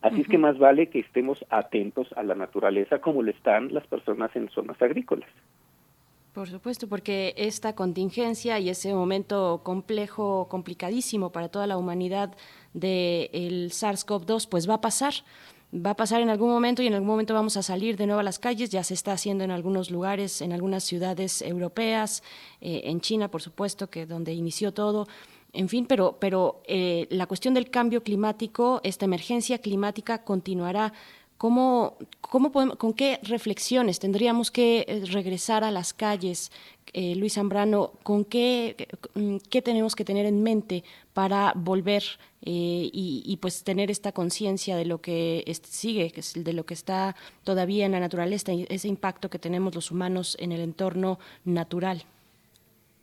Así 0.00 0.20
es 0.20 0.28
que 0.28 0.38
más 0.38 0.58
vale 0.58 0.88
que 0.88 1.00
estemos 1.00 1.44
atentos 1.50 2.08
a 2.16 2.22
la 2.22 2.34
naturaleza 2.34 3.00
como 3.00 3.22
lo 3.22 3.30
están 3.30 3.74
las 3.74 3.86
personas 3.86 4.34
en 4.36 4.48
zonas 4.50 4.80
agrícolas. 4.80 5.28
Por 6.32 6.48
supuesto, 6.48 6.88
porque 6.88 7.34
esta 7.36 7.74
contingencia 7.74 8.60
y 8.60 8.68
ese 8.68 8.94
momento 8.94 9.62
complejo, 9.64 10.46
complicadísimo 10.48 11.32
para 11.32 11.48
toda 11.48 11.66
la 11.66 11.76
humanidad 11.76 12.36
del 12.74 13.70
SARS-CoV-2, 13.70 14.48
pues 14.48 14.70
va 14.70 14.74
a 14.74 14.80
pasar 14.80 15.14
va 15.74 15.90
a 15.90 15.96
pasar 15.96 16.22
en 16.22 16.30
algún 16.30 16.50
momento 16.50 16.82
y 16.82 16.86
en 16.86 16.94
algún 16.94 17.08
momento 17.08 17.34
vamos 17.34 17.56
a 17.56 17.62
salir 17.62 17.96
de 17.96 18.06
nuevo 18.06 18.20
a 18.20 18.22
las 18.22 18.38
calles. 18.38 18.70
Ya 18.70 18.82
se 18.84 18.94
está 18.94 19.12
haciendo 19.12 19.44
en 19.44 19.50
algunos 19.50 19.90
lugares, 19.90 20.40
en 20.40 20.52
algunas 20.52 20.84
ciudades 20.84 21.42
europeas, 21.42 22.22
eh, 22.60 22.82
en 22.84 23.00
China, 23.00 23.30
por 23.30 23.42
supuesto, 23.42 23.90
que 23.90 24.06
donde 24.06 24.32
inició 24.32 24.72
todo. 24.72 25.06
En 25.58 25.68
fin, 25.68 25.86
pero, 25.86 26.16
pero 26.20 26.62
eh, 26.68 27.08
la 27.10 27.26
cuestión 27.26 27.52
del 27.52 27.68
cambio 27.68 28.04
climático, 28.04 28.80
esta 28.84 29.06
emergencia 29.06 29.58
climática 29.58 30.22
continuará 30.22 30.92
¿Cómo, 31.38 31.96
cómo 32.20 32.50
podemos, 32.50 32.76
¿Con 32.76 32.92
qué 32.92 33.20
reflexiones 33.22 34.00
tendríamos 34.00 34.50
que 34.50 34.84
eh, 34.88 35.02
regresar 35.06 35.62
a 35.62 35.70
las 35.70 35.94
calles, 35.94 36.50
eh, 36.92 37.14
Luis 37.14 37.34
Zambrano? 37.34 37.92
¿Con 38.02 38.24
qué, 38.24 38.88
mm, 39.14 39.36
qué 39.48 39.62
tenemos 39.62 39.94
que 39.94 40.04
tener 40.04 40.26
en 40.26 40.42
mente 40.42 40.82
para 41.12 41.52
volver 41.54 42.02
eh, 42.42 42.90
y, 42.92 43.36
pues 43.40 43.62
tener 43.62 43.88
esta 43.88 44.10
conciencia 44.10 44.76
de 44.76 44.84
lo 44.84 45.00
que 45.00 45.44
sigue, 45.62 46.12
de 46.34 46.52
lo 46.52 46.66
que 46.66 46.74
está 46.74 47.14
todavía 47.44 47.86
en 47.86 47.92
la 47.92 48.00
naturaleza, 48.00 48.52
ese 48.52 48.88
impacto 48.88 49.30
que 49.30 49.38
tenemos 49.38 49.74
los 49.76 49.92
humanos 49.92 50.36
en 50.40 50.50
el 50.50 50.60
entorno 50.60 51.20
natural? 51.44 52.04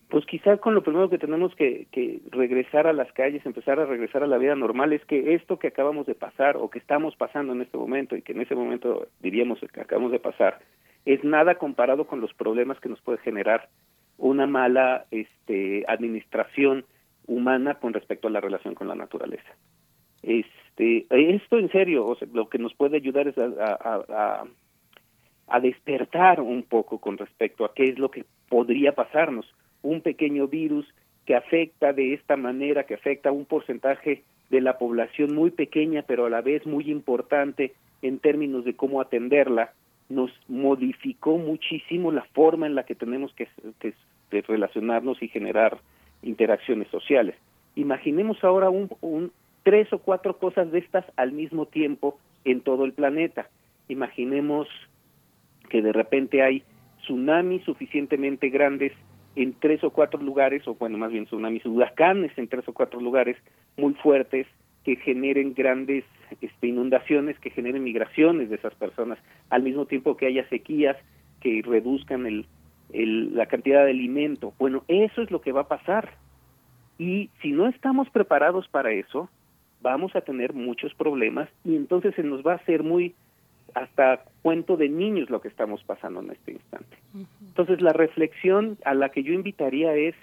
Pues 0.10 0.26
quizá 0.26 0.58
con 0.58 0.76
lo 0.76 0.84
primero 0.84 1.10
que 1.10 1.18
tenemos 1.18 1.56
que, 1.56 1.88
regresar 2.32 2.88
a 2.88 2.94
las 2.94 3.12
calles, 3.14 3.46
empezar 3.46 3.80
a 3.80 3.86
regresar 3.86 4.24
a 4.24 4.28
la 4.28 4.38
vida 4.38 4.56
normal, 4.56 4.94
es 4.94 5.04
que 5.06 5.34
esto 5.34 5.58
que 5.58 5.68
acabamos 5.68 6.06
de 6.06 6.16
pasar 6.16 6.58
o 6.58 6.70
que 6.70 6.80
estamos 6.80 7.16
pasando 7.16 7.54
en 7.54 7.62
este 7.62 7.78
momento 7.78 8.16
y 8.16 8.22
que 8.22 8.34
en 8.34 8.42
ese 8.42 8.56
momento 8.56 9.08
diríamos 9.22 9.60
que 9.60 9.82
acabamos 9.82 10.12
de 10.12 10.20
pasar, 10.20 10.60
es 11.06 11.24
nada 11.24 11.56
comparado 11.56 12.06
con 12.06 12.22
los 12.22 12.34
problemas 12.34 12.80
que 12.80 12.90
nos 12.90 13.02
puede 13.02 13.18
generar 13.20 13.70
una 14.18 14.48
mala 14.48 15.06
este, 15.12 15.84
administración 15.88 16.86
humana 17.28 17.76
con 17.76 17.94
respecto 17.94 18.28
a 18.28 18.32
la 18.32 18.42
relación 18.42 18.76
con 18.76 18.88
la 18.88 18.96
naturaleza. 18.96 19.56
Este, 20.22 21.06
esto 21.10 21.58
en 21.58 21.72
serio, 21.72 22.06
o 22.06 22.16
sea, 22.16 22.28
lo 22.32 22.48
que 22.48 22.60
nos 22.60 22.74
puede 22.76 22.98
ayudar 22.98 23.28
es 23.28 23.38
a, 23.38 24.46
a 25.48 25.60
despertar 25.60 26.42
un 26.42 26.64
poco 26.64 27.00
con 27.00 27.18
respecto 27.18 27.66
a 27.66 27.74
qué 27.74 27.86
es 27.86 28.00
lo 28.00 28.10
que 28.10 28.26
podría 28.50 28.94
pasarnos 28.94 29.46
un 29.86 30.02
pequeño 30.02 30.48
virus 30.48 30.86
que 31.26 31.36
afecta 31.36 31.94
de 31.94 32.14
esta 32.14 32.38
manera, 32.38 32.84
que 32.84 32.94
afecta 32.94 33.30
a 33.30 33.34
un 33.34 33.46
porcentaje 33.46 34.24
de 34.50 34.62
la 34.62 34.78
población 34.78 35.34
muy 35.34 35.52
pequeña, 35.52 36.04
pero 36.04 36.26
a 36.26 36.30
la 36.30 36.42
vez 36.42 36.66
muy 36.66 36.90
importante 36.92 37.74
en 38.02 38.20
términos 38.20 38.66
de 38.66 38.76
cómo 38.76 39.02
atenderla, 39.02 39.74
nos 40.10 40.32
modificó 40.48 41.38
muchísimo 41.38 42.12
la 42.12 42.24
forma 42.34 42.68
en 42.68 42.76
la 42.76 42.84
que 42.84 42.94
tenemos 42.94 43.34
que, 43.34 43.48
relacionarnos 44.30 45.24
y 45.24 45.30
generar 45.30 45.78
interacciones 46.22 46.90
sociales. 46.90 47.36
Imaginemos 47.76 48.44
ahora 48.44 48.70
un, 48.70 48.90
un, 49.02 49.32
tres 49.64 49.92
o 49.94 50.00
cuatro 50.00 50.38
cosas 50.38 50.72
de 50.72 50.80
estas 50.80 51.06
al 51.16 51.32
mismo 51.32 51.66
tiempo 51.66 52.20
en 52.44 52.62
todo 52.62 52.86
el 52.86 52.94
planeta. 52.94 53.50
Imaginemos 53.88 54.68
que 55.70 55.82
de 55.82 55.94
repente 55.94 56.44
hay 56.44 56.64
tsunamis 57.02 57.64
suficientemente 57.64 58.50
grandes 58.50 58.92
en 59.36 59.54
tres 59.54 59.84
o 59.84 59.90
cuatro 59.90 60.22
lugares, 60.22 60.68
o 60.68 60.76
bueno, 60.76 60.98
más 60.98 61.12
bien 61.12 61.26
tsunamis, 61.26 61.66
huracanes 61.66 62.32
en 62.38 62.48
tres 62.48 62.68
o 62.68 62.74
cuatro 62.74 63.00
lugares 63.00 63.38
muy 63.78 63.94
fuertes 63.96 64.48
que 64.84 64.96
generen 64.98 65.54
grandes 65.54 66.06
este, 66.42 66.68
inundaciones, 66.68 67.40
que 67.40 67.50
generen 67.50 67.84
migraciones 67.84 68.50
de 68.50 68.56
esas 68.56 68.76
personas, 68.76 69.18
al 69.50 69.64
mismo 69.64 69.86
tiempo 69.86 70.16
que 70.16 70.28
haya 70.28 70.48
sequías 70.50 70.96
que 71.42 71.62
reduzcan 71.66 72.26
el, 72.26 72.46
el, 72.94 73.36
la 73.36 73.48
cantidad 73.48 73.84
de 73.84 73.92
alimento. 73.92 74.54
Bueno, 74.60 74.84
eso 74.88 75.22
es 75.22 75.32
lo 75.32 75.42
que 75.42 75.52
va 75.52 75.62
a 75.62 75.68
pasar. 75.68 76.14
Y 76.98 77.30
si 77.42 77.52
no 77.52 77.68
estamos 77.68 78.10
preparados 78.10 78.68
para 78.70 78.92
eso, 78.92 79.30
vamos 79.82 80.16
a 80.16 80.22
tener 80.22 80.54
muchos 80.54 80.94
problemas 80.94 81.50
y 81.64 81.76
entonces 81.76 82.16
se 82.16 82.24
nos 82.24 82.42
va 82.46 82.54
a 82.54 82.56
hacer 82.56 82.84
muy 82.84 83.14
hasta 83.76 84.24
cuento 84.42 84.78
de 84.78 84.90
niños 84.90 85.30
lo 85.30 85.42
que 85.42 85.50
estamos 85.50 85.84
pasando 85.84 86.22
en 86.22 86.32
este 86.32 86.54
instante. 86.54 86.98
Entonces 87.46 87.82
la 87.82 87.94
reflexión 87.94 88.78
a 88.86 88.94
la 88.94 89.10
que 89.10 89.22
yo 89.22 89.34
invitaría 89.34 89.94
es 89.94 90.16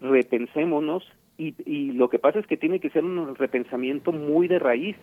repensémonos 0.00 1.04
y, 1.36 1.54
y 1.66 1.92
lo 1.92 2.08
que 2.08 2.20
pasa 2.20 2.38
es 2.38 2.46
que 2.46 2.56
tiene 2.56 2.80
que 2.80 2.90
ser 2.90 3.04
un 3.04 3.34
repensamiento 3.34 4.12
muy 4.12 4.46
de 4.46 4.60
raíz. 4.60 4.96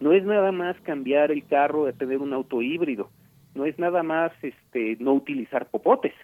No 0.00 0.12
es 0.12 0.24
nada 0.24 0.52
más 0.52 0.80
cambiar 0.82 1.32
el 1.32 1.44
carro 1.44 1.84
de 1.84 1.92
tener 1.92 2.18
un 2.18 2.32
auto 2.32 2.62
híbrido, 2.62 3.10
no 3.54 3.64
es 3.64 3.78
nada 3.78 4.02
más 4.02 4.32
este 4.42 4.96
no 5.00 5.14
utilizar 5.14 5.66
popotes, 5.68 6.14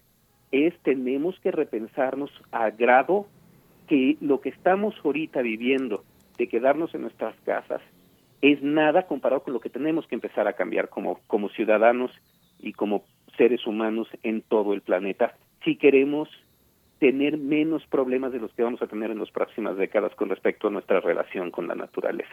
es 0.52 0.78
tenemos 0.82 1.38
que 1.40 1.50
repensarnos 1.50 2.30
a 2.52 2.70
grado 2.70 3.26
que 3.88 4.18
lo 4.20 4.40
que 4.40 4.50
estamos 4.50 4.94
ahorita 5.02 5.42
viviendo 5.42 6.04
de 6.38 6.48
quedarnos 6.48 6.94
en 6.94 7.02
nuestras 7.02 7.34
casas 7.40 7.80
es 8.42 8.62
nada 8.62 9.06
comparado 9.06 9.42
con 9.44 9.54
lo 9.54 9.60
que 9.60 9.70
tenemos 9.70 10.06
que 10.06 10.16
empezar 10.16 10.46
a 10.48 10.52
cambiar 10.52 10.88
como, 10.88 11.20
como 11.26 11.48
ciudadanos 11.48 12.10
y 12.58 12.72
como 12.72 13.04
seres 13.36 13.66
humanos 13.66 14.08
en 14.22 14.42
todo 14.42 14.74
el 14.74 14.82
planeta 14.82 15.36
si 15.64 15.76
queremos 15.76 16.28
tener 16.98 17.38
menos 17.38 17.84
problemas 17.86 18.32
de 18.32 18.38
los 18.38 18.52
que 18.52 18.62
vamos 18.62 18.82
a 18.82 18.86
tener 18.86 19.10
en 19.10 19.18
las 19.18 19.30
próximas 19.30 19.76
décadas 19.76 20.14
con 20.14 20.28
respecto 20.28 20.68
a 20.68 20.70
nuestra 20.70 21.00
relación 21.00 21.50
con 21.50 21.66
la 21.66 21.74
naturaleza. 21.74 22.30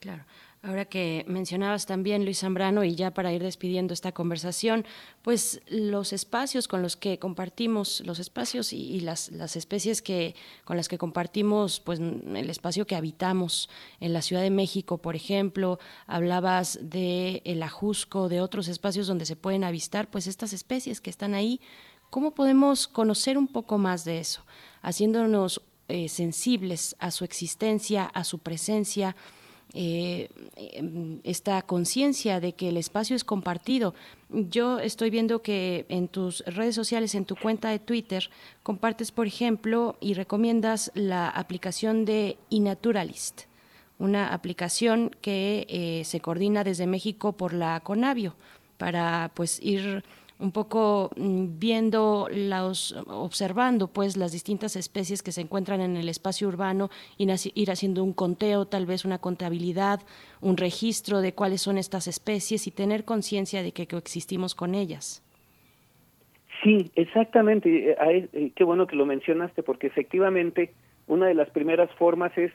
claro. 0.00 0.22
Ahora 0.66 0.84
que 0.84 1.24
mencionabas 1.28 1.86
también, 1.86 2.24
Luis 2.24 2.40
Zambrano, 2.40 2.82
y 2.82 2.96
ya 2.96 3.14
para 3.14 3.32
ir 3.32 3.40
despidiendo 3.40 3.94
esta 3.94 4.10
conversación, 4.10 4.84
pues 5.22 5.60
los 5.68 6.12
espacios 6.12 6.66
con 6.66 6.82
los 6.82 6.96
que 6.96 7.20
compartimos, 7.20 8.02
los 8.04 8.18
espacios 8.18 8.72
y, 8.72 8.98
las, 8.98 9.30
las, 9.30 9.54
especies 9.54 10.02
que, 10.02 10.34
con 10.64 10.76
las 10.76 10.88
que 10.88 10.98
compartimos, 10.98 11.78
pues 11.78 12.00
el 12.00 12.50
espacio 12.50 12.84
que 12.84 12.96
habitamos 12.96 13.70
en 14.00 14.12
la 14.12 14.22
Ciudad 14.22 14.42
de 14.42 14.50
México, 14.50 14.98
por 14.98 15.14
ejemplo, 15.14 15.78
hablabas 16.08 16.80
de 16.82 17.42
el 17.44 17.62
ajusco, 17.62 18.28
de 18.28 18.40
otros 18.40 18.66
espacios 18.66 19.06
donde 19.06 19.24
se 19.24 19.36
pueden 19.36 19.62
avistar, 19.62 20.10
pues 20.10 20.26
estas 20.26 20.52
especies 20.52 21.00
que 21.00 21.10
están 21.10 21.34
ahí, 21.34 21.60
¿cómo 22.10 22.34
podemos 22.34 22.88
conocer 22.88 23.38
un 23.38 23.46
poco 23.46 23.78
más 23.78 24.04
de 24.04 24.18
eso? 24.18 24.44
Haciéndonos 24.82 25.62
eh, 25.86 26.08
sensibles 26.08 26.96
a 26.98 27.12
su 27.12 27.24
existencia, 27.24 28.06
a 28.06 28.24
su 28.24 28.40
presencia, 28.40 29.14
eh, 29.78 30.30
em, 30.56 31.20
esta 31.22 31.60
conciencia 31.60 32.40
de 32.40 32.54
que 32.54 32.70
el 32.70 32.78
espacio 32.78 33.14
es 33.14 33.24
compartido. 33.24 33.94
Yo 34.30 34.78
estoy 34.78 35.10
viendo 35.10 35.42
que 35.42 35.84
en 35.90 36.08
tus 36.08 36.42
redes 36.46 36.74
sociales, 36.74 37.14
en 37.14 37.26
tu 37.26 37.36
cuenta 37.36 37.68
de 37.68 37.78
Twitter, 37.78 38.30
compartes, 38.62 39.12
por 39.12 39.26
ejemplo, 39.26 39.98
y 40.00 40.14
recomiendas 40.14 40.90
la 40.94 41.28
aplicación 41.28 42.06
de 42.06 42.38
iNaturalist, 42.48 43.42
una 43.98 44.32
aplicación 44.32 45.10
que 45.20 45.66
eh, 45.68 46.04
se 46.04 46.20
coordina 46.20 46.64
desde 46.64 46.86
México 46.86 47.32
por 47.32 47.52
la 47.52 47.80
Conavio 47.80 48.34
para 48.78 49.30
pues 49.34 49.60
ir 49.62 50.04
un 50.38 50.52
poco 50.52 51.10
mm, 51.16 51.58
viendo 51.58 52.28
los, 52.30 52.92
observando 53.06 53.88
pues 53.88 54.16
las 54.16 54.32
distintas 54.32 54.76
especies 54.76 55.22
que 55.22 55.32
se 55.32 55.40
encuentran 55.40 55.80
en 55.80 55.96
el 55.96 56.08
espacio 56.08 56.48
urbano 56.48 56.90
y 57.16 57.26
ir 57.54 57.70
haciendo 57.70 58.04
un 58.04 58.12
conteo, 58.12 58.66
tal 58.66 58.86
vez 58.86 59.04
una 59.04 59.18
contabilidad, 59.18 60.00
un 60.40 60.56
registro 60.56 61.20
de 61.20 61.32
cuáles 61.32 61.62
son 61.62 61.78
estas 61.78 62.06
especies 62.06 62.66
y 62.66 62.70
tener 62.70 63.04
conciencia 63.04 63.62
de 63.62 63.72
que 63.72 63.86
coexistimos 63.86 64.54
con 64.54 64.74
ellas. 64.74 65.22
Sí, 66.62 66.90
exactamente. 66.94 67.90
Eh, 67.90 68.28
eh, 68.32 68.52
qué 68.54 68.64
bueno 68.64 68.86
que 68.86 68.96
lo 68.96 69.06
mencionaste 69.06 69.62
porque 69.62 69.86
efectivamente 69.86 70.72
una 71.06 71.26
de 71.26 71.34
las 71.34 71.50
primeras 71.50 71.90
formas 71.94 72.36
es 72.36 72.52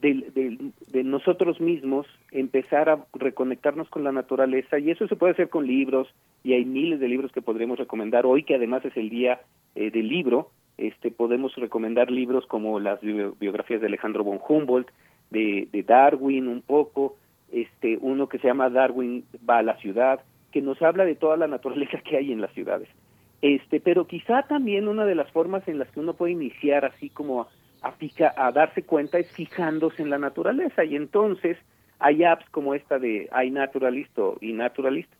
de, 0.00 1.04
nosotros 1.04 1.60
mismos 1.60 2.06
empezar 2.30 2.88
a 2.88 3.04
reconectarnos 3.14 3.88
con 3.88 4.04
la 4.04 4.12
naturaleza 4.12 4.78
y 4.78 4.90
eso 4.90 5.06
se 5.08 5.16
puede 5.16 5.32
hacer 5.32 5.48
con 5.48 5.66
libros 5.66 6.08
y 6.42 6.54
hay 6.54 6.64
miles 6.64 7.00
de 7.00 7.08
libros 7.08 7.32
que 7.32 7.42
podremos 7.42 7.78
recomendar. 7.78 8.26
Hoy 8.26 8.42
que 8.42 8.54
además 8.54 8.84
es 8.84 8.96
el 8.96 9.10
día 9.10 9.40
eh, 9.74 9.90
del 9.90 10.08
libro 10.08 10.50
este 10.78 11.10
podemos 11.10 11.54
recomendar 11.56 12.10
libros 12.10 12.46
como 12.46 12.78
las 12.80 13.00
biografías 13.00 13.80
de 13.80 13.86
Alejandro 13.86 14.24
von 14.24 14.40
Humboldt 14.46 14.90
de, 15.30 15.68
de 15.72 15.82
Darwin 15.82 16.48
un 16.48 16.60
poco 16.60 17.16
este 17.50 17.98
uno 18.00 18.28
que 18.28 18.38
se 18.38 18.48
llama 18.48 18.68
Darwin 18.68 19.24
va 19.48 19.58
a 19.58 19.62
la 19.62 19.76
ciudad 19.78 20.20
que 20.52 20.60
nos 20.60 20.80
habla 20.82 21.04
de 21.04 21.14
toda 21.14 21.36
la 21.36 21.46
naturaleza 21.46 21.98
que 22.04 22.16
hay 22.16 22.32
en 22.32 22.40
las 22.40 22.52
ciudades. 22.52 22.88
Este 23.40 23.80
pero 23.80 24.06
quizá 24.06 24.42
también 24.42 24.88
una 24.88 25.06
de 25.06 25.14
las 25.14 25.30
formas 25.30 25.66
en 25.66 25.78
las 25.78 25.88
que 25.90 26.00
uno 26.00 26.14
puede 26.14 26.32
iniciar 26.32 26.84
así 26.84 27.08
como 27.08 27.46
a, 28.36 28.52
darse 28.52 28.82
cuenta 28.82 29.18
es 29.18 29.30
fijándose 29.32 30.02
en 30.02 30.10
la 30.10 30.18
naturaleza. 30.18 30.84
Y 30.84 30.96
entonces 30.96 31.56
hay 31.98 32.24
apps 32.24 32.48
como 32.50 32.74
esta 32.74 32.98
de 32.98 33.28
iNaturalist 33.44 34.18
o 34.18 34.36
iNaturalist 34.40 35.12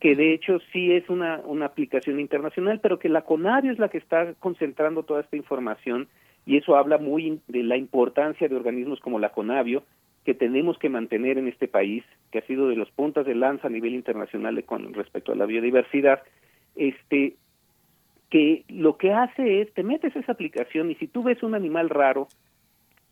que 0.00 0.16
de 0.16 0.34
hecho 0.34 0.58
sí 0.72 0.92
es 0.92 1.08
una, 1.08 1.40
una 1.46 1.66
aplicación 1.66 2.20
internacional, 2.20 2.80
pero 2.80 2.98
que 2.98 3.08
la 3.08 3.22
CONARIO 3.22 3.72
es 3.72 3.78
la 3.78 3.88
que 3.88 3.98
está 3.98 4.34
concentrando 4.34 5.04
toda 5.04 5.22
esta 5.22 5.36
información 5.36 6.08
y 6.44 6.58
eso 6.58 6.76
habla 6.76 6.98
muy 6.98 7.40
de 7.48 7.62
la 7.62 7.76
importancia 7.76 8.48
de 8.48 8.56
organismos 8.56 9.00
como 9.00 9.18
la 9.18 9.30
CONAVIO 9.30 9.82
que 10.24 10.34
tenemos 10.34 10.78
que 10.78 10.88
mantener 10.88 11.38
en 11.38 11.48
este 11.48 11.68
país, 11.68 12.02
que 12.32 12.38
ha 12.38 12.46
sido 12.46 12.68
de 12.68 12.76
los 12.76 12.90
puntas 12.90 13.26
de 13.26 13.34
lanza 13.34 13.68
a 13.68 13.70
nivel 13.70 13.94
internacional 13.94 14.62
con 14.64 14.92
respecto 14.94 15.32
a 15.32 15.36
la 15.36 15.46
biodiversidad, 15.46 16.22
este 16.76 17.36
que 18.34 18.64
lo 18.66 18.96
que 18.96 19.12
hace 19.12 19.60
es, 19.60 19.72
te 19.74 19.84
metes 19.84 20.16
esa 20.16 20.32
aplicación 20.32 20.90
y 20.90 20.96
si 20.96 21.06
tú 21.06 21.22
ves 21.22 21.44
un 21.44 21.54
animal 21.54 21.88
raro, 21.88 22.26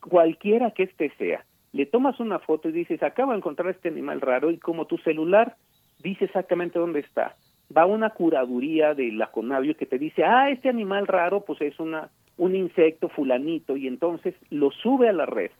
cualquiera 0.00 0.72
que 0.72 0.82
éste 0.82 1.12
sea, 1.16 1.44
le 1.72 1.86
tomas 1.86 2.18
una 2.18 2.40
foto 2.40 2.68
y 2.68 2.72
dices, 2.72 3.00
acabo 3.04 3.30
de 3.30 3.38
encontrar 3.38 3.70
este 3.70 3.88
animal 3.88 4.20
raro 4.20 4.50
y 4.50 4.58
como 4.58 4.86
tu 4.86 4.98
celular 4.98 5.54
dice 6.02 6.24
exactamente 6.24 6.80
dónde 6.80 6.98
está, 6.98 7.36
va 7.76 7.86
una 7.86 8.10
curaduría 8.10 8.94
de 8.94 9.12
la 9.12 9.28
Conavio 9.28 9.76
que 9.76 9.86
te 9.86 9.96
dice, 9.96 10.24
ah, 10.24 10.50
este 10.50 10.68
animal 10.68 11.06
raro 11.06 11.42
pues 11.42 11.60
es 11.60 11.78
una, 11.78 12.10
un 12.36 12.56
insecto 12.56 13.08
fulanito 13.08 13.76
y 13.76 13.86
entonces 13.86 14.34
lo 14.50 14.72
sube 14.72 15.08
a 15.08 15.12
la 15.12 15.26
red. 15.26 15.52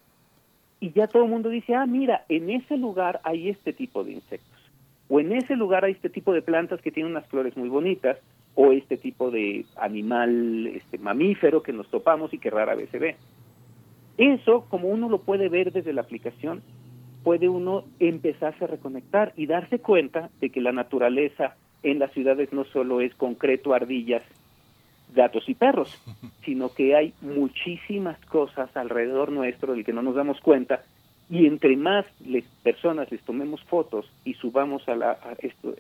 Y 0.81 0.91
ya 0.91 1.07
todo 1.07 1.23
el 1.23 1.31
mundo 1.31 1.51
dice, 1.51 1.77
ah, 1.77 1.87
mira, 1.87 2.25
en 2.29 2.51
ese 2.51 2.77
lugar 2.77 3.21
hay 3.23 3.49
este 3.49 3.73
tipo 3.73 4.03
de 4.03 4.11
insectos. 4.11 4.73
O 5.09 5.21
en 5.21 5.31
ese 5.31 5.55
lugar 5.55 5.85
hay 5.85 5.93
este 5.93 6.11
tipo 6.11 6.33
de 6.33 6.43
plantas 6.43 6.83
que 6.83 6.91
tienen 6.91 7.13
unas 7.13 7.29
flores 7.29 7.57
muy 7.57 7.69
bonitas 7.69 8.19
o 8.55 8.73
este 8.73 8.97
tipo 8.97 9.31
de 9.31 9.65
animal 9.77 10.67
este, 10.67 10.99
mamífero 10.99 11.63
que 11.63 11.73
nos 11.73 11.89
topamos 11.89 12.33
y 12.35 12.39
que 12.39 12.51
rara 12.51 12.75
vez 12.75 12.91
se 12.91 12.99
ve. 12.99 13.17
Eso, 14.19 14.67
como 14.69 14.89
uno 14.89 15.09
lo 15.09 15.23
puede 15.23 15.49
ver 15.49 15.73
desde 15.73 15.93
la 15.93 16.03
aplicación, 16.03 16.63
puede 17.23 17.49
uno 17.49 17.85
empezarse 17.99 18.65
a 18.65 18.69
reconectar 18.69 19.33
y 19.37 19.47
darse 19.47 19.79
cuenta 19.79 20.31
de 20.41 20.51
que 20.51 20.61
la 20.61 20.73
naturaleza 20.73 21.57
en 21.83 21.99
las 21.99 22.13
ciudades 22.13 22.53
no 22.53 22.65
solo 22.65 23.01
es 23.01 23.15
concreto, 23.15 23.75
ardillas, 23.75 24.23
gatos 25.15 25.49
y 25.49 25.55
perros, 25.55 26.01
sino 26.45 26.73
que 26.75 26.95
hay 26.95 27.15
muchísimas 27.21 28.19
cosas 28.27 28.75
alrededor 28.77 29.33
nuestro 29.33 29.73
del 29.73 29.85
que 29.85 29.93
no 29.93 30.03
nos 30.03 30.15
damos 30.15 30.41
cuenta 30.41 30.83
y 31.31 31.47
entre 31.47 31.77
más 31.77 32.05
les, 32.27 32.45
personas 32.63 33.11
les 33.11 33.23
tomemos 33.23 33.63
fotos 33.65 34.07
y 34.25 34.35
subamos 34.35 34.87
a, 34.89 34.95
la, 34.95 35.19
esto, 35.39 35.75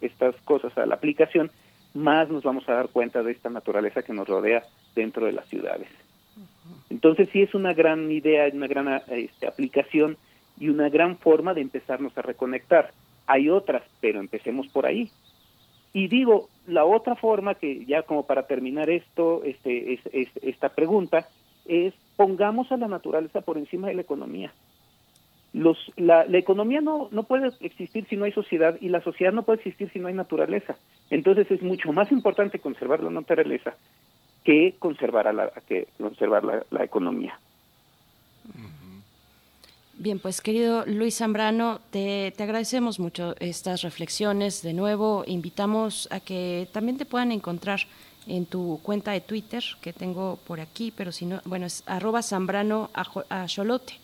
estas 0.00 0.34
cosas 0.44 0.76
a 0.76 0.86
la 0.86 0.96
aplicación, 0.96 1.50
más 1.94 2.28
nos 2.28 2.42
vamos 2.42 2.68
a 2.68 2.74
dar 2.74 2.88
cuenta 2.88 3.22
de 3.22 3.32
esta 3.32 3.50
naturaleza 3.50 4.02
que 4.02 4.12
nos 4.12 4.28
rodea 4.28 4.62
dentro 4.94 5.26
de 5.26 5.32
las 5.32 5.46
ciudades. 5.48 5.88
Entonces 6.88 7.28
sí 7.32 7.42
es 7.42 7.54
una 7.54 7.72
gran 7.72 8.10
idea, 8.10 8.48
una 8.52 8.66
gran 8.66 9.02
este, 9.08 9.46
aplicación 9.46 10.16
y 10.58 10.68
una 10.68 10.88
gran 10.88 11.16
forma 11.16 11.54
de 11.54 11.62
empezarnos 11.62 12.16
a 12.18 12.22
reconectar. 12.22 12.92
Hay 13.26 13.48
otras, 13.48 13.82
pero 14.00 14.20
empecemos 14.20 14.68
por 14.68 14.86
ahí. 14.86 15.10
Y 15.92 16.08
digo, 16.08 16.48
la 16.66 16.84
otra 16.84 17.16
forma 17.16 17.54
que 17.54 17.84
ya 17.84 18.02
como 18.02 18.26
para 18.26 18.46
terminar 18.46 18.90
esto, 18.90 19.42
este, 19.44 19.94
es, 19.94 20.28
esta 20.42 20.68
pregunta, 20.68 21.28
es 21.66 21.94
pongamos 22.16 22.70
a 22.70 22.76
la 22.76 22.88
naturaleza 22.88 23.40
por 23.40 23.58
encima 23.58 23.88
de 23.88 23.94
la 23.94 24.02
economía. 24.02 24.52
Los, 25.52 25.76
la, 25.96 26.24
la, 26.26 26.38
economía 26.38 26.80
no, 26.80 27.08
no 27.10 27.24
puede 27.24 27.50
existir 27.60 28.06
si 28.08 28.16
no 28.16 28.24
hay 28.24 28.32
sociedad 28.32 28.76
y 28.80 28.88
la 28.88 29.02
sociedad 29.02 29.32
no 29.32 29.42
puede 29.42 29.58
existir 29.58 29.90
si 29.92 29.98
no 29.98 30.06
hay 30.06 30.14
naturaleza. 30.14 30.76
Entonces 31.10 31.50
es 31.50 31.60
mucho 31.60 31.92
más 31.92 32.12
importante 32.12 32.60
conservar 32.60 33.02
la 33.02 33.10
naturaleza 33.10 33.74
que 34.44 34.76
conservar, 34.78 35.28
a 35.28 35.32
la, 35.32 35.50
que 35.68 35.88
conservar 35.98 36.64
la, 36.70 36.84
economía. 36.84 37.38
Bien, 39.98 40.18
pues 40.18 40.40
querido 40.40 40.84
Luis 40.86 41.18
Zambrano, 41.18 41.80
te, 41.90 42.32
te, 42.36 42.42
agradecemos 42.42 42.98
mucho 42.98 43.34
estas 43.38 43.82
reflexiones. 43.82 44.62
De 44.62 44.72
nuevo, 44.72 45.24
invitamos 45.26 46.08
a 46.10 46.20
que 46.20 46.68
también 46.72 46.96
te 46.96 47.04
puedan 47.04 47.32
encontrar 47.32 47.80
en 48.26 48.46
tu 48.46 48.80
cuenta 48.82 49.12
de 49.12 49.20
Twitter, 49.20 49.62
que 49.82 49.92
tengo 49.92 50.38
por 50.46 50.60
aquí, 50.60 50.92
pero 50.96 51.12
si 51.12 51.26
no, 51.26 51.40
bueno, 51.44 51.66
es 51.66 51.82
arroba 51.86 52.22
Zambrano 52.22 52.90
Acholote. 53.28 53.94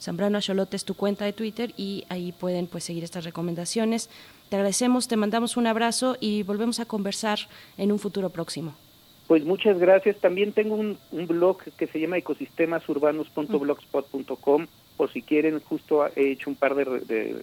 Zambrano 0.00 0.38
Acholote 0.38 0.76
es 0.76 0.84
tu 0.84 0.94
cuenta 0.94 1.24
de 1.24 1.32
Twitter 1.32 1.72
y 1.76 2.04
ahí 2.08 2.32
pueden 2.32 2.66
pues 2.66 2.84
seguir 2.84 3.04
estas 3.04 3.24
recomendaciones. 3.24 4.10
Te 4.48 4.56
agradecemos, 4.56 5.06
te 5.08 5.16
mandamos 5.16 5.56
un 5.56 5.66
abrazo 5.66 6.16
y 6.20 6.42
volvemos 6.42 6.80
a 6.80 6.86
conversar 6.86 7.38
en 7.76 7.92
un 7.92 7.98
futuro 7.98 8.30
próximo. 8.30 8.74
Pues 9.26 9.44
muchas 9.44 9.78
gracias. 9.78 10.16
También 10.18 10.52
tengo 10.52 10.74
un, 10.74 10.98
un 11.12 11.26
blog 11.26 11.58
que 11.76 11.86
se 11.86 12.00
llama 12.00 12.16
ecosistemasurbanos.blogspot.com 12.18 14.66
por 15.00 15.10
si 15.10 15.22
quieren, 15.22 15.60
justo 15.60 16.06
he 16.14 16.32
hecho 16.32 16.50
un 16.50 16.56
par 16.56 16.74
de, 16.74 16.84
de, 16.84 17.42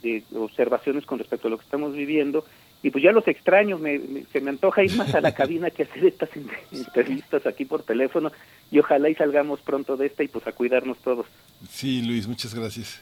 de, 0.00 0.22
observaciones 0.38 1.04
con 1.04 1.18
respecto 1.18 1.48
a 1.48 1.50
lo 1.50 1.58
que 1.58 1.64
estamos 1.64 1.94
viviendo. 1.94 2.44
Y 2.82 2.90
pues 2.90 3.04
ya 3.04 3.12
los 3.12 3.26
extraño, 3.28 3.78
me, 3.78 4.24
se 4.32 4.40
me 4.40 4.50
antoja 4.50 4.82
ir 4.82 4.96
más 4.96 5.14
a 5.14 5.20
la 5.20 5.32
cabina 5.34 5.70
que 5.70 5.84
hacer 5.84 6.04
estas 6.06 6.30
entrevistas 6.72 7.46
aquí 7.46 7.64
por 7.64 7.82
teléfono 7.82 8.32
y 8.70 8.78
ojalá 8.78 9.08
y 9.08 9.14
salgamos 9.14 9.60
pronto 9.60 9.96
de 9.96 10.06
esta 10.06 10.24
y 10.24 10.28
pues 10.28 10.46
a 10.46 10.52
cuidarnos 10.52 10.98
todos. 10.98 11.26
Sí, 11.70 12.02
Luis, 12.02 12.26
muchas 12.26 12.54
gracias. 12.54 13.00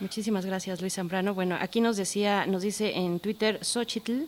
Muchísimas 0.00 0.44
gracias, 0.44 0.80
Luis 0.80 0.94
Zambrano. 0.94 1.34
Bueno, 1.34 1.56
aquí 1.58 1.80
nos 1.80 1.96
decía, 1.96 2.46
nos 2.46 2.62
dice 2.62 2.96
en 2.96 3.20
Twitter 3.20 3.64
Xochitl, 3.64 4.24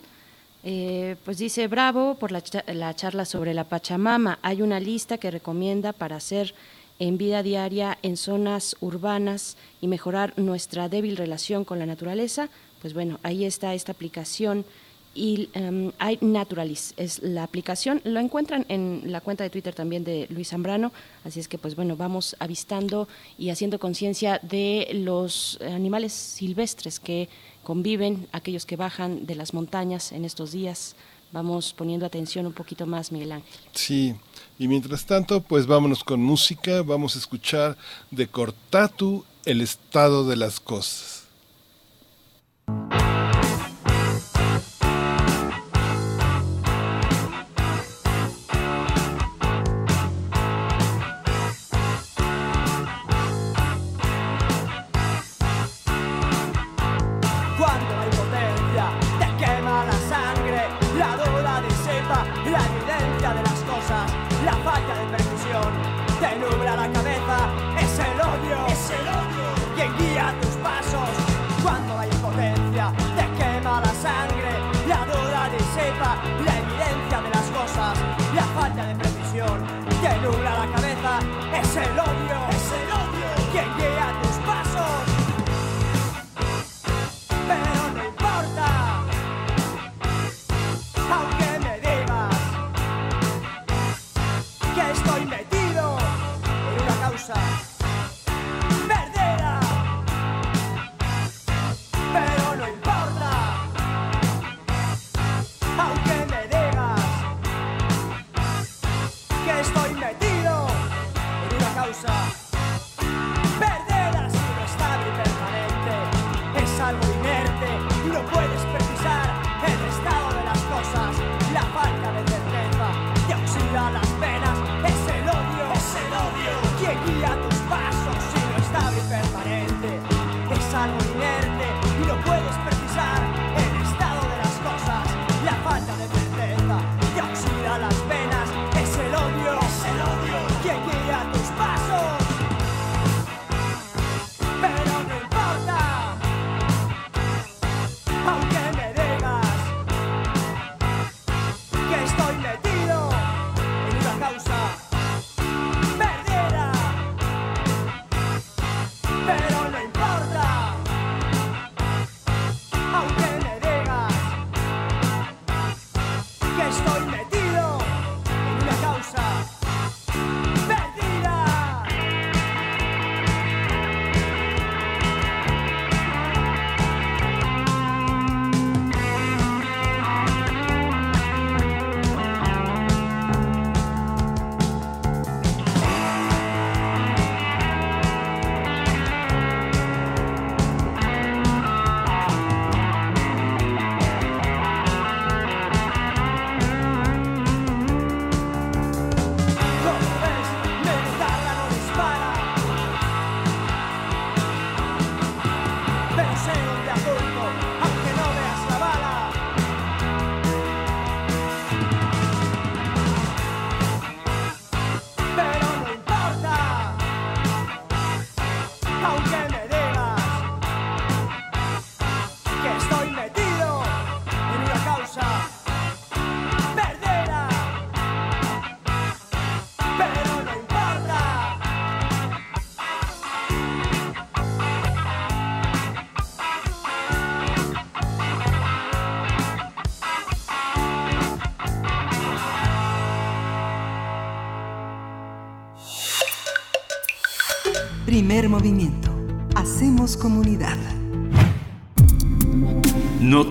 eh, 0.63 1.15
pues 1.25 1.37
dice, 1.37 1.67
bravo 1.67 2.15
por 2.15 2.31
la, 2.31 2.41
la 2.73 2.95
charla 2.95 3.25
sobre 3.25 3.53
la 3.53 3.65
Pachamama. 3.65 4.39
Hay 4.41 4.61
una 4.61 4.79
lista 4.79 5.17
que 5.17 5.29
recomienda 5.29 5.93
para 5.93 6.15
hacer 6.15 6.53
en 6.99 7.17
vida 7.17 7.43
diaria 7.43 7.97
en 8.01 8.17
zonas 8.17 8.75
urbanas 8.79 9.57
y 9.81 9.87
mejorar 9.87 10.33
nuestra 10.37 10.89
débil 10.89 11.17
relación 11.17 11.63
con 11.63 11.79
la 11.79 11.85
naturaleza, 11.85 12.49
pues 12.81 12.93
bueno, 12.93 13.19
ahí 13.23 13.45
está 13.45 13.73
esta 13.73 13.91
aplicación 13.91 14.65
y 15.17 15.49
um, 15.55 15.91
hay 15.97 16.19
Naturalis, 16.21 16.93
es 16.95 17.21
la 17.23 17.43
aplicación, 17.43 18.01
lo 18.03 18.19
encuentran 18.19 18.65
en 18.69 19.01
la 19.05 19.19
cuenta 19.19 19.43
de 19.43 19.49
Twitter 19.49 19.73
también 19.73 20.03
de 20.03 20.27
Luis 20.29 20.49
Zambrano, 20.49 20.91
así 21.25 21.39
es 21.39 21.47
que 21.47 21.57
pues 21.57 21.75
bueno, 21.75 21.97
vamos 21.97 22.35
avistando 22.39 23.07
y 23.37 23.49
haciendo 23.49 23.79
conciencia 23.79 24.39
de 24.43 24.87
los 24.93 25.59
animales 25.61 26.13
silvestres 26.13 26.99
que 26.99 27.29
conviven, 27.63 28.27
aquellos 28.31 28.65
que 28.65 28.75
bajan 28.75 29.25
de 29.25 29.35
las 29.35 29.53
montañas 29.53 30.11
en 30.11 30.23
estos 30.23 30.51
días, 30.51 30.95
vamos 31.31 31.73
poniendo 31.73 32.05
atención 32.05 32.45
un 32.45 32.53
poquito 32.53 32.85
más, 32.85 33.11
Miguel 33.11 33.31
Ángel. 33.33 33.59
Sí, 33.73 34.15
y 34.59 34.67
mientras 34.67 35.05
tanto, 35.05 35.41
pues 35.41 35.65
vámonos 35.65 36.03
con 36.03 36.21
música, 36.21 36.81
vamos 36.83 37.15
a 37.15 37.19
escuchar 37.19 37.75
de 38.11 38.27
Cortatu 38.27 39.25
el 39.45 39.61
estado 39.61 40.27
de 40.27 40.35
las 40.35 40.59
cosas. 40.59 41.23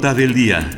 Nota 0.07 0.21
del 0.21 0.35
día. 0.35 0.71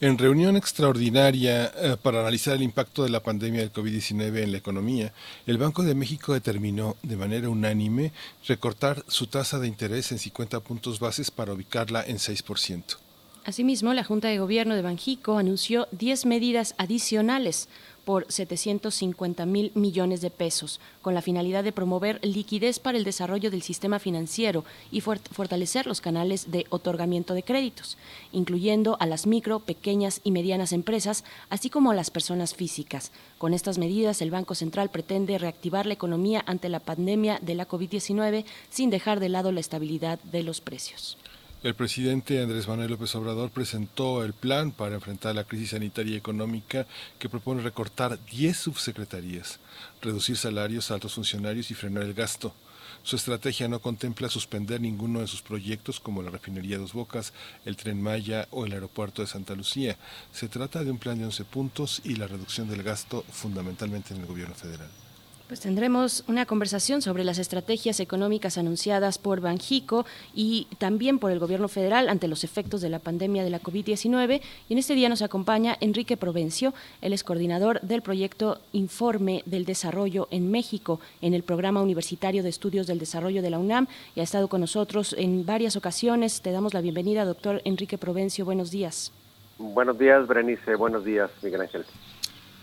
En 0.00 0.18
reunión 0.18 0.56
extraordinaria 0.56 1.66
eh, 1.66 1.96
para 2.02 2.18
analizar 2.18 2.56
el 2.56 2.64
impacto 2.64 3.04
de 3.04 3.10
la 3.10 3.22
pandemia 3.22 3.60
del 3.60 3.72
COVID-19 3.72 4.42
en 4.42 4.50
la 4.50 4.58
economía, 4.58 5.12
el 5.46 5.56
Banco 5.56 5.84
de 5.84 5.94
México 5.94 6.32
determinó 6.32 6.96
de 7.04 7.16
manera 7.16 7.48
unánime 7.48 8.10
recortar 8.48 9.04
su 9.06 9.28
tasa 9.28 9.60
de 9.60 9.68
interés 9.68 10.10
en 10.10 10.18
50 10.18 10.58
puntos 10.58 10.98
bases 10.98 11.30
para 11.30 11.52
ubicarla 11.52 12.04
en 12.04 12.16
6%. 12.16 12.96
Asimismo, 13.44 13.94
la 13.94 14.02
Junta 14.02 14.26
de 14.26 14.40
Gobierno 14.40 14.74
de 14.74 14.82
Banjico 14.82 15.38
anunció 15.38 15.86
10 15.92 16.26
medidas 16.26 16.74
adicionales 16.76 17.68
por 18.08 18.24
750 18.32 19.44
mil 19.44 19.70
millones 19.74 20.22
de 20.22 20.30
pesos, 20.30 20.80
con 21.02 21.12
la 21.12 21.20
finalidad 21.20 21.62
de 21.62 21.72
promover 21.72 22.18
liquidez 22.24 22.78
para 22.78 22.96
el 22.96 23.04
desarrollo 23.04 23.50
del 23.50 23.60
sistema 23.60 23.98
financiero 23.98 24.64
y 24.90 25.02
fortalecer 25.02 25.86
los 25.86 26.00
canales 26.00 26.50
de 26.50 26.64
otorgamiento 26.70 27.34
de 27.34 27.42
créditos, 27.42 27.98
incluyendo 28.32 28.96
a 28.98 29.04
las 29.04 29.26
micro, 29.26 29.60
pequeñas 29.60 30.22
y 30.24 30.30
medianas 30.30 30.72
empresas, 30.72 31.22
así 31.50 31.68
como 31.68 31.90
a 31.90 31.94
las 31.94 32.08
personas 32.08 32.54
físicas. 32.54 33.12
Con 33.36 33.52
estas 33.52 33.76
medidas, 33.76 34.22
el 34.22 34.30
Banco 34.30 34.54
Central 34.54 34.88
pretende 34.88 35.36
reactivar 35.36 35.84
la 35.84 35.92
economía 35.92 36.42
ante 36.46 36.70
la 36.70 36.80
pandemia 36.80 37.38
de 37.42 37.56
la 37.56 37.68
COVID-19 37.68 38.46
sin 38.70 38.88
dejar 38.88 39.20
de 39.20 39.28
lado 39.28 39.52
la 39.52 39.60
estabilidad 39.60 40.18
de 40.20 40.44
los 40.44 40.62
precios. 40.62 41.18
El 41.60 41.74
presidente 41.74 42.40
Andrés 42.40 42.68
Manuel 42.68 42.92
López 42.92 43.12
Obrador 43.16 43.50
presentó 43.50 44.22
el 44.22 44.32
plan 44.32 44.70
para 44.70 44.94
enfrentar 44.94 45.34
la 45.34 45.42
crisis 45.42 45.70
sanitaria 45.70 46.14
y 46.14 46.16
económica 46.16 46.86
que 47.18 47.28
propone 47.28 47.62
recortar 47.62 48.16
10 48.26 48.56
subsecretarías, 48.56 49.58
reducir 50.00 50.36
salarios 50.36 50.88
a 50.90 50.94
altos 50.94 51.14
funcionarios 51.14 51.72
y 51.72 51.74
frenar 51.74 52.04
el 52.04 52.14
gasto. 52.14 52.54
Su 53.02 53.16
estrategia 53.16 53.66
no 53.66 53.80
contempla 53.80 54.28
suspender 54.28 54.80
ninguno 54.80 55.18
de 55.18 55.26
sus 55.26 55.42
proyectos 55.42 55.98
como 55.98 56.22
la 56.22 56.30
refinería 56.30 56.78
Dos 56.78 56.92
Bocas, 56.92 57.32
el 57.64 57.76
tren 57.76 58.00
Maya 58.00 58.46
o 58.52 58.64
el 58.64 58.72
aeropuerto 58.72 59.22
de 59.22 59.26
Santa 59.26 59.56
Lucía. 59.56 59.96
Se 60.30 60.46
trata 60.46 60.84
de 60.84 60.92
un 60.92 60.98
plan 60.98 61.18
de 61.18 61.24
11 61.24 61.44
puntos 61.44 62.00
y 62.04 62.14
la 62.14 62.28
reducción 62.28 62.68
del 62.68 62.84
gasto 62.84 63.24
fundamentalmente 63.32 64.14
en 64.14 64.20
el 64.20 64.26
gobierno 64.26 64.54
federal. 64.54 65.07
Pues 65.48 65.60
tendremos 65.60 66.24
una 66.28 66.44
conversación 66.44 67.00
sobre 67.00 67.24
las 67.24 67.38
estrategias 67.38 68.00
económicas 68.00 68.58
anunciadas 68.58 69.16
por 69.16 69.40
Banjico 69.40 70.04
y 70.34 70.66
también 70.76 71.18
por 71.18 71.30
el 71.30 71.38
gobierno 71.38 71.68
federal 71.68 72.10
ante 72.10 72.28
los 72.28 72.44
efectos 72.44 72.82
de 72.82 72.90
la 72.90 72.98
pandemia 72.98 73.42
de 73.42 73.48
la 73.48 73.58
COVID-19. 73.58 74.42
Y 74.68 74.72
en 74.74 74.78
este 74.78 74.94
día 74.94 75.08
nos 75.08 75.22
acompaña 75.22 75.78
Enrique 75.80 76.18
Provencio, 76.18 76.74
él 77.00 77.14
es 77.14 77.24
coordinador 77.24 77.80
del 77.80 78.02
proyecto 78.02 78.58
Informe 78.74 79.42
del 79.46 79.64
Desarrollo 79.64 80.28
en 80.30 80.50
México 80.50 81.00
en 81.22 81.32
el 81.32 81.42
Programa 81.42 81.80
Universitario 81.80 82.42
de 82.42 82.50
Estudios 82.50 82.86
del 82.86 82.98
Desarrollo 82.98 83.40
de 83.40 83.48
la 83.48 83.58
UNAM 83.58 83.86
y 84.14 84.20
ha 84.20 84.24
estado 84.24 84.48
con 84.48 84.60
nosotros 84.60 85.16
en 85.16 85.46
varias 85.46 85.76
ocasiones. 85.76 86.42
Te 86.42 86.52
damos 86.52 86.74
la 86.74 86.82
bienvenida, 86.82 87.24
doctor 87.24 87.62
Enrique 87.64 87.96
Provencio. 87.96 88.44
Buenos 88.44 88.70
días. 88.70 89.12
Buenos 89.56 89.98
días, 89.98 90.28
Berenice. 90.28 90.74
Buenos 90.74 91.06
días, 91.06 91.30
Miguel 91.42 91.62
Ángel. 91.62 91.86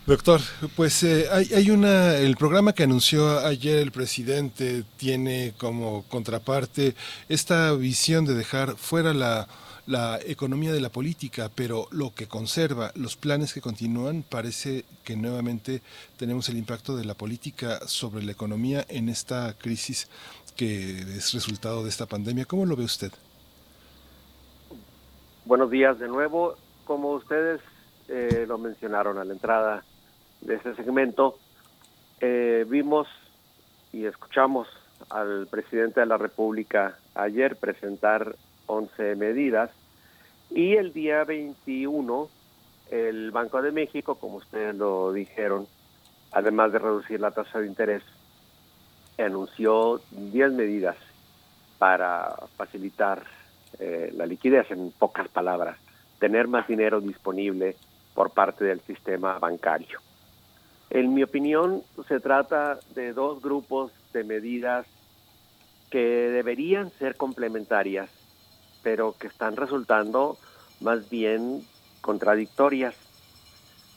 Doctor, 0.06 0.40
pues 0.76 1.02
eh, 1.02 1.26
hay, 1.32 1.52
hay, 1.52 1.70
una, 1.72 2.14
el 2.14 2.36
programa 2.36 2.72
que 2.72 2.84
anunció 2.84 3.40
ayer 3.40 3.80
el 3.80 3.90
presidente 3.90 4.84
tiene 4.96 5.52
como 5.58 6.04
contraparte 6.04 6.94
esta 7.28 7.72
visión 7.72 8.24
de 8.24 8.34
dejar 8.34 8.76
fuera 8.76 9.12
la, 9.12 9.48
la 9.84 10.20
economía 10.24 10.72
de 10.72 10.80
la 10.80 10.90
política, 10.90 11.50
pero 11.52 11.88
lo 11.90 12.14
que 12.14 12.28
conserva, 12.28 12.92
los 12.94 13.16
planes 13.16 13.52
que 13.52 13.60
continúan, 13.60 14.22
parece 14.22 14.84
que 15.02 15.16
nuevamente 15.16 15.82
tenemos 16.16 16.48
el 16.48 16.56
impacto 16.56 16.96
de 16.96 17.04
la 17.04 17.14
política 17.14 17.80
sobre 17.88 18.22
la 18.22 18.30
economía 18.30 18.86
en 18.88 19.08
esta 19.08 19.54
crisis 19.58 20.08
que 20.54 21.00
es 21.00 21.34
resultado 21.34 21.82
de 21.82 21.88
esta 21.88 22.06
pandemia. 22.06 22.44
¿Cómo 22.44 22.64
lo 22.64 22.76
ve 22.76 22.84
usted? 22.84 23.10
Buenos 25.44 25.68
días 25.68 25.98
de 25.98 26.06
nuevo. 26.06 26.54
Como 26.84 27.10
ustedes 27.10 27.60
eh, 28.08 28.44
lo 28.46 28.56
mencionaron 28.56 29.18
a 29.18 29.24
la 29.24 29.32
entrada, 29.32 29.84
de 30.46 30.54
este 30.54 30.74
segmento, 30.76 31.38
eh, 32.20 32.64
vimos 32.68 33.08
y 33.92 34.06
escuchamos 34.06 34.68
al 35.10 35.48
presidente 35.48 36.00
de 36.00 36.06
la 36.06 36.16
República 36.16 36.96
ayer 37.14 37.56
presentar 37.56 38.36
11 38.66 39.16
medidas 39.16 39.70
y 40.50 40.76
el 40.76 40.92
día 40.92 41.24
21 41.24 42.28
el 42.90 43.32
Banco 43.32 43.60
de 43.60 43.72
México, 43.72 44.14
como 44.14 44.36
ustedes 44.36 44.76
lo 44.76 45.12
dijeron, 45.12 45.66
además 46.30 46.70
de 46.72 46.78
reducir 46.78 47.20
la 47.20 47.32
tasa 47.32 47.58
de 47.58 47.66
interés, 47.66 48.04
anunció 49.18 50.00
10 50.12 50.52
medidas 50.52 50.96
para 51.78 52.36
facilitar 52.56 53.24
eh, 53.80 54.12
la 54.14 54.24
liquidez, 54.24 54.70
en 54.70 54.92
pocas 54.92 55.26
palabras, 55.28 55.76
tener 56.20 56.46
más 56.46 56.68
dinero 56.68 57.00
disponible 57.00 57.74
por 58.14 58.30
parte 58.30 58.64
del 58.64 58.80
sistema 58.82 59.40
bancario. 59.40 60.05
En 60.90 61.14
mi 61.14 61.22
opinión, 61.22 61.82
se 62.06 62.20
trata 62.20 62.78
de 62.94 63.12
dos 63.12 63.42
grupos 63.42 63.92
de 64.12 64.24
medidas 64.24 64.86
que 65.90 65.98
deberían 65.98 66.90
ser 66.92 67.16
complementarias, 67.16 68.10
pero 68.82 69.16
que 69.18 69.26
están 69.26 69.56
resultando 69.56 70.38
más 70.80 71.08
bien 71.10 71.62
contradictorias. 72.00 72.94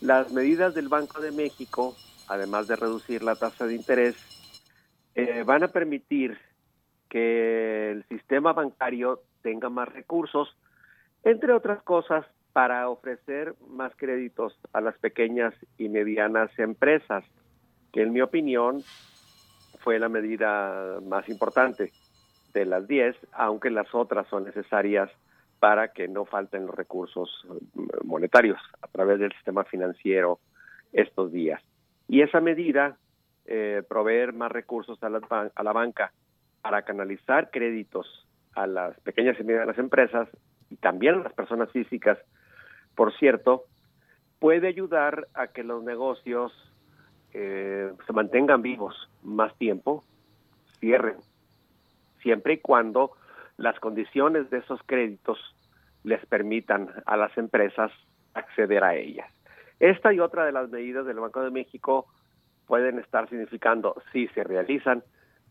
Las 0.01 0.31
medidas 0.31 0.73
del 0.73 0.87
Banco 0.87 1.21
de 1.21 1.31
México, 1.31 1.95
además 2.27 2.67
de 2.67 2.75
reducir 2.75 3.21
la 3.21 3.35
tasa 3.35 3.65
de 3.65 3.75
interés, 3.75 4.15
eh, 5.15 5.43
van 5.45 5.63
a 5.63 5.67
permitir 5.67 6.37
que 7.09 7.91
el 7.91 8.03
sistema 8.05 8.53
bancario 8.53 9.21
tenga 9.41 9.69
más 9.69 9.89
recursos, 9.89 10.55
entre 11.23 11.53
otras 11.53 11.81
cosas, 11.83 12.25
para 12.53 12.89
ofrecer 12.89 13.55
más 13.67 13.93
créditos 13.95 14.57
a 14.73 14.81
las 14.81 14.97
pequeñas 14.97 15.53
y 15.77 15.89
medianas 15.89 16.49
empresas, 16.57 17.23
que 17.93 18.01
en 18.01 18.13
mi 18.13 18.21
opinión 18.21 18.81
fue 19.79 19.99
la 19.99 20.09
medida 20.09 20.99
más 21.01 21.29
importante 21.29 21.91
de 22.53 22.65
las 22.65 22.87
10, 22.87 23.15
aunque 23.33 23.69
las 23.69 23.93
otras 23.93 24.27
son 24.27 24.43
necesarias 24.43 25.09
para 25.59 25.89
que 25.89 26.07
no 26.07 26.25
falten 26.25 26.65
los 26.65 26.75
recursos 26.75 27.29
monetarios 28.03 28.59
a 28.81 28.87
través 28.87 29.19
del 29.19 29.31
sistema 29.33 29.63
financiero 29.65 30.39
estos 30.93 31.31
días. 31.31 31.61
Y 32.07 32.21
esa 32.21 32.41
medida, 32.41 32.97
eh, 33.45 33.83
proveer 33.87 34.33
más 34.33 34.51
recursos 34.51 35.01
a 35.03 35.09
la, 35.09 35.19
a 35.53 35.63
la 35.63 35.73
banca 35.73 36.11
para 36.61 36.81
canalizar 36.83 37.51
créditos 37.51 38.27
a 38.55 38.67
las 38.67 38.99
pequeñas 39.01 39.39
y 39.39 39.43
medianas 39.43 39.77
empresas 39.77 40.27
y 40.69 40.77
también 40.77 41.15
a 41.15 41.23
las 41.23 41.33
personas 41.33 41.71
físicas 41.71 42.17
por 42.99 43.13
cierto, 43.13 43.63
puede 44.39 44.67
ayudar 44.67 45.29
a 45.33 45.47
que 45.47 45.63
los 45.63 45.81
negocios 45.81 46.51
eh, 47.31 47.93
se 48.05 48.11
mantengan 48.11 48.61
vivos 48.61 49.09
más 49.23 49.55
tiempo, 49.57 50.03
cierren, 50.81 51.15
siempre 52.21 52.55
y 52.55 52.57
cuando 52.57 53.13
las 53.55 53.79
condiciones 53.79 54.49
de 54.49 54.57
esos 54.57 54.81
créditos 54.85 55.39
les 56.03 56.25
permitan 56.25 56.89
a 57.05 57.15
las 57.15 57.37
empresas 57.37 57.89
acceder 58.33 58.83
a 58.83 58.95
ellas. 58.95 59.31
Esta 59.79 60.11
y 60.11 60.19
otra 60.19 60.43
de 60.43 60.51
las 60.51 60.69
medidas 60.69 61.05
del 61.05 61.21
Banco 61.21 61.41
de 61.41 61.51
México 61.51 62.05
pueden 62.67 62.99
estar 62.99 63.29
significando, 63.29 63.95
si 64.11 64.27
se 64.27 64.43
realizan, 64.43 65.05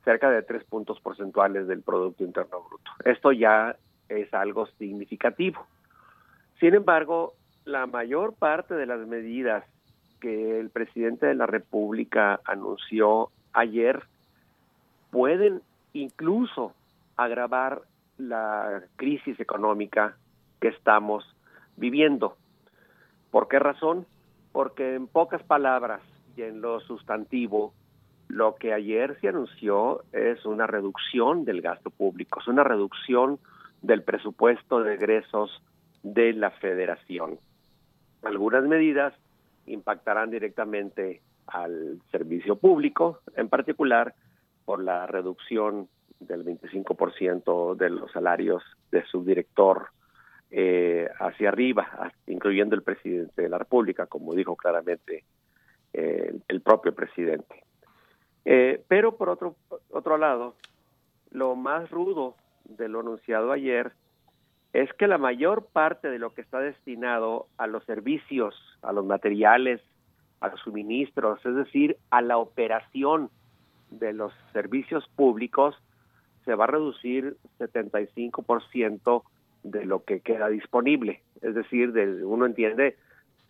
cerca 0.05 0.31
de 0.31 0.43
tres 0.43 0.65
puntos 0.65 1.01
porcentuales 1.01 1.67
del 1.67 1.81
Producto 1.81 2.25
Interno 2.25 2.63
Bruto. 2.69 2.91
Esto 3.07 3.33
ya 3.33 3.75
es 4.11 4.35
algo 4.35 4.67
significativo. 4.79 5.67
Sin 6.61 6.75
embargo, 6.75 7.38
la 7.69 7.87
mayor 7.87 8.35
parte 8.35 8.75
de 8.75 8.87
las 8.87 9.07
medidas 9.07 9.63
que 10.21 10.59
el 10.59 10.71
presidente 10.71 11.27
de 11.27 11.35
la 11.35 11.47
República 11.47 12.41
anunció 12.45 13.31
ayer 13.53 14.03
pueden 15.11 15.61
incluso 15.93 16.73
agravar 17.17 17.83
la 18.17 18.83
crisis 18.97 19.39
económica 19.39 20.17
que 20.61 20.69
estamos 20.69 21.25
viviendo. 21.77 22.37
¿Por 23.31 23.49
qué 23.49 23.59
razón? 23.59 24.07
Porque 24.53 24.95
en 24.95 25.07
pocas 25.07 25.43
palabras 25.43 26.01
y 26.37 26.43
en 26.43 26.63
lo 26.63 26.81
sustantivo, 26.81 27.75
lo 28.29 28.57
que 28.57 28.73
ayer 28.73 29.19
se 29.21 29.29
anunció 29.29 30.03
es 30.13 30.45
una 30.47 30.67
reducción 30.67 31.45
del 31.45 31.61
gasto 31.61 31.91
público, 31.91 32.41
es 32.41 32.49
una 32.49 32.65
reducción 32.65 33.39
del 33.83 34.03
presupuesto 34.03 34.83
de 34.83 34.95
egresos 34.95 35.63
de 36.03 36.33
la 36.33 36.51
federación. 36.51 37.39
Algunas 38.23 38.65
medidas 38.65 39.15
impactarán 39.67 40.31
directamente 40.31 41.21
al 41.47 42.01
servicio 42.11 42.57
público, 42.57 43.21
en 43.37 43.49
particular 43.49 44.15
por 44.65 44.83
la 44.83 45.07
reducción 45.07 45.89
del 46.21 46.45
25% 46.45 47.77
de 47.77 47.91
los 47.91 48.11
salarios 48.13 48.63
de 48.91 49.05
subdirector 49.07 49.89
eh, 50.51 51.09
hacia 51.21 51.49
arriba, 51.49 52.13
incluyendo 52.27 52.75
el 52.75 52.83
presidente 52.83 53.43
de 53.43 53.49
la 53.49 53.59
República, 53.59 54.07
como 54.07 54.35
dijo 54.35 54.57
claramente 54.57 55.25
eh, 55.93 56.35
el 56.49 56.61
propio 56.61 56.95
presidente. 56.95 57.65
Eh, 58.45 58.83
pero 58.89 59.17
por 59.17 59.29
otro, 59.29 59.57
otro 59.91 60.17
lado, 60.17 60.55
lo 61.31 61.55
más 61.55 61.91
rudo 61.91 62.35
de 62.65 62.89
lo 62.89 63.01
anunciado 63.01 63.53
ayer 63.53 63.93
es 64.83 64.93
que 64.93 65.09
la 65.09 65.19
mayor 65.19 65.67
parte 65.73 66.09
de 66.09 66.21
lo 66.21 66.35
que 66.35 66.41
está 66.41 66.61
destinado 66.61 67.49
a 67.57 67.67
los 67.67 67.85
servicios, 67.85 68.55
a 68.83 68.93
los 68.93 69.05
materiales, 69.05 69.81
a 70.39 70.49
los 70.49 70.61
suministros, 70.61 71.45
es 71.45 71.55
decir, 71.57 71.97
a 72.11 72.23
la 72.23 72.39
operación 72.39 73.29
de 73.91 74.13
los 74.13 74.33
servicios 74.53 75.09
públicos, 75.17 75.75
se 76.45 76.55
va 76.55 76.65
a 76.65 76.69
reducir 76.69 77.37
75% 77.59 79.25
de 79.65 79.85
lo 79.85 80.05
que 80.05 80.21
queda 80.21 80.49
disponible, 80.49 81.23
es 81.43 81.57
decir, 81.57 81.93
de, 81.93 82.25
uno 82.25 82.47
entiende 82.47 82.97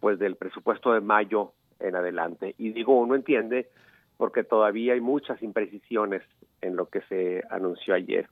pues 0.01 0.19
del 0.19 0.37
presupuesto 0.37 0.95
de 0.95 1.03
mayo 1.03 1.53
en 1.79 1.95
adelante. 1.95 2.55
Y 2.57 2.71
digo 2.71 2.99
uno 2.99 3.15
entiende 3.15 3.69
porque 4.17 4.45
todavía 4.45 4.95
hay 4.95 5.03
muchas 5.03 5.43
imprecisiones 5.43 6.23
en 6.63 6.75
lo 6.75 6.87
que 6.87 7.03
se 7.03 7.43
anunció 7.51 7.95
ayer. 7.95 8.29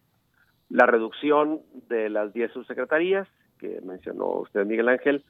La 0.68 0.86
reducción 0.86 1.60
de 1.88 2.08
las 2.08 2.32
10 2.32 2.52
subsecretarías, 2.52 3.28
que 3.58 3.80
mencionó 3.82 4.26
usted 4.40 4.66
Miguel 4.66 4.88
Ángel, 4.88 5.24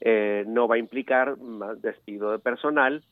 eh, 0.00 0.44
no 0.46 0.68
va 0.68 0.74
a 0.74 0.78
implicar 0.78 1.38
más 1.38 1.80
despido 1.80 2.32
de 2.32 2.38
personal, 2.38 3.02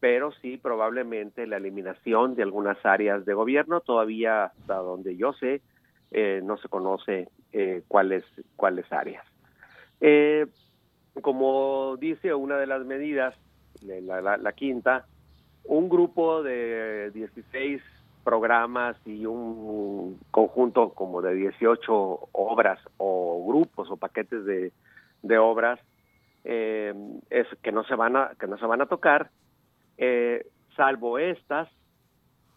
pero 0.00 0.32
sí 0.42 0.58
probablemente 0.58 1.46
la 1.46 1.56
eliminación 1.56 2.34
de 2.34 2.42
algunas 2.42 2.76
áreas 2.84 3.24
de 3.24 3.34
gobierno. 3.34 3.80
Todavía, 3.80 4.44
hasta 4.44 4.76
donde 4.76 5.16
yo 5.16 5.32
sé, 5.32 5.62
eh, 6.10 6.40
no 6.44 6.56
se 6.58 6.68
conoce 6.68 7.28
eh, 7.52 7.82
cuáles 7.88 8.24
cuáles 8.56 8.90
áreas. 8.92 9.24
Eh, 10.00 10.46
como 11.22 11.96
dice 11.98 12.34
una 12.34 12.58
de 12.58 12.66
las 12.66 12.84
medidas, 12.84 13.34
la, 13.82 14.36
la, 14.36 14.52
quinta, 14.52 15.06
un 15.64 15.88
grupo 15.88 16.42
de 16.42 17.10
16 17.12 17.82
programas 18.26 18.96
y 19.06 19.24
un 19.24 20.18
conjunto 20.32 20.90
como 20.90 21.22
de 21.22 21.34
18 21.34 22.28
obras 22.32 22.80
o 22.96 23.46
grupos 23.46 23.88
o 23.88 23.96
paquetes 23.96 24.44
de, 24.44 24.72
de 25.22 25.38
obras 25.38 25.78
eh, 26.44 26.92
es 27.30 27.46
que 27.62 27.70
no 27.70 27.84
se 27.84 27.94
van 27.94 28.16
a 28.16 28.32
que 28.38 28.48
no 28.48 28.58
se 28.58 28.66
van 28.66 28.82
a 28.82 28.86
tocar 28.86 29.30
eh, 29.96 30.44
salvo 30.74 31.18
estas 31.18 31.68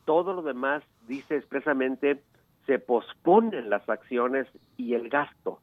todo 0.05 0.33
lo 0.33 0.41
demás 0.41 0.81
dice 1.07 1.35
expresamente 1.35 2.23
se 2.65 2.79
posponen 2.79 3.69
las 3.69 3.87
acciones 3.87 4.47
y 4.75 4.95
el 4.95 5.07
gasto 5.07 5.59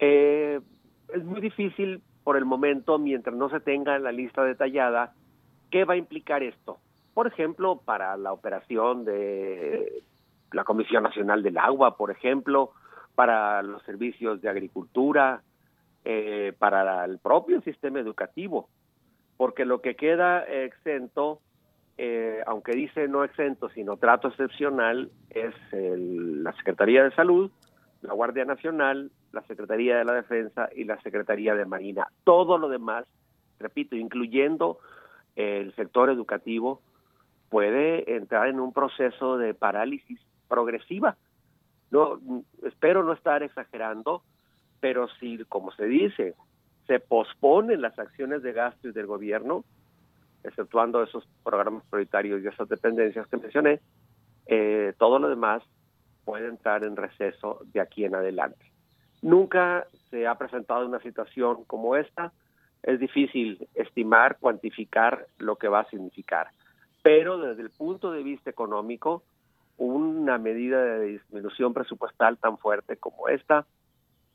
eh, 0.00 0.60
es 1.14 1.24
muy 1.24 1.40
difícil 1.40 2.02
por 2.24 2.36
el 2.36 2.44
momento, 2.44 2.98
mientras 2.98 3.36
no 3.36 3.48
se 3.50 3.60
tenga 3.60 3.98
la 3.98 4.12
lista 4.12 4.44
detallada, 4.44 5.12
qué 5.70 5.84
va 5.84 5.94
a 5.94 5.96
implicar 5.96 6.42
esto. 6.42 6.78
Por 7.14 7.26
ejemplo, 7.26 7.80
para 7.84 8.16
la 8.16 8.32
operación 8.32 9.04
de 9.04 10.02
la 10.52 10.64
Comisión 10.64 11.02
Nacional 11.02 11.42
del 11.42 11.58
Agua, 11.58 11.96
por 11.96 12.10
ejemplo, 12.10 12.72
para 13.14 13.62
los 13.62 13.82
servicios 13.82 14.40
de 14.40 14.48
agricultura, 14.48 15.42
eh, 16.04 16.52
para 16.58 17.04
el 17.04 17.18
propio 17.18 17.60
sistema 17.62 18.00
educativo, 18.00 18.68
porque 19.36 19.64
lo 19.64 19.80
que 19.80 19.94
queda 19.94 20.44
exento, 20.44 21.40
eh, 21.98 22.42
aunque 22.46 22.72
dice 22.72 23.08
no 23.08 23.24
exento, 23.24 23.68
sino 23.70 23.96
trato 23.98 24.28
excepcional, 24.28 25.10
es 25.30 25.54
la 25.72 26.52
Secretaría 26.54 27.04
de 27.04 27.14
Salud, 27.14 27.50
la 28.00 28.14
Guardia 28.14 28.44
Nacional, 28.44 29.10
la 29.32 29.42
Secretaría 29.42 29.98
de 29.98 30.04
la 30.04 30.14
Defensa 30.14 30.68
y 30.74 30.84
la 30.84 31.00
Secretaría 31.02 31.54
de 31.54 31.64
Marina. 31.66 32.08
Todo 32.24 32.58
lo 32.58 32.68
demás, 32.68 33.04
repito, 33.58 33.96
incluyendo 33.96 34.78
el 35.36 35.74
sector 35.76 36.10
educativo, 36.10 36.80
puede 37.52 38.16
entrar 38.16 38.48
en 38.48 38.58
un 38.58 38.72
proceso 38.72 39.36
de 39.36 39.52
parálisis 39.52 40.18
progresiva. 40.48 41.18
No, 41.90 42.18
espero 42.64 43.04
no 43.04 43.12
estar 43.12 43.42
exagerando, 43.42 44.22
pero 44.80 45.06
si, 45.20 45.36
como 45.50 45.70
se 45.72 45.84
dice, 45.84 46.34
se 46.86 46.98
posponen 46.98 47.82
las 47.82 47.98
acciones 47.98 48.42
de 48.42 48.54
gastos 48.54 48.94
del 48.94 49.04
gobierno, 49.04 49.66
exceptuando 50.42 51.02
esos 51.02 51.28
programas 51.44 51.84
prioritarios 51.90 52.42
y 52.42 52.48
esas 52.48 52.70
dependencias 52.70 53.26
que 53.26 53.36
mencioné, 53.36 53.80
eh, 54.46 54.94
todo 54.98 55.18
lo 55.18 55.28
demás 55.28 55.62
puede 56.24 56.48
entrar 56.48 56.84
en 56.84 56.96
receso 56.96 57.60
de 57.66 57.82
aquí 57.82 58.06
en 58.06 58.14
adelante. 58.14 58.64
Nunca 59.20 59.86
se 60.08 60.26
ha 60.26 60.38
presentado 60.38 60.86
una 60.86 61.00
situación 61.00 61.64
como 61.64 61.96
esta. 61.96 62.32
Es 62.82 62.98
difícil 62.98 63.68
estimar, 63.74 64.38
cuantificar 64.40 65.26
lo 65.36 65.56
que 65.56 65.68
va 65.68 65.80
a 65.80 65.90
significar. 65.90 66.48
Pero 67.02 67.38
desde 67.38 67.62
el 67.62 67.70
punto 67.70 68.12
de 68.12 68.22
vista 68.22 68.50
económico, 68.50 69.22
una 69.78 70.38
medida 70.38 70.82
de 70.82 71.06
disminución 71.06 71.74
presupuestal 71.74 72.38
tan 72.38 72.58
fuerte 72.58 72.96
como 72.96 73.28
esta, 73.28 73.66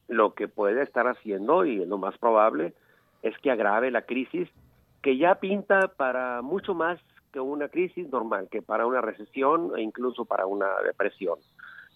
lo 0.07 0.33
que 0.33 0.47
puede 0.47 0.83
estar 0.83 1.07
haciendo, 1.07 1.65
y 1.65 1.85
lo 1.85 1.97
más 1.97 2.17
probable, 2.17 2.73
es 3.23 3.37
que 3.39 3.51
agrave 3.51 3.91
la 3.91 4.03
crisis 4.03 4.49
que 5.01 5.17
ya 5.17 5.35
pinta 5.35 5.89
para 5.89 6.41
mucho 6.41 6.73
más 6.73 6.99
que 7.31 7.39
una 7.39 7.69
crisis 7.69 8.09
normal, 8.09 8.47
que 8.49 8.61
para 8.61 8.85
una 8.85 9.01
recesión 9.01 9.71
e 9.77 9.81
incluso 9.81 10.25
para 10.25 10.45
una 10.45 10.67
depresión. 10.83 11.39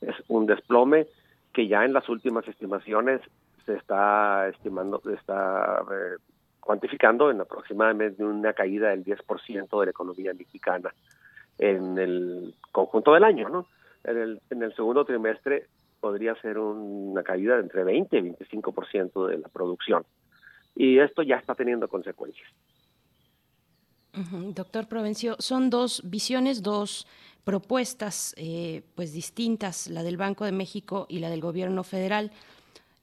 Es 0.01 0.15
un 0.27 0.45
desplome 0.45 1.07
que 1.53 1.67
ya 1.67 1.83
en 1.83 1.93
las 1.93 2.07
últimas 2.09 2.47
estimaciones 2.47 3.21
se 3.65 3.75
está 3.75 4.47
estimando, 4.49 5.01
se 5.01 5.13
está 5.13 5.83
eh, 5.91 6.17
cuantificando 6.61 7.29
en 7.29 7.41
aproximadamente 7.41 8.23
una 8.23 8.53
caída 8.53 8.89
del 8.89 9.03
10% 9.03 9.79
de 9.79 9.85
la 9.85 9.91
economía 9.91 10.33
mexicana 10.33 10.93
en 11.57 11.97
el 11.97 12.55
conjunto 12.71 13.13
del 13.13 13.23
año, 13.23 13.49
¿no? 13.49 13.67
En 14.03 14.17
el, 14.17 14.41
en 14.49 14.63
el 14.63 14.73
segundo 14.75 15.03
trimestre 15.03 15.67
podría 15.99 16.33
ser 16.41 16.57
una 16.57 17.23
caída 17.23 17.55
de 17.55 17.61
entre 17.61 17.83
20 17.83 18.17
y 18.17 18.21
25% 18.21 19.27
de 19.27 19.37
la 19.37 19.47
producción. 19.49 20.05
Y 20.75 20.99
esto 20.99 21.21
ya 21.21 21.35
está 21.35 21.53
teniendo 21.53 21.87
consecuencias. 21.87 22.49
Doctor 24.13 24.87
Provencio, 24.87 25.35
son 25.39 25.69
dos 25.69 26.01
visiones, 26.03 26.63
dos 26.63 27.07
propuestas 27.43 28.33
eh, 28.37 28.83
pues 28.95 29.13
distintas, 29.13 29.87
la 29.87 30.03
del 30.03 30.17
Banco 30.17 30.43
de 30.43 30.51
México 30.51 31.05
y 31.09 31.19
la 31.19 31.29
del 31.29 31.39
Gobierno 31.39 31.83
federal. 31.83 32.31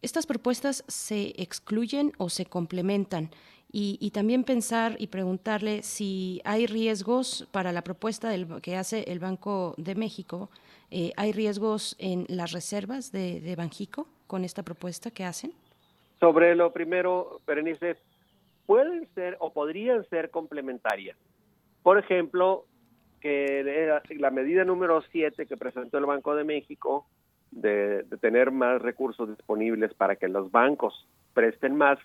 ¿Estas 0.00 0.26
propuestas 0.26 0.84
se 0.86 1.34
excluyen 1.42 2.12
o 2.18 2.28
se 2.28 2.46
complementan? 2.46 3.30
Y, 3.70 4.10
también 4.12 4.44
pensar 4.44 4.96
y 4.98 5.08
preguntarle 5.08 5.82
si 5.82 6.40
hay 6.44 6.66
riesgos 6.66 7.46
para 7.52 7.70
la 7.70 7.82
propuesta 7.82 8.30
del, 8.30 8.62
que 8.62 8.76
hace 8.76 9.02
el 9.08 9.18
Banco 9.18 9.74
de 9.76 9.94
México, 9.94 10.48
eh, 10.90 11.12
¿hay 11.16 11.32
riesgos 11.32 11.94
en 11.98 12.24
las 12.28 12.52
reservas 12.52 13.12
de, 13.12 13.40
de 13.40 13.56
Banjico 13.56 14.06
con 14.26 14.44
esta 14.44 14.62
propuesta 14.62 15.10
que 15.10 15.24
hacen? 15.24 15.52
Sobre 16.18 16.54
lo 16.54 16.72
primero, 16.72 17.42
Berenice, 17.46 17.96
pueden 18.64 19.06
ser 19.14 19.36
o 19.38 19.52
podrían 19.52 20.08
ser 20.08 20.30
complementarias. 20.30 21.18
Por 21.82 21.98
ejemplo, 21.98 22.64
que 23.20 24.00
la 24.16 24.30
medida 24.30 24.64
número 24.64 25.02
7 25.10 25.44
que 25.46 25.56
presentó 25.56 25.98
el 25.98 26.06
Banco 26.06 26.34
de 26.34 26.44
México 26.44 27.06
de, 27.50 28.04
tener 28.20 28.50
más 28.50 28.80
recursos 28.80 29.28
disponibles 29.28 29.94
para 29.94 30.16
que 30.16 30.28
los 30.28 30.50
bancos 30.50 31.06
presten 31.34 31.76
más, 31.76 31.98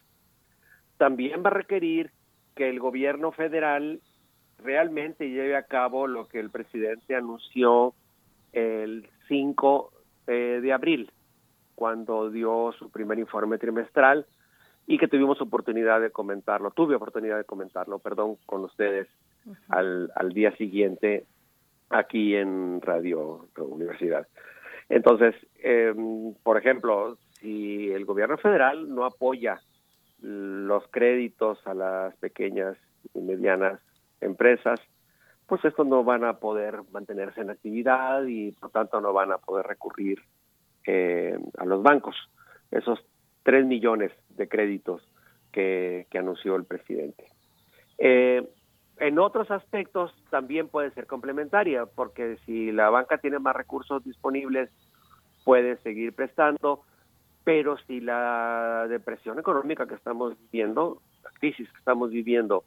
también 0.98 1.44
va 1.44 1.49
a 1.49 1.53
requerir 1.53 2.11
que 2.56 2.70
el 2.70 2.80
gobierno 2.80 3.32
federal 3.32 3.99
realmente 4.60 5.30
lleve 5.30 5.56
a 5.56 5.64
cabo 5.64 6.07
lo 6.07 6.28
que 6.28 6.40
el 6.40 6.49
presidente 6.49 7.15
anunció 7.15 7.94
el 8.52 9.07
5 9.28 9.91
eh, 10.28 10.60
de 10.61 10.74
abril, 10.74 11.11
cuando 11.76 12.30
dio 12.30 12.72
su 12.78 12.91
primer 12.91 13.18
informe 13.18 13.57
trimestral 13.57 14.26
y 14.86 14.98
que 14.98 15.07
tuvimos 15.07 15.41
oportunidad 15.41 16.02
de 16.02 16.11
comentarlo, 16.11 16.72
tuve 16.72 16.95
oportunidad 16.95 17.38
de 17.38 17.45
comentarlo, 17.45 17.99
perdón, 17.99 18.38
con 18.45 18.64
ustedes 18.64 19.07
al, 19.70 20.11
al 20.15 20.34
día 20.34 20.56
siguiente 20.56 21.26
aquí 21.90 22.36
en 22.36 22.82
Radio 22.82 23.48
Universidad. 23.57 24.28
Entonces, 24.89 25.35
em, 25.61 26.34
por 26.43 26.57
ejemplo, 26.57 27.18
si 27.39 27.91
el 27.91 28.05
gobierno 28.05 28.38
federal 28.38 28.93
no 28.93 29.05
apoya 29.05 29.61
los 30.22 30.88
créditos 30.89 31.60
a 31.68 31.73
las 31.73 32.15
pequeñas 32.18 32.77
y 33.14 33.19
medianas 33.19 33.81
empresas, 34.22 34.80
pues 35.47 35.64
estos 35.65 35.85
no 35.85 36.03
van 36.03 36.23
a 36.23 36.39
poder 36.39 36.80
mantenerse 36.91 37.41
en 37.41 37.49
actividad 37.49 38.23
y 38.26 38.53
por 38.53 38.72
tanto 38.72 39.01
no 39.01 39.11
van 39.11 39.31
a 39.31 39.38
poder 39.38 39.65
recurrir 39.65 40.19
eh, 40.88 41.38
a 41.57 41.65
los 41.65 41.84
bancos. 41.84 42.15
Esos 42.72 42.99
tres 43.43 43.65
millones 43.65 44.11
de 44.30 44.47
créditos 44.47 45.01
que, 45.51 46.07
que 46.10 46.18
anunció 46.18 46.55
el 46.55 46.64
presidente. 46.65 47.27
Eh, 47.97 48.47
en 48.98 49.20
otros 49.20 49.49
aspectos 49.52 50.14
también 50.30 50.68
puede 50.68 50.91
ser 50.91 51.07
complementaria, 51.07 51.86
porque 51.86 52.38
si 52.45 52.72
la 52.72 52.90
banca 52.90 53.18
tiene 53.18 53.40
más 53.40 53.56
recursos 53.56 54.03
disponibles, 54.03 54.70
puede 55.44 55.78
seguir 55.78 56.14
prestando, 56.14 56.82
pero 57.44 57.78
si 57.88 57.99
la 57.99 58.86
depresión 58.88 59.40
económica 59.40 59.88
que 59.88 59.95
estamos 59.95 60.36
viviendo, 60.40 61.02
la 61.24 61.32
crisis 61.32 61.70
que 61.70 61.78
estamos 61.78 62.11
viviendo, 62.11 62.64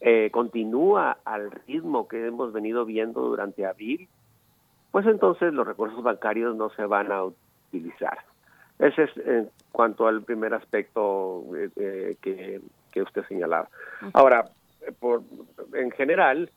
eh, 0.00 0.30
continúa 0.32 1.18
al 1.24 1.50
ritmo 1.50 2.08
que 2.08 2.26
hemos 2.26 2.52
venido 2.52 2.84
viendo 2.84 3.20
durante 3.20 3.66
abril, 3.66 4.08
pues 4.90 5.06
entonces 5.06 5.52
los 5.52 5.66
recursos 5.66 6.02
bancarios 6.02 6.56
no 6.56 6.70
se 6.70 6.84
van 6.84 7.12
a 7.12 7.24
utilizar. 7.24 8.18
Ese 8.78 9.04
es 9.04 9.16
en 9.18 9.50
cuanto 9.72 10.08
al 10.08 10.22
primer 10.22 10.54
aspecto 10.54 11.44
eh, 11.54 11.68
eh, 11.76 12.16
que, 12.20 12.60
que, 12.90 13.02
usted 13.02 13.24
señalaba. 13.26 13.68
Ahora, 14.14 14.46
por, 14.98 15.22
en 15.74 15.90
general, 15.90 16.50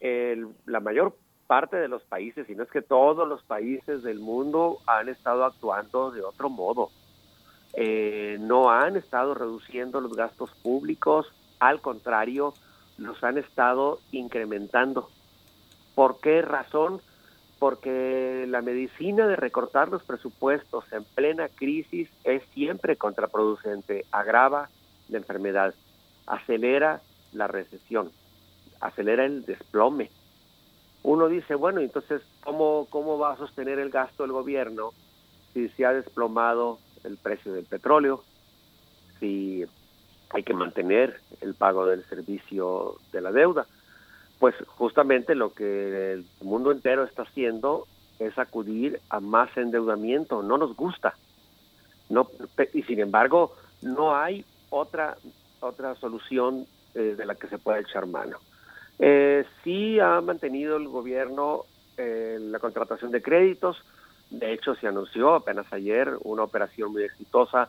el, 0.00 0.48
la 0.66 0.80
mayor 0.80 1.16
parte 1.46 1.76
de 1.76 1.88
los 1.88 2.02
países, 2.04 2.48
y 2.48 2.54
no 2.54 2.62
es 2.62 2.70
que 2.70 2.80
todos 2.80 3.28
los 3.28 3.42
países 3.42 4.02
del 4.02 4.20
mundo 4.20 4.78
han 4.86 5.08
estado 5.08 5.44
actuando 5.44 6.10
de 6.12 6.22
otro 6.22 6.48
modo. 6.48 6.90
Eh, 7.74 8.36
no 8.40 8.70
han 8.70 8.96
estado 8.96 9.34
reduciendo 9.34 10.00
los 10.00 10.14
gastos 10.14 10.50
públicos, 10.62 11.26
al 11.58 11.80
contrario, 11.80 12.54
los 12.98 13.22
han 13.24 13.38
estado 13.38 13.98
incrementando. 14.12 15.08
¿Por 15.94 16.20
qué 16.20 16.42
razón? 16.42 17.00
Porque 17.58 18.46
la 18.48 18.62
medicina 18.62 19.26
de 19.26 19.36
recortar 19.36 19.88
los 19.88 20.02
presupuestos 20.04 20.84
en 20.92 21.04
plena 21.04 21.48
crisis 21.48 22.08
es 22.24 22.42
siempre 22.54 22.96
contraproducente, 22.96 24.04
agrava 24.12 24.68
la 25.08 25.18
enfermedad, 25.18 25.74
acelera 26.26 27.02
la 27.32 27.46
recesión, 27.46 28.10
acelera 28.80 29.24
el 29.24 29.44
desplome 29.44 30.10
uno 31.02 31.28
dice, 31.28 31.54
bueno, 31.54 31.80
entonces, 31.80 32.22
¿cómo, 32.44 32.86
¿cómo 32.90 33.18
va 33.18 33.32
a 33.32 33.36
sostener 33.36 33.78
el 33.78 33.90
gasto 33.90 34.22
del 34.22 34.32
gobierno 34.32 34.90
si 35.52 35.68
se 35.70 35.86
ha 35.86 35.92
desplomado 35.92 36.78
el 37.04 37.16
precio 37.16 37.52
del 37.52 37.64
petróleo, 37.64 38.22
si 39.18 39.64
hay 40.30 40.42
que 40.42 40.52
mantener 40.52 41.20
el 41.40 41.54
pago 41.54 41.86
del 41.86 42.04
servicio 42.04 42.96
de 43.12 43.22
la 43.22 43.32
deuda? 43.32 43.66
Pues 44.38 44.54
justamente 44.66 45.34
lo 45.34 45.54
que 45.54 46.12
el 46.12 46.26
mundo 46.42 46.70
entero 46.70 47.04
está 47.04 47.22
haciendo 47.22 47.86
es 48.18 48.38
acudir 48.38 49.00
a 49.08 49.20
más 49.20 49.54
endeudamiento, 49.56 50.42
no 50.42 50.58
nos 50.58 50.76
gusta. 50.76 51.14
No, 52.10 52.28
y 52.74 52.82
sin 52.82 53.00
embargo, 53.00 53.54
no 53.80 54.14
hay 54.14 54.44
otra, 54.68 55.16
otra 55.60 55.94
solución 55.94 56.66
eh, 56.94 57.14
de 57.16 57.26
la 57.26 57.34
que 57.34 57.48
se 57.48 57.58
pueda 57.58 57.80
echar 57.80 58.06
mano. 58.06 58.38
Eh, 58.98 59.44
sí 59.64 59.98
ha 59.98 60.20
mantenido 60.20 60.76
el 60.76 60.88
gobierno 60.88 61.64
eh, 61.96 62.38
la 62.40 62.58
contratación 62.58 63.10
de 63.10 63.22
créditos. 63.22 63.82
De 64.30 64.52
hecho, 64.52 64.74
se 64.74 64.86
anunció 64.86 65.34
apenas 65.34 65.72
ayer 65.72 66.16
una 66.22 66.44
operación 66.44 66.92
muy 66.92 67.02
exitosa 67.02 67.68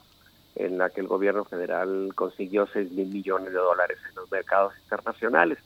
en 0.55 0.77
la 0.77 0.89
que 0.89 1.01
el 1.01 1.07
gobierno 1.07 1.45
federal 1.45 2.11
consiguió 2.15 2.67
6 2.67 2.91
mil 2.91 3.07
millones 3.07 3.53
de 3.53 3.59
dólares 3.59 3.97
en 4.09 4.15
los 4.15 4.31
mercados 4.31 4.73
internacionales. 4.83 5.57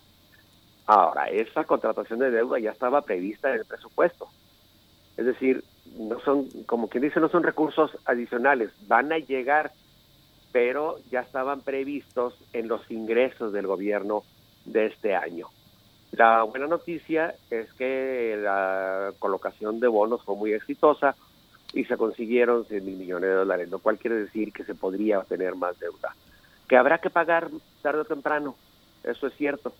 Ahora, 0.85 1.29
esa 1.29 1.63
contratación 1.63 2.19
de 2.19 2.31
deuda 2.31 2.59
ya 2.59 2.71
estaba 2.71 3.01
prevista 3.01 3.49
en 3.49 3.59
el 3.59 3.65
presupuesto. 3.65 4.27
Es 5.17 5.25
decir, 5.25 5.63
no 5.97 6.19
son, 6.19 6.47
como 6.65 6.89
quien 6.89 7.03
dice, 7.03 7.19
no 7.19 7.29
son 7.29 7.43
recursos 7.43 7.97
adicionales, 8.05 8.71
van 8.87 9.11
a 9.11 9.17
llegar, 9.17 9.71
pero 10.55 10.99
ya 11.11 11.19
estaban 11.19 11.59
previstos 11.59 12.33
en 12.53 12.69
los 12.69 12.89
ingresos 12.89 13.51
del 13.51 13.67
gobierno 13.67 14.23
de 14.63 14.85
este 14.85 15.13
año. 15.13 15.49
La 16.13 16.43
buena 16.43 16.65
noticia 16.65 17.35
es 17.51 17.73
que 17.73 18.39
la 18.41 19.11
colocación 19.19 19.81
de 19.81 19.89
bonos 19.89 20.23
fue 20.23 20.37
muy 20.37 20.53
exitosa 20.53 21.17
y 21.73 21.83
se 21.83 21.97
consiguieron 21.97 22.63
100 22.63 22.85
mil 22.85 22.95
millones 22.95 23.31
de 23.31 23.35
dólares, 23.35 23.69
lo 23.69 23.79
cual 23.79 23.97
quiere 23.97 24.15
decir 24.15 24.53
que 24.53 24.63
se 24.63 24.75
podría 24.75 25.19
obtener 25.19 25.55
más 25.55 25.77
deuda. 25.77 26.15
Que 26.69 26.77
habrá 26.77 26.99
que 26.99 27.09
pagar 27.09 27.49
tarde 27.81 27.99
o 27.99 28.05
temprano, 28.05 28.55
eso 29.03 29.27
es 29.27 29.33
cierto, 29.33 29.73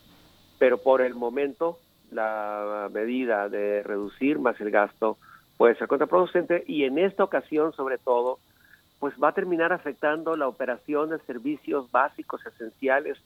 pero 0.60 0.78
por 0.80 1.02
el 1.02 1.16
momento 1.16 1.80
la 2.12 2.90
medida 2.94 3.48
de 3.48 3.82
reducir 3.82 4.40
más 4.40 4.60
el 4.60 4.72
gasto 4.72 5.18
puede 5.56 5.76
ser 5.76 5.88
contraproducente 5.88 6.66
y 6.68 6.84
en 6.84 6.98
esta 6.98 7.24
ocasión 7.24 7.72
sobre 7.72 7.98
todo 7.98 8.40
pues 9.06 9.22
va 9.24 9.28
a 9.28 9.34
terminar 9.34 9.72
afectando 9.72 10.36
la 10.36 10.48
operación 10.48 11.12
de 11.12 11.20
servicios 11.20 11.92
básicos 11.92 12.44
esenciales 12.44 13.20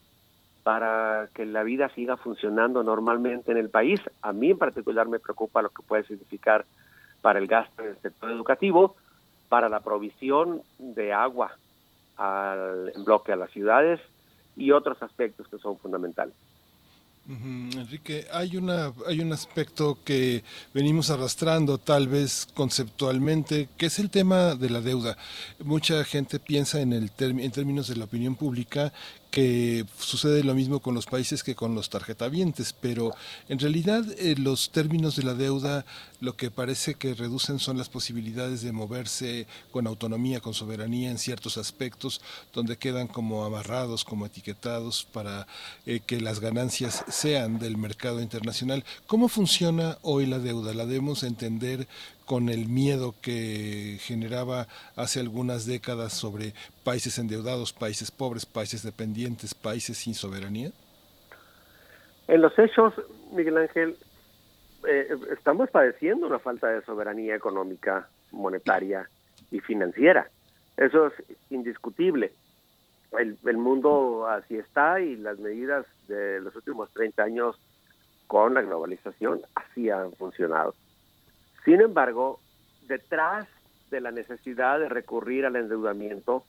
para 0.62 1.30
que 1.34 1.46
la 1.46 1.64
vida 1.64 1.88
siga 1.96 2.18
funcionando 2.18 2.84
normalmente 2.84 3.54
en 3.54 3.58
el 3.58 3.70
país. 3.70 4.02
A 4.22 4.34
mí 4.34 4.52
en 4.52 4.58
particular 4.58 5.08
me 5.08 5.20
preocupa 5.20 5.62
lo 5.62 5.70
que 5.70 5.82
puede 5.82 6.04
significar 6.04 6.66
para 7.22 7.40
el 7.40 7.48
gasto 7.48 7.82
en 7.82 7.92
el 7.92 7.98
sector 8.02 8.30
educativo, 8.30 8.98
para 9.48 9.70
la 9.70 9.80
provisión 9.80 10.64
de 10.80 11.14
agua 11.14 11.56
al, 12.18 12.92
en 12.94 13.06
bloque 13.06 13.32
a 13.32 13.38
las 13.38 13.50
ciudades 13.52 14.02
y 14.58 14.72
otros 14.72 15.02
aspectos 15.02 15.48
que 15.48 15.60
son 15.60 15.78
fundamentales. 15.78 16.36
Enrique, 17.32 18.26
hay 18.34 18.58
una 18.58 18.92
hay 19.06 19.20
un 19.20 19.32
aspecto 19.32 20.00
que 20.04 20.44
venimos 20.74 21.12
arrastrando 21.12 21.78
tal 21.78 22.08
vez 22.08 22.48
conceptualmente, 22.56 23.70
que 23.78 23.86
es 23.86 24.00
el 24.00 24.10
tema 24.10 24.56
de 24.56 24.72
la 24.72 24.82
deuda. 24.82 25.16
Mucha 25.64 26.04
gente 26.06 26.40
piensa 26.40 26.82
en 26.82 26.92
el 26.92 27.12
en 27.20 27.52
términos 27.52 27.88
de 27.88 27.98
la 27.98 28.06
opinión 28.06 28.36
pública 28.36 28.92
que 29.32 29.86
sucede 30.00 30.44
lo 30.44 30.56
mismo 30.56 30.80
con 30.80 30.96
los 30.96 31.06
países 31.06 31.44
que 31.44 31.56
con 31.56 31.76
los 31.76 31.90
tarjetavientes, 31.90 32.74
pero 32.74 33.14
en 33.48 33.60
realidad 33.60 34.04
eh, 34.18 34.36
los 34.38 34.72
términos 34.72 35.16
de 35.16 35.24
la 35.24 35.36
deuda 35.36 35.86
lo 36.20 36.36
que 36.36 36.52
parece 36.52 36.96
que 36.96 37.14
reducen 37.14 37.60
son 37.60 37.78
las 37.78 37.90
posibilidades 37.90 38.62
de 38.62 38.72
moverse 38.72 39.48
con 39.72 39.88
autonomía, 39.88 40.42
con 40.42 40.54
soberanía 40.54 41.12
en 41.12 41.18
ciertos 41.18 41.58
aspectos, 41.58 42.22
donde 42.54 42.78
quedan 42.78 43.08
como 43.08 43.46
amarrados, 43.46 44.04
como 44.04 44.26
etiquetados 44.26 45.08
para 45.14 45.48
eh, 45.86 46.02
que 46.06 46.20
las 46.20 46.40
ganancias 46.40 47.06
sean 47.08 47.60
del 47.60 47.78
mercado 47.78 48.22
internacional. 48.22 48.84
¿Cómo 49.08 49.30
funciona 49.30 49.98
hoy 50.02 50.26
la 50.26 50.40
deuda? 50.40 50.74
¿La 50.74 50.86
debemos 50.86 51.24
entender 51.24 51.88
con 52.30 52.50
el 52.50 52.70
miedo 52.70 53.16
que 53.24 53.98
generaba 54.02 54.68
hace 54.96 55.20
algunas 55.20 55.66
décadas 55.66 56.14
sobre 56.14 56.54
países 56.84 57.18
endeudados, 57.18 57.74
países 57.74 58.12
pobres, 58.12 58.46
países 58.46 58.84
dependientes, 58.84 59.56
países 59.56 59.98
sin 59.98 60.14
soberanía? 60.14 60.70
En 62.28 62.44
los 62.44 62.54
hechos, 62.60 62.94
Miguel 63.32 63.58
Ángel, 63.58 63.98
eh, 64.88 65.08
estamos 65.32 65.72
padeciendo 65.72 66.28
una 66.28 66.38
falta 66.38 66.68
de 66.68 66.84
soberanía 66.84 67.34
económica, 67.34 68.08
monetaria 68.32 69.10
y 69.50 69.60
financiera. 69.62 70.30
Eso 70.78 71.08
es 71.08 71.14
indiscutible. 71.50 72.32
El, 73.18 73.40
el, 73.44 73.58
mundo 73.58 74.28
así 74.28 74.56
está 74.56 75.02
y 75.02 75.16
las 75.16 75.40
medidas 75.40 75.84
de 76.08 76.42
los 76.42 76.56
últimos 76.56 76.92
30 76.92 77.24
años 77.24 77.60
con 78.28 78.54
la 78.54 78.62
globalización 78.62 79.42
así 79.56 79.90
han 79.90 80.14
funcionado. 80.14 80.76
Sin 81.66 81.82
embargo, 81.82 82.40
detrás 82.88 83.48
de 83.92 84.02
la 84.02 84.12
necesidad 84.12 84.80
de 84.80 84.90
recurrir 84.90 85.46
al 85.46 85.56
endeudamiento 85.56 86.44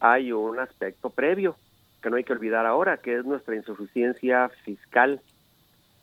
hay 0.00 0.32
un 0.32 0.58
aspecto 0.58 1.10
previo 1.10 1.56
que 2.02 2.10
no 2.10 2.16
hay 2.16 2.24
que 2.24 2.32
olvidar 2.32 2.66
ahora, 2.66 2.96
que 2.96 3.16
es 3.16 3.24
nuestra 3.24 3.54
insuficiencia 3.54 4.48
fiscal. 4.64 5.20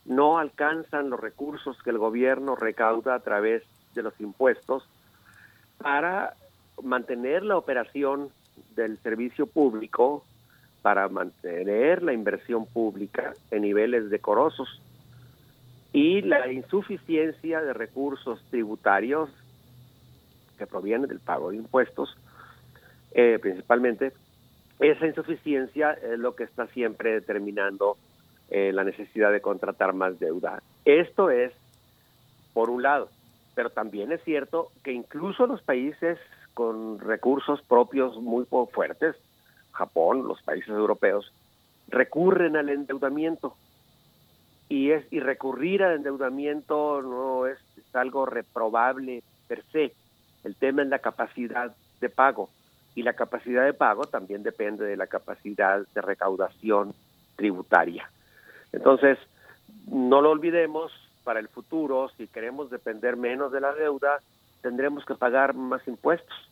No 0.06 0.38
alcanzan 0.38 1.10
los 1.10 1.20
recursos 1.20 1.80
que 1.82 1.90
el 1.90 1.98
gobierno 1.98 2.56
recauda 2.56 3.14
a 3.14 3.20
través 3.20 3.62
de 3.94 4.02
los 4.02 4.18
impuestos 4.20 4.88
para 5.78 6.34
mantener 6.82 7.42
la 7.42 7.58
operación 7.58 8.30
del 8.74 8.96
servicio 8.98 9.46
público, 9.46 10.24
para 10.80 11.08
mantener 11.08 12.02
la 12.02 12.14
inversión 12.14 12.64
pública 12.64 13.34
en 13.50 13.62
niveles 13.62 14.08
decorosos 14.08 14.80
y 15.92 16.22
la 16.22 16.50
insuficiencia 16.52 17.60
de 17.60 17.72
recursos 17.72 18.40
tributarios 18.50 19.30
que 20.56 20.66
provienen 20.66 21.08
del 21.08 21.20
pago 21.20 21.50
de 21.50 21.56
impuestos, 21.56 22.16
eh, 23.12 23.38
principalmente, 23.40 24.12
esa 24.78 25.06
insuficiencia 25.06 25.92
es 25.92 26.18
lo 26.18 26.34
que 26.34 26.44
está 26.44 26.66
siempre 26.68 27.12
determinando 27.12 27.96
eh, 28.50 28.72
la 28.72 28.84
necesidad 28.84 29.32
de 29.32 29.40
contratar 29.40 29.92
más 29.92 30.18
deuda. 30.18 30.62
Esto 30.84 31.30
es 31.30 31.52
por 32.54 32.70
un 32.70 32.82
lado, 32.82 33.08
pero 33.54 33.70
también 33.70 34.12
es 34.12 34.22
cierto 34.24 34.70
que 34.84 34.92
incluso 34.92 35.46
los 35.46 35.62
países 35.62 36.18
con 36.54 36.98
recursos 36.98 37.62
propios 37.62 38.16
muy 38.16 38.44
fuertes, 38.72 39.16
Japón, 39.72 40.26
los 40.26 40.42
países 40.42 40.70
europeos, 40.70 41.32
recurren 41.88 42.56
al 42.56 42.68
endeudamiento 42.68 43.54
y 44.70 44.92
es 44.92 45.04
y 45.12 45.18
recurrir 45.18 45.82
al 45.82 45.96
endeudamiento 45.96 47.02
no 47.02 47.46
es, 47.46 47.58
algo 47.92 48.24
reprobable 48.24 49.24
per 49.48 49.64
se. 49.72 49.92
El 50.44 50.54
tema 50.54 50.82
es 50.82 50.88
la 50.88 51.00
capacidad 51.00 51.74
de 52.00 52.08
pago 52.08 52.48
y 52.94 53.02
la 53.02 53.14
capacidad 53.14 53.64
de 53.64 53.74
pago 53.74 54.04
también 54.04 54.44
depende 54.44 54.84
de 54.84 54.96
la 54.96 55.08
capacidad 55.08 55.84
de 55.92 56.00
recaudación 56.00 56.94
tributaria. 57.34 58.08
Entonces, 58.72 59.18
no 59.88 60.20
lo 60.22 60.30
olvidemos, 60.30 60.92
para 61.24 61.40
el 61.40 61.48
futuro, 61.48 62.10
si 62.16 62.28
queremos 62.28 62.70
depender 62.70 63.16
menos 63.16 63.50
de 63.50 63.60
la 63.60 63.74
deuda, 63.74 64.20
tendremos 64.62 65.04
que 65.04 65.16
pagar 65.16 65.52
más 65.52 65.86
impuestos, 65.88 66.48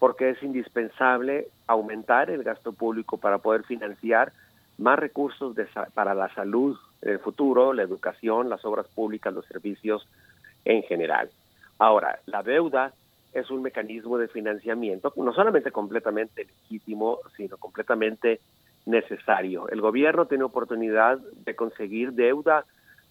porque 0.00 0.30
es 0.30 0.42
indispensable 0.42 1.46
aumentar 1.68 2.28
el 2.28 2.42
gasto 2.42 2.72
público 2.72 3.18
para 3.18 3.38
poder 3.38 3.62
financiar 3.62 4.32
más 4.78 4.98
recursos 4.98 5.54
para 5.94 6.12
la 6.14 6.28
salud 6.34 6.76
el 7.02 7.18
futuro, 7.18 7.72
la 7.72 7.82
educación, 7.82 8.48
las 8.48 8.64
obras 8.64 8.86
públicas, 8.88 9.32
los 9.32 9.46
servicios 9.46 10.06
en 10.64 10.82
general. 10.82 11.30
Ahora, 11.78 12.20
la 12.26 12.42
deuda 12.42 12.92
es 13.32 13.50
un 13.50 13.62
mecanismo 13.62 14.18
de 14.18 14.28
financiamiento 14.28 15.12
no 15.16 15.32
solamente 15.32 15.70
completamente 15.70 16.44
legítimo, 16.44 17.18
sino 17.36 17.56
completamente 17.56 18.40
necesario. 18.86 19.68
El 19.68 19.80
gobierno 19.80 20.26
tiene 20.26 20.44
oportunidad 20.44 21.18
de 21.18 21.54
conseguir 21.54 22.12
deuda 22.12 22.64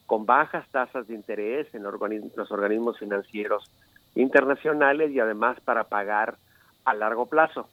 con 0.06 0.26
bajas 0.26 0.68
tasas 0.72 1.08
de 1.08 1.14
interés 1.14 1.74
en 1.74 1.84
los 1.84 2.52
organismos 2.52 2.98
financieros 2.98 3.70
internacionales 4.16 5.12
y 5.12 5.20
además 5.20 5.60
para 5.62 5.86
pagar 5.86 6.38
a 6.84 6.94
largo 6.94 7.28
plazo. 7.28 7.70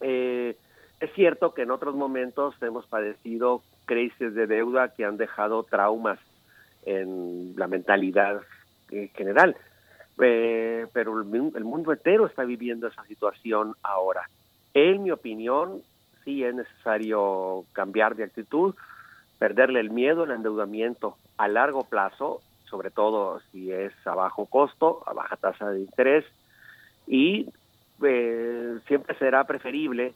Eh, 0.00 0.56
es 1.00 1.12
cierto 1.14 1.54
que 1.54 1.62
en 1.62 1.70
otros 1.70 1.94
momentos 1.94 2.54
hemos 2.60 2.86
padecido 2.86 3.62
crisis 3.84 4.34
de 4.34 4.46
deuda 4.46 4.88
que 4.94 5.04
han 5.04 5.16
dejado 5.16 5.62
traumas 5.64 6.18
en 6.84 7.54
la 7.56 7.68
mentalidad 7.68 8.40
general, 9.14 9.56
eh, 10.20 10.86
pero 10.92 11.20
el, 11.20 11.52
el 11.54 11.64
mundo 11.64 11.92
entero 11.92 12.26
está 12.26 12.44
viviendo 12.44 12.86
esa 12.88 13.04
situación 13.04 13.74
ahora. 13.82 14.28
En 14.74 15.02
mi 15.02 15.10
opinión, 15.10 15.82
sí 16.24 16.44
es 16.44 16.54
necesario 16.54 17.64
cambiar 17.72 18.16
de 18.16 18.24
actitud, 18.24 18.74
perderle 19.38 19.80
el 19.80 19.90
miedo 19.90 20.24
al 20.24 20.32
endeudamiento 20.32 21.16
a 21.36 21.48
largo 21.48 21.84
plazo, 21.84 22.40
sobre 22.64 22.90
todo 22.90 23.40
si 23.50 23.72
es 23.72 23.92
a 24.06 24.14
bajo 24.14 24.46
costo, 24.46 25.02
a 25.06 25.12
baja 25.12 25.36
tasa 25.36 25.70
de 25.70 25.80
interés, 25.80 26.24
y 27.06 27.48
eh, 28.02 28.78
siempre 28.86 29.16
será 29.18 29.44
preferible 29.44 30.14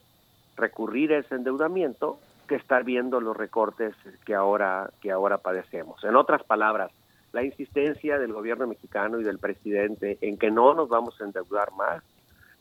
recurrir 0.55 1.13
a 1.13 1.19
ese 1.19 1.35
endeudamiento 1.35 2.19
que 2.47 2.55
estar 2.55 2.83
viendo 2.83 3.21
los 3.21 3.35
recortes 3.35 3.93
que 4.25 4.33
ahora 4.33 4.91
que 5.01 5.11
ahora 5.11 5.37
padecemos. 5.37 6.03
En 6.03 6.15
otras 6.15 6.43
palabras, 6.43 6.91
la 7.33 7.43
insistencia 7.43 8.17
del 8.17 8.33
gobierno 8.33 8.67
mexicano 8.67 9.19
y 9.19 9.23
del 9.23 9.37
presidente 9.37 10.17
en 10.21 10.37
que 10.37 10.49
no 10.49 10.73
nos 10.73 10.89
vamos 10.89 11.19
a 11.21 11.25
endeudar 11.25 11.71
más, 11.73 12.01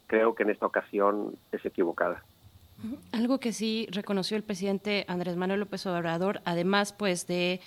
creo 0.06 0.34
que 0.34 0.42
en 0.42 0.50
esta 0.50 0.66
ocasión 0.66 1.36
es 1.52 1.64
equivocada. 1.64 2.22
Algo 3.12 3.40
que 3.40 3.52
sí 3.52 3.88
reconoció 3.90 4.36
el 4.36 4.42
presidente 4.42 5.06
Andrés 5.08 5.36
Manuel 5.36 5.60
López 5.60 5.86
Obrador, 5.86 6.40
además 6.44 6.92
pues 6.92 7.26
de 7.26 7.60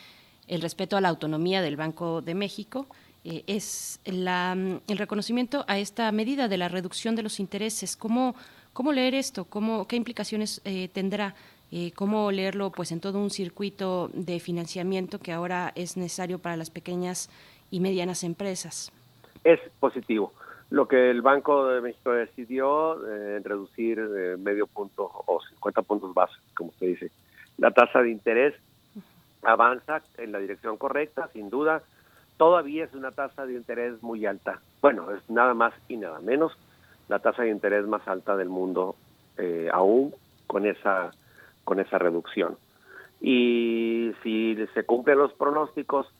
el 0.47 0.61
respeto 0.61 0.97
a 0.97 1.01
la 1.01 1.09
autonomía 1.09 1.61
del 1.61 1.77
Banco 1.77 2.21
de 2.21 2.35
México, 2.35 2.87
eh, 3.23 3.43
es 3.47 3.99
la, 4.05 4.53
el 4.53 4.97
reconocimiento 4.97 5.65
a 5.67 5.77
esta 5.79 6.11
medida 6.11 6.47
de 6.47 6.57
la 6.57 6.69
reducción 6.69 7.15
de 7.15 7.23
los 7.23 7.39
intereses. 7.39 7.95
¿Cómo, 7.95 8.35
cómo 8.73 8.91
leer 8.91 9.15
esto? 9.15 9.45
¿Cómo, 9.45 9.87
¿Qué 9.87 9.95
implicaciones 9.95 10.61
eh, 10.63 10.89
tendrá? 10.93 11.35
Eh, 11.71 11.91
¿Cómo 11.95 12.31
leerlo 12.31 12.71
pues, 12.71 12.91
en 12.91 12.99
todo 12.99 13.19
un 13.19 13.29
circuito 13.29 14.09
de 14.13 14.39
financiamiento 14.39 15.19
que 15.19 15.31
ahora 15.31 15.71
es 15.75 15.97
necesario 15.97 16.39
para 16.39 16.57
las 16.57 16.69
pequeñas 16.69 17.29
y 17.69 17.79
medianas 17.79 18.23
empresas? 18.23 18.91
Es 19.43 19.59
positivo. 19.79 20.33
Lo 20.71 20.87
que 20.87 21.09
el 21.09 21.21
Banco 21.21 21.67
de 21.67 21.81
México 21.81 22.11
decidió 22.11 22.95
en 23.07 23.43
reducir 23.43 23.99
medio 24.37 24.67
punto 24.67 25.09
o 25.25 25.41
50 25.41 25.81
puntos 25.81 26.13
básicos, 26.13 26.43
como 26.55 26.71
se 26.73 26.85
dice, 26.85 27.11
la 27.57 27.71
tasa 27.71 28.01
de 28.01 28.11
interés 28.11 28.53
avanza 29.43 30.01
en 30.17 30.31
la 30.31 30.39
dirección 30.39 30.77
correcta, 30.77 31.29
sin 31.33 31.49
duda 31.49 31.81
todavía 32.37 32.85
es 32.85 32.93
una 32.93 33.11
tasa 33.11 33.45
de 33.45 33.53
interés 33.53 34.01
muy 34.01 34.25
alta. 34.25 34.61
Bueno, 34.81 35.11
es 35.11 35.29
nada 35.29 35.53
más 35.53 35.73
y 35.87 35.97
nada 35.97 36.19
menos 36.19 36.57
la 37.09 37.19
tasa 37.19 37.43
de 37.43 37.49
interés 37.49 37.85
más 37.85 38.07
alta 38.07 38.37
del 38.37 38.49
mundo, 38.49 38.95
eh, 39.37 39.69
aún 39.71 40.13
con 40.47 40.65
esa, 40.65 41.11
con 41.69 41.79
esa 41.79 41.99
reducción. 41.99 42.57
Y 43.21 44.11
si 44.23 44.57
se 44.73 44.85
cumplen 44.85 45.19
los 45.19 45.33
pronósticos, 45.33 46.11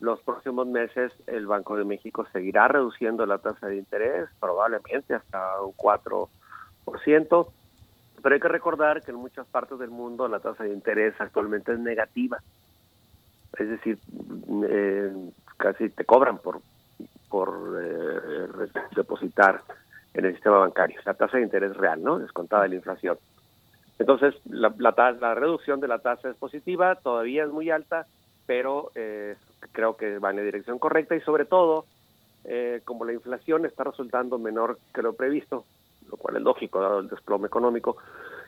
los 0.00 0.20
próximos 0.22 0.66
meses 0.66 1.12
el 1.28 1.46
Banco 1.46 1.76
de 1.76 1.84
México 1.84 2.26
seguirá 2.32 2.66
reduciendo 2.66 3.24
la 3.24 3.38
tasa 3.38 3.68
de 3.68 3.76
interés, 3.76 4.28
probablemente 4.40 5.14
hasta 5.14 5.62
un 5.62 5.74
4%, 5.74 6.28
pero 8.20 8.34
hay 8.34 8.40
que 8.40 8.48
recordar 8.48 9.00
que 9.04 9.12
en 9.12 9.18
muchas 9.18 9.46
partes 9.46 9.78
del 9.78 9.90
mundo 9.90 10.26
la 10.26 10.40
tasa 10.40 10.64
de 10.64 10.72
interés 10.72 11.14
actualmente 11.20 11.72
es 11.72 11.78
negativa. 11.78 12.38
Es 13.56 13.68
decir, 13.68 14.00
eh, 14.68 15.30
casi 15.56 15.88
te 15.90 16.04
cobran 16.04 16.38
por, 16.38 16.62
por 17.28 17.78
eh, 17.80 18.48
depositar 18.96 19.62
en 20.14 20.24
el 20.24 20.34
sistema 20.34 20.58
bancario. 20.58 21.00
La 21.04 21.14
tasa 21.14 21.36
de 21.36 21.44
interés 21.44 21.76
real, 21.76 22.02
¿no? 22.02 22.18
Descontada 22.18 22.64
de 22.64 22.70
la 22.70 22.74
inflación. 22.74 23.16
Entonces, 23.98 24.34
la, 24.44 24.74
la, 24.78 25.16
la 25.20 25.34
reducción 25.34 25.80
de 25.80 25.88
la 25.88 26.00
tasa 26.00 26.28
es 26.28 26.36
positiva, 26.36 26.96
todavía 26.96 27.44
es 27.44 27.50
muy 27.50 27.70
alta, 27.70 28.06
pero 28.46 28.90
eh, 28.94 29.36
creo 29.72 29.96
que 29.96 30.18
va 30.18 30.30
en 30.30 30.36
la 30.36 30.42
dirección 30.42 30.78
correcta 30.78 31.16
y 31.16 31.20
sobre 31.20 31.44
todo, 31.44 31.86
eh, 32.44 32.82
como 32.84 33.04
la 33.04 33.12
inflación 33.12 33.64
está 33.64 33.84
resultando 33.84 34.38
menor 34.38 34.78
que 34.94 35.02
lo 35.02 35.14
previsto, 35.14 35.64
lo 36.10 36.16
cual 36.16 36.36
es 36.36 36.42
lógico 36.42 36.80
dado 36.80 37.00
el 37.00 37.08
desplome 37.08 37.46
económico, 37.46 37.96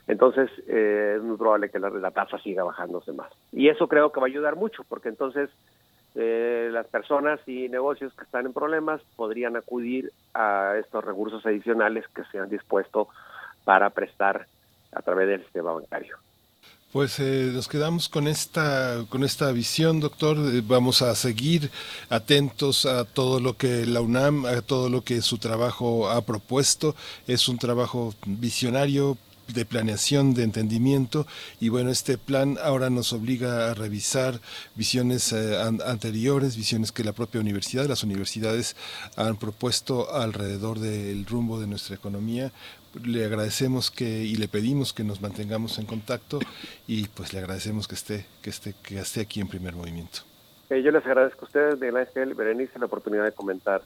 entonces 0.07 0.49
eh, 0.67 1.15
es 1.17 1.23
muy 1.23 1.37
probable 1.37 1.69
que 1.69 1.79
la, 1.79 1.89
la, 1.89 2.11
tasa 2.11 2.39
siga 2.39 2.63
bajándose 2.63 3.11
más. 3.11 3.31
Y 3.51 3.69
eso 3.69 3.87
creo 3.87 4.11
que 4.11 4.19
va 4.19 4.27
a 4.27 4.29
ayudar 4.29 4.55
mucho, 4.55 4.83
porque 4.87 5.09
entonces 5.09 5.49
eh, 6.15 6.69
las 6.71 6.87
personas 6.87 7.39
y 7.47 7.69
negocios 7.69 8.13
que 8.13 8.23
están 8.23 8.45
en 8.47 8.53
problemas 8.53 9.01
podrían 9.15 9.55
acudir 9.55 10.11
a 10.33 10.75
estos 10.79 11.03
recursos 11.03 11.45
adicionales 11.45 12.07
que 12.09 12.23
se 12.31 12.39
han 12.39 12.49
dispuesto 12.49 13.07
para 13.63 13.91
prestar 13.91 14.47
a 14.91 15.01
través 15.01 15.27
del 15.27 15.43
sistema 15.43 15.73
bancario. 15.73 16.17
Pues 16.91 17.19
eh, 17.19 17.51
nos 17.53 17.67
quedamos 17.67 18.09
con 18.09 18.27
esta 18.27 19.05
con 19.09 19.23
esta 19.23 19.51
visión, 19.51 19.99
doctor. 19.99 20.37
Eh, 20.37 20.63
vamos 20.65 21.03
a 21.03 21.13
seguir 21.13 21.69
atentos 22.09 22.87
a 22.87 23.05
todo 23.05 23.39
lo 23.39 23.55
que 23.57 23.85
la 23.85 24.01
UNAM, 24.01 24.47
a 24.47 24.61
todo 24.63 24.89
lo 24.89 25.03
que 25.03 25.21
su 25.21 25.37
trabajo 25.37 26.09
ha 26.09 26.21
propuesto. 26.25 26.95
Es 27.27 27.47
un 27.47 27.59
trabajo 27.59 28.15
visionario, 28.25 29.19
de 29.53 29.65
planeación, 29.65 30.33
de 30.33 30.43
entendimiento 30.43 31.25
y 31.59 31.69
bueno, 31.69 31.89
este 31.89 32.17
plan 32.17 32.57
ahora 32.63 32.89
nos 32.89 33.13
obliga 33.13 33.69
a 33.69 33.73
revisar 33.73 34.39
visiones 34.75 35.31
eh, 35.33 35.57
anteriores, 35.85 36.55
visiones 36.55 36.91
que 36.91 37.03
la 37.03 37.13
propia 37.13 37.41
universidad, 37.41 37.87
las 37.87 38.03
universidades 38.03 38.75
han 39.15 39.37
propuesto 39.37 40.13
alrededor 40.13 40.79
del 40.79 41.25
rumbo 41.25 41.59
de 41.59 41.67
nuestra 41.67 41.95
economía. 41.95 42.51
Le 43.03 43.25
agradecemos 43.25 43.91
que 43.91 44.23
y 44.23 44.35
le 44.35 44.47
pedimos 44.47 44.93
que 44.93 45.03
nos 45.03 45.21
mantengamos 45.21 45.77
en 45.79 45.85
contacto 45.85 46.39
y 46.87 47.07
pues 47.09 47.33
le 47.33 47.39
agradecemos 47.39 47.87
que 47.87 47.95
esté 47.95 48.25
que 48.41 48.49
esté 48.49 48.73
que 48.81 48.99
esté 48.99 49.21
aquí 49.21 49.41
en 49.41 49.47
primer 49.47 49.75
movimiento. 49.75 50.19
Eh, 50.69 50.81
yo 50.83 50.91
les 50.91 51.05
agradezco 51.05 51.41
a 51.41 51.45
ustedes, 51.45 51.79
Miguel 51.79 51.97
Ángel, 51.97 52.33
Berenice, 52.33 52.77
la 52.79 52.85
oportunidad 52.85 53.25
de 53.25 53.31
comentar 53.31 53.81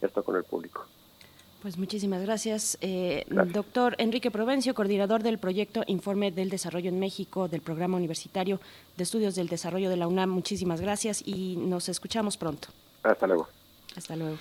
esto 0.00 0.22
con 0.22 0.36
el 0.36 0.44
público. 0.44 0.86
Pues 1.62 1.76
muchísimas 1.76 2.22
gracias. 2.22 2.78
Eh, 2.80 3.24
doctor 3.28 3.96
Enrique 3.98 4.30
Provencio, 4.30 4.74
coordinador 4.74 5.24
del 5.24 5.38
proyecto 5.38 5.82
Informe 5.88 6.30
del 6.30 6.50
Desarrollo 6.50 6.88
en 6.88 7.00
México 7.00 7.48
del 7.48 7.62
Programa 7.62 7.96
Universitario 7.96 8.60
de 8.96 9.02
Estudios 9.02 9.34
del 9.34 9.48
Desarrollo 9.48 9.90
de 9.90 9.96
la 9.96 10.06
UNAM, 10.06 10.30
muchísimas 10.30 10.80
gracias 10.80 11.20
y 11.26 11.56
nos 11.56 11.88
escuchamos 11.88 12.36
pronto. 12.36 12.68
Hasta 13.02 13.26
luego. 13.26 13.48
Hasta 13.96 14.14
luego. 14.14 14.38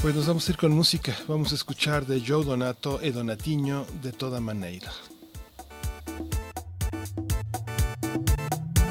Pues 0.00 0.14
nos 0.14 0.28
vamos 0.28 0.48
a 0.48 0.52
ir 0.52 0.56
con 0.56 0.70
música. 0.72 1.12
Vamos 1.26 1.50
a 1.50 1.56
escuchar 1.56 2.06
de 2.06 2.22
Joe 2.24 2.44
Donato 2.44 3.00
e 3.02 3.10
Donatiño 3.10 3.84
de 4.00 4.12
toda 4.12 4.40
manera. 4.40 4.92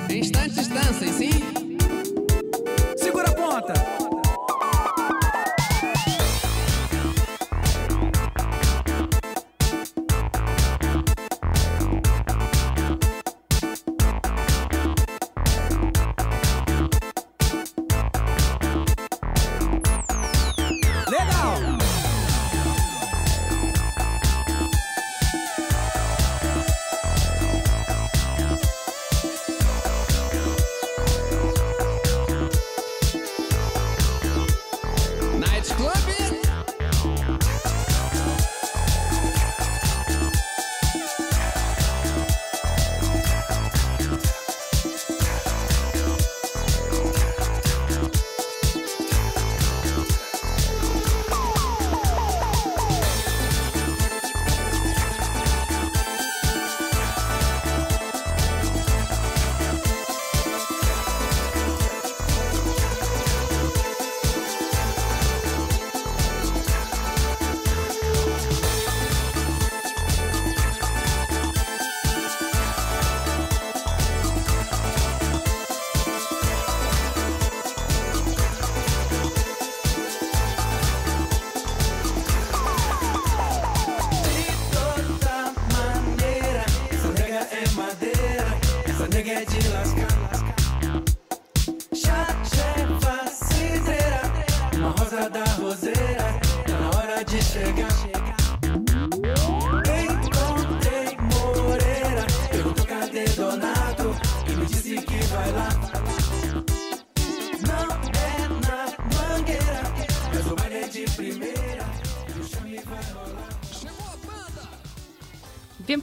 Instantes 0.09 0.67
dancem, 0.67 1.13
sim? 1.13 1.31
Segura 2.97 3.29
a 3.29 3.35
ponta. 3.35 4.06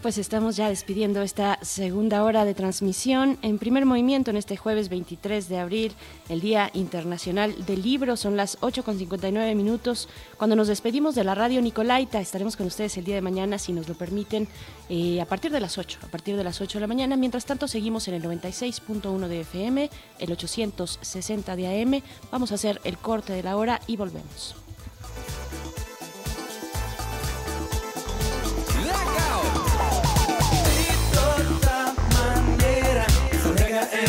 Pues 0.04 0.18
estamos 0.18 0.56
ya 0.56 0.68
despidiendo 0.68 1.22
esta 1.22 1.58
segunda 1.62 2.24
hora 2.24 2.44
de 2.44 2.52
transmisión 2.52 3.38
en 3.40 3.56
primer 3.58 3.86
movimiento 3.86 4.30
en 4.30 4.36
este 4.36 4.54
jueves 4.54 4.90
23 4.90 5.48
de 5.48 5.58
abril, 5.58 5.94
el 6.28 6.42
Día 6.42 6.70
Internacional 6.74 7.64
del 7.64 7.80
Libro. 7.80 8.18
Son 8.18 8.36
las 8.36 8.60
8.59 8.60 9.54
minutos. 9.54 10.10
Cuando 10.36 10.56
nos 10.56 10.68
despedimos 10.68 11.14
de 11.14 11.24
la 11.24 11.34
radio 11.34 11.62
Nicolaita, 11.62 12.20
estaremos 12.20 12.54
con 12.54 12.66
ustedes 12.66 12.98
el 12.98 13.06
día 13.06 13.14
de 13.14 13.22
mañana, 13.22 13.56
si 13.56 13.72
nos 13.72 13.88
lo 13.88 13.94
permiten, 13.94 14.46
eh, 14.90 15.22
a 15.22 15.24
partir 15.24 15.50
de 15.50 15.60
las 15.60 15.78
8, 15.78 16.00
a 16.02 16.08
partir 16.08 16.36
de 16.36 16.44
las 16.44 16.60
8 16.60 16.76
de 16.76 16.80
la 16.82 16.86
mañana. 16.86 17.16
Mientras 17.16 17.46
tanto, 17.46 17.66
seguimos 17.66 18.06
en 18.06 18.12
el 18.12 18.22
96.1 18.24 19.26
de 19.26 19.40
FM, 19.40 19.88
el 20.18 20.32
860 20.32 21.56
de 21.56 21.82
AM. 21.82 22.02
Vamos 22.30 22.52
a 22.52 22.56
hacer 22.56 22.78
el 22.84 22.98
corte 22.98 23.32
de 23.32 23.42
la 23.42 23.56
hora 23.56 23.80
y 23.86 23.96
volvemos. 23.96 24.63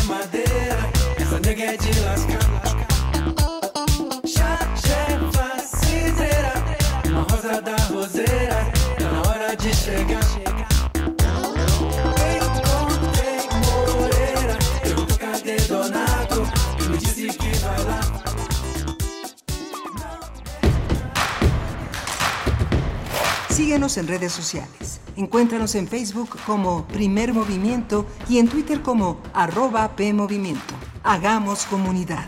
Madeira, 0.05 0.77
essa 1.19 1.39
nega 1.39 1.63
é 1.63 1.77
de 1.77 1.99
lascar. 2.01 2.39
Chefa, 4.83 5.47
cidreira, 5.65 6.53
uma 7.09 7.21
rosa 7.23 7.61
da 7.61 7.75
roseira, 7.93 8.59
tá 8.99 9.11
na 9.11 9.19
hora 9.29 9.55
de 9.55 9.73
chegar. 9.73 10.23
Encontrei 12.35 13.39
Moreira, 13.65 14.57
perguntou 14.81 15.17
cadê 15.17 15.55
Donato, 15.67 16.41
me 16.89 16.97
disse 16.97 17.27
que 17.37 17.51
vai 17.57 17.83
lá. 17.85 17.99
Síguenos 23.49 23.97
en 23.97 24.07
redes 24.07 24.33
sociales. 24.33 24.84
Encuéntranos 25.17 25.75
en 25.75 25.87
Facebook 25.87 26.37
como 26.45 26.85
Primer 26.87 27.33
Movimiento 27.33 28.05
y 28.27 28.39
en 28.39 28.49
Twitter 28.49 28.81
como 28.81 29.21
arroba 29.33 29.95
PMovimiento. 29.95 30.73
Hagamos 31.03 31.65
comunidad. 31.65 32.27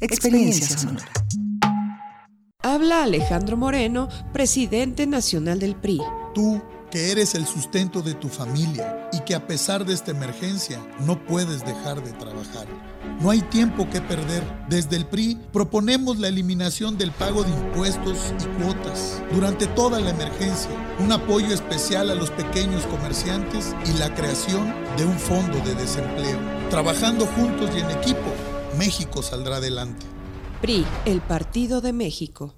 Experiencia 0.00 0.78
sonora. 0.78 1.08
Habla 2.62 3.02
Alejandro 3.02 3.56
Moreno, 3.56 4.08
presidente 4.32 5.08
nacional 5.08 5.58
del 5.58 5.74
PRI. 5.74 6.00
Tú, 6.34 6.62
que 6.88 7.10
eres 7.10 7.34
el 7.34 7.46
sustento 7.46 8.00
de 8.00 8.14
tu 8.14 8.28
familia 8.28 9.10
y 9.12 9.20
que 9.20 9.34
a 9.34 9.48
pesar 9.48 9.84
de 9.84 9.94
esta 9.94 10.12
emergencia 10.12 10.80
no 11.00 11.24
puedes 11.26 11.64
dejar 11.64 12.02
de 12.04 12.12
trabajar. 12.12 12.68
No 13.20 13.30
hay 13.30 13.40
tiempo 13.42 13.90
que 13.90 14.00
perder. 14.00 14.44
Desde 14.68 14.94
el 14.94 15.04
PRI 15.04 15.36
proponemos 15.52 16.18
la 16.18 16.28
eliminación 16.28 16.96
del 16.96 17.10
pago 17.10 17.42
de 17.42 17.50
impuestos 17.50 18.32
y 18.38 18.62
cuotas 18.62 19.20
durante 19.32 19.66
toda 19.66 19.98
la 19.98 20.10
emergencia, 20.10 20.70
un 21.00 21.10
apoyo 21.10 21.52
especial 21.52 22.10
a 22.10 22.14
los 22.14 22.30
pequeños 22.30 22.86
comerciantes 22.86 23.74
y 23.84 23.98
la 23.98 24.14
creación 24.14 24.72
de 24.96 25.04
un 25.04 25.18
fondo 25.18 25.58
de 25.64 25.74
desempleo. 25.74 26.38
Trabajando 26.70 27.26
juntos 27.26 27.70
y 27.74 27.80
en 27.80 27.90
equipo, 27.90 28.32
México 28.78 29.22
saldrá 29.24 29.56
adelante. 29.56 30.06
PRI, 30.60 30.86
el 31.04 31.20
Partido 31.20 31.80
de 31.80 31.92
México. 31.92 32.57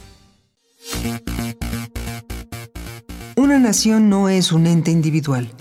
Una 3.35 3.59
nación 3.59 4.09
no 4.09 4.29
es 4.29 4.51
un 4.51 4.67
ente 4.67 4.91
individual. 4.91 5.51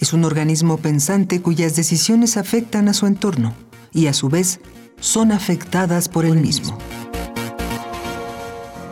Es 0.00 0.12
un 0.12 0.24
organismo 0.24 0.76
pensante 0.78 1.42
cuyas 1.42 1.76
decisiones 1.76 2.36
afectan 2.36 2.88
a 2.88 2.94
su 2.94 3.06
entorno 3.06 3.54
y 3.92 4.06
a 4.06 4.12
su 4.12 4.28
vez 4.28 4.60
son 5.00 5.32
afectadas 5.32 6.08
por 6.08 6.24
el 6.24 6.36
mismo. 6.36 6.78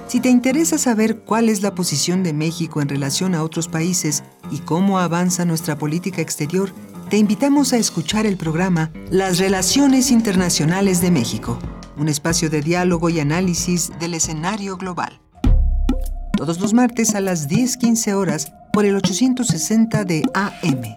Si 0.07 0.21
te 0.21 0.29
interesa 0.29 0.77
saber 0.77 1.21
cuál 1.21 1.49
es 1.49 1.63
la 1.63 1.75
posición 1.75 2.23
de 2.23 2.35
México 2.35 2.83
en 2.83 2.89
relación 2.91 3.35
a 3.35 3.43
otros 3.43 3.69
países 3.69 4.23
y 4.51 4.59
cómo 4.59 4.99
avanza 4.99 5.47
nuestra 5.47 5.79
política 5.79 6.21
exterior, 6.21 6.71
te 7.09 7.17
invitamos 7.17 7.73
a 7.73 7.79
escuchar 7.79 8.27
el 8.27 8.37
programa 8.37 8.91
Las 9.11 9.39
Relaciones 9.39 10.11
Internacionales 10.11 11.01
de 11.01 11.11
México, 11.11 11.59
un 11.97 12.09
espacio 12.09 12.51
de 12.51 12.61
diálogo 12.61 13.09
y 13.09 13.21
análisis 13.21 13.91
del 14.01 14.13
escenario 14.13 14.77
global. 14.77 15.22
Todos 16.43 16.59
los 16.59 16.75
martes 16.75 17.15
a 17.15 17.21
las 17.21 17.47
10:15 17.47 18.15
horas 18.15 18.53
por 18.73 18.85
el 18.85 18.97
860 18.97 20.05
de 20.05 20.25
AM. 20.35 20.97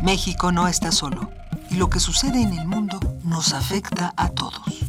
México 0.00 0.52
no 0.52 0.66
está 0.66 0.90
solo 0.90 1.30
y 1.70 1.74
lo 1.74 1.90
que 1.90 2.00
sucede 2.00 2.40
en 2.40 2.58
el 2.58 2.66
mundo 2.66 2.98
nos 3.22 3.52
afecta 3.52 4.14
a 4.16 4.30
todos. 4.30 4.86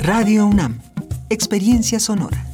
Radio 0.00 0.46
UNAM, 0.46 0.80
Experiencia 1.28 1.98
Sonora. 1.98 2.46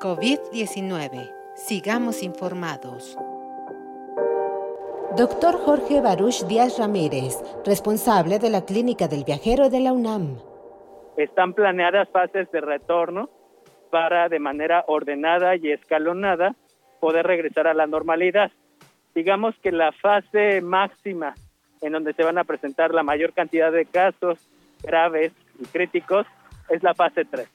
COVID-19. 0.00 1.30
Sigamos 1.68 2.22
informados. 2.22 3.18
Doctor 5.16 5.58
Jorge 5.58 6.00
Baruch 6.00 6.44
Díaz 6.46 6.78
Ramírez, 6.78 7.34
responsable 7.66 8.38
de 8.38 8.48
la 8.48 8.64
Clínica 8.64 9.08
del 9.08 9.24
Viajero 9.24 9.68
de 9.68 9.80
la 9.80 9.92
UNAM. 9.92 10.38
Están 11.16 11.52
planeadas 11.52 12.08
fases 12.10 12.48
de 12.52 12.60
retorno 12.60 13.28
para 13.90 14.28
de 14.28 14.38
manera 14.38 14.84
ordenada 14.86 15.56
y 15.56 15.72
escalonada 15.72 16.54
poder 17.00 17.26
regresar 17.26 17.66
a 17.66 17.74
la 17.74 17.88
normalidad. 17.88 18.52
Digamos 19.12 19.56
que 19.64 19.72
la 19.72 19.90
fase 19.90 20.60
máxima 20.60 21.34
en 21.82 21.92
donde 21.92 22.12
se 22.12 22.22
van 22.22 22.38
a 22.38 22.44
presentar 22.44 22.94
la 22.94 23.02
mayor 23.02 23.32
cantidad 23.32 23.72
de 23.72 23.86
casos 23.86 24.38
graves 24.80 25.32
y 25.58 25.64
críticos 25.64 26.24
es 26.68 26.84
la 26.84 26.94
fase 26.94 27.24
3. 27.24 27.48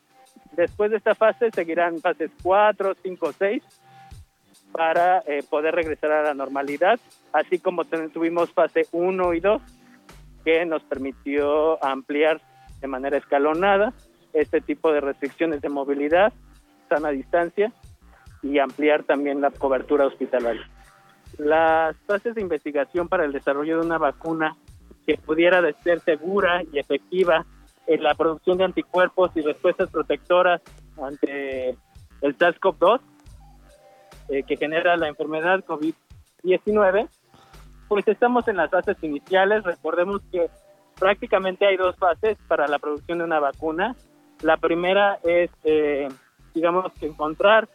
Después 0.51 0.91
de 0.91 0.97
esta 0.97 1.15
fase 1.15 1.51
seguirán 1.51 1.99
fases 2.01 2.31
4, 2.43 2.95
5, 3.01 3.31
6 3.31 3.63
para 4.75 5.19
eh, 5.19 5.41
poder 5.49 5.73
regresar 5.73 6.11
a 6.11 6.23
la 6.23 6.33
normalidad, 6.33 6.99
así 7.31 7.59
como 7.59 7.85
tuvimos 7.85 8.51
fase 8.51 8.87
1 8.91 9.33
y 9.33 9.39
2 9.39 9.61
que 10.43 10.65
nos 10.65 10.83
permitió 10.83 11.83
ampliar 11.83 12.41
de 12.81 12.87
manera 12.87 13.17
escalonada 13.17 13.93
este 14.33 14.59
tipo 14.59 14.91
de 14.91 14.99
restricciones 14.99 15.61
de 15.61 15.69
movilidad, 15.69 16.33
sana 16.89 17.09
distancia 17.09 17.71
y 18.43 18.59
ampliar 18.59 19.03
también 19.03 19.39
la 19.39 19.49
cobertura 19.51 20.05
hospitalaria. 20.07 20.69
las 21.37 21.95
fases 22.05 22.35
de 22.35 22.41
investigación 22.41 23.07
para 23.07 23.23
el 23.23 23.31
desarrollo 23.31 23.79
de 23.79 23.85
una 23.85 23.97
vacuna 23.97 24.57
que 25.07 25.17
pudiera 25.17 25.61
ser 25.83 26.01
segura 26.01 26.63
y 26.73 26.79
efectiva 26.79 27.45
en 27.87 28.03
la 28.03 28.13
producción 28.13 28.57
de 28.57 28.65
anticuerpos 28.65 29.31
y 29.35 29.41
respuestas 29.41 29.89
protectoras 29.89 30.61
ante 31.01 31.69
el 32.21 32.37
SARS-CoV-2 32.37 32.99
eh, 34.29 34.43
que 34.43 34.57
genera 34.57 34.97
la 34.97 35.07
enfermedad 35.07 35.63
COVID-19, 35.65 37.07
pues 37.87 38.07
estamos 38.07 38.47
en 38.47 38.57
las 38.57 38.71
fases 38.71 38.97
iniciales. 39.01 39.63
Recordemos 39.63 40.21
que 40.31 40.49
prácticamente 40.99 41.65
hay 41.65 41.77
dos 41.77 41.95
fases 41.97 42.37
para 42.47 42.67
la 42.67 42.79
producción 42.79 43.19
de 43.19 43.23
una 43.23 43.39
vacuna. 43.39 43.95
La 44.41 44.57
primera 44.57 45.19
es, 45.23 45.49
eh, 45.63 46.07
digamos, 46.53 46.91
que 46.99 47.07
encontrar 47.07 47.67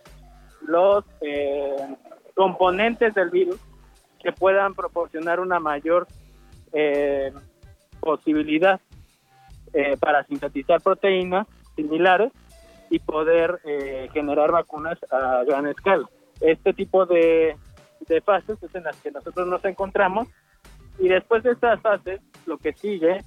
los 0.63 1.05
eh, 1.21 1.97
componentes 2.35 3.15
del 3.15 3.31
virus 3.31 3.59
que 4.23 4.33
puedan 4.33 4.75
proporcionar 4.75 5.41
una 5.41 5.61
mayor 5.61 6.07
eh, 6.73 7.33
posibilidad 8.01 8.81
para 10.01 10.25
sintetizar 10.25 10.81
proteínas 10.81 11.47
similares 11.77 12.33
y 12.91 12.99
poder 12.99 13.61
generar 14.13 14.51
vacunas 14.51 14.99
a 15.13 15.45
gran 15.45 15.69
escala. 15.69 16.09
Este 16.41 16.73
tipo 16.73 17.07
de, 17.07 17.57
de 18.09 18.21
fases 18.21 18.62
es 18.62 18.75
en 18.75 18.85
las 18.85 18.97
que 19.01 19.11
nosotros 19.11 19.47
nos 19.47 19.65
encontramos 19.65 20.29
y 20.99 21.09
después 21.09 21.43
de 21.43 21.53
estas 21.53 21.81
fases 21.81 22.21
lo 22.47 22.59
que 22.59 22.73
sigue 22.73 23.19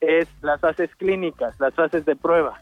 es 0.00 0.28
las 0.42 0.60
fases 0.60 0.94
clínicas, 0.96 1.58
las 1.60 1.74
fases 1.74 2.04
de 2.04 2.16
prueba. 2.16 2.58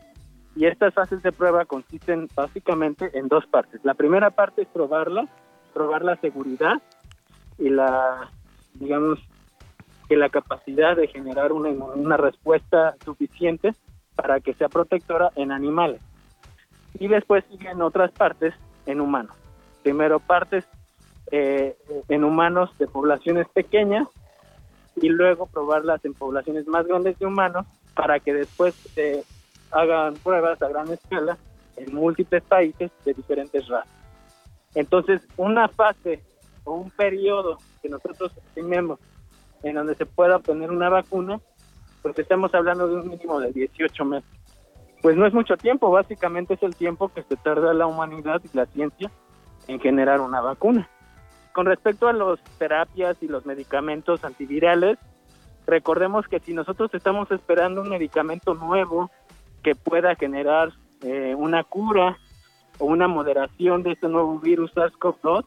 Y 0.54 0.66
estas 0.66 0.92
fases 0.92 1.22
de 1.22 1.32
prueba 1.32 1.64
consisten 1.64 2.28
básicamente 2.34 3.18
en 3.18 3.28
dos 3.28 3.46
partes. 3.46 3.80
La 3.84 3.94
primera 3.94 4.30
parte 4.30 4.62
es 4.62 4.68
probarla, 4.68 5.26
probar 5.72 6.04
la 6.04 6.16
seguridad 6.16 6.82
y 7.58 7.70
la, 7.70 8.30
digamos, 8.74 9.18
que 10.08 10.16
la 10.16 10.28
capacidad 10.28 10.94
de 10.94 11.08
generar 11.08 11.52
una, 11.52 11.70
una 11.70 12.18
respuesta 12.18 12.94
suficiente 13.02 13.72
para 14.14 14.40
que 14.40 14.52
sea 14.54 14.68
protectora 14.68 15.30
en 15.36 15.52
animales. 15.52 16.02
Y 16.98 17.08
después 17.08 17.44
siguen 17.50 17.80
otras 17.80 18.12
partes 18.12 18.52
en 18.84 19.00
humanos. 19.00 19.41
Primero 19.82 20.20
partes 20.20 20.64
eh, 21.30 21.76
en 22.08 22.24
humanos 22.24 22.70
de 22.78 22.86
poblaciones 22.86 23.48
pequeñas 23.48 24.06
y 24.96 25.08
luego 25.08 25.46
probarlas 25.46 26.04
en 26.04 26.14
poblaciones 26.14 26.66
más 26.66 26.86
grandes 26.86 27.18
de 27.18 27.26
humanos 27.26 27.66
para 27.94 28.20
que 28.20 28.34
después 28.34 28.74
se 28.74 29.24
hagan 29.70 30.14
pruebas 30.14 30.60
a 30.60 30.68
gran 30.68 30.88
escala 30.88 31.38
en 31.76 31.94
múltiples 31.94 32.42
países 32.42 32.90
de 33.04 33.14
diferentes 33.14 33.66
razas. 33.68 33.90
Entonces, 34.74 35.26
una 35.36 35.68
fase 35.68 36.22
o 36.64 36.74
un 36.74 36.90
periodo 36.90 37.58
que 37.80 37.88
nosotros 37.88 38.32
estimemos 38.36 39.00
en 39.62 39.74
donde 39.74 39.94
se 39.94 40.06
pueda 40.06 40.36
obtener 40.36 40.70
una 40.70 40.88
vacuna, 40.88 41.40
pues 42.02 42.18
estamos 42.18 42.54
hablando 42.54 42.88
de 42.88 42.96
un 42.96 43.08
mínimo 43.08 43.40
de 43.40 43.52
18 43.52 44.04
meses. 44.04 44.30
Pues 45.00 45.16
no 45.16 45.26
es 45.26 45.32
mucho 45.32 45.56
tiempo, 45.56 45.90
básicamente 45.90 46.54
es 46.54 46.62
el 46.62 46.76
tiempo 46.76 47.08
que 47.08 47.22
se 47.22 47.36
tarda 47.36 47.74
la 47.74 47.86
humanidad 47.86 48.40
y 48.44 48.56
la 48.56 48.66
ciencia 48.66 49.10
en 49.68 49.80
generar 49.80 50.20
una 50.20 50.40
vacuna. 50.40 50.88
Con 51.52 51.66
respecto 51.66 52.08
a 52.08 52.12
las 52.12 52.42
terapias 52.58 53.16
y 53.22 53.28
los 53.28 53.44
medicamentos 53.44 54.24
antivirales, 54.24 54.98
recordemos 55.66 56.26
que 56.26 56.40
si 56.40 56.54
nosotros 56.54 56.92
estamos 56.94 57.30
esperando 57.30 57.82
un 57.82 57.90
medicamento 57.90 58.54
nuevo 58.54 59.10
que 59.62 59.74
pueda 59.74 60.14
generar 60.14 60.72
eh, 61.02 61.34
una 61.36 61.62
cura 61.64 62.16
o 62.78 62.86
una 62.86 63.06
moderación 63.06 63.82
de 63.82 63.92
este 63.92 64.08
nuevo 64.08 64.38
virus 64.38 64.74
SARS-CoV-2, 64.74 65.44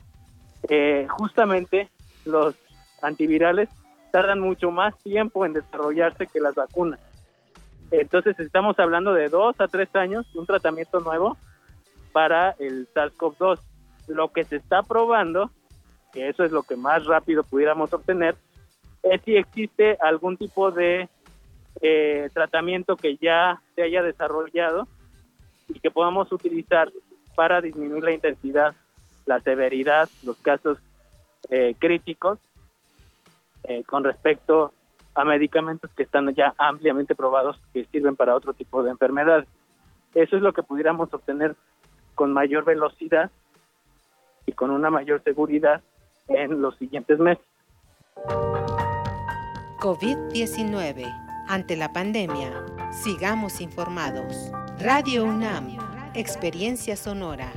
eh, 0.69 1.07
justamente 1.09 1.89
los 2.25 2.55
antivirales 3.01 3.69
tardan 4.11 4.39
mucho 4.39 4.71
más 4.71 4.97
tiempo 4.99 5.45
en 5.45 5.53
desarrollarse 5.53 6.27
que 6.27 6.39
las 6.39 6.55
vacunas. 6.55 6.99
Entonces 7.91 8.39
estamos 8.39 8.79
hablando 8.79 9.13
de 9.13 9.29
dos 9.29 9.55
a 9.59 9.67
tres 9.67 9.93
años 9.95 10.25
un 10.35 10.45
tratamiento 10.45 10.99
nuevo 10.99 11.37
para 12.11 12.51
el 12.59 12.87
SARS-CoV-2. 12.93 13.59
Lo 14.07 14.32
que 14.32 14.44
se 14.44 14.57
está 14.57 14.84
probando, 14.84 15.52
que 16.14 16.30
eso 16.30 16.44
es 16.44 16.52
lo 16.52 16.64
que 16.64 16.76
más 16.76 17.06
rápido 17.06 17.44
pudiéramos 17.44 17.94
obtener, 17.94 18.36
es 19.03 19.22
si 19.22 19.36
existe 19.36 19.98
algún 20.02 20.38
tipo 20.38 20.72
de 20.72 21.10
eh, 21.82 22.30
tratamiento 22.34 22.95
que 22.95 23.18
ya 23.18 23.61
se 23.76 23.84
haya 23.84 24.02
desarrollado 24.02 24.88
y 25.68 25.80
que 25.80 25.91
podamos 25.91 26.32
utilizar 26.32 26.91
para 27.36 27.61
disminuir 27.61 28.03
la 28.03 28.14
intensidad, 28.14 28.76
la 29.26 29.40
severidad, 29.41 30.10
los 30.23 30.38
casos 30.38 30.77
eh, 31.49 31.76
críticos 31.77 32.40
eh, 33.64 33.84
con 33.84 34.03
respecto 34.03 34.73
a 35.14 35.23
medicamentos 35.23 35.91
que 35.91 36.03
están 36.03 36.34
ya 36.34 36.53
ampliamente 36.57 37.15
probados 37.15 37.60
que 37.73 37.86
sirven 37.86 38.15
para 38.15 38.36
otro 38.36 38.53
tipo 38.53 38.84
de 38.84 38.91
enfermedades. 38.91 39.48
Eso 40.14 40.36
es 40.36 40.41
lo 40.41 40.53
que 40.53 40.64
pudiéramos 40.64 41.14
obtener 41.14 41.56
con 42.15 42.32
mayor 42.34 42.64
velocidad 42.65 43.32
y 44.45 44.51
con 44.53 44.72
una 44.72 44.89
mayor 44.89 45.23
seguridad 45.23 45.81
en 46.27 46.61
los 46.61 46.77
siguientes 46.77 47.19
meses. 47.19 47.45
COVID-19. 49.80 51.23
Ante 51.47 51.76
la 51.76 51.93
pandemia, 51.93 52.65
sigamos 52.91 53.61
informados. 53.61 54.51
Radio 54.80 55.26
UNAM, 55.26 55.77
Experiencia 56.15 56.95
Sonora. 56.95 57.51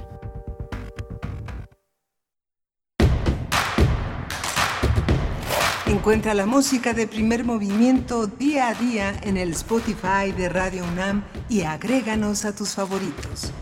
Encuentra 5.86 6.35
la 6.35 6.44
música 6.44 6.93
de 6.93 7.06
primer 7.06 7.44
movimiento 7.44 8.27
día 8.27 8.69
a 8.69 8.74
día 8.74 9.15
en 9.23 9.39
el 9.39 9.52
Spotify 9.52 10.32
de 10.36 10.51
Radio 10.51 10.85
UNAM 10.85 11.24
y 11.48 11.62
agréganos 11.62 12.44
a 12.44 12.55
tus 12.55 12.74
favoritos. 12.74 13.55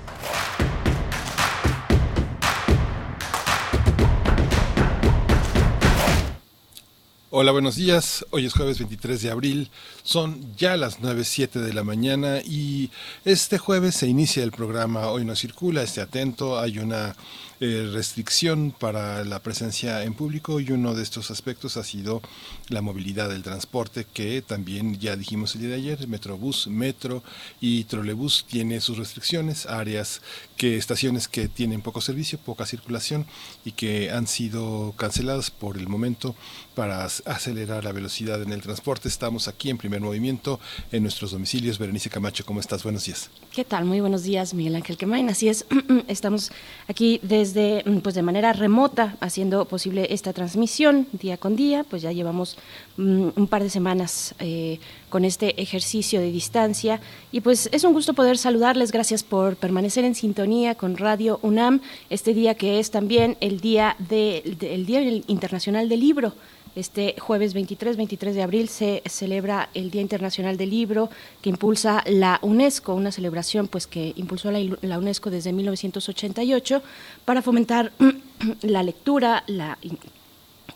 Hola, 7.39 7.53
buenos 7.53 7.77
días. 7.77 8.25
Hoy 8.31 8.47
es 8.47 8.55
jueves 8.55 8.79
23 8.79 9.21
de 9.21 9.31
abril. 9.31 9.71
Son 10.03 10.57
ya 10.57 10.75
las 10.79 11.03
9.07 11.03 11.61
de 11.61 11.75
la 11.75 11.85
mañana 11.85 12.39
y 12.43 12.91
este 13.27 13.59
jueves 13.59 13.95
se 13.95 14.07
inicia 14.07 14.43
el 14.43 14.53
programa 14.53 15.11
Hoy 15.11 15.27
no 15.27 15.37
circula. 15.37 15.83
Esté 15.83 16.01
atento. 16.01 16.59
Hay 16.59 16.79
una 16.79 17.15
eh, 17.59 17.89
restricción 17.93 18.71
para 18.71 19.25
la 19.25 19.43
presencia 19.43 20.03
en 20.03 20.13
público 20.13 20.61
y 20.61 20.73
uno 20.73 20.95
de 20.95 21.03
estos 21.03 21.31
aspectos 21.31 21.79
ha 21.79 21.85
sido 21.85 22.21
la 22.69 22.83
movilidad 22.83 23.31
del 23.31 23.43
transporte 23.43 24.07
que 24.13 24.43
también 24.43 24.99
ya 24.99 25.17
dijimos 25.17 25.55
el 25.55 25.63
día 25.63 25.71
de 25.71 25.77
ayer, 25.77 26.07
Metrobús, 26.07 26.67
Metro 26.67 27.23
y 27.61 27.85
Trolebús 27.85 28.45
tiene 28.47 28.81
sus 28.81 28.99
restricciones, 28.99 29.65
áreas 29.65 30.21
que 30.57 30.77
estaciones 30.77 31.29
que 31.29 31.49
tienen 31.49 31.81
poco 31.81 32.01
servicio, 32.01 32.39
poca 32.39 32.67
circulación 32.67 33.27
y 33.65 33.73
que 33.73 34.11
han 34.11 34.27
sido 34.27 34.93
canceladas 34.97 35.51
por 35.51 35.79
el 35.79 35.89
momento 35.89 36.35
para 36.75 37.05
acelerar 37.05 37.85
la 37.85 37.93
velocidad 37.93 38.43
en 38.43 38.53
el 38.53 38.61
transporte. 38.61 39.09
Estamos 39.09 39.49
aquí 39.49 39.71
en 39.71 39.79
primer 39.79 40.03
movimiento 40.03 40.61
en 40.93 41.03
nuestros 41.03 41.31
domicilios. 41.31 41.79
Berenice 41.79 42.11
Camacho, 42.11 42.45
¿cómo 42.45 42.61
estás? 42.61 42.83
Buenos 42.83 43.07
días. 43.07 43.31
¿Qué 43.57 43.65
tal? 43.65 43.87
Muy 43.87 44.03
buenos 44.03 44.23
días, 44.23 44.53
Miguel 44.53 44.77
Ángel 44.77 44.99
Quemain. 44.99 45.31
Así 45.31 45.49
es, 45.49 45.65
estamos 46.09 46.53
aquí 46.89 47.21
desde, 47.23 47.85
pues 48.03 48.15
de 48.15 48.21
manera 48.21 48.53
remota, 48.53 49.17
haciendo 49.21 49.65
posible 49.65 50.09
esta 50.11 50.35
transmisión 50.35 51.07
día 51.13 51.39
con 51.39 51.57
día. 51.57 51.83
Pues 51.83 52.03
ya 52.03 52.13
llevamos 52.13 52.59
mm, 52.99 53.29
un 53.35 53.47
par 53.47 53.63
de 53.63 53.71
semanas 53.71 54.35
eh, 54.41 54.79
con 55.09 55.25
este 55.25 55.59
ejercicio 55.63 56.21
de 56.21 56.31
distancia. 56.31 57.01
Y 57.33 57.41
pues 57.41 57.71
es 57.73 57.83
un 57.85 57.95
gusto 57.95 58.13
poder 58.13 58.37
saludarles. 58.37 58.93
Gracias 58.93 59.23
por 59.23 59.57
permanecer 59.57 60.05
en 60.05 60.15
sintonía 60.15 60.75
con 60.75 60.99
Radio 60.99 61.39
UNAM, 61.41 61.81
este 62.11 62.35
día 62.35 62.57
que 62.57 62.79
es 62.79 62.91
también 62.91 63.39
el 63.41 63.61
Día, 63.61 63.97
de, 63.99 64.55
el 64.61 64.85
día 64.85 65.01
Internacional 65.29 65.89
del 65.89 66.01
Libro. 66.01 66.35
Este 66.77 67.15
jueves 67.19 67.55
23, 67.55 67.97
23 67.97 68.35
de 68.35 68.43
abril 68.43 68.69
se 68.69 69.03
celebra 69.07 69.71
el 69.73 69.91
Día 69.91 70.03
Internacional 70.03 70.59
del 70.59 70.69
Libro 70.69 71.09
que 71.41 71.49
impulsa 71.49 72.05
la 72.05 72.39
UNESCO, 72.43 72.95
una 72.95 73.11
celebración 73.11 73.67
pues 73.67 73.87
que 73.87 74.13
impulsó 74.17 74.51
la, 74.51 74.61
la 74.83 74.99
UNESCO 74.99 75.31
desde 75.31 75.55
1988 75.55 76.83
para 77.25 77.41
fomentar 77.41 77.93
la 78.61 78.83
lectura, 78.83 79.43
la 79.47 79.79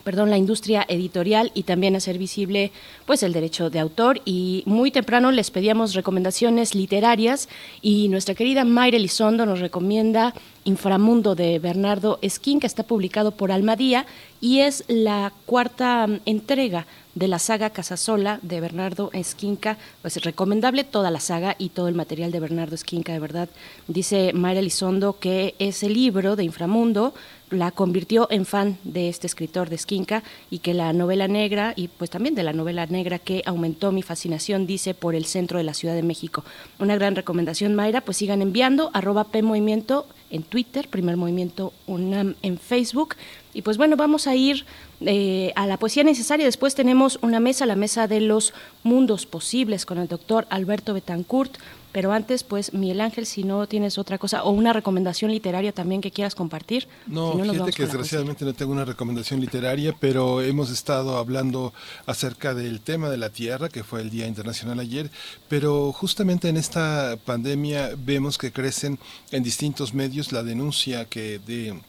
perdón, 0.02 0.30
la 0.30 0.38
industria 0.38 0.84
editorial 0.88 1.50
y 1.54 1.64
también 1.64 1.96
hacer 1.96 2.18
visible 2.18 2.72
pues 3.06 3.22
el 3.22 3.32
derecho 3.32 3.70
de 3.70 3.80
autor. 3.80 4.20
Y 4.24 4.62
muy 4.66 4.90
temprano 4.90 5.30
les 5.30 5.50
pedíamos 5.50 5.94
recomendaciones 5.94 6.74
literarias 6.74 7.48
y 7.82 8.08
nuestra 8.08 8.34
querida 8.34 8.64
Mayra 8.64 8.96
Elizondo 8.96 9.46
nos 9.46 9.60
recomienda 9.60 10.34
Inframundo 10.64 11.34
de 11.34 11.58
Bernardo 11.58 12.18
Esquín 12.22 12.60
que 12.60 12.66
está 12.66 12.82
publicado 12.82 13.32
por 13.32 13.52
Almadía 13.52 14.06
y 14.40 14.60
es 14.60 14.84
la 14.88 15.32
cuarta 15.46 16.06
entrega 16.24 16.86
de 17.14 17.28
la 17.28 17.38
saga 17.38 17.70
Casasola 17.70 18.38
de 18.42 18.60
Bernardo 18.60 19.10
Esquinca. 19.12 19.76
Pues 20.02 20.16
recomendable 20.22 20.84
toda 20.84 21.10
la 21.10 21.20
saga 21.20 21.56
y 21.58 21.70
todo 21.70 21.88
el 21.88 21.94
material 21.94 22.30
de 22.30 22.40
Bernardo 22.40 22.74
Esquinca, 22.74 23.12
de 23.12 23.18
verdad. 23.18 23.48
Dice 23.88 24.32
Mayra 24.32 24.60
Elizondo 24.60 25.18
que 25.18 25.54
ese 25.58 25.88
libro 25.88 26.36
de 26.36 26.44
Inframundo 26.44 27.12
la 27.50 27.72
convirtió 27.72 28.28
en 28.30 28.46
fan 28.46 28.78
de 28.84 29.08
este 29.08 29.26
escritor 29.26 29.68
de 29.68 29.74
Esquinca 29.74 30.22
y 30.50 30.60
que 30.60 30.72
la 30.72 30.92
novela 30.92 31.26
negra 31.26 31.72
y 31.74 31.88
pues 31.88 32.08
también 32.08 32.36
de 32.36 32.44
la 32.44 32.52
novela 32.52 32.86
negra 32.86 33.18
que 33.18 33.42
aumentó 33.44 33.90
mi 33.90 34.02
fascinación, 34.02 34.66
dice, 34.66 34.94
por 34.94 35.16
el 35.16 35.24
centro 35.24 35.58
de 35.58 35.64
la 35.64 35.74
Ciudad 35.74 35.96
de 35.96 36.04
México. 36.04 36.44
Una 36.78 36.94
gran 36.94 37.16
recomendación, 37.16 37.74
Mayra, 37.74 38.02
pues 38.02 38.18
sigan 38.18 38.40
enviando 38.40 38.90
arroba 38.94 39.24
P 39.24 39.42
Movimiento 39.42 40.06
en 40.30 40.42
Twitter, 40.42 40.88
Primer 40.88 41.16
Movimiento 41.16 41.72
UNAM 41.86 42.36
en 42.42 42.58
Facebook. 42.58 43.16
Y 43.52 43.62
pues 43.62 43.76
bueno, 43.76 43.96
vamos 43.96 44.26
a 44.26 44.34
ir 44.36 44.64
eh, 45.00 45.52
a 45.56 45.66
la 45.66 45.76
poesía 45.76 46.04
necesaria. 46.04 46.46
Después 46.46 46.74
tenemos 46.74 47.18
una 47.22 47.40
mesa, 47.40 47.66
la 47.66 47.76
mesa 47.76 48.06
de 48.06 48.20
los 48.20 48.54
mundos 48.82 49.26
posibles 49.26 49.84
con 49.84 49.98
el 49.98 50.08
doctor 50.08 50.46
Alberto 50.50 50.94
Betancourt. 50.94 51.58
Pero 51.92 52.12
antes, 52.12 52.44
pues, 52.44 52.72
Miguel 52.72 53.00
Ángel, 53.00 53.26
si 53.26 53.42
no 53.42 53.66
tienes 53.66 53.98
otra 53.98 54.18
cosa 54.18 54.44
o 54.44 54.50
una 54.50 54.72
recomendación 54.72 55.30
literaria 55.30 55.72
también 55.72 56.00
que 56.00 56.10
quieras 56.10 56.34
compartir. 56.34 56.86
No, 57.06 57.32
fíjate 57.32 57.72
que 57.72 57.82
desgraciadamente 57.84 58.44
no 58.44 58.54
tengo 58.54 58.72
una 58.72 58.84
recomendación 58.84 59.40
literaria, 59.40 59.94
pero 59.98 60.40
hemos 60.40 60.70
estado 60.70 61.16
hablando 61.16 61.72
acerca 62.06 62.54
del 62.54 62.80
tema 62.80 63.10
de 63.10 63.16
la 63.16 63.30
tierra, 63.30 63.68
que 63.68 63.82
fue 63.82 64.00
el 64.02 64.10
Día 64.10 64.26
Internacional 64.26 64.78
ayer, 64.78 65.10
pero 65.48 65.92
justamente 65.92 66.48
en 66.48 66.56
esta 66.56 67.16
pandemia 67.24 67.90
vemos 67.96 68.38
que 68.38 68.52
crecen 68.52 68.98
en 69.30 69.42
distintos 69.42 69.94
medios 69.94 70.32
la 70.32 70.42
denuncia 70.42 71.04
que 71.04 71.38
de 71.38 71.80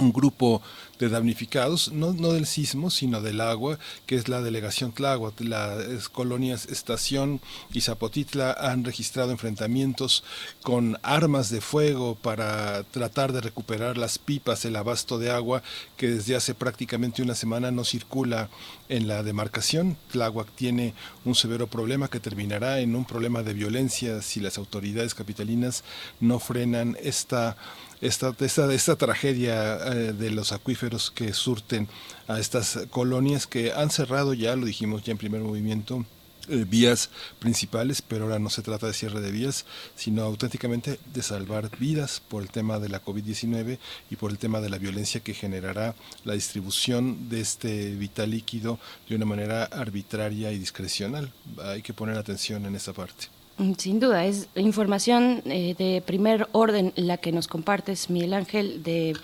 un 0.00 0.12
grupo 0.12 0.62
de 0.98 1.08
damnificados, 1.08 1.92
no, 1.92 2.12
no 2.12 2.32
del 2.32 2.46
sismo, 2.46 2.90
sino 2.90 3.20
del 3.20 3.40
agua, 3.40 3.78
que 4.06 4.16
es 4.16 4.28
la 4.28 4.42
delegación 4.42 4.92
Tláhuac. 4.92 5.40
Las 5.40 6.08
colonias 6.08 6.66
Estación 6.66 7.40
y 7.72 7.80
Zapotitla 7.80 8.52
han 8.52 8.84
registrado 8.84 9.30
enfrentamientos 9.30 10.24
con 10.62 10.98
armas 11.02 11.50
de 11.50 11.60
fuego 11.60 12.16
para 12.16 12.82
tratar 12.84 13.32
de 13.32 13.40
recuperar 13.40 13.96
las 13.96 14.18
pipas, 14.18 14.64
el 14.64 14.76
abasto 14.76 15.18
de 15.18 15.30
agua 15.30 15.62
que 15.96 16.08
desde 16.08 16.36
hace 16.36 16.54
prácticamente 16.54 17.22
una 17.22 17.34
semana 17.34 17.70
no 17.70 17.84
circula 17.84 18.48
en 18.88 19.06
la 19.06 19.22
demarcación. 19.22 19.96
Tláhuac 20.10 20.50
tiene 20.54 20.94
un 21.24 21.34
severo 21.34 21.66
problema 21.66 22.08
que 22.08 22.20
terminará 22.20 22.80
en 22.80 22.96
un 22.96 23.04
problema 23.04 23.42
de 23.42 23.54
violencia 23.54 24.22
si 24.22 24.40
las 24.40 24.58
autoridades 24.58 25.14
capitalinas 25.14 25.84
no 26.20 26.38
frenan 26.38 26.96
esta 27.02 27.56
esta, 28.00 28.34
esta, 28.40 28.72
esta 28.72 28.96
tragedia 28.96 29.76
eh, 29.76 30.12
de 30.12 30.30
los 30.30 30.52
acuíferos 30.52 31.10
que 31.10 31.32
surten 31.32 31.88
a 32.26 32.38
estas 32.38 32.80
colonias 32.90 33.46
que 33.46 33.72
han 33.72 33.90
cerrado 33.90 34.34
ya, 34.34 34.56
lo 34.56 34.66
dijimos 34.66 35.04
ya 35.04 35.12
en 35.12 35.18
primer 35.18 35.40
movimiento, 35.40 36.04
eh, 36.48 36.64
vías 36.66 37.10
principales, 37.38 38.00
pero 38.00 38.24
ahora 38.24 38.38
no 38.38 38.48
se 38.48 38.62
trata 38.62 38.86
de 38.86 38.94
cierre 38.94 39.20
de 39.20 39.30
vías, 39.30 39.66
sino 39.96 40.22
auténticamente 40.22 40.98
de 41.12 41.22
salvar 41.22 41.70
vidas 41.78 42.22
por 42.26 42.42
el 42.42 42.48
tema 42.48 42.78
de 42.78 42.88
la 42.88 43.04
COVID-19 43.04 43.78
y 44.10 44.16
por 44.16 44.30
el 44.30 44.38
tema 44.38 44.60
de 44.60 44.70
la 44.70 44.78
violencia 44.78 45.20
que 45.20 45.34
generará 45.34 45.94
la 46.24 46.32
distribución 46.32 47.28
de 47.28 47.40
este 47.42 47.94
vital 47.96 48.30
líquido 48.30 48.78
de 49.08 49.16
una 49.16 49.26
manera 49.26 49.64
arbitraria 49.64 50.50
y 50.52 50.58
discrecional. 50.58 51.30
Hay 51.62 51.82
que 51.82 51.92
poner 51.92 52.16
atención 52.16 52.64
en 52.64 52.76
esa 52.76 52.94
parte. 52.94 53.37
Mm, 53.58 53.72
sin 53.76 53.98
duda, 53.98 54.24
es 54.24 54.48
información 54.54 55.42
eh, 55.46 55.74
de 55.76 56.00
primer 56.00 56.48
orden 56.52 56.92
la 56.94 57.16
que 57.16 57.32
nos 57.32 57.48
compartes, 57.48 58.08
Miguel 58.08 58.34
Ángel, 58.34 58.84
de 58.84 59.16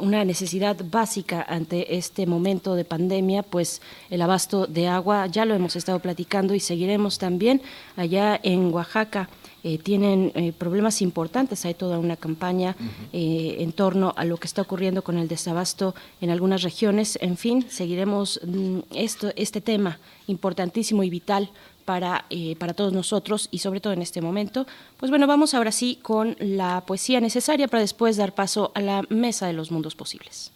una 0.00 0.24
necesidad 0.24 0.76
básica 0.90 1.46
ante 1.48 1.96
este 1.96 2.26
momento 2.26 2.74
de 2.74 2.84
pandemia, 2.84 3.44
pues 3.44 3.80
el 4.10 4.20
abasto 4.22 4.66
de 4.66 4.88
agua, 4.88 5.26
ya 5.26 5.44
lo 5.44 5.54
hemos 5.54 5.76
estado 5.76 6.00
platicando 6.00 6.52
y 6.54 6.60
seguiremos 6.60 7.18
también 7.18 7.62
allá 7.96 8.38
en 8.42 8.74
Oaxaca. 8.74 9.28
Eh, 9.62 9.78
tienen 9.78 10.32
eh, 10.34 10.52
problemas 10.52 11.00
importantes, 11.00 11.64
hay 11.64 11.74
toda 11.74 11.98
una 11.98 12.16
campaña 12.16 12.76
en 13.12 13.72
torno 13.72 14.12
a 14.16 14.24
lo 14.24 14.36
que 14.36 14.46
está 14.46 14.62
ocurriendo 14.62 15.02
con 15.02 15.16
el 15.16 15.28
desabasto 15.28 15.94
en 16.20 16.30
algunas 16.30 16.62
regiones. 16.62 17.18
En 17.22 17.36
fin, 17.36 17.64
seguiremos 17.68 18.40
mm, 18.44 18.80
esto, 18.94 19.32
este 19.36 19.60
tema 19.60 19.98
importantísimo 20.26 21.04
y 21.04 21.10
vital 21.10 21.50
para, 21.86 22.26
eh, 22.28 22.56
para 22.56 22.74
todos 22.74 22.92
nosotros 22.92 23.48
y 23.50 23.60
sobre 23.60 23.80
todo 23.80 23.94
en 23.94 24.02
este 24.02 24.20
momento. 24.20 24.66
Pues 24.98 25.08
bueno, 25.08 25.26
vamos 25.26 25.54
ahora 25.54 25.72
sí 25.72 25.98
con 26.02 26.36
la 26.38 26.84
poesía 26.84 27.22
necesaria 27.22 27.68
para 27.68 27.80
después 27.80 28.18
dar 28.18 28.34
paso 28.34 28.72
a 28.74 28.82
la 28.82 29.02
mesa 29.08 29.46
de 29.46 29.54
los 29.54 29.70
mundos 29.70 29.94
posibles. 29.94 30.52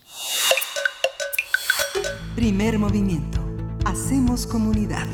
Primer 2.34 2.78
movimiento. 2.78 3.40
Hacemos 3.86 4.46
comunidad. 4.46 5.08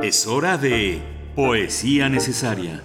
Es 0.00 0.26
hora 0.26 0.58
de 0.58 1.00
poesía 1.34 2.08
necesaria. 2.08 2.82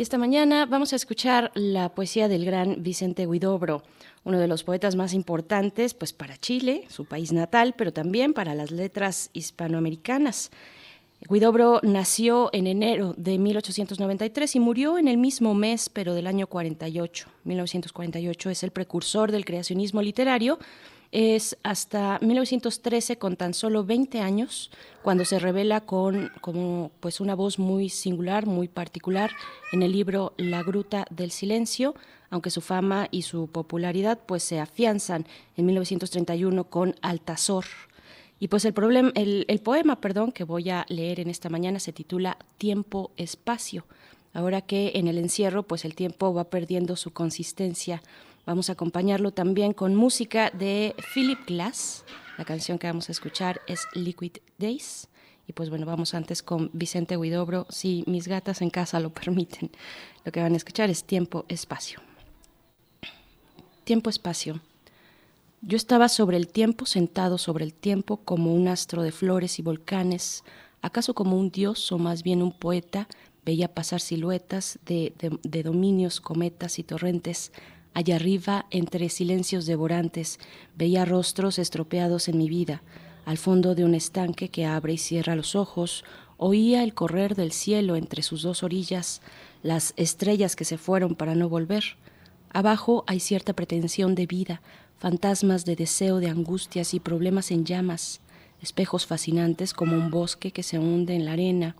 Y 0.00 0.02
esta 0.02 0.16
mañana 0.16 0.64
vamos 0.64 0.94
a 0.94 0.96
escuchar 0.96 1.52
la 1.52 1.90
poesía 1.90 2.26
del 2.26 2.46
gran 2.46 2.82
Vicente 2.82 3.26
Huidobro 3.26 3.82
uno 4.24 4.38
de 4.38 4.48
los 4.48 4.64
poetas 4.64 4.96
más 4.96 5.12
importantes 5.12 5.92
pues 5.92 6.14
para 6.14 6.38
Chile, 6.38 6.86
su 6.88 7.04
país 7.04 7.32
natal, 7.32 7.74
pero 7.76 7.92
también 7.92 8.32
para 8.32 8.54
las 8.54 8.70
letras 8.70 9.28
hispanoamericanas. 9.34 10.52
Guidobro 11.28 11.80
nació 11.82 12.48
en 12.54 12.66
enero 12.66 13.12
de 13.18 13.38
1893 13.38 14.56
y 14.56 14.60
murió 14.60 14.96
en 14.96 15.06
el 15.06 15.18
mismo 15.18 15.52
mes, 15.52 15.90
pero 15.90 16.14
del 16.14 16.26
año 16.26 16.46
48. 16.46 17.28
1948 17.44 18.48
es 18.48 18.62
el 18.62 18.70
precursor 18.70 19.30
del 19.30 19.44
creacionismo 19.44 20.00
literario. 20.00 20.58
Es 21.12 21.56
hasta 21.64 22.20
1913, 22.20 23.18
con 23.18 23.36
tan 23.36 23.52
solo 23.52 23.84
20 23.84 24.20
años, 24.20 24.70
cuando 25.02 25.24
se 25.24 25.40
revela 25.40 25.80
con 25.80 26.30
como, 26.40 26.92
pues 27.00 27.20
una 27.20 27.34
voz 27.34 27.58
muy 27.58 27.88
singular, 27.88 28.46
muy 28.46 28.68
particular, 28.68 29.32
en 29.72 29.82
el 29.82 29.90
libro 29.90 30.34
La 30.36 30.62
Gruta 30.62 31.06
del 31.10 31.32
Silencio, 31.32 31.96
aunque 32.30 32.50
su 32.50 32.60
fama 32.60 33.08
y 33.10 33.22
su 33.22 33.48
popularidad 33.48 34.20
pues 34.24 34.44
se 34.44 34.60
afianzan 34.60 35.26
en 35.56 35.66
1931 35.66 36.64
con 36.64 36.94
Altazor. 37.02 37.64
Y 38.38 38.48
pues 38.48 38.64
el, 38.64 38.72
problema, 38.72 39.10
el, 39.16 39.60
poema 39.62 40.00
perdón, 40.00 40.30
que 40.30 40.44
voy 40.44 40.70
a 40.70 40.86
leer 40.88 41.20
en 41.20 41.28
esta 41.28 41.50
mañana 41.50 41.80
se 41.80 41.92
titula 41.92 42.38
Tiempo, 42.56 43.10
Espacio. 43.16 43.84
Ahora 44.32 44.60
que 44.62 44.92
en 44.94 45.08
el 45.08 45.18
encierro 45.18 45.64
pues 45.64 45.84
el 45.84 45.96
tiempo 45.96 46.32
va 46.32 46.44
perdiendo 46.44 46.94
su 46.94 47.12
consistencia, 47.12 48.00
vamos 48.46 48.68
a 48.68 48.74
acompañarlo 48.74 49.32
también 49.32 49.72
con 49.72 49.94
música 49.94 50.50
de 50.50 50.94
Philip 51.14 51.46
Glass. 51.46 52.04
La 52.38 52.44
canción 52.44 52.78
que 52.78 52.86
vamos 52.86 53.08
a 53.08 53.12
escuchar 53.12 53.60
es 53.66 53.86
Liquid 53.94 54.38
Days. 54.58 55.08
Y 55.46 55.52
pues 55.52 55.70
bueno, 55.70 55.86
vamos 55.86 56.14
antes 56.14 56.42
con 56.42 56.70
Vicente 56.72 57.16
Huidobro, 57.16 57.66
si 57.70 58.04
mis 58.06 58.28
gatas 58.28 58.62
en 58.62 58.70
casa 58.70 59.00
lo 59.00 59.10
permiten. 59.14 59.70
Lo 60.24 60.32
que 60.32 60.40
van 60.40 60.54
a 60.54 60.56
escuchar 60.56 60.90
es 60.90 61.04
Tiempo, 61.04 61.44
Espacio 61.48 62.00
tiempo-espacio. 63.90 64.60
Yo 65.62 65.76
estaba 65.76 66.08
sobre 66.08 66.36
el 66.36 66.46
tiempo, 66.46 66.86
sentado 66.86 67.38
sobre 67.38 67.64
el 67.64 67.74
tiempo 67.74 68.18
como 68.18 68.54
un 68.54 68.68
astro 68.68 69.02
de 69.02 69.10
flores 69.10 69.58
y 69.58 69.62
volcanes, 69.62 70.44
acaso 70.80 71.12
como 71.12 71.36
un 71.36 71.50
dios 71.50 71.90
o 71.90 71.98
más 71.98 72.22
bien 72.22 72.40
un 72.40 72.52
poeta, 72.52 73.08
veía 73.44 73.74
pasar 73.74 74.00
siluetas 74.00 74.78
de, 74.86 75.12
dominios, 75.64 76.20
cometas 76.20 76.78
y 76.78 76.84
torrentes. 76.84 77.50
Allá 77.92 78.16
arriba, 78.16 78.66
entre 78.70 79.08
silencios 79.08 79.66
devorantes, 79.66 80.38
veía 80.76 81.04
rostros 81.04 81.58
estropeados 81.58 82.28
en 82.28 82.38
mi 82.38 82.48
vida. 82.48 82.82
Al 83.24 83.36
fondo 83.36 83.74
de 83.74 83.84
un 83.84 83.94
estanque 83.94 84.48
que 84.48 84.64
abre 84.64 84.94
y 84.94 84.98
cierra 84.98 85.36
los 85.36 85.54
ojos, 85.54 86.04
oía 86.36 86.82
el 86.82 86.94
correr 86.94 87.34
del 87.34 87.52
cielo 87.52 87.96
entre 87.96 88.22
sus 88.22 88.42
dos 88.42 88.62
orillas, 88.62 89.20
las 89.62 89.92
estrellas 89.96 90.56
que 90.56 90.64
se 90.64 90.78
fueron 90.78 91.14
para 91.14 91.34
no 91.34 91.48
volver. 91.48 91.96
Abajo 92.52 93.04
hay 93.06 93.20
cierta 93.20 93.52
pretensión 93.52 94.14
de 94.14 94.26
vida, 94.26 94.62
fantasmas 94.98 95.64
de 95.64 95.76
deseo, 95.76 96.18
de 96.18 96.28
angustias 96.28 96.94
y 96.94 97.00
problemas 97.00 97.50
en 97.50 97.64
llamas, 97.64 98.20
espejos 98.62 99.06
fascinantes 99.06 99.74
como 99.74 99.96
un 99.96 100.10
bosque 100.10 100.50
que 100.50 100.62
se 100.62 100.78
hunde 100.78 101.14
en 101.14 101.24
la 101.24 101.32
arena. 101.32 101.76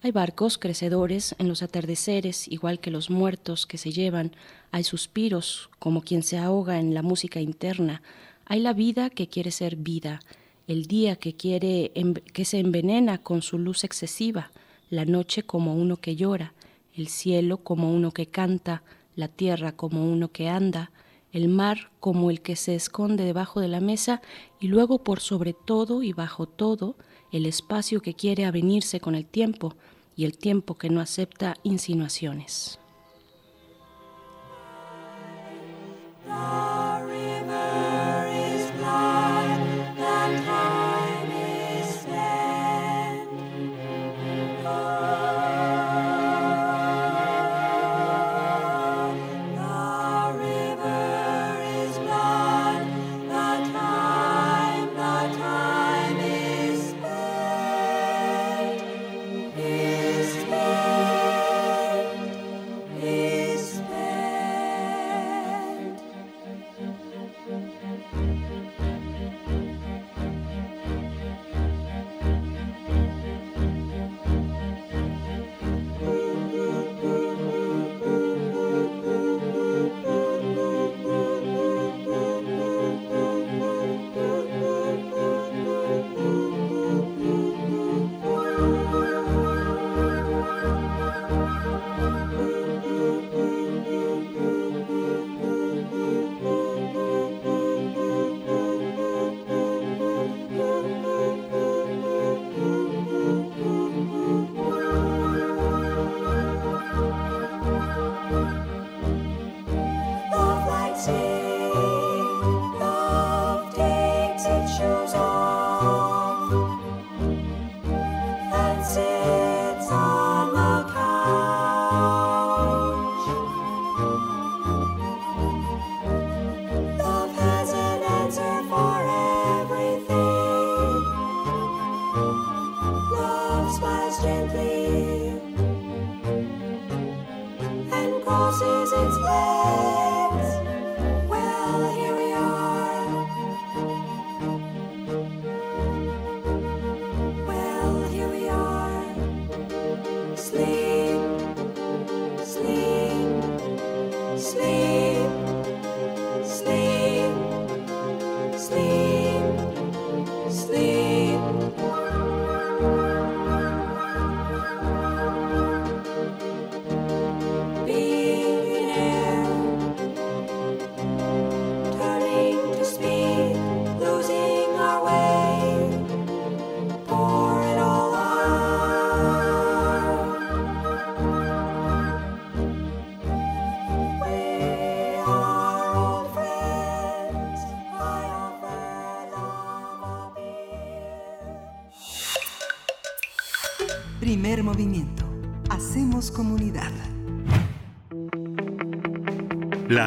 Hay 0.00 0.12
barcos 0.12 0.58
crecedores 0.58 1.34
en 1.38 1.48
los 1.48 1.62
atardeceres, 1.62 2.46
igual 2.46 2.78
que 2.78 2.92
los 2.92 3.10
muertos 3.10 3.66
que 3.66 3.78
se 3.78 3.90
llevan. 3.90 4.30
Hay 4.70 4.84
suspiros, 4.84 5.70
como 5.80 6.02
quien 6.02 6.22
se 6.22 6.38
ahoga 6.38 6.78
en 6.78 6.94
la 6.94 7.02
música 7.02 7.40
interna. 7.40 8.00
Hay 8.46 8.60
la 8.60 8.74
vida 8.74 9.10
que 9.10 9.26
quiere 9.26 9.50
ser 9.50 9.74
vida, 9.74 10.20
el 10.68 10.86
día 10.86 11.16
que 11.16 11.34
quiere 11.34 11.90
que 12.32 12.44
se 12.44 12.60
envenena 12.60 13.18
con 13.18 13.42
su 13.42 13.58
luz 13.58 13.82
excesiva, 13.82 14.52
la 14.88 15.04
noche 15.04 15.42
como 15.42 15.74
uno 15.74 15.96
que 15.96 16.14
llora, 16.14 16.54
el 16.94 17.08
cielo 17.08 17.58
como 17.58 17.92
uno 17.92 18.12
que 18.12 18.26
canta, 18.26 18.84
la 19.16 19.26
tierra 19.26 19.72
como 19.72 20.08
uno 20.08 20.30
que 20.30 20.48
anda, 20.48 20.92
el 21.32 21.48
mar 21.48 21.90
como 21.98 22.30
el 22.30 22.40
que 22.40 22.54
se 22.54 22.76
esconde 22.76 23.24
debajo 23.24 23.60
de 23.60 23.68
la 23.68 23.80
mesa 23.80 24.22
y 24.60 24.68
luego 24.68 25.02
por 25.02 25.18
sobre 25.18 25.54
todo 25.54 26.04
y 26.04 26.12
bajo 26.12 26.46
todo 26.46 26.94
el 27.32 27.46
espacio 27.46 28.00
que 28.00 28.14
quiere 28.14 28.44
avenirse 28.44 29.00
con 29.00 29.14
el 29.14 29.26
tiempo 29.26 29.74
y 30.16 30.24
el 30.24 30.36
tiempo 30.36 30.76
que 30.76 30.90
no 30.90 31.00
acepta 31.00 31.56
insinuaciones. 31.62 32.78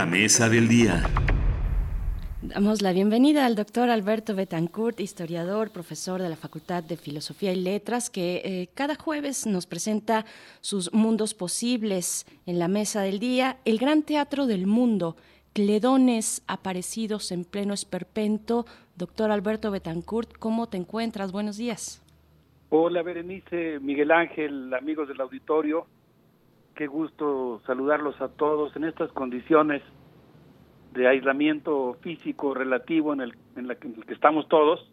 La 0.02 0.08
mesa 0.08 0.50
del 0.50 0.68
día. 0.68 1.04
Damos 2.42 2.82
la 2.82 2.92
bienvenida 2.92 3.46
al 3.46 3.54
doctor 3.54 3.92
Alberto 3.92 4.34
Betancourt, 4.34 5.00
historiador, 5.00 5.70
profesor 5.70 6.20
de 6.20 6.28
la 6.28 6.36
Facultad 6.36 6.84
de 6.84 6.98
Filosofía 6.98 7.54
y 7.54 7.62
Letras, 7.62 8.10
que 8.10 8.42
eh, 8.44 8.70
cada 8.74 8.96
jueves 8.96 9.46
nos 9.46 9.68
presenta 9.68 10.26
sus 10.60 10.92
mundos 10.92 11.36
posibles 11.36 12.26
en 12.48 12.58
la 12.58 12.68
mesa 12.68 13.04
del 13.04 13.20
día, 13.20 13.58
el 13.64 13.78
gran 13.78 14.02
teatro 14.02 14.48
del 14.48 14.66
mundo, 14.66 15.18
cledones 15.54 16.42
aparecidos 16.48 17.32
en 17.32 17.46
pleno 17.46 17.76
esperpento. 17.76 18.66
Doctor 18.96 19.30
Alberto 19.30 19.70
Betancourt, 19.70 20.36
¿cómo 20.40 20.68
te 20.68 20.78
encuentras? 20.78 21.32
Buenos 21.32 21.58
días. 21.58 22.02
Hola 22.70 23.04
Berenice, 23.04 23.80
Miguel 23.80 24.10
Ángel, 24.10 24.74
amigos 24.74 25.08
del 25.08 25.22
auditorio. 25.22 25.86
Qué 26.76 26.88
gusto 26.88 27.62
saludarlos 27.66 28.20
a 28.22 28.30
todos 28.30 28.76
en 28.76 28.86
estas 28.86 29.12
condiciones 29.12 29.82
de 30.94 31.08
aislamiento 31.08 31.96
físico 32.02 32.54
relativo 32.54 33.14
en 33.14 33.22
el 33.22 33.36
en 33.56 33.68
la 33.68 33.76
que, 33.76 33.90
estamos 34.10 34.48
todos. 34.48 34.90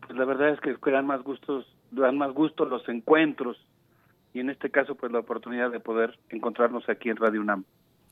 Pues 0.00 0.18
la 0.18 0.24
verdad 0.24 0.50
es 0.50 0.60
que 0.60 0.90
dan 0.90 1.06
más 1.06 1.22
gustos, 1.22 1.66
dan 1.90 2.18
más 2.18 2.32
gusto 2.32 2.64
los 2.64 2.88
encuentros 2.88 3.56
y 4.32 4.40
en 4.40 4.50
este 4.50 4.70
caso 4.70 4.94
pues 4.94 5.12
la 5.12 5.20
oportunidad 5.20 5.70
de 5.70 5.80
poder 5.80 6.18
encontrarnos 6.28 6.88
aquí 6.88 7.08
en 7.10 7.16
Radio 7.16 7.40
UNAM. 7.40 7.64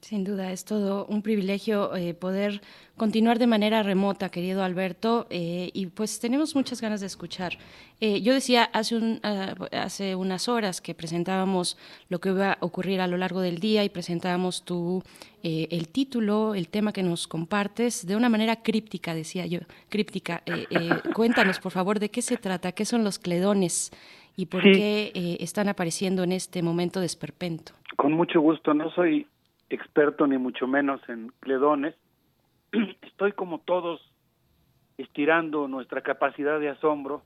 Sin 0.07 0.23
duda, 0.23 0.53
es 0.53 0.65
todo 0.65 1.05
un 1.07 1.20
privilegio 1.20 1.97
eh, 1.97 2.15
poder 2.15 2.61
continuar 2.97 3.41
de 3.41 3.49
manera 3.49 3.83
remota, 3.83 4.28
querido 4.28 4.62
Alberto, 4.62 5.27
eh, 5.31 5.70
y 5.74 5.87
pues 5.87 6.20
tenemos 6.20 6.55
muchas 6.55 6.81
ganas 6.81 7.01
de 7.01 7.09
escuchar. 7.09 7.55
Eh, 8.01 8.20
yo 8.23 8.33
decía 8.33 8.70
hace, 8.73 8.95
un, 8.95 9.19
ah, 9.24 9.57
hace 9.73 10.15
unas 10.15 10.49
horas 10.49 10.81
que 10.81 10.95
presentábamos 10.95 11.77
lo 12.09 12.20
que 12.20 12.28
iba 12.28 12.53
a 12.53 12.59
ocurrir 12.61 13.01
a 13.01 13.09
lo 13.09 13.16
largo 13.16 13.41
del 13.41 13.59
día 13.59 13.83
y 13.83 13.89
presentábamos 13.89 14.65
tu, 14.65 15.03
el 15.43 15.89
título, 15.89 16.55
el 16.55 16.69
tema 16.69 16.93
que 16.93 17.03
nos 17.03 17.27
compartes, 17.27 18.07
de 18.07 18.15
una 18.15 18.28
manera 18.28 18.62
críptica, 18.62 19.12
decía 19.12 19.45
yo, 19.47 19.59
críptica. 19.89 20.45
cuéntanos, 21.16 21.59
por 21.59 21.73
favor, 21.73 21.99
de 21.99 22.11
qué 22.11 22.23
se 22.23 22.37
trata, 22.37 22.70
qué 22.70 22.85
son 22.85 23.03
los 23.03 23.19
cledones 23.19 23.91
y 24.37 24.47
por 24.47 24.62
qué 24.62 25.11
están 25.41 25.69
apareciendo 25.69 26.23
en 26.23 26.31
este 26.31 26.62
momento 26.62 27.01
de 27.01 27.07
esperpento. 27.07 27.73
Con 27.97 28.12
mucho 28.12 28.41
gusto, 28.41 28.73
no 28.73 28.89
soy 28.93 29.27
experto 29.71 30.27
ni 30.27 30.39
mucho 30.39 30.67
menos 30.67 31.01
en 31.09 31.33
cledones. 31.41 31.95
Estoy 33.03 33.33
como 33.33 33.61
todos 33.61 34.01
estirando 34.99 35.69
nuestra 35.69 36.03
capacidad 36.03 36.59
de 36.59 36.71
asombro, 36.71 37.23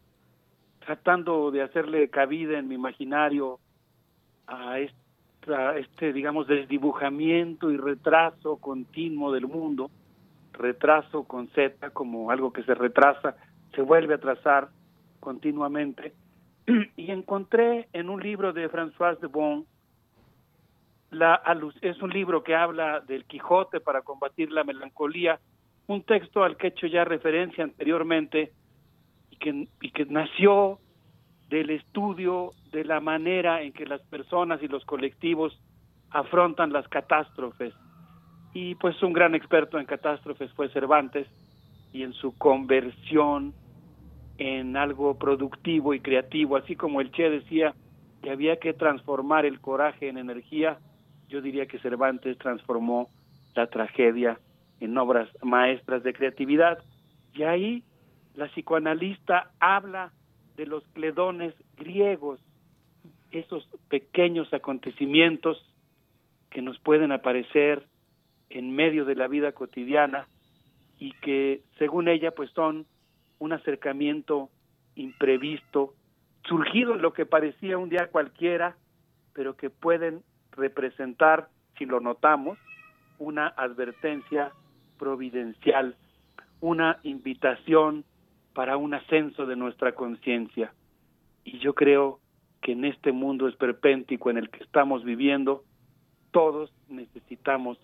tratando 0.85 1.51
de 1.51 1.63
hacerle 1.63 2.09
cabida 2.09 2.59
en 2.59 2.69
mi 2.69 2.75
imaginario 2.75 3.59
a 4.47 4.81
este, 4.81 6.13
digamos, 6.13 6.47
desdibujamiento 6.47 7.71
y 7.71 7.77
retraso 7.77 8.57
continuo 8.57 9.33
del 9.33 9.47
mundo, 9.47 9.91
retraso 10.53 11.25
con 11.25 11.49
Z 11.49 11.91
como 11.91 12.31
algo 12.31 12.53
que 12.53 12.63
se 12.65 12.75
retrasa, 12.75 13.37
se 13.75 13.83
vuelve 13.83 14.15
a 14.15 14.19
trazar 14.19 14.69
continuamente, 15.21 16.13
y 16.97 17.11
encontré 17.11 17.89
en 17.93 18.11
un 18.11 18.21
libro 18.21 18.53
de 18.53 18.69
François 18.69 19.19
de 19.21 19.29
Bon, 19.29 19.65
la, 21.11 21.43
es 21.83 22.01
un 22.03 22.11
libro 22.11 22.43
que 22.43 22.55
habla 22.55 23.01
del 23.01 23.25
Quijote 23.25 23.81
para 23.81 24.03
combatir 24.03 24.53
la 24.53 24.65
melancolía, 24.65 25.41
un 25.87 26.03
texto 26.05 26.45
al 26.45 26.57
que 26.57 26.69
he 26.69 26.71
hecho 26.71 26.87
ya 26.87 27.05
referencia 27.05 27.65
anteriormente 27.65 28.53
y 29.31 29.37
que, 29.37 29.69
y 29.81 29.91
que 29.91 30.07
nació 30.07 30.79
del 31.49 31.71
estudio 31.71 32.51
de 32.71 32.85
la 32.85 33.01
manera 33.01 33.63
en 33.63 33.73
que 33.73 33.87
las 33.87 34.01
personas 34.03 34.63
y 34.63 34.69
los 34.69 34.85
colectivos 34.85 35.61
afrontan 36.11 36.73
las 36.73 36.87
catástrofes. 36.89 37.75
Y 38.55 38.77
pues 38.77 39.03
un 39.03 39.13
gran 39.13 39.35
experto 39.35 39.79
en 39.79 39.87
catástrofes 39.87 40.53
fue 40.53 40.69
Cervantes 40.71 41.27
y 41.93 42.05
en 42.05 42.13
su 42.13 42.37
conversión 42.39 43.53
en 44.39 44.77
algo 44.77 45.19
productivo 45.19 45.93
y 45.93 46.01
creativo, 46.01 46.57
así 46.57 46.75
como 46.77 47.01
el 47.01 47.11
Che 47.11 47.29
decía 47.29 47.75
que 48.23 48.31
había 48.31 48.57
que 48.59 48.73
transformar 48.73 49.45
el 49.45 49.61
coraje 49.61 50.09
en 50.09 50.19
energía, 50.19 50.79
yo 51.31 51.41
diría 51.41 51.67
que 51.67 51.79
Cervantes 51.79 52.37
transformó 52.39 53.09
la 53.55 53.69
tragedia 53.69 54.39
en 54.81 54.99
obras 54.99 55.29
maestras 55.43 56.03
de 56.03 56.13
creatividad. 56.13 56.79
Y 57.33 57.45
ahí 57.45 57.85
la 58.35 58.49
psicoanalista 58.49 59.53
habla 59.61 60.13
de 60.57 60.67
los 60.67 60.87
cledones 60.89 61.55
griegos, 61.77 62.41
esos 63.31 63.67
pequeños 63.89 64.53
acontecimientos 64.53 65.65
que 66.51 66.63
nos 66.63 66.79
pueden 66.81 67.13
aparecer 67.13 67.87
en 68.49 68.75
medio 68.75 69.05
de 69.05 69.15
la 69.15 69.29
vida 69.29 69.53
cotidiana 69.53 70.27
y 70.99 71.13
que 71.23 71.63
según 71.79 72.09
ella 72.09 72.33
pues 72.33 72.51
son 72.51 72.87
un 73.39 73.53
acercamiento 73.53 74.51
imprevisto, 74.97 75.95
surgido 76.45 76.95
en 76.95 77.03
lo 77.03 77.13
que 77.13 77.25
parecía 77.25 77.79
un 77.79 77.89
día 77.89 78.09
cualquiera, 78.09 78.77
pero 79.33 79.57
que 79.57 79.71
pueden 79.71 80.23
representar, 80.61 81.49
si 81.77 81.87
lo 81.87 82.01
notamos, 82.01 82.59
una 83.19 83.49
advertencia 83.49 84.53
providencial, 84.99 85.97
una 86.61 87.01
invitación 87.03 88.05
para 88.55 88.77
un 88.77 88.95
ascenso 88.95 89.47
de 89.47 89.57
nuestra 89.57 89.95
conciencia. 89.95 90.73
Y 91.45 91.59
yo 91.59 91.75
creo 91.75 92.21
que 92.61 92.73
en 92.73 92.85
este 92.85 93.13
mundo 93.13 93.49
esperpéntico 93.49 94.31
en 94.31 94.37
el 94.37 94.51
que 94.51 94.63
estamos 94.63 95.03
viviendo, 95.05 95.65
todos 96.31 96.73
necesitamos 96.89 97.79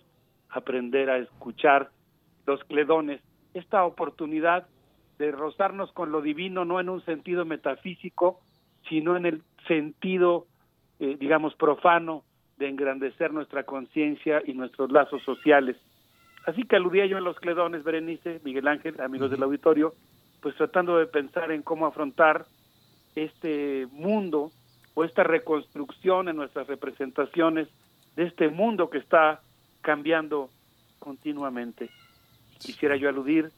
aprender 0.49 1.09
a 1.09 1.17
escuchar 1.17 1.89
los 2.45 2.63
cledones, 2.65 3.21
esta 3.53 3.83
oportunidad 3.83 4.67
de 5.17 5.31
rozarnos 5.31 5.91
con 5.91 6.11
lo 6.11 6.21
divino 6.21 6.63
no 6.63 6.79
en 6.79 6.89
un 6.89 7.03
sentido 7.03 7.43
metafísico, 7.43 8.39
sino 8.87 9.17
en 9.17 9.25
el 9.25 9.41
sentido, 9.67 10.45
eh, 10.99 11.17
digamos, 11.19 11.55
profano 11.55 12.23
de 12.57 12.67
engrandecer 12.67 13.31
nuestra 13.31 13.63
conciencia 13.63 14.41
y 14.45 14.53
nuestros 14.53 14.91
lazos 14.91 15.21
sociales. 15.23 15.77
Así 16.45 16.63
que 16.63 16.75
aludía 16.75 17.05
yo 17.05 17.17
a 17.17 17.21
los 17.21 17.39
cledones, 17.39 17.83
Berenice, 17.83 18.39
Miguel 18.43 18.67
Ángel, 18.67 18.99
amigos 19.01 19.31
del 19.31 19.43
auditorio, 19.43 19.93
pues 20.41 20.55
tratando 20.55 20.97
de 20.97 21.07
pensar 21.07 21.51
en 21.51 21.61
cómo 21.61 21.85
afrontar 21.85 22.45
este 23.15 23.87
mundo 23.91 24.51
o 24.93 25.03
esta 25.03 25.23
reconstrucción 25.23 26.29
en 26.29 26.35
nuestras 26.35 26.67
representaciones 26.67 27.67
de 28.15 28.23
este 28.23 28.49
mundo 28.49 28.89
que 28.89 28.97
está 28.97 29.41
cambiando 29.81 30.49
continuamente. 30.99 31.89
Quisiera 32.59 32.95
yo 32.95 33.09
aludir 33.09 33.51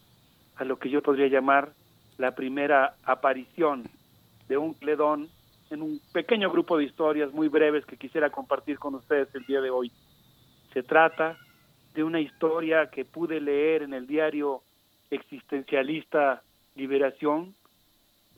a 0.56 0.66
lo 0.66 0.78
que 0.80 0.90
yo 0.90 1.02
podría 1.02 1.28
llamar 1.28 1.72
la 2.18 2.36
primera 2.36 2.96
aparición 3.04 3.84
de 4.50 4.58
un 4.58 4.74
cledón 4.74 5.30
en 5.70 5.82
un 5.82 6.02
pequeño 6.12 6.50
grupo 6.50 6.78
de 6.78 6.86
historias 6.86 7.32
muy 7.32 7.48
breves 7.48 7.86
que 7.86 7.98
quisiera 7.98 8.30
compartir 8.30 8.80
con 8.80 8.96
ustedes 8.96 9.34
el 9.36 9.46
día 9.46 9.62
de 9.62 9.70
hoy. 9.70 9.92
Se 10.74 10.84
trata 10.84 11.38
de 11.94 12.04
una 12.04 12.20
historia 12.20 12.90
que 12.90 13.06
pude 13.06 13.40
leer 13.40 13.84
en 13.84 13.94
el 13.94 14.08
diario 14.08 14.62
existencialista 15.10 16.42
Liberación. 16.76 17.56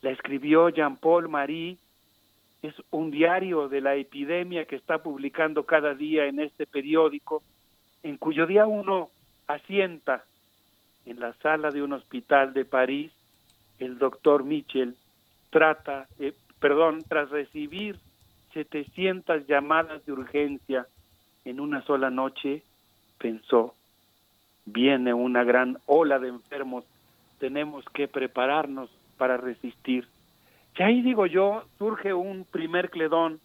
La 0.01 0.11
escribió 0.11 0.69
Jean-Paul 0.69 1.29
Marie. 1.29 1.77
Es 2.61 2.73
un 2.91 3.11
diario 3.11 3.69
de 3.69 3.81
la 3.81 3.95
epidemia 3.95 4.65
que 4.65 4.75
está 4.75 4.99
publicando 4.99 5.65
cada 5.65 5.93
día 5.93 6.25
en 6.25 6.39
este 6.39 6.65
periódico, 6.65 7.43
en 8.03 8.17
cuyo 8.17 8.45
día 8.45 8.65
uno 8.65 9.09
asienta 9.47 10.23
en 11.05 11.19
la 11.19 11.33
sala 11.41 11.71
de 11.71 11.81
un 11.81 11.93
hospital 11.93 12.53
de 12.53 12.65
París, 12.65 13.11
el 13.79 13.97
doctor 13.97 14.43
Mitchell 14.43 14.95
trata, 15.49 16.07
eh, 16.19 16.33
perdón, 16.61 17.03
tras 17.05 17.29
recibir 17.29 17.97
700 18.53 19.45
llamadas 19.47 20.05
de 20.05 20.13
urgencia 20.13 20.87
en 21.43 21.59
una 21.59 21.81
sola 21.83 22.09
noche, 22.09 22.63
pensó, 23.17 23.75
viene 24.65 25.13
una 25.13 25.43
gran 25.43 25.79
ola 25.85 26.19
de 26.19 26.29
enfermos, 26.29 26.85
tenemos 27.39 27.83
que 27.93 28.07
prepararnos 28.07 28.89
para 29.17 29.35
resistir. 29.35 30.07
Y 30.77 30.83
ahí 30.83 31.01
digo 31.01 31.25
yo, 31.25 31.65
surge 31.77 32.13
un 32.13 32.45
primer 32.45 32.89
cledón 32.89 33.41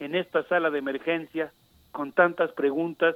en 0.00 0.14
esta 0.14 0.42
sala 0.44 0.70
de 0.70 0.78
emergencia 0.78 1.52
con 1.90 2.12
tantas 2.12 2.50
preguntas 2.52 3.14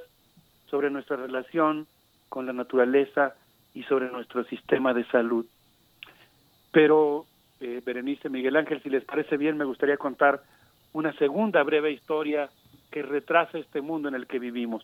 sobre 0.69 0.91
nuestra 0.91 1.15
relación 1.15 1.87
con 2.29 2.45
la 2.45 2.53
naturaleza, 2.53 3.33
y 3.77 3.83
sobre 3.83 4.09
nuestro 4.09 4.43
sistema 4.45 4.91
de 4.91 5.05
salud. 5.05 5.45
Pero, 6.71 7.27
eh, 7.59 7.81
Berenice 7.85 8.29
Miguel 8.29 8.55
Ángel, 8.55 8.81
si 8.81 8.89
les 8.89 9.03
parece 9.03 9.37
bien, 9.37 9.57
me 9.57 9.65
gustaría 9.65 9.97
contar 9.97 10.43
una 10.93 11.13
segunda 11.17 11.63
breve 11.63 11.91
historia 11.91 12.49
que 12.91 13.01
retrasa 13.01 13.57
este 13.57 13.81
mundo 13.81 14.07
en 14.09 14.15
el 14.15 14.27
que 14.27 14.39
vivimos. 14.39 14.83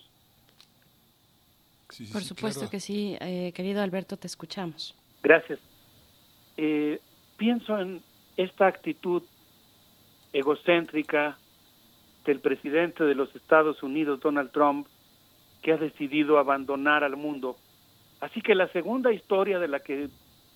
Por 2.11 2.23
supuesto 2.23 2.69
que 2.69 2.79
sí, 2.79 3.15
eh, 3.19 3.51
querido 3.53 3.81
Alberto, 3.81 4.17
te 4.17 4.27
escuchamos. 4.27 4.95
Gracias. 5.21 5.59
Eh, 6.57 6.99
pienso 7.37 7.79
en 7.79 8.01
esta 8.35 8.67
actitud 8.67 9.21
egocéntrica 10.33 11.37
del 12.25 12.39
presidente 12.39 13.03
de 13.03 13.13
los 13.13 13.35
Estados 13.35 13.83
Unidos, 13.83 14.19
Donald 14.21 14.51
Trump, 14.51 14.87
que 15.61 15.73
ha 15.73 15.77
decidido 15.77 16.39
abandonar 16.39 17.03
al 17.03 17.15
mundo 17.15 17.57
Así 18.23 18.41
que 18.41 18.55
la 18.55 18.69
segunda 18.69 19.11
historia 19.11 19.59
de 19.59 19.67
la 19.67 19.81
que 19.81 20.07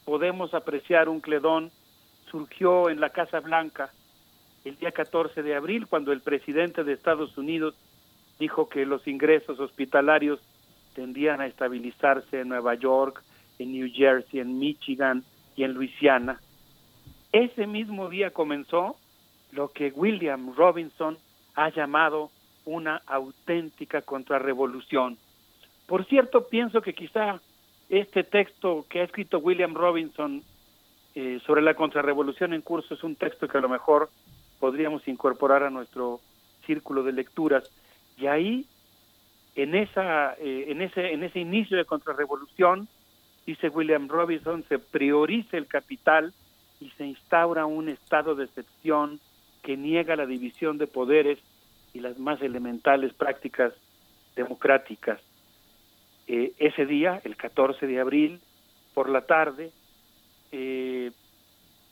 podemos 0.06 0.54
apreciar 0.54 1.10
un 1.10 1.20
cledón 1.20 1.70
surgió 2.30 2.90
en 2.90 3.00
la 3.00 3.10
Casa 3.10 3.40
Blanca 3.40 3.92
el 4.66 4.78
día 4.78 4.92
14 4.92 5.44
de 5.44 5.56
abril, 5.56 5.88
cuando 5.88 6.12
el 6.12 6.22
presidente 6.22 6.84
de 6.84 6.94
Estados 6.94 7.38
Unidos 7.38 7.76
dijo 8.40 8.70
que 8.70 8.86
los 8.86 9.08
ingresos 9.08 9.60
hospitalarios 9.60 10.40
tendían 10.94 11.42
a 11.42 11.48
estabilizarse 11.48 12.42
en 12.42 12.50
Nueva 12.50 12.76
York, 12.76 13.24
en 13.60 13.72
New 13.72 13.90
Jersey, 13.94 14.40
en 14.40 14.60
Michigan 14.60 15.24
y 15.56 15.64
en 15.64 15.74
Luisiana. 15.74 16.40
Ese 17.32 17.68
mismo 17.68 18.10
día 18.10 18.32
comenzó 18.32 18.96
lo 19.52 19.70
que 19.70 19.92
William 19.96 20.54
Robinson 20.56 21.18
ha 21.56 21.70
llamado 21.70 22.30
una 22.66 23.02
auténtica 23.06 24.02
contrarrevolución. 24.02 25.18
Por 25.88 26.06
cierto, 26.06 26.48
pienso 26.48 26.82
que 26.82 26.94
quizá 26.94 27.40
este 27.90 28.24
texto 28.24 28.86
que 28.90 29.00
ha 29.00 29.04
escrito 29.04 29.40
William 29.40 29.74
Robinson 29.74 30.44
eh, 31.20 31.40
sobre 31.48 31.64
la 31.64 31.74
contrarrevolución 31.74 32.54
en 32.54 32.62
curso 32.62 32.94
es 32.94 33.04
un 33.04 33.16
texto 33.16 33.48
que 33.48 33.58
a 33.58 33.62
lo 33.62 33.70
mejor 33.70 34.12
podríamos 34.60 35.08
incorporar 35.08 35.64
a 35.64 35.72
nuestro 35.72 36.20
círculo 36.68 37.02
de 37.02 37.12
lecturas. 37.12 37.68
Y 38.20 38.28
ahí 38.28 38.68
en 39.56 39.74
esa 39.74 40.36
eh, 40.36 40.66
en 40.68 40.80
ese 40.84 41.14
en 41.14 41.24
ese 41.24 41.40
inicio 41.40 41.76
de 41.76 41.86
contrarrevolución 41.86 42.88
dice 43.48 43.70
William 43.70 44.08
Robinson 44.08 44.64
se 44.70 44.78
prioriza 44.78 45.58
el 45.58 45.66
capital 45.66 46.36
y 46.80 46.92
se 46.92 47.08
instaura 47.08 47.66
un 47.66 47.90
estado 47.90 48.36
de 48.36 48.46
excepción 48.46 49.20
que 49.64 49.76
niega 49.76 50.16
la 50.16 50.28
división 50.28 50.78
de 50.78 50.86
poderes 50.86 51.40
y 51.96 52.00
las 52.00 52.20
más 52.20 52.44
elementales 52.44 53.12
prácticas 53.16 53.74
democráticas. 54.36 55.20
Eh, 56.28 56.54
ese 56.60 56.86
día, 56.86 57.20
el 57.24 57.36
14 57.36 57.88
de 57.88 58.00
abril, 58.00 58.40
por 58.94 59.10
la 59.10 59.22
tarde, 59.22 59.72
eh, 60.52 61.12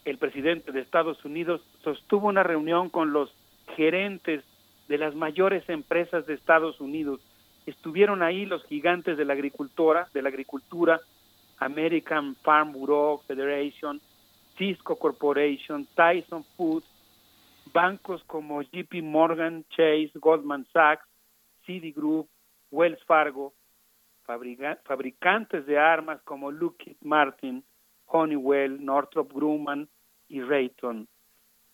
el 0.06 0.18
presidente 0.18 0.72
de 0.72 0.82
Estados 0.82 1.24
Unidos 1.26 1.62
sostuvo 1.84 2.28
una 2.28 2.44
reunión 2.44 2.90
con 2.90 3.12
los 3.12 3.34
gerentes 3.76 4.44
de 4.88 4.98
las 4.98 5.16
mayores 5.16 5.68
empresas 5.70 6.26
de 6.28 6.36
Estados 6.36 6.80
Unidos. 6.80 7.20
Estuvieron 7.66 8.22
ahí 8.22 8.46
los 8.46 8.64
gigantes 8.66 9.18
de 9.18 9.26
la 9.26 9.34
agricultura, 9.34 10.08
de 10.14 10.22
la 10.22 10.30
agricultura, 10.30 11.02
American 11.58 12.36
Farm 12.44 12.72
Bureau 12.72 13.20
Federation, 13.28 14.00
Cisco 14.58 14.96
Corporation, 14.98 15.88
Tyson 15.96 16.44
Foods, 16.56 16.86
bancos 17.74 18.24
como 18.26 18.62
JP 18.62 19.02
Morgan, 19.02 19.66
Chase, 19.70 20.12
Goldman 20.16 20.66
Sachs, 20.72 21.06
Citigroup, 21.66 22.30
Wells 22.72 23.04
Fargo, 23.06 23.54
fabricantes 24.24 25.66
de 25.66 25.78
armas 25.78 26.22
como 26.24 26.52
Lockheed 26.52 26.98
Martin, 27.02 27.64
Honeywell, 28.08 28.84
Northrop 28.84 29.32
Grumman 29.34 29.90
y 30.28 30.42
Rayton. 30.42 31.08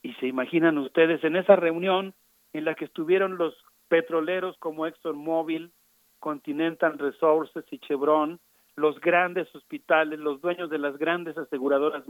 Y 0.04 0.14
se 0.16 0.28
imaginan 0.28 0.78
ustedes 0.78 1.24
en 1.24 1.36
esa 1.36 1.56
reunión 1.56 2.14
en 2.54 2.66
la 2.66 2.76
que 2.76 2.86
estuvieron 2.86 3.38
los 3.38 3.56
petroleros 3.88 4.58
como 4.58 4.88
ExxonMobil, 4.88 5.72
Continental 6.20 6.98
Resources 6.98 7.66
y 7.72 7.80
Chevron, 7.80 8.40
los 8.76 9.00
grandes 9.00 9.54
hospitales, 9.54 10.20
los 10.20 10.42
dueños 10.42 10.70
de 10.70 10.78
las 10.78 10.98
grandes 10.98 11.38
aseguradoras 11.38 12.04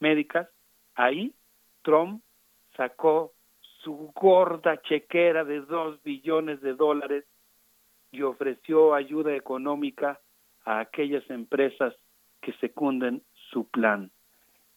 médicas, 0.00 0.48
ahí 0.94 1.34
Trump 1.82 2.22
sacó 2.76 3.32
su 3.82 4.12
gorda 4.14 4.80
chequera 4.82 5.44
de 5.44 5.60
dos 5.60 6.02
billones 6.02 6.60
de 6.60 6.74
dólares 6.74 7.24
y 8.10 8.22
ofreció 8.22 8.94
ayuda 8.94 9.34
económica 9.34 10.20
a 10.64 10.80
aquellas 10.80 11.28
empresas 11.30 11.94
que 12.44 12.52
secunden 12.54 13.22
su 13.50 13.66
plan. 13.68 14.10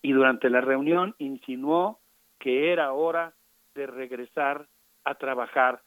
Y 0.02 0.14
durante 0.14 0.50
la 0.50 0.62
reunión 0.62 1.16
insinuó 1.18 2.00
que 2.40 2.72
era 2.72 2.94
hora 2.94 3.34
de 3.76 3.88
regresar 3.88 4.68
a 5.04 5.16
trabajar. 5.16 5.82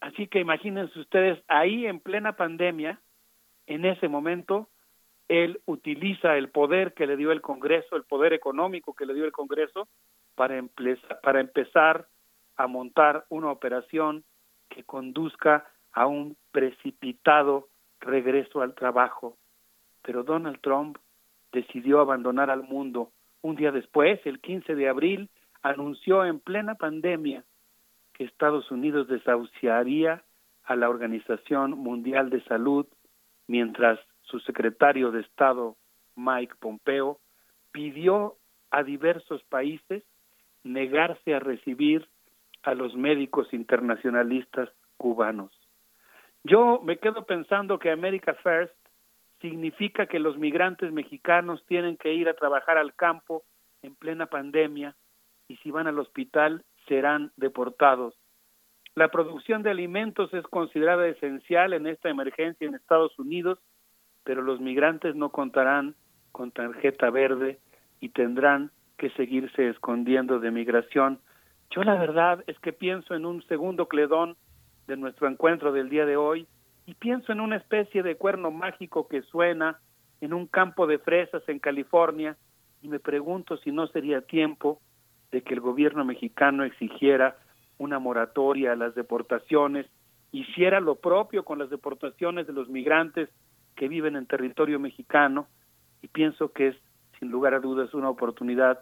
Así 0.00 0.28
que 0.28 0.40
imagínense 0.40 0.98
ustedes, 0.98 1.38
ahí 1.48 1.86
en 1.86 2.00
plena 2.00 2.36
pandemia, 2.36 3.00
en 3.66 3.84
ese 3.84 4.08
momento 4.08 4.68
él 5.28 5.60
utiliza 5.66 6.36
el 6.36 6.48
poder 6.48 6.94
que 6.94 7.06
le 7.06 7.16
dio 7.16 7.32
el 7.32 7.42
Congreso, 7.42 7.96
el 7.96 8.04
poder 8.04 8.32
económico 8.32 8.94
que 8.94 9.06
le 9.06 9.12
dio 9.12 9.24
el 9.24 9.32
Congreso, 9.32 9.88
para, 10.36 10.62
para 11.22 11.40
empezar 11.40 12.06
a 12.56 12.66
montar 12.66 13.26
una 13.28 13.50
operación 13.50 14.24
que 14.68 14.84
conduzca 14.84 15.66
a 15.92 16.06
un 16.06 16.36
precipitado 16.52 17.68
regreso 18.00 18.62
al 18.62 18.74
trabajo. 18.74 19.36
Pero 20.02 20.22
Donald 20.22 20.60
Trump 20.60 20.98
decidió 21.52 22.00
abandonar 22.00 22.50
al 22.50 22.62
mundo. 22.62 23.10
Un 23.42 23.56
día 23.56 23.72
después, 23.72 24.20
el 24.24 24.40
15 24.40 24.74
de 24.74 24.88
abril, 24.88 25.30
anunció 25.62 26.24
en 26.24 26.40
plena 26.40 26.74
pandemia 26.74 27.44
que 28.12 28.24
Estados 28.24 28.70
Unidos 28.70 29.08
desahuciaría 29.08 30.22
a 30.64 30.76
la 30.76 30.88
Organización 30.88 31.72
Mundial 31.72 32.30
de 32.30 32.42
Salud, 32.44 32.86
mientras 33.46 34.00
su 34.22 34.40
secretario 34.40 35.10
de 35.12 35.20
Estado, 35.20 35.76
Mike 36.16 36.54
Pompeo, 36.58 37.18
pidió 37.72 38.36
a 38.70 38.82
diversos 38.82 39.42
países 39.44 40.02
negarse 40.64 41.34
a 41.34 41.38
recibir 41.38 42.08
a 42.62 42.74
los 42.74 42.94
médicos 42.96 43.52
internacionalistas 43.52 44.70
cubanos. 44.96 45.52
Yo 46.42 46.80
me 46.82 46.98
quedo 46.98 47.26
pensando 47.26 47.78
que 47.78 47.90
America 47.90 48.34
First 48.34 48.74
significa 49.40 50.06
que 50.06 50.18
los 50.18 50.38
migrantes 50.38 50.92
mexicanos 50.92 51.64
tienen 51.66 51.96
que 51.96 52.14
ir 52.14 52.28
a 52.28 52.34
trabajar 52.34 52.78
al 52.78 52.94
campo 52.94 53.44
en 53.82 53.94
plena 53.94 54.26
pandemia 54.26 54.96
y 55.48 55.56
si 55.56 55.70
van 55.70 55.86
al 55.86 55.98
hospital 55.98 56.64
serán 56.88 57.32
deportados. 57.36 58.14
La 58.94 59.08
producción 59.08 59.62
de 59.62 59.70
alimentos 59.70 60.32
es 60.32 60.42
considerada 60.44 61.06
esencial 61.06 61.74
en 61.74 61.86
esta 61.86 62.08
emergencia 62.08 62.66
en 62.66 62.74
Estados 62.74 63.18
Unidos, 63.18 63.58
pero 64.24 64.42
los 64.42 64.60
migrantes 64.60 65.14
no 65.14 65.30
contarán 65.30 65.94
con 66.32 66.50
tarjeta 66.50 67.10
verde 67.10 67.58
y 68.00 68.08
tendrán 68.08 68.70
que 68.96 69.10
seguirse 69.10 69.68
escondiendo 69.68 70.40
de 70.40 70.50
migración. 70.50 71.20
Yo 71.70 71.82
la 71.84 71.96
verdad 71.96 72.42
es 72.46 72.58
que 72.60 72.72
pienso 72.72 73.14
en 73.14 73.26
un 73.26 73.42
segundo 73.48 73.86
cledón 73.86 74.36
de 74.86 74.96
nuestro 74.96 75.28
encuentro 75.28 75.72
del 75.72 75.90
día 75.90 76.06
de 76.06 76.16
hoy 76.16 76.46
y 76.86 76.94
pienso 76.94 77.32
en 77.32 77.40
una 77.40 77.56
especie 77.56 78.02
de 78.02 78.16
cuerno 78.16 78.50
mágico 78.50 79.08
que 79.08 79.22
suena 79.22 79.80
en 80.20 80.32
un 80.32 80.46
campo 80.46 80.86
de 80.86 80.98
fresas 80.98 81.42
en 81.48 81.58
California 81.58 82.36
y 82.80 82.88
me 82.88 83.00
pregunto 83.00 83.56
si 83.58 83.72
no 83.72 83.88
sería 83.88 84.22
tiempo 84.22 84.80
de 85.32 85.42
que 85.42 85.54
el 85.54 85.60
gobierno 85.60 86.04
mexicano 86.04 86.62
exigiera 86.64 87.36
una 87.78 87.98
moratoria 87.98 88.72
a 88.72 88.76
las 88.76 88.94
deportaciones, 88.94 89.86
hiciera 90.30 90.80
lo 90.80 90.94
propio 90.94 91.44
con 91.44 91.58
las 91.58 91.70
deportaciones 91.70 92.46
de 92.46 92.52
los 92.52 92.68
migrantes 92.68 93.28
que 93.74 93.88
viven 93.88 94.16
en 94.16 94.26
territorio 94.26 94.78
mexicano 94.78 95.48
y 96.02 96.08
pienso 96.08 96.52
que 96.52 96.68
es 96.68 96.76
sin 97.18 97.30
lugar 97.30 97.54
a 97.54 97.60
dudas 97.60 97.92
una 97.94 98.08
oportunidad 98.08 98.80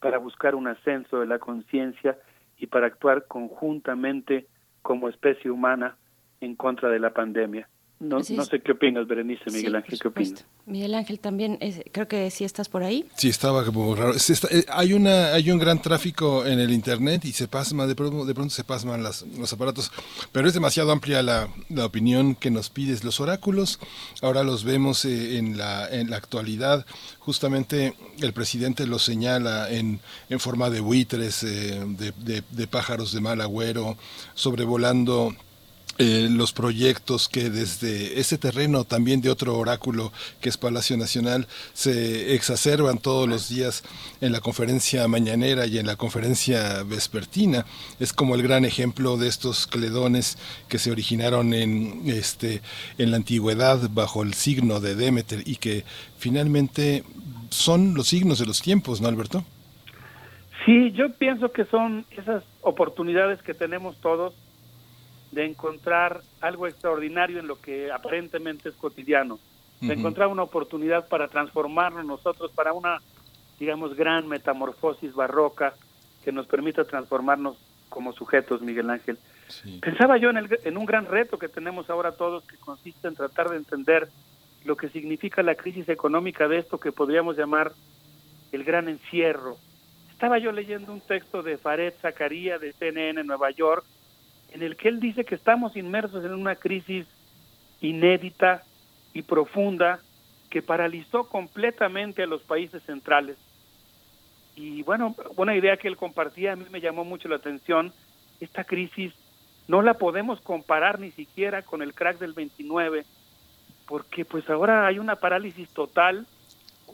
para 0.00 0.18
buscar 0.18 0.54
un 0.54 0.68
ascenso 0.68 1.20
de 1.20 1.26
la 1.26 1.38
conciencia 1.38 2.18
y 2.58 2.66
para 2.66 2.86
actuar 2.86 3.26
conjuntamente 3.26 4.46
como 4.82 5.08
especie 5.08 5.50
humana 5.50 5.96
en 6.40 6.56
contra 6.56 6.88
de 6.88 6.98
la 6.98 7.12
pandemia. 7.12 7.68
No, 7.98 8.18
no 8.18 8.44
sé 8.44 8.60
qué 8.60 8.72
opinas, 8.72 9.06
Berenice, 9.06 9.50
Miguel 9.50 9.74
Ángel, 9.74 9.98
¿qué 9.98 10.08
opinas? 10.08 10.44
Miguel 10.66 10.94
Ángel 10.94 11.18
también, 11.18 11.58
creo 11.92 12.06
que 12.06 12.30
sí 12.30 12.44
estás 12.44 12.68
por 12.68 12.82
ahí. 12.82 13.06
Sí, 13.16 13.30
estaba 13.30 13.64
como 13.64 13.94
raro. 13.94 14.12
Eh, 14.14 14.66
hay, 14.68 14.92
una, 14.92 15.32
hay 15.32 15.50
un 15.50 15.58
gran 15.58 15.80
tráfico 15.80 16.44
en 16.44 16.60
el 16.60 16.72
Internet 16.72 17.24
y 17.24 17.32
se 17.32 17.48
pasma, 17.48 17.86
de 17.86 17.94
pronto, 17.94 18.26
de 18.26 18.34
pronto 18.34 18.52
se 18.52 18.64
pasman 18.64 19.02
las, 19.02 19.22
los 19.38 19.50
aparatos, 19.50 19.90
pero 20.30 20.46
es 20.46 20.52
demasiado 20.52 20.92
amplia 20.92 21.22
la, 21.22 21.48
la, 21.70 21.86
opinión 21.86 22.34
que 22.34 22.50
nos 22.50 22.68
pides. 22.68 23.02
Los 23.02 23.18
oráculos, 23.18 23.80
ahora 24.20 24.44
los 24.44 24.64
vemos 24.64 25.06
eh, 25.06 25.38
en, 25.38 25.56
la, 25.56 25.88
en 25.88 26.10
la 26.10 26.18
actualidad, 26.18 26.84
justamente 27.18 27.94
el 28.20 28.34
presidente 28.34 28.86
los 28.86 29.04
señala 29.04 29.70
en, 29.70 30.00
en 30.28 30.38
forma 30.38 30.68
de 30.68 30.80
buitres, 30.80 31.42
eh, 31.44 31.82
de, 31.86 32.12
de, 32.18 32.42
de 32.50 32.66
pájaros 32.66 33.14
de 33.14 33.22
mal 33.22 33.40
agüero, 33.40 33.96
sobrevolando 34.34 35.34
eh, 35.98 36.28
los 36.30 36.52
proyectos 36.52 37.28
que 37.28 37.48
desde 37.48 38.20
ese 38.20 38.36
terreno 38.36 38.84
también 38.84 39.22
de 39.22 39.30
otro 39.30 39.56
oráculo 39.56 40.12
que 40.42 40.50
es 40.50 40.58
Palacio 40.58 40.96
Nacional 40.98 41.46
se 41.72 42.34
exacerban 42.34 42.98
todos 42.98 43.26
los 43.26 43.48
días 43.48 43.82
en 44.20 44.32
la 44.32 44.40
conferencia 44.40 45.08
mañanera 45.08 45.64
y 45.66 45.78
en 45.78 45.86
la 45.86 45.96
conferencia 45.96 46.82
vespertina. 46.82 47.64
Es 47.98 48.12
como 48.12 48.34
el 48.34 48.42
gran 48.42 48.66
ejemplo 48.66 49.16
de 49.16 49.28
estos 49.28 49.66
cledones 49.66 50.36
que 50.68 50.78
se 50.78 50.90
originaron 50.90 51.54
en, 51.54 52.02
este, 52.06 52.60
en 52.98 53.10
la 53.10 53.16
antigüedad 53.16 53.88
bajo 53.90 54.22
el 54.22 54.34
signo 54.34 54.80
de 54.80 54.96
Demeter 54.96 55.42
y 55.46 55.56
que 55.56 55.84
finalmente 56.18 57.04
son 57.48 57.94
los 57.94 58.08
signos 58.08 58.38
de 58.38 58.44
los 58.44 58.60
tiempos, 58.60 59.00
¿no, 59.00 59.08
Alberto? 59.08 59.44
Sí, 60.66 60.92
yo 60.92 61.12
pienso 61.14 61.52
que 61.52 61.64
son 61.64 62.04
esas 62.10 62.42
oportunidades 62.60 63.40
que 63.40 63.54
tenemos 63.54 63.96
todos 63.98 64.34
de 65.32 65.44
encontrar 65.44 66.22
algo 66.40 66.66
extraordinario 66.66 67.40
en 67.40 67.46
lo 67.46 67.60
que 67.60 67.90
aparentemente 67.90 68.68
es 68.68 68.74
cotidiano, 68.76 69.38
de 69.80 69.92
encontrar 69.92 70.28
una 70.28 70.42
oportunidad 70.42 71.08
para 71.08 71.28
transformarnos 71.28 72.04
nosotros 72.04 72.50
para 72.52 72.72
una, 72.72 73.00
digamos, 73.58 73.94
gran 73.94 74.26
metamorfosis 74.26 75.14
barroca 75.14 75.74
que 76.24 76.32
nos 76.32 76.46
permita 76.46 76.84
transformarnos 76.84 77.56
como 77.88 78.12
sujetos, 78.12 78.62
Miguel 78.62 78.90
Ángel. 78.90 79.18
Pensaba 79.80 80.16
yo 80.16 80.30
en, 80.30 80.38
el, 80.38 80.58
en 80.64 80.76
un 80.76 80.86
gran 80.86 81.06
reto 81.06 81.38
que 81.38 81.48
tenemos 81.48 81.88
ahora 81.90 82.12
todos, 82.12 82.44
que 82.44 82.56
consiste 82.56 83.06
en 83.06 83.14
tratar 83.14 83.50
de 83.50 83.56
entender 83.56 84.08
lo 84.64 84.76
que 84.76 84.88
significa 84.88 85.42
la 85.42 85.54
crisis 85.54 85.88
económica 85.88 86.48
de 86.48 86.58
esto 86.58 86.78
que 86.78 86.92
podríamos 86.92 87.36
llamar 87.36 87.72
el 88.52 88.64
gran 88.64 88.88
encierro. 88.88 89.56
Estaba 90.10 90.38
yo 90.38 90.50
leyendo 90.50 90.92
un 90.92 91.00
texto 91.00 91.42
de 91.42 91.58
Fared 91.58 91.94
Zakaria 92.00 92.58
de 92.58 92.72
CNN 92.72 93.20
en 93.20 93.26
Nueva 93.26 93.50
York, 93.50 93.84
en 94.56 94.62
el 94.62 94.76
que 94.76 94.88
él 94.88 95.00
dice 95.00 95.26
que 95.26 95.34
estamos 95.34 95.76
inmersos 95.76 96.24
en 96.24 96.32
una 96.32 96.56
crisis 96.56 97.06
inédita 97.82 98.62
y 99.12 99.20
profunda 99.20 100.00
que 100.48 100.62
paralizó 100.62 101.28
completamente 101.28 102.22
a 102.22 102.26
los 102.26 102.42
países 102.42 102.82
centrales. 102.84 103.36
Y 104.54 104.82
bueno, 104.82 105.14
una 105.36 105.54
idea 105.54 105.76
que 105.76 105.88
él 105.88 105.98
compartía 105.98 106.54
a 106.54 106.56
mí 106.56 106.64
me 106.70 106.80
llamó 106.80 107.04
mucho 107.04 107.28
la 107.28 107.36
atención, 107.36 107.92
esta 108.40 108.64
crisis 108.64 109.12
no 109.68 109.82
la 109.82 109.94
podemos 109.94 110.40
comparar 110.40 111.00
ni 111.00 111.10
siquiera 111.10 111.60
con 111.60 111.82
el 111.82 111.92
crack 111.92 112.18
del 112.18 112.32
29, 112.32 113.04
porque 113.86 114.24
pues 114.24 114.48
ahora 114.48 114.86
hay 114.86 114.98
una 114.98 115.16
parálisis 115.16 115.68
total, 115.68 116.26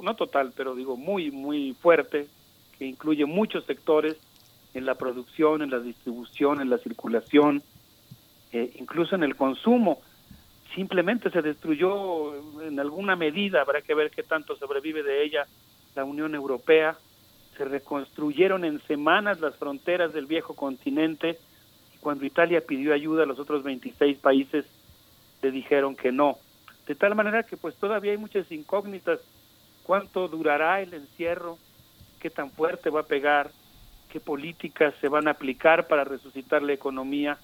no 0.02 0.16
total, 0.16 0.52
pero 0.57 0.74
digo 0.74 0.97
muy, 0.97 1.31
muy 1.31 1.74
fuerte, 1.74 2.26
que 2.76 2.86
incluye 2.86 3.24
muchos 3.24 3.65
sectores, 3.66 4.16
en 4.75 4.86
la 4.86 4.94
producción, 4.94 5.62
en 5.62 5.70
la 5.70 5.81
distribución, 5.81 6.60
en 6.60 6.70
la 6.70 6.78
circulación, 6.78 7.62
eh, 8.52 8.73
incluso 8.78 9.15
en 9.15 9.23
el 9.23 9.36
consumo. 9.36 10.01
Simplemente 10.75 11.31
se 11.31 11.42
destruyó 11.42 12.62
en 12.62 12.81
alguna 12.81 13.17
medida, 13.17 13.60
habrá 13.60 13.83
que 13.83 13.94
ver 13.94 14.10
qué 14.10 14.23
tanto 14.23 14.57
sobrevive 14.57 15.02
de 15.02 15.25
ella 15.25 15.47
la 15.94 16.05
Unión 16.05 16.34
Europea. 16.34 16.97
Se 17.57 17.65
reconstruyeron 17.65 18.65
en 18.65 18.81
semanas 18.86 19.41
las 19.41 19.57
fronteras 19.57 20.12
del 20.12 20.26
viejo 20.26 20.55
continente 20.55 21.39
y 21.94 21.99
cuando 21.99 22.25
Italia 22.25 22.65
pidió 22.67 22.94
ayuda, 22.94 23.26
los 23.26 23.39
otros 23.39 23.62
26 23.62 24.18
países 24.18 24.65
le 25.42 25.51
dijeron 25.51 25.94
que 25.94 26.12
no. 26.12 26.39
De 26.86 26.94
tal 26.94 27.15
manera 27.15 27.42
que 27.42 27.57
pues 27.57 27.75
todavía 27.76 28.12
hay 28.12 28.18
muchas 28.18 28.51
incógnitas. 28.51 29.20
¿Cuánto 29.83 30.28
durará 30.28 30.81
el 30.81 30.94
encierro? 30.94 31.59
¿Qué 32.20 32.31
tan 32.31 32.51
fuerte 32.51 32.89
va 32.89 33.01
a 33.01 33.07
pegar? 33.07 33.51
Qué 34.12 34.20
políticas 34.20 34.94
se 35.00 35.08
van 35.08 35.26
a 35.26 35.31
aplicar 35.31 35.89
para 35.89 36.05
resucitar 36.05 36.62
la 36.62 36.74
economía. 36.74 37.39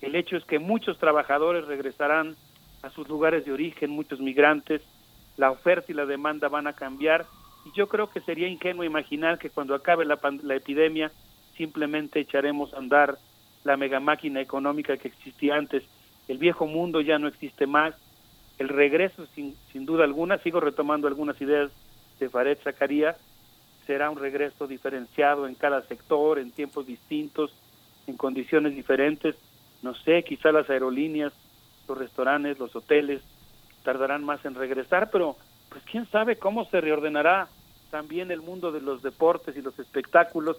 El 0.00 0.14
hecho 0.14 0.38
es 0.38 0.44
que 0.44 0.58
muchos 0.58 0.98
trabajadores 0.98 1.66
regresarán 1.66 2.34
a 2.82 2.88
sus 2.88 3.06
lugares 3.08 3.44
de 3.44 3.52
origen, 3.52 3.90
muchos 3.90 4.18
migrantes, 4.18 4.80
la 5.36 5.50
oferta 5.50 5.92
y 5.92 5.94
la 5.94 6.06
demanda 6.06 6.48
van 6.48 6.66
a 6.66 6.72
cambiar 6.72 7.26
y 7.66 7.76
yo 7.76 7.88
creo 7.88 8.08
que 8.08 8.20
sería 8.22 8.48
ingenuo 8.48 8.84
imaginar 8.84 9.38
que 9.38 9.50
cuando 9.50 9.74
acabe 9.74 10.06
la, 10.06 10.18
la 10.42 10.54
epidemia 10.54 11.12
simplemente 11.58 12.20
echaremos 12.20 12.72
a 12.72 12.78
andar 12.78 13.18
la 13.64 13.76
mega 13.76 14.00
máquina 14.00 14.40
económica 14.40 14.96
que 14.96 15.08
existía 15.08 15.56
antes. 15.56 15.82
El 16.26 16.38
viejo 16.38 16.66
mundo 16.66 17.02
ya 17.02 17.18
no 17.18 17.28
existe 17.28 17.66
más. 17.66 17.94
El 18.58 18.70
regreso, 18.70 19.26
sin, 19.34 19.54
sin 19.72 19.84
duda 19.84 20.04
alguna, 20.04 20.38
sigo 20.38 20.58
retomando 20.60 21.06
algunas 21.06 21.38
ideas 21.42 21.70
de 22.18 22.30
Fared 22.30 22.58
Zacarías, 22.64 23.16
será 23.88 24.10
un 24.10 24.18
regreso 24.18 24.66
diferenciado 24.66 25.48
en 25.48 25.54
cada 25.54 25.80
sector, 25.86 26.38
en 26.38 26.50
tiempos 26.50 26.86
distintos, 26.86 27.50
en 28.06 28.18
condiciones 28.18 28.74
diferentes. 28.74 29.34
No 29.80 29.94
sé, 29.94 30.24
quizá 30.24 30.52
las 30.52 30.68
aerolíneas, 30.68 31.32
los 31.88 31.96
restaurantes, 31.96 32.58
los 32.58 32.76
hoteles 32.76 33.22
tardarán 33.84 34.24
más 34.24 34.44
en 34.44 34.54
regresar, 34.54 35.08
pero 35.10 35.36
pues 35.70 35.82
quién 35.90 36.04
sabe 36.10 36.36
cómo 36.36 36.66
se 36.66 36.82
reordenará 36.82 37.48
también 37.90 38.30
el 38.30 38.42
mundo 38.42 38.72
de 38.72 38.82
los 38.82 39.02
deportes 39.02 39.56
y 39.56 39.62
los 39.62 39.78
espectáculos, 39.78 40.58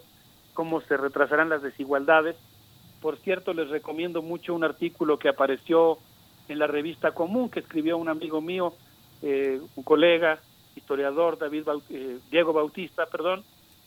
cómo 0.52 0.80
se 0.80 0.96
retrasarán 0.96 1.50
las 1.50 1.62
desigualdades. 1.62 2.34
Por 3.00 3.16
cierto, 3.18 3.54
les 3.54 3.68
recomiendo 3.68 4.22
mucho 4.22 4.56
un 4.56 4.64
artículo 4.64 5.20
que 5.20 5.28
apareció 5.28 5.98
en 6.48 6.58
la 6.58 6.66
revista 6.66 7.12
Común 7.12 7.48
que 7.48 7.60
escribió 7.60 7.96
un 7.96 8.08
amigo 8.08 8.40
mío, 8.40 8.74
eh, 9.22 9.60
un 9.76 9.84
colega, 9.84 10.40
historiador, 10.76 11.38
David 11.38 11.64
eh, 11.90 12.18
Diego 12.30 12.52
Bautista, 12.52 13.06
perdón, 13.06 13.44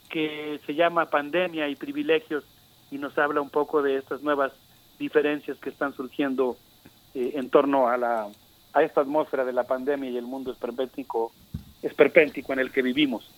que 0.10 0.60
se 0.66 0.76
llama 0.76 1.10
Pandemia 1.10 1.70
y 1.70 1.76
Privilegios 1.76 2.44
y 2.92 2.98
nos 2.98 3.18
habla 3.18 3.42
un 3.42 3.50
poco 3.50 3.82
de 3.82 3.98
estas 3.98 4.22
nuevas 4.22 4.52
diferencias 5.00 5.58
que 5.58 5.70
están 5.70 5.94
surgiendo 5.96 6.58
eh, 7.16 7.34
en 7.36 7.50
torno 7.50 7.88
a 7.88 7.98
la 7.98 8.28
a 8.74 8.82
esta 8.84 9.02
atmósfera 9.02 9.46
de 9.46 9.54
la 9.54 9.64
pandemia 9.64 10.10
y 10.10 10.18
el 10.18 10.26
mundo 10.26 10.52
esperpéntico, 10.52 11.32
esperpéntico 11.82 12.54
en 12.54 12.60
el 12.60 12.72
que 12.72 12.82
vivimos. 12.82 13.30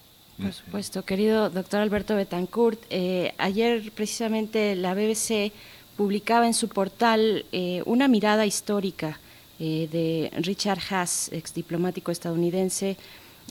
Por 0.42 0.52
supuesto, 0.52 1.04
querido 1.04 1.50
doctor 1.50 1.82
Alberto 1.82 2.16
Betancourt. 2.16 2.80
Eh, 2.90 3.34
ayer 3.38 3.92
precisamente 3.94 4.76
la 4.76 4.94
BBC 4.94 5.54
publicaba 5.96 6.46
en 6.46 6.54
su 6.54 6.68
portal 6.68 7.46
eh, 7.52 7.82
una 7.86 8.08
mirada 8.08 8.46
histórica 8.46 9.20
eh, 9.60 9.88
de 9.90 10.32
Richard 10.42 10.80
Haas, 10.90 11.32
ex 11.32 11.54
diplomático 11.54 12.12
estadounidense, 12.12 12.98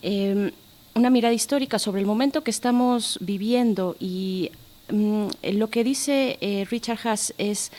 em, 0.04 0.52
una 0.94 1.10
mirada 1.10 1.34
histórica 1.34 1.78
sobre 1.78 2.00
el 2.00 2.06
momento 2.06 2.44
que 2.44 2.50
estamos 2.52 3.18
viviendo 3.20 3.96
y 3.98 4.50
mm, 4.90 5.26
lo 5.54 5.68
que 5.70 5.82
dice 5.82 6.38
Richard 6.70 6.98
Haas 7.04 7.34
es 7.38 7.72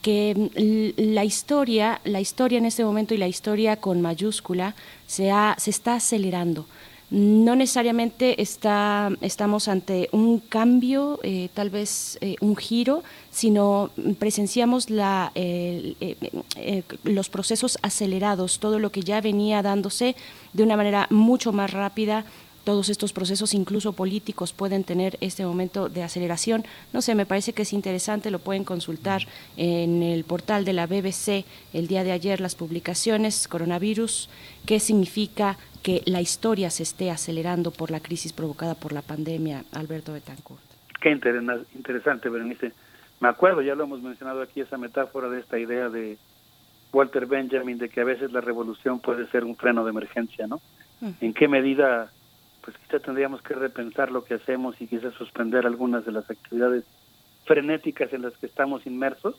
que 0.00 0.34
mm, 0.34 1.12
la 1.14 1.24
historia, 1.24 2.00
la 2.04 2.20
historia 2.20 2.58
en 2.58 2.66
este 2.66 2.84
momento 2.84 3.14
y 3.14 3.18
la 3.18 3.28
historia 3.28 3.76
con 3.76 4.00
mayúscula 4.00 4.74
se, 5.06 5.30
se 5.58 5.70
está 5.70 5.94
acelerando 5.94 6.66
no 7.12 7.56
necesariamente 7.56 8.40
está, 8.40 9.10
estamos 9.20 9.68
ante 9.68 10.08
un 10.12 10.38
cambio, 10.38 11.20
eh, 11.22 11.50
tal 11.52 11.68
vez 11.68 12.16
eh, 12.22 12.36
un 12.40 12.56
giro, 12.56 13.02
sino 13.30 13.90
presenciamos 14.18 14.88
la, 14.88 15.30
eh, 15.34 15.94
los 17.04 17.28
procesos 17.28 17.78
acelerados, 17.82 18.60
todo 18.60 18.78
lo 18.78 18.90
que 18.90 19.02
ya 19.02 19.20
venía 19.20 19.60
dándose 19.60 20.16
de 20.54 20.62
una 20.62 20.78
manera 20.78 21.06
mucho 21.10 21.52
más 21.52 21.72
rápida, 21.72 22.24
todos 22.64 22.88
estos 22.88 23.12
procesos, 23.12 23.54
incluso 23.54 23.92
políticos, 23.92 24.52
pueden 24.52 24.84
tener 24.84 25.18
este 25.20 25.44
momento 25.44 25.88
de 25.88 26.02
aceleración. 26.02 26.64
No 26.92 27.02
sé, 27.02 27.14
me 27.14 27.26
parece 27.26 27.52
que 27.52 27.62
es 27.62 27.72
interesante, 27.72 28.30
lo 28.30 28.38
pueden 28.38 28.64
consultar 28.64 29.26
en 29.56 30.02
el 30.02 30.24
portal 30.24 30.64
de 30.64 30.72
la 30.72 30.86
BBC 30.86 31.44
el 31.72 31.86
día 31.88 32.04
de 32.04 32.12
ayer, 32.12 32.40
las 32.40 32.54
publicaciones, 32.54 33.48
coronavirus, 33.48 34.28
qué 34.66 34.80
significa 34.80 35.58
que 35.82 36.02
la 36.06 36.20
historia 36.20 36.70
se 36.70 36.84
esté 36.84 37.10
acelerando 37.10 37.72
por 37.72 37.90
la 37.90 38.00
crisis 38.00 38.32
provocada 38.32 38.74
por 38.74 38.92
la 38.92 39.02
pandemia, 39.02 39.64
Alberto 39.72 40.12
Betancourt. 40.12 40.62
Qué 41.00 41.10
interesante, 41.10 42.28
Berenice. 42.28 42.72
Me 43.18 43.28
acuerdo, 43.28 43.62
ya 43.62 43.74
lo 43.74 43.84
hemos 43.84 44.00
mencionado 44.02 44.42
aquí, 44.42 44.60
esa 44.60 44.78
metáfora 44.78 45.28
de 45.28 45.40
esta 45.40 45.58
idea 45.58 45.88
de 45.88 46.18
Walter 46.92 47.26
Benjamin 47.26 47.78
de 47.78 47.88
que 47.88 48.00
a 48.00 48.04
veces 48.04 48.30
la 48.30 48.40
revolución 48.40 49.00
puede 49.00 49.28
ser 49.30 49.42
un 49.44 49.56
freno 49.56 49.82
de 49.84 49.90
emergencia, 49.90 50.46
¿no? 50.46 50.60
¿En 51.20 51.34
qué 51.34 51.48
medida 51.48 52.12
pues 52.62 52.76
quizá 52.78 53.00
tendríamos 53.00 53.42
que 53.42 53.54
repensar 53.54 54.10
lo 54.10 54.24
que 54.24 54.34
hacemos 54.34 54.80
y 54.80 54.86
quizás 54.86 55.14
suspender 55.14 55.66
algunas 55.66 56.04
de 56.04 56.12
las 56.12 56.30
actividades 56.30 56.84
frenéticas 57.44 58.12
en 58.12 58.22
las 58.22 58.36
que 58.38 58.46
estamos 58.46 58.86
inmersos. 58.86 59.34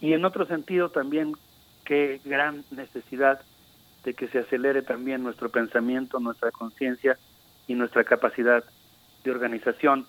Y 0.00 0.12
en 0.12 0.24
otro 0.24 0.46
sentido 0.46 0.90
también, 0.90 1.32
qué 1.84 2.20
gran 2.24 2.64
necesidad 2.70 3.40
de 4.04 4.14
que 4.14 4.28
se 4.28 4.38
acelere 4.38 4.82
también 4.82 5.22
nuestro 5.22 5.48
pensamiento, 5.48 6.20
nuestra 6.20 6.50
conciencia 6.50 7.18
y 7.66 7.74
nuestra 7.74 8.04
capacidad 8.04 8.64
de 9.24 9.30
organización. 9.30 10.06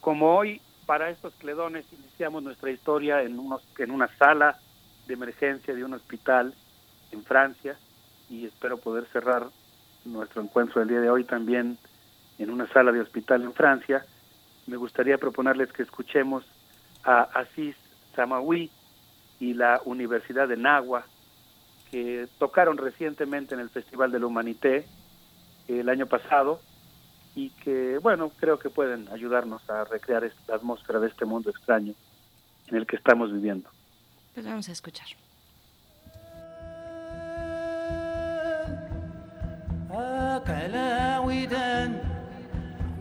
Como 0.00 0.36
hoy, 0.36 0.60
para 0.86 1.10
estos 1.10 1.32
cledones, 1.34 1.86
iniciamos 1.92 2.42
nuestra 2.42 2.70
historia 2.70 3.22
en, 3.22 3.38
unos, 3.38 3.62
en 3.78 3.90
una 3.90 4.08
sala 4.16 4.58
de 5.06 5.14
emergencia 5.14 5.74
de 5.74 5.84
un 5.84 5.94
hospital 5.94 6.52
en 7.12 7.22
Francia 7.24 7.76
y 8.28 8.46
espero 8.46 8.78
poder 8.78 9.06
cerrar 9.12 9.46
nuestro 10.04 10.42
encuentro 10.42 10.80
del 10.80 10.88
día 10.88 11.00
de 11.00 11.10
hoy 11.10 11.24
también 11.24 11.78
en 12.38 12.50
una 12.50 12.66
sala 12.68 12.92
de 12.92 13.00
hospital 13.00 13.42
en 13.42 13.52
Francia, 13.52 14.04
me 14.66 14.76
gustaría 14.76 15.18
proponerles 15.18 15.72
que 15.72 15.82
escuchemos 15.82 16.44
a 17.04 17.22
Asís 17.22 17.76
Samawi 18.14 18.70
y 19.38 19.54
la 19.54 19.80
Universidad 19.84 20.48
de 20.48 20.56
Nagua, 20.56 21.04
que 21.90 22.28
tocaron 22.38 22.76
recientemente 22.76 23.54
en 23.54 23.60
el 23.60 23.70
Festival 23.70 24.12
de 24.12 24.20
la 24.20 24.26
Humanité 24.26 24.86
el 25.68 25.88
año 25.88 26.06
pasado 26.06 26.60
y 27.34 27.50
que, 27.50 27.98
bueno, 27.98 28.30
creo 28.38 28.58
que 28.58 28.70
pueden 28.70 29.08
ayudarnos 29.08 29.68
a 29.70 29.84
recrear 29.84 30.24
esta 30.24 30.54
atmósfera 30.54 31.00
de 31.00 31.08
este 31.08 31.24
mundo 31.24 31.50
extraño 31.50 31.94
en 32.68 32.76
el 32.76 32.86
que 32.86 32.96
estamos 32.96 33.32
viviendo. 33.32 33.68
Pues 34.34 34.46
vamos 34.46 34.68
a 34.68 34.72
escuchar. 34.72 35.08
هاك 40.30 40.50
على 40.50 41.18
ودان 41.24 41.98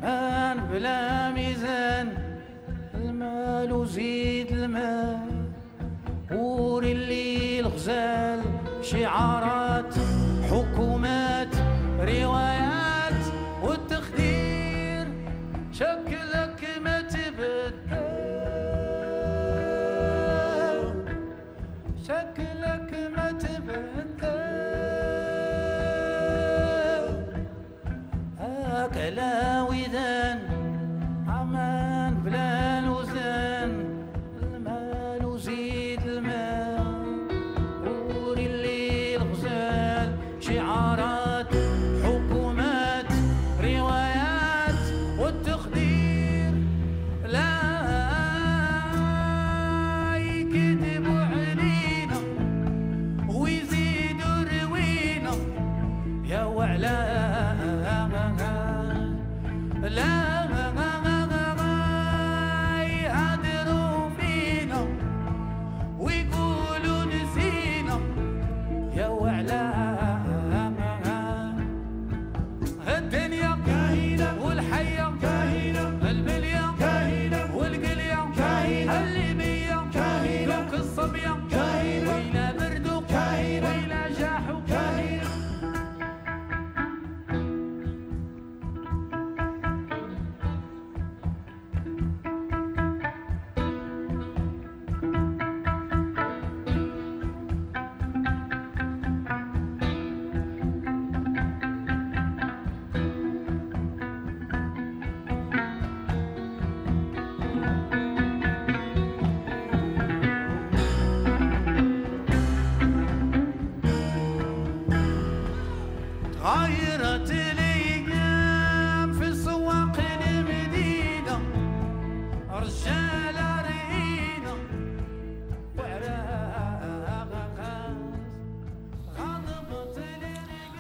مان 0.01 0.58
بلا 0.72 1.32
ميزان 1.32 2.08
المال 2.95 3.72
وزيد 3.72 4.51
المال 4.51 5.30
وري 6.32 6.91
الليل 6.91 7.67
غزال 7.67 8.41
شعارات 8.82 9.93
حكومات 10.49 11.53
روايات 11.99 13.22
والتخدير 13.64 14.48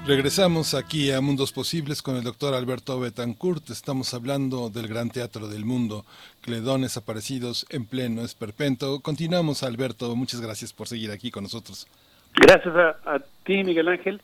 Regresamos 0.09 0.73
aquí 0.73 1.11
a 1.11 1.21
Mundos 1.21 1.51
Posibles 1.51 2.01
con 2.01 2.15
el 2.15 2.23
doctor 2.23 2.55
Alberto 2.55 2.99
Betancourt. 2.99 3.69
Estamos 3.69 4.15
hablando 4.15 4.71
del 4.71 4.87
gran 4.87 5.11
teatro 5.11 5.47
del 5.47 5.65
mundo, 5.65 6.03
Cledones 6.41 6.97
aparecidos 6.97 7.67
en 7.69 7.85
pleno 7.85 8.23
esperpento. 8.23 9.01
Continuamos, 9.01 9.61
Alberto. 9.61 10.15
Muchas 10.15 10.41
gracias 10.41 10.73
por 10.73 10.87
seguir 10.87 11.11
aquí 11.11 11.29
con 11.29 11.43
nosotros. 11.43 11.85
Gracias 12.33 12.75
a, 12.75 13.19
ti, 13.43 13.63
Miguel 13.63 13.87
Ángel. 13.87 14.19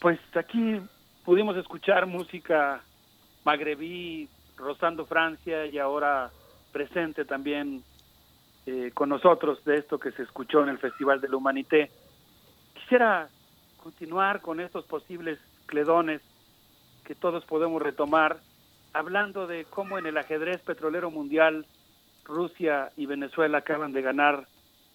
Pues 0.00 0.20
aquí 0.36 0.80
pudimos 1.24 1.56
escuchar 1.56 2.06
música 2.06 2.80
magrebí, 3.44 4.28
rozando 4.56 5.04
Francia 5.04 5.66
y 5.66 5.78
ahora 5.78 6.30
presente 6.70 7.24
también 7.24 7.82
eh, 8.66 8.92
con 8.94 9.08
nosotros 9.08 9.64
de 9.64 9.78
esto 9.78 9.98
que 9.98 10.12
se 10.12 10.22
escuchó 10.22 10.62
en 10.62 10.68
el 10.68 10.78
Festival 10.78 11.20
de 11.20 11.28
la 11.28 11.38
Humanité. 11.38 11.90
Quisiera 12.74 13.28
continuar 13.82 14.40
con 14.42 14.60
estos 14.60 14.84
posibles 14.84 15.40
cledones 15.66 16.22
que 17.04 17.16
todos 17.16 17.44
podemos 17.44 17.82
retomar, 17.82 18.38
hablando 18.92 19.48
de 19.48 19.64
cómo 19.64 19.98
en 19.98 20.06
el 20.06 20.16
ajedrez 20.16 20.60
petrolero 20.60 21.10
mundial 21.10 21.66
Rusia 22.24 22.92
y 22.96 23.06
Venezuela 23.06 23.58
acaban 23.58 23.92
de 23.92 24.02
ganar 24.02 24.46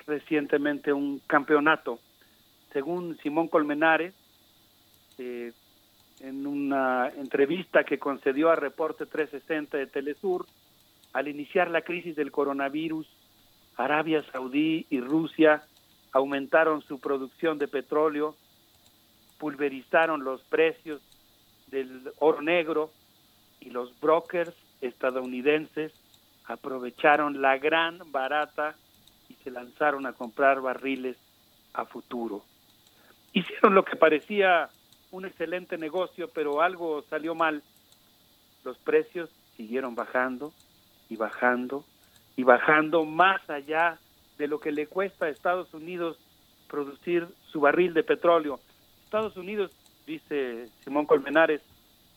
recientemente 0.06 0.93
un 0.93 1.19
campeonato. 1.27 1.99
Según 2.72 3.17
Simón 3.17 3.49
Colmenares, 3.49 4.14
eh, 5.17 5.51
en 6.22 6.48
una 6.48 7.09
entrevista 7.09 7.83
que 7.83 7.99
concedió 7.99 8.49
a 8.49 8.56
Reporte 8.56 9.06
360 9.06 9.77
de 9.77 9.88
Telesur, 9.88 10.45
al 11.11 11.27
iniciar 11.27 11.69
la 11.69 11.82
crisis 11.82 12.16
del 12.16 12.32
coronavirus, 12.32 13.06
Arabia 13.75 14.24
Saudí 14.32 14.85
y 14.90 15.01
Rusia 15.01 15.64
aumentaron 16.14 16.82
su 16.83 16.99
producción 16.99 17.59
de 17.59 17.67
petróleo, 17.67 18.35
pulverizaron 19.38 20.24
los 20.24 20.41
precios 20.43 21.01
del 21.67 22.11
oro 22.19 22.41
negro 22.41 22.91
y 23.59 23.69
los 23.69 23.99
brokers 23.99 24.53
estadounidenses 24.82 25.93
aprovecharon 26.45 27.41
la 27.41 27.57
gran 27.57 27.99
barata 28.11 28.75
y 29.30 29.33
se 29.43 29.51
lanzaron 29.51 30.06
a 30.06 30.14
comprar 30.14 30.61
barriles 30.61 31.17
a 31.74 31.85
futuro. 31.85 32.43
Hicieron 33.33 33.75
lo 33.75 33.83
que 33.83 33.95
parecía 33.95 34.69
un 35.11 35.25
excelente 35.25 35.77
negocio, 35.77 36.30
pero 36.33 36.61
algo 36.61 37.03
salió 37.09 37.35
mal. 37.35 37.61
Los 38.64 38.77
precios 38.77 39.30
siguieron 39.56 39.95
bajando 39.95 40.53
y 41.09 41.16
bajando 41.16 41.83
y 42.35 42.43
bajando 42.43 43.03
más 43.06 43.49
allá 43.49 43.98
de 44.38 44.48
lo 44.48 44.59
que 44.59 44.72
le 44.72 44.88
cuesta 44.88 45.25
a 45.25 45.30
Estados 45.30 45.74
Unidos 45.74 46.17
producir 46.67 47.27
su 47.51 47.59
barril 47.61 47.93
de 47.93 48.03
petróleo. 48.03 48.59
Estados 49.08 49.38
Unidos, 49.38 49.72
dice 50.06 50.69
Simón 50.84 51.06
Colmenares, 51.06 51.61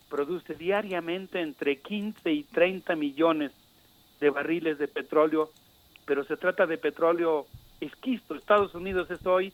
produce 0.09 0.53
diariamente 0.55 1.41
entre 1.41 1.79
15 1.79 2.31
y 2.31 2.43
30 2.43 2.95
millones 2.95 3.51
de 4.19 4.29
barriles 4.29 4.77
de 4.77 4.87
petróleo, 4.87 5.49
pero 6.05 6.23
se 6.25 6.37
trata 6.37 6.65
de 6.65 6.77
petróleo 6.77 7.47
esquisto. 7.79 8.35
Estados 8.35 8.75
Unidos 8.75 9.09
es 9.09 9.25
hoy 9.25 9.53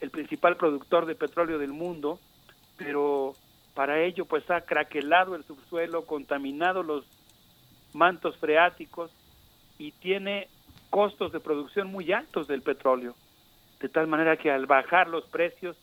el 0.00 0.10
principal 0.10 0.56
productor 0.56 1.06
de 1.06 1.14
petróleo 1.14 1.58
del 1.58 1.72
mundo 1.72 2.18
pero 2.80 3.34
para 3.74 4.00
ello 4.02 4.24
pues 4.24 4.50
ha 4.50 4.62
craquelado 4.62 5.34
el 5.36 5.44
subsuelo, 5.44 6.06
contaminado 6.06 6.82
los 6.82 7.04
mantos 7.92 8.38
freáticos 8.38 9.10
y 9.78 9.92
tiene 9.92 10.48
costos 10.88 11.30
de 11.30 11.40
producción 11.40 11.88
muy 11.88 12.10
altos 12.10 12.48
del 12.48 12.62
petróleo. 12.62 13.14
De 13.80 13.90
tal 13.90 14.06
manera 14.06 14.38
que 14.38 14.50
al 14.50 14.64
bajar 14.64 15.08
los 15.08 15.26
precios, 15.26 15.76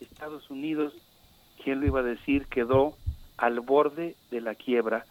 Estados 0.00 0.50
Unidos, 0.50 0.94
¿quién 1.62 1.80
lo 1.80 1.86
iba 1.86 2.00
a 2.00 2.04
decir?, 2.04 2.46
quedó 2.46 2.96
al 3.36 3.60
borde 3.60 4.14
de 4.30 4.40
la 4.40 4.54
quiebra. 4.54 5.04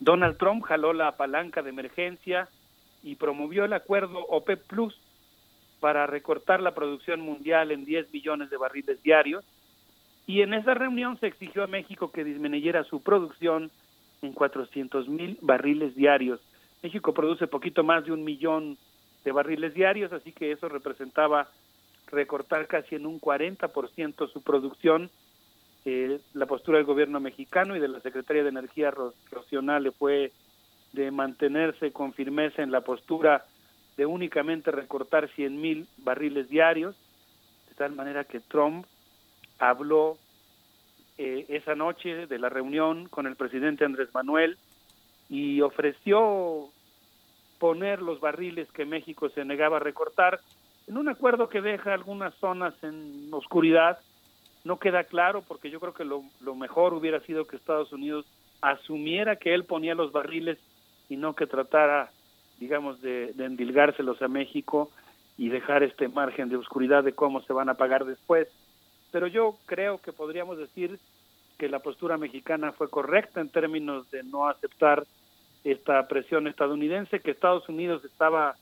Donald 0.00 0.36
Trump 0.36 0.64
jaló 0.64 0.92
la 0.92 1.16
palanca 1.16 1.62
de 1.62 1.70
emergencia 1.70 2.48
y 3.02 3.16
promovió 3.16 3.64
el 3.64 3.72
acuerdo 3.72 4.18
OPEP 4.28 4.66
Plus 4.66 5.00
para 5.80 6.06
recortar 6.06 6.60
la 6.60 6.74
producción 6.74 7.20
mundial 7.20 7.70
en 7.70 7.84
10 7.84 8.12
millones 8.12 8.50
de 8.50 8.56
barriles 8.56 9.02
diarios 9.02 9.44
y 10.26 10.42
en 10.42 10.52
esa 10.52 10.74
reunión 10.74 11.18
se 11.18 11.26
exigió 11.26 11.64
a 11.64 11.68
México 11.68 12.10
que 12.12 12.24
disminuyera 12.24 12.84
su 12.84 13.00
producción 13.00 13.70
en 14.20 14.32
400 14.32 15.08
mil 15.08 15.38
barriles 15.40 15.94
diarios. 15.94 16.40
México 16.82 17.14
produce 17.14 17.46
poquito 17.46 17.82
más 17.82 18.04
de 18.04 18.12
un 18.12 18.24
millón 18.24 18.76
de 19.24 19.32
barriles 19.32 19.74
diarios, 19.74 20.12
así 20.12 20.32
que 20.32 20.52
eso 20.52 20.68
representaba 20.68 21.48
recortar 22.10 22.66
casi 22.66 22.94
en 22.94 23.06
un 23.06 23.20
40% 23.20 24.30
su 24.32 24.42
producción. 24.42 25.10
Eh, 25.84 26.20
la 26.34 26.46
postura 26.46 26.78
del 26.78 26.86
gobierno 26.86 27.20
mexicano 27.20 27.76
y 27.76 27.80
de 27.80 27.88
la 27.88 28.00
Secretaría 28.00 28.42
de 28.42 28.50
Energía 28.50 28.92
Racional 29.30 29.92
fue 29.92 30.32
de 30.92 31.10
mantenerse 31.10 31.92
con 31.92 32.12
firmeza 32.12 32.62
en 32.62 32.70
la 32.70 32.80
postura 32.80 33.44
de 33.96 34.06
únicamente 34.06 34.70
recortar 34.70 35.28
100 35.28 35.60
mil 35.60 35.88
barriles 35.98 36.48
diarios, 36.48 36.96
de 37.68 37.74
tal 37.74 37.92
manera 37.94 38.24
que 38.24 38.40
Trump 38.40 38.86
habló 39.58 40.18
eh, 41.16 41.46
esa 41.48 41.74
noche 41.74 42.26
de 42.26 42.38
la 42.38 42.48
reunión 42.48 43.08
con 43.08 43.26
el 43.26 43.36
presidente 43.36 43.84
Andrés 43.84 44.08
Manuel 44.14 44.56
y 45.28 45.60
ofreció 45.60 46.70
poner 47.58 48.00
los 48.00 48.20
barriles 48.20 48.70
que 48.72 48.84
México 48.84 49.28
se 49.30 49.44
negaba 49.44 49.78
a 49.78 49.80
recortar 49.80 50.40
en 50.88 50.96
un 50.96 51.08
acuerdo 51.08 51.48
que 51.48 51.60
deja 51.60 51.94
algunas 51.94 52.34
zonas 52.36 52.74
en 52.82 53.28
oscuridad. 53.32 53.98
No 54.64 54.78
queda 54.78 55.04
claro 55.04 55.42
porque 55.46 55.70
yo 55.70 55.80
creo 55.80 55.94
que 55.94 56.04
lo, 56.04 56.22
lo 56.40 56.54
mejor 56.54 56.92
hubiera 56.94 57.20
sido 57.20 57.46
que 57.46 57.56
Estados 57.56 57.92
Unidos 57.92 58.26
asumiera 58.60 59.36
que 59.36 59.54
él 59.54 59.64
ponía 59.64 59.94
los 59.94 60.12
barriles 60.12 60.58
y 61.08 61.16
no 61.16 61.34
que 61.34 61.46
tratara, 61.46 62.10
digamos, 62.58 63.00
de, 63.00 63.32
de 63.34 63.44
endilgárselos 63.44 64.20
a 64.20 64.28
México 64.28 64.90
y 65.36 65.48
dejar 65.48 65.84
este 65.84 66.08
margen 66.08 66.48
de 66.48 66.56
oscuridad 66.56 67.04
de 67.04 67.12
cómo 67.12 67.40
se 67.42 67.52
van 67.52 67.68
a 67.68 67.74
pagar 67.74 68.04
después 68.04 68.48
pero 69.10 69.26
yo 69.26 69.56
creo 69.66 69.98
que 69.98 70.12
podríamos 70.12 70.58
decir 70.58 70.98
que 71.58 71.68
la 71.68 71.80
postura 71.80 72.16
mexicana 72.16 72.72
fue 72.72 72.88
correcta 72.88 73.40
en 73.40 73.48
términos 73.48 74.10
de 74.10 74.22
no 74.22 74.48
aceptar 74.48 75.04
esta 75.64 76.06
presión 76.06 76.46
estadounidense, 76.46 77.20
que 77.20 77.32
Estados 77.32 77.68
Unidos 77.68 78.04
estaba, 78.04 78.56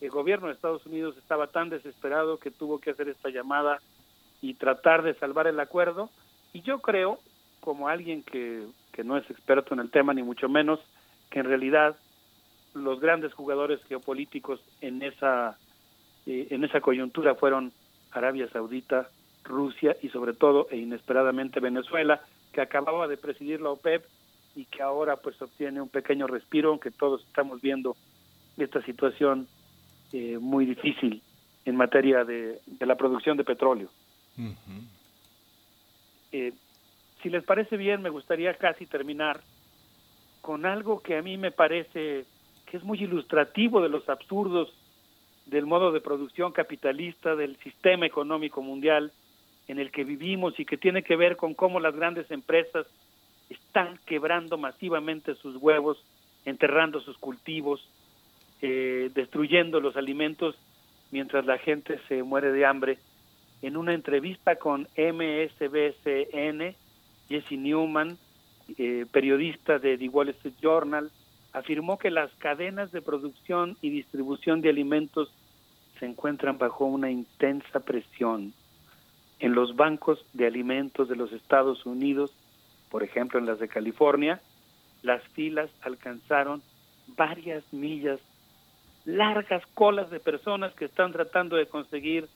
el 0.00 0.10
gobierno 0.10 0.46
de 0.46 0.54
Estados 0.54 0.84
Unidos 0.86 1.16
estaba 1.18 1.48
tan 1.48 1.68
desesperado 1.68 2.38
que 2.38 2.50
tuvo 2.50 2.78
que 2.78 2.90
hacer 2.90 3.08
esta 3.08 3.28
llamada 3.28 3.80
y 4.40 4.54
tratar 4.54 5.02
de 5.02 5.14
salvar 5.14 5.46
el 5.46 5.60
acuerdo. 5.60 6.10
Y 6.52 6.62
yo 6.62 6.80
creo, 6.80 7.18
como 7.60 7.88
alguien 7.88 8.22
que, 8.22 8.66
que 8.92 9.04
no 9.04 9.16
es 9.16 9.28
experto 9.30 9.74
en 9.74 9.80
el 9.80 9.90
tema, 9.90 10.14
ni 10.14 10.22
mucho 10.22 10.48
menos, 10.48 10.80
que 11.30 11.40
en 11.40 11.46
realidad 11.46 11.96
los 12.74 13.00
grandes 13.00 13.34
jugadores 13.34 13.82
geopolíticos 13.84 14.60
en 14.80 15.02
esa, 15.02 15.58
eh, 16.26 16.48
en 16.50 16.64
esa 16.64 16.80
coyuntura 16.80 17.34
fueron 17.34 17.72
Arabia 18.12 18.48
Saudita, 18.48 19.08
Rusia 19.44 19.96
y 20.02 20.08
sobre 20.08 20.32
todo 20.32 20.68
e 20.70 20.76
inesperadamente 20.76 21.60
Venezuela, 21.60 22.22
que 22.52 22.60
acababa 22.60 23.06
de 23.08 23.16
presidir 23.16 23.60
la 23.60 23.70
OPEP 23.70 24.04
y 24.56 24.64
que 24.64 24.82
ahora 24.82 25.16
pues 25.16 25.40
obtiene 25.42 25.80
un 25.80 25.88
pequeño 25.88 26.26
respiro, 26.26 26.70
aunque 26.70 26.90
todos 26.90 27.22
estamos 27.24 27.60
viendo 27.60 27.96
esta 28.56 28.82
situación 28.82 29.46
eh, 30.12 30.38
muy 30.38 30.66
difícil 30.66 31.22
en 31.64 31.76
materia 31.76 32.24
de, 32.24 32.60
la 32.80 32.96
producción 32.96 33.36
de 33.36 33.44
petróleo. 33.44 33.90
Eh, 36.32 36.52
si 37.22 37.28
les 37.28 37.44
parece 37.44 37.76
bien, 37.76 38.02
me 38.02 38.10
gustaría 38.10 38.54
casi 38.54 38.86
terminar 38.86 39.40
con 40.40 40.64
algo 40.64 41.00
que 41.00 41.16
a 41.16 41.22
mí 41.22 41.36
me 41.36 41.50
parece 41.50 42.24
que 42.66 42.76
es 42.76 42.84
muy 42.84 42.98
ilustrativo 42.98 43.82
de 43.82 43.88
los 43.88 44.08
absurdos 44.08 44.72
del 45.46 45.66
modo 45.66 45.92
de 45.92 46.00
producción 46.00 46.52
capitalista 46.52 47.34
del 47.34 47.56
sistema 47.58 48.06
económico 48.06 48.62
mundial 48.62 49.12
en 49.68 49.78
el 49.78 49.90
que 49.90 50.04
vivimos 50.04 50.58
y 50.58 50.64
que 50.64 50.76
tiene 50.76 51.02
que 51.02 51.16
ver 51.16 51.36
con 51.36 51.54
cómo 51.54 51.80
las 51.80 51.94
grandes 51.94 52.30
empresas 52.30 52.86
están 53.48 53.98
quebrando 54.06 54.56
masivamente 54.56 55.34
sus 55.34 55.56
huevos, 55.56 56.02
enterrando 56.44 57.00
sus 57.00 57.18
cultivos, 57.18 57.86
eh, 58.62 59.10
destruyendo 59.14 59.80
los 59.80 59.96
alimentos 59.96 60.56
mientras 61.10 61.44
la 61.46 61.58
gente 61.58 61.98
se 62.08 62.22
muere 62.22 62.52
de 62.52 62.66
hambre. 62.66 62.98
En 63.62 63.76
una 63.76 63.94
entrevista 63.94 64.56
con 64.56 64.88
MSBCN, 64.96 66.74
Jesse 67.28 67.52
Newman, 67.52 68.16
eh, 68.78 69.06
periodista 69.10 69.78
de 69.78 69.98
The 69.98 70.08
Wall 70.08 70.30
Street 70.30 70.54
Journal, 70.62 71.10
afirmó 71.52 71.98
que 71.98 72.10
las 72.10 72.30
cadenas 72.34 72.92
de 72.92 73.02
producción 73.02 73.76
y 73.82 73.90
distribución 73.90 74.60
de 74.60 74.70
alimentos 74.70 75.32
se 75.98 76.06
encuentran 76.06 76.58
bajo 76.58 76.86
una 76.86 77.10
intensa 77.10 77.80
presión 77.80 78.54
en 79.40 79.54
los 79.54 79.74
bancos 79.74 80.24
de 80.34 80.46
alimentos 80.46 81.08
de 81.08 81.16
los 81.16 81.32
Estados 81.32 81.86
Unidos, 81.86 82.32
por 82.90 83.02
ejemplo 83.02 83.38
en 83.38 83.46
las 83.46 83.58
de 83.58 83.68
California, 83.68 84.40
las 85.02 85.22
filas 85.28 85.70
alcanzaron 85.80 86.62
varias 87.16 87.64
millas, 87.72 88.20
largas 89.04 89.64
colas 89.74 90.10
de 90.10 90.20
personas 90.20 90.72
que 90.74 90.86
están 90.86 91.12
tratando 91.12 91.56
de 91.56 91.66
conseguir 91.66 92.28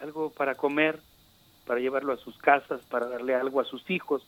algo 0.00 0.30
para 0.30 0.54
comer, 0.54 0.98
para 1.66 1.80
llevarlo 1.80 2.12
a 2.12 2.16
sus 2.18 2.36
casas, 2.38 2.80
para 2.86 3.06
darle 3.06 3.34
algo 3.34 3.60
a 3.60 3.64
sus 3.64 3.88
hijos. 3.90 4.26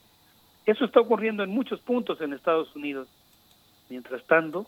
Eso 0.67 0.85
está 0.85 1.01
ocurriendo 1.01 1.43
en 1.43 1.51
muchos 1.51 1.81
puntos 1.81 2.21
en 2.21 2.33
Estados 2.33 2.75
Unidos. 2.77 3.09
Mientras 3.89 4.25
tanto, 4.25 4.67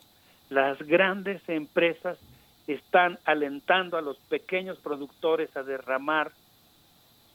las 0.49 0.77
grandes 0.79 1.41
empresas 1.47 2.17
están 2.67 3.19
alentando 3.25 3.97
a 3.97 4.01
los 4.01 4.17
pequeños 4.17 4.77
productores 4.79 5.55
a 5.55 5.63
derramar 5.63 6.31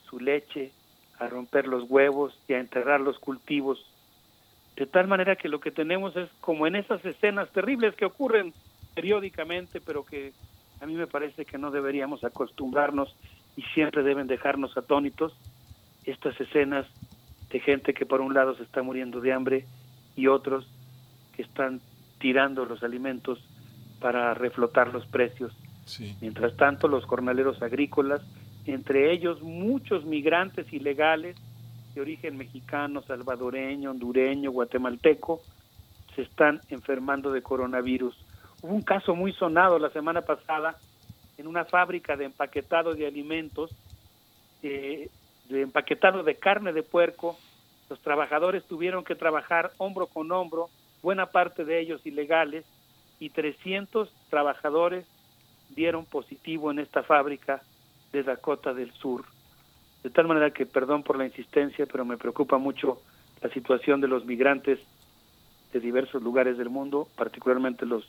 su 0.09 0.19
leche, 0.19 0.73
a 1.19 1.29
romper 1.29 1.67
los 1.67 1.89
huevos 1.89 2.39
y 2.49 2.55
a 2.55 2.61
enterrar 2.61 3.01
los 3.01 3.19
cultivos. 3.19 3.85
De 4.77 4.87
tal 4.87 5.07
manera 5.07 5.37
que 5.37 5.49
lo 5.49 5.61
que 5.61 5.71
tenemos 5.71 6.17
es 6.17 6.29
como 6.41 6.67
en 6.67 6.77
esas 6.77 7.05
escenas 7.05 7.51
terribles 7.51 7.95
que 7.95 8.07
ocurren 8.07 8.53
periódicamente, 9.01 9.81
pero 9.81 10.05
que 10.05 10.35
a 10.79 10.85
mí 10.85 10.95
me 10.95 11.07
parece 11.07 11.47
que 11.47 11.57
no 11.57 11.71
deberíamos 11.71 12.23
acostumbrarnos 12.23 13.17
y 13.57 13.63
siempre 13.75 14.03
deben 14.03 14.27
dejarnos 14.27 14.77
atónitos, 14.77 15.33
estas 16.05 16.39
escenas 16.39 16.87
de 17.51 17.61
gente 17.61 17.95
que 17.95 18.05
por 18.05 18.21
un 18.21 18.35
lado 18.35 18.55
se 18.57 18.63
está 18.63 18.83
muriendo 18.83 19.23
de 19.23 19.33
hambre 19.33 19.65
y 20.17 20.27
otros 20.27 20.67
que 21.35 21.41
están 21.43 21.81
tirando 22.19 22.67
los 22.67 22.83
alimentos 22.83 23.39
para 24.01 24.35
reflotar 24.35 24.93
los 24.93 25.07
precios. 25.07 25.57
Mientras 26.21 26.55
tanto, 26.59 26.87
los 26.87 27.07
jornaleros 27.07 27.63
agrícolas, 27.63 28.21
entre 28.67 29.13
ellos 29.13 29.41
muchos 29.41 30.05
migrantes 30.05 30.71
ilegales 30.75 31.37
de 31.95 32.03
origen 32.03 32.37
mexicano, 32.37 33.01
salvadoreño, 33.01 33.93
hondureño, 33.93 34.51
guatemalteco, 34.51 35.41
se 36.15 36.23
están 36.23 36.61
enfermando 36.69 37.33
de 37.33 37.41
coronavirus. 37.41 38.15
Hubo 38.63 38.75
un 38.75 38.83
caso 38.83 39.15
muy 39.15 39.33
sonado 39.33 39.79
la 39.79 39.91
semana 39.91 40.23
pasada 40.23 40.77
en 41.39 41.47
una 41.47 41.65
fábrica 41.65 42.17
de 42.17 42.27
empaquetado 42.27 42.95
de 42.95 43.07
alimentos, 43.07 43.71
eh, 44.63 45.09
de 45.49 45.63
empaquetado 45.63 46.23
de 46.23 46.35
carne 46.35 46.73
de 46.73 46.83
puerco. 46.83 47.39
Los 47.89 48.01
trabajadores 48.01 48.65
tuvieron 48.65 49.05
que 49.05 49.15
trabajar 49.15 49.73
hombro 49.79 50.07
con 50.07 50.31
hombro, 50.31 50.69
buena 51.03 51.27
parte 51.27 51.65
de 51.65 51.81
ellos 51.81 52.05
ilegales, 52.05 52.67
y 53.19 53.31
300 53.31 54.13
trabajadores 54.29 55.07
dieron 55.71 56.05
positivo 56.05 56.71
en 56.71 56.79
esta 56.79 57.03
fábrica 57.03 57.63
de 58.13 58.23
Dakota 58.23 58.75
del 58.75 58.93
Sur. 58.93 59.25
De 60.03 60.11
tal 60.11 60.27
manera 60.27 60.51
que, 60.51 60.67
perdón 60.67 61.03
por 61.03 61.17
la 61.17 61.27
insistencia, 61.27 61.87
pero 61.87 62.05
me 62.05 62.17
preocupa 62.17 62.59
mucho 62.59 63.01
la 63.43 63.51
situación 63.51 64.01
de 64.01 64.09
los 64.09 64.25
migrantes 64.25 64.79
de 65.73 65.81
diversos 65.81 66.23
lugares 66.23 66.59
del 66.59 66.71
mundo, 66.71 67.09
particularmente 67.17 67.87
los 67.87 68.05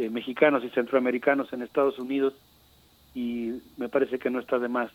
eh, 0.00 0.08
mexicanos 0.08 0.64
y 0.64 0.70
centroamericanos 0.70 1.52
en 1.52 1.60
Estados 1.60 1.98
Unidos 1.98 2.32
y 3.14 3.60
me 3.76 3.90
parece 3.90 4.18
que 4.18 4.30
no 4.30 4.40
está 4.40 4.58
de 4.58 4.68
más 4.68 4.90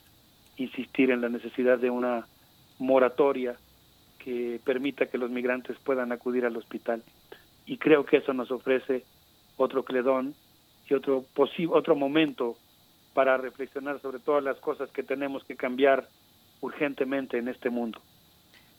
insistir 0.58 1.11
en 1.11 1.22
la 1.22 1.30
necesidad 1.30 1.77
de 1.77 1.92
una 1.92 2.25
moratoria 2.80 3.56
que 4.17 4.59
permita 4.66 5.06
que 5.06 5.19
los 5.19 5.30
migrantes 5.30 5.77
puedan 5.84 6.11
acudir 6.11 6.43
al 6.43 6.58
hospital. 6.58 7.03
Y 7.67 7.77
creo 7.77 8.03
que 8.03 8.17
eso 8.17 8.34
nos 8.34 8.50
ofrece 8.50 9.03
otro 9.58 9.84
cledón 9.84 10.34
y 10.90 10.95
otro, 10.95 11.24
otro 11.69 11.95
momento 11.95 12.58
para 13.14 13.38
reflexionar 13.38 14.01
sobre 14.01 14.17
todas 14.17 14.43
las 14.43 14.58
cosas 14.58 14.90
que 14.90 15.03
tenemos 15.03 15.43
que 15.43 15.56
cambiar 15.56 16.08
urgentemente 16.61 17.38
en 17.38 17.48
este 17.48 17.69
mundo. 17.69 18.01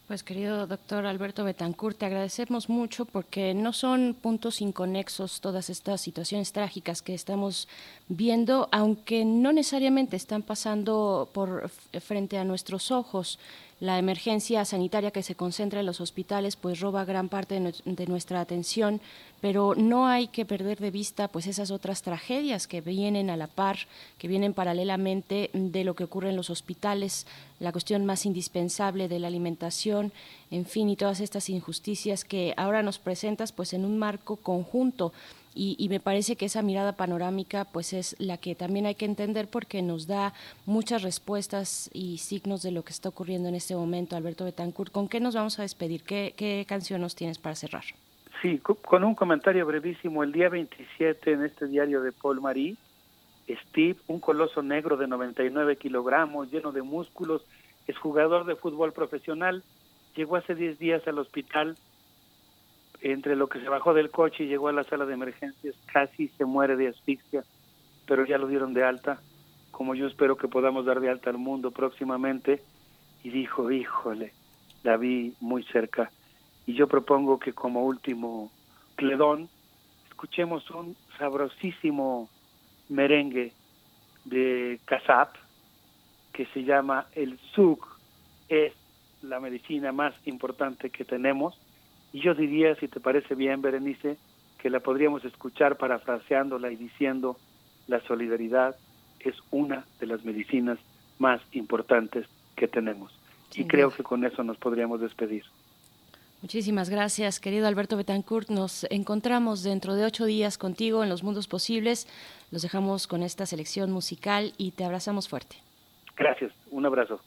Pues 0.07 0.23
querido 0.23 0.69
doctor 0.69 1.05
Alberto 1.05 1.43
Betancourt, 1.43 1.99
te 1.99 2.07
agradecemos 2.07 2.69
mucho 2.69 3.07
porque 3.07 3.55
no 3.55 3.73
son 3.73 4.15
puntos 4.15 4.61
inconexos 4.61 5.41
todas 5.41 5.69
estas 5.69 6.01
situaciones 6.01 6.53
trágicas 6.53 7.03
que 7.03 7.13
estamos 7.13 7.67
viendo, 8.07 8.69
aunque 8.71 9.25
no 9.25 9.53
necesariamente 9.53 10.15
están 10.15 10.43
pasando 10.43 11.29
por 11.33 11.71
frente 12.01 12.39
a 12.39 12.45
nuestros 12.45 12.93
ojos. 12.93 13.41
La 13.79 13.99
emergencia 13.99 14.65
sanitaria 14.65 15.11
que 15.11 15.23
se 15.23 15.35
concentra 15.35 15.81
en 15.81 15.87
los 15.87 16.01
hospitales 16.01 16.57
pues 16.57 16.81
roba 16.81 17.05
gran 17.05 17.29
parte 17.29 17.61
de, 17.85 18.07
nuestra 18.07 18.41
atención, 18.41 19.03
pero 19.43 19.75
no 19.77 20.07
hay 20.07 20.29
que 20.29 20.47
perder 20.47 20.79
de 20.79 20.91
vista 20.91 21.29
pues 21.29 21.47
esas 21.47 21.71
otras 21.71 22.01
tragedias 22.01 22.67
que 22.67 22.81
vienen 22.81 23.29
a 23.29 23.37
la 23.37 23.49
par, 23.49 23.77
que 24.17 24.29
vienen 24.29 24.55
paralelamente 24.55 25.51
de 25.53 25.85
lo 25.85 25.95
que 25.95 26.05
ocurre 26.05 26.31
en 26.31 26.37
los 26.37 26.49
hospitales, 26.49 27.27
la 27.61 27.71
cuestión 27.71 28.07
más 28.07 28.25
indispensable 28.25 29.09
de 29.09 29.19
la 29.19 29.27
alimentación, 29.27 30.11
en 30.51 30.65
fin, 30.65 30.89
y 30.89 30.97
todas 30.97 31.21
estas 31.21 31.51
injusticias 31.51 32.25
que 32.25 32.55
ahora 32.57 32.83
nos 32.83 32.99
presentas 32.99 33.53
pues 33.53 33.75
en 33.75 33.85
un 33.85 33.99
marco 33.99 34.37
conjunto 34.37 35.13
y, 35.57 35.89
me 35.89 36.01
parece 36.01 36.37
que 36.37 36.45
esa 36.45 36.61
mirada 36.61 36.93
panorámica 36.93 37.65
pues 37.65 37.95
es 37.95 38.15
la 38.19 38.37
que 38.37 38.55
también 38.55 38.85
hay 38.85 38.95
que 38.95 39.07
entender 39.07 39.49
porque 39.49 39.81
nos 39.81 40.07
da 40.07 40.35
muchas 40.67 41.03
respuestas 41.03 41.89
y 41.95 42.19
signos 42.19 42.63
de 42.63 42.73
lo 42.73 42.83
que 42.83 42.93
está 42.93 43.09
ocurriendo 43.09 43.49
en 43.49 43.55
este 43.55 43.75
momento. 43.75 44.17
Alberto 44.17 44.45
Betancourt, 44.45 44.93
¿con 44.93 45.09
qué 45.09 45.19
nos 45.19 45.35
vamos 45.35 45.59
a 45.59 45.63
despedir? 45.63 46.03
¿Qué, 46.03 46.35
qué 46.37 46.67
canción 46.69 47.01
nos 47.01 47.15
tienes 47.15 47.39
para 47.39 47.55
cerrar? 47.55 47.85
Sí, 48.43 48.59
con 48.59 49.03
un 49.03 49.15
comentario 49.15 49.65
brevísimo. 49.65 50.23
El 50.23 50.33
día 50.33 50.51
27 50.51 51.33
en 51.33 51.45
este 51.45 51.67
diario 51.67 52.03
de 52.03 52.13
Paul 52.13 52.43
Marie, 52.43 52.77
Steve, 53.49 53.97
un 54.09 54.21
coloso 54.21 54.63
negro 54.63 54.97
de 54.97 55.07
99 55.07 55.77
kilogramos, 55.77 56.51
lleno 56.53 56.71
de 56.73 56.83
músculos, 56.83 57.43
es 57.87 57.97
jugador 57.97 58.45
de 58.45 58.57
fútbol 58.57 58.93
profesional, 58.93 59.63
llegó 60.15 60.37
hace 60.37 60.55
10 60.55 60.79
días 60.79 61.07
al 61.07 61.19
hospital 61.19 61.77
entre 63.01 63.37
lo 63.37 63.49
que 63.49 63.61
se 63.61 63.69
bajó 63.69 63.95
del 63.95 64.11
coche 64.11 64.45
y 64.45 64.49
llegó 64.49 64.69
a 64.69 64.73
la 64.73 64.85
sala 64.85 65.07
de 65.07 65.15
emergencias, 65.15 65.75
casi 65.93 66.29
se 66.29 66.45
muere 66.45 66.77
de 66.77 66.89
asfixia, 66.89 67.45
pero 68.07 68.25
ya 68.25 68.39
lo 68.39 68.47
dieron 68.47 68.75
de 68.75 68.85
alta, 68.85 69.21
como 69.71 69.95
yo 69.95 70.07
espero 70.07 70.37
que 70.37 70.49
podamos 70.49 70.87
dar 70.87 71.01
de 71.01 71.11
alta 71.11 71.31
al 71.31 71.39
mundo 71.39 71.71
próximamente, 71.71 72.63
y 73.23 73.31
dijo, 73.31 73.71
híjole, 73.71 74.33
la 74.83 74.97
vi 74.97 75.35
muy 75.41 75.65
cerca. 75.65 76.11
Y 76.67 76.75
yo 76.75 76.87
propongo 76.87 77.39
que 77.39 77.53
como 77.53 77.85
último 77.85 78.51
cledón, 78.95 79.49
escuchemos 80.09 80.71
un 80.71 80.97
sabrosísimo 81.19 82.29
merengue 82.89 83.53
de 84.25 84.81
Casap, 84.85 85.35
que 86.33 86.47
se 86.47 86.65
llama 86.65 87.07
el 87.15 87.39
SUG, 87.55 87.79
es 88.49 88.73
la 89.23 89.41
medicina 89.41 89.93
más 89.93 90.15
importante 90.27 90.91
que 90.91 91.05
tenemos, 91.05 91.59
y 92.17 92.21
yo 92.23 92.35
diría, 92.35 92.75
si 92.77 92.89
te 92.89 92.99
parece 92.99 93.35
bien, 93.35 93.61
Berenice, 93.61 94.17
que 94.57 94.71
la 94.71 94.81
podríamos 94.81 95.23
escuchar 95.27 95.77
parafraseándola 95.77 96.73
y 96.73 96.77
diciendo, 96.77 97.37
la 97.89 98.01
solidaridad 98.01 98.75
es 99.21 99.35
una 99.51 99.85
de 100.01 100.07
las 100.07 100.25
medicinas 100.25 100.79
más 101.19 101.43
importantes 101.53 102.27
que 102.57 102.69
tenemos. 102.69 103.13
y 103.55 103.67
creo 103.67 103.91
que 103.91 104.03
con 104.03 104.25
eso 104.25 104.43
nos 104.43 104.57
podríamos 104.57 104.99
despedir. 105.03 105.45
Muchísimas 106.41 106.89
gracias, 106.89 107.39
querido 107.39 107.67
Alberto 107.69 107.99
Betancourt. 107.99 108.49
Nos 108.49 108.85
encontramos 108.91 109.63
dentro 109.63 109.95
de 109.95 110.07
ocho 110.07 110.25
días 110.25 110.57
contigo 110.57 111.03
en 111.03 111.11
Los 111.11 111.23
Mundos 111.23 111.49
Posibles. 111.49 112.09
Los 112.51 112.63
dejamos 112.63 113.07
con 113.07 113.23
esta 113.23 113.45
selección 113.45 113.93
musical 113.93 114.55
y 114.57 114.71
te 114.71 114.85
abrazamos 114.85 115.29
fuerte. 115.29 115.57
Gracias, 116.17 116.53
un 116.71 116.87
abrazo. 116.87 117.21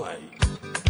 Way. 0.00 0.89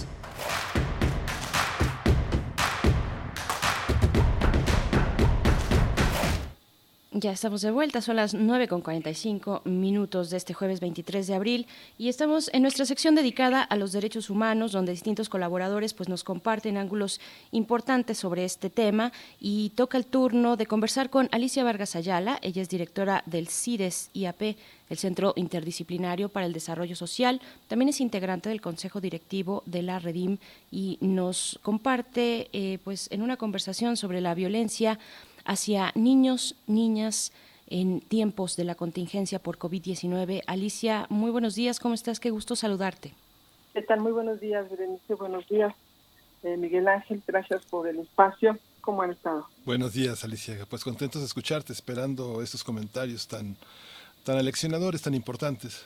Ya 7.21 7.31
estamos 7.33 7.61
de 7.61 7.69
vuelta, 7.69 8.01
son 8.01 8.15
las 8.15 8.33
9 8.33 8.67
con 8.67 8.81
45 8.81 9.61
minutos 9.65 10.31
de 10.31 10.37
este 10.37 10.55
jueves 10.55 10.79
23 10.79 11.27
de 11.27 11.35
abril 11.35 11.67
y 11.99 12.09
estamos 12.09 12.49
en 12.51 12.63
nuestra 12.63 12.83
sección 12.83 13.13
dedicada 13.13 13.61
a 13.61 13.75
los 13.75 13.91
derechos 13.91 14.31
humanos, 14.31 14.71
donde 14.71 14.91
distintos 14.91 15.29
colaboradores 15.29 15.93
pues, 15.93 16.09
nos 16.09 16.23
comparten 16.23 16.77
ángulos 16.77 17.21
importantes 17.51 18.17
sobre 18.17 18.43
este 18.43 18.71
tema 18.71 19.11
y 19.39 19.69
toca 19.75 19.99
el 19.99 20.07
turno 20.07 20.57
de 20.57 20.65
conversar 20.65 21.11
con 21.11 21.29
Alicia 21.31 21.63
Vargas 21.63 21.95
Ayala, 21.95 22.39
ella 22.41 22.63
es 22.63 22.69
directora 22.69 23.21
del 23.27 23.49
CIDES 23.49 24.09
IAP, 24.13 24.55
el 24.89 24.97
Centro 24.97 25.33
Interdisciplinario 25.35 26.29
para 26.29 26.47
el 26.47 26.53
Desarrollo 26.53 26.95
Social, 26.95 27.39
también 27.67 27.89
es 27.89 28.01
integrante 28.01 28.49
del 28.49 28.61
Consejo 28.61 28.99
Directivo 28.99 29.61
de 29.67 29.83
la 29.83 29.99
Redim 29.99 30.39
y 30.71 30.97
nos 31.01 31.59
comparte 31.61 32.49
eh, 32.51 32.79
pues, 32.83 33.09
en 33.11 33.21
una 33.21 33.37
conversación 33.37 33.95
sobre 33.95 34.21
la 34.21 34.33
violencia 34.33 34.97
hacia 35.45 35.91
niños, 35.95 36.55
niñas 36.67 37.31
en 37.67 38.01
tiempos 38.01 38.55
de 38.57 38.63
la 38.65 38.75
contingencia 38.75 39.39
por 39.39 39.57
COVID-19. 39.57 40.41
Alicia, 40.47 41.05
muy 41.09 41.31
buenos 41.31 41.55
días, 41.55 41.79
¿cómo 41.79 41.93
estás? 41.93 42.19
Qué 42.19 42.29
gusto 42.29 42.55
saludarte. 42.55 43.13
¿Qué 43.73 43.81
tal? 43.81 44.01
Muy 44.01 44.11
buenos 44.11 44.39
días, 44.41 44.69
Berenice. 44.69 45.13
Buenos 45.15 45.47
días, 45.47 45.73
eh, 46.43 46.57
Miguel 46.57 46.87
Ángel. 46.87 47.23
Gracias 47.25 47.63
por 47.65 47.87
el 47.87 47.99
espacio. 47.99 48.57
¿Cómo 48.81 49.01
han 49.03 49.11
estado? 49.11 49.47
Buenos 49.65 49.93
días, 49.93 50.23
Alicia. 50.23 50.65
Pues 50.69 50.83
contentos 50.83 51.21
de 51.21 51.27
escucharte, 51.27 51.71
esperando 51.71 52.41
estos 52.41 52.63
comentarios 52.63 53.27
tan, 53.27 53.55
tan 54.25 54.37
aleccionadores, 54.37 55.01
tan 55.03 55.13
importantes. 55.13 55.85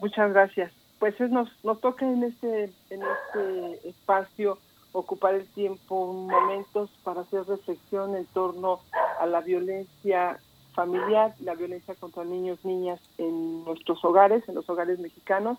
Muchas 0.00 0.32
gracias. 0.32 0.72
Pues 0.98 1.18
es- 1.20 1.30
nos, 1.30 1.48
nos 1.62 1.80
toca 1.80 2.04
en 2.06 2.24
este, 2.24 2.64
en 2.90 3.00
este 3.02 3.88
espacio 3.88 4.58
ocupar 4.92 5.34
el 5.34 5.46
tiempo, 5.48 6.12
momentos 6.12 6.90
para 7.02 7.22
hacer 7.22 7.44
reflexión 7.46 8.14
en 8.14 8.26
torno 8.26 8.80
a 9.20 9.26
la 9.26 9.40
violencia 9.40 10.38
familiar, 10.74 11.34
la 11.40 11.54
violencia 11.54 11.94
contra 11.94 12.24
niños, 12.24 12.64
niñas 12.64 13.00
en 13.18 13.64
nuestros 13.64 14.04
hogares, 14.04 14.48
en 14.48 14.54
los 14.54 14.68
hogares 14.68 14.98
mexicanos. 14.98 15.58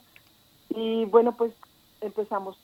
Y 0.69 1.05
bueno, 1.05 1.35
pues 1.35 1.53
empezamos. 2.01 2.57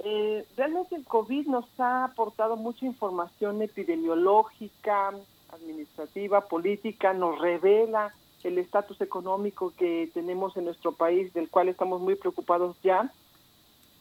Eh, 0.00 0.44
realmente 0.56 0.96
el 0.96 1.04
COVID 1.04 1.46
nos 1.46 1.66
ha 1.78 2.04
aportado 2.04 2.56
mucha 2.56 2.84
información 2.86 3.62
epidemiológica, 3.62 5.12
administrativa, 5.52 6.40
política, 6.42 7.12
nos 7.12 7.38
revela 7.38 8.12
el 8.42 8.58
estatus 8.58 9.00
económico 9.00 9.72
que 9.76 10.10
tenemos 10.12 10.56
en 10.56 10.64
nuestro 10.64 10.92
país, 10.92 11.32
del 11.32 11.48
cual 11.48 11.68
estamos 11.68 12.00
muy 12.00 12.16
preocupados 12.16 12.76
ya. 12.82 13.12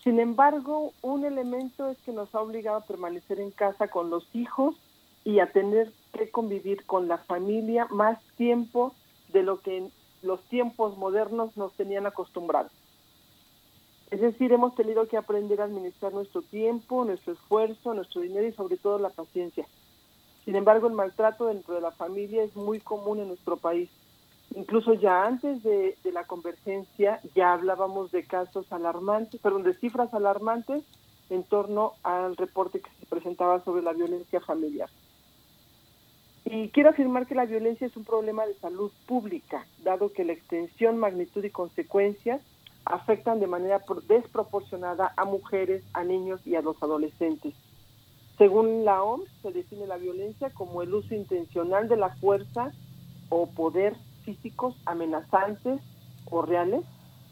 Sin 0.03 0.19
embargo, 0.19 0.93
un 1.01 1.25
elemento 1.25 1.89
es 1.89 1.97
que 1.99 2.11
nos 2.11 2.33
ha 2.33 2.41
obligado 2.41 2.77
a 2.77 2.85
permanecer 2.85 3.39
en 3.39 3.51
casa 3.51 3.87
con 3.87 4.09
los 4.09 4.27
hijos 4.33 4.75
y 5.23 5.39
a 5.39 5.51
tener 5.51 5.93
que 6.13 6.31
convivir 6.31 6.85
con 6.85 7.07
la 7.07 7.19
familia 7.19 7.87
más 7.91 8.19
tiempo 8.35 8.95
de 9.31 9.43
lo 9.43 9.61
que 9.61 9.91
los 10.23 10.41
tiempos 10.45 10.97
modernos 10.97 11.55
nos 11.55 11.73
tenían 11.73 12.07
acostumbrados. 12.07 12.71
Es 14.09 14.19
decir, 14.19 14.51
hemos 14.51 14.75
tenido 14.75 15.07
que 15.07 15.17
aprender 15.17 15.61
a 15.61 15.65
administrar 15.65 16.13
nuestro 16.13 16.41
tiempo, 16.41 17.05
nuestro 17.05 17.33
esfuerzo, 17.33 17.93
nuestro 17.93 18.21
dinero 18.21 18.47
y 18.47 18.53
sobre 18.53 18.77
todo 18.77 18.99
la 18.99 19.09
paciencia. 19.09 19.65
Sin 20.43 20.55
embargo, 20.55 20.87
el 20.87 20.93
maltrato 20.93 21.45
dentro 21.45 21.75
de 21.75 21.81
la 21.81 21.91
familia 21.91 22.43
es 22.43 22.55
muy 22.55 22.79
común 22.79 23.19
en 23.19 23.27
nuestro 23.27 23.55
país. 23.57 23.89
Incluso 24.53 24.93
ya 24.93 25.25
antes 25.25 25.63
de, 25.63 25.95
la 26.11 26.25
convergencia 26.25 27.21
ya 27.35 27.53
hablábamos 27.53 28.11
de 28.11 28.25
casos 28.25 28.71
alarmantes, 28.71 29.39
perdón, 29.39 29.63
de 29.63 29.73
cifras 29.75 30.13
alarmantes 30.13 30.83
en 31.29 31.43
torno 31.43 31.93
al 32.03 32.35
reporte 32.35 32.81
que 32.81 32.89
se 32.99 33.05
presentaba 33.05 33.63
sobre 33.63 33.81
la 33.81 33.93
violencia 33.93 34.41
familiar. 34.41 34.89
Y 36.43 36.67
quiero 36.69 36.89
afirmar 36.89 37.27
que 37.27 37.35
la 37.35 37.45
violencia 37.45 37.87
es 37.87 37.95
un 37.95 38.03
problema 38.03 38.45
de 38.45 38.55
salud 38.55 38.91
pública, 39.07 39.65
dado 39.83 40.11
que 40.11 40.25
la 40.25 40.33
extensión, 40.33 40.97
magnitud 40.97 41.43
y 41.45 41.49
consecuencias 41.49 42.41
afectan 42.83 43.39
de 43.39 43.47
manera 43.47 43.79
pro- 43.79 44.01
desproporcionada 44.01 45.13
a 45.15 45.23
mujeres, 45.23 45.81
a 45.93 46.03
niños 46.03 46.45
y 46.45 46.55
a 46.55 46.61
los 46.61 46.81
adolescentes. 46.83 47.53
Según 48.37 48.83
la 48.83 49.01
OMS, 49.01 49.29
se 49.43 49.51
define 49.51 49.87
la 49.87 49.97
violencia 49.97 50.49
como 50.49 50.81
el 50.81 50.93
uso 50.93 51.15
intencional 51.15 51.87
de 51.87 51.95
la 51.95 52.09
fuerza 52.09 52.73
o 53.29 53.45
poder 53.47 53.95
físicos 54.31 54.75
amenazantes 54.85 55.81
o 56.29 56.41
reales 56.41 56.83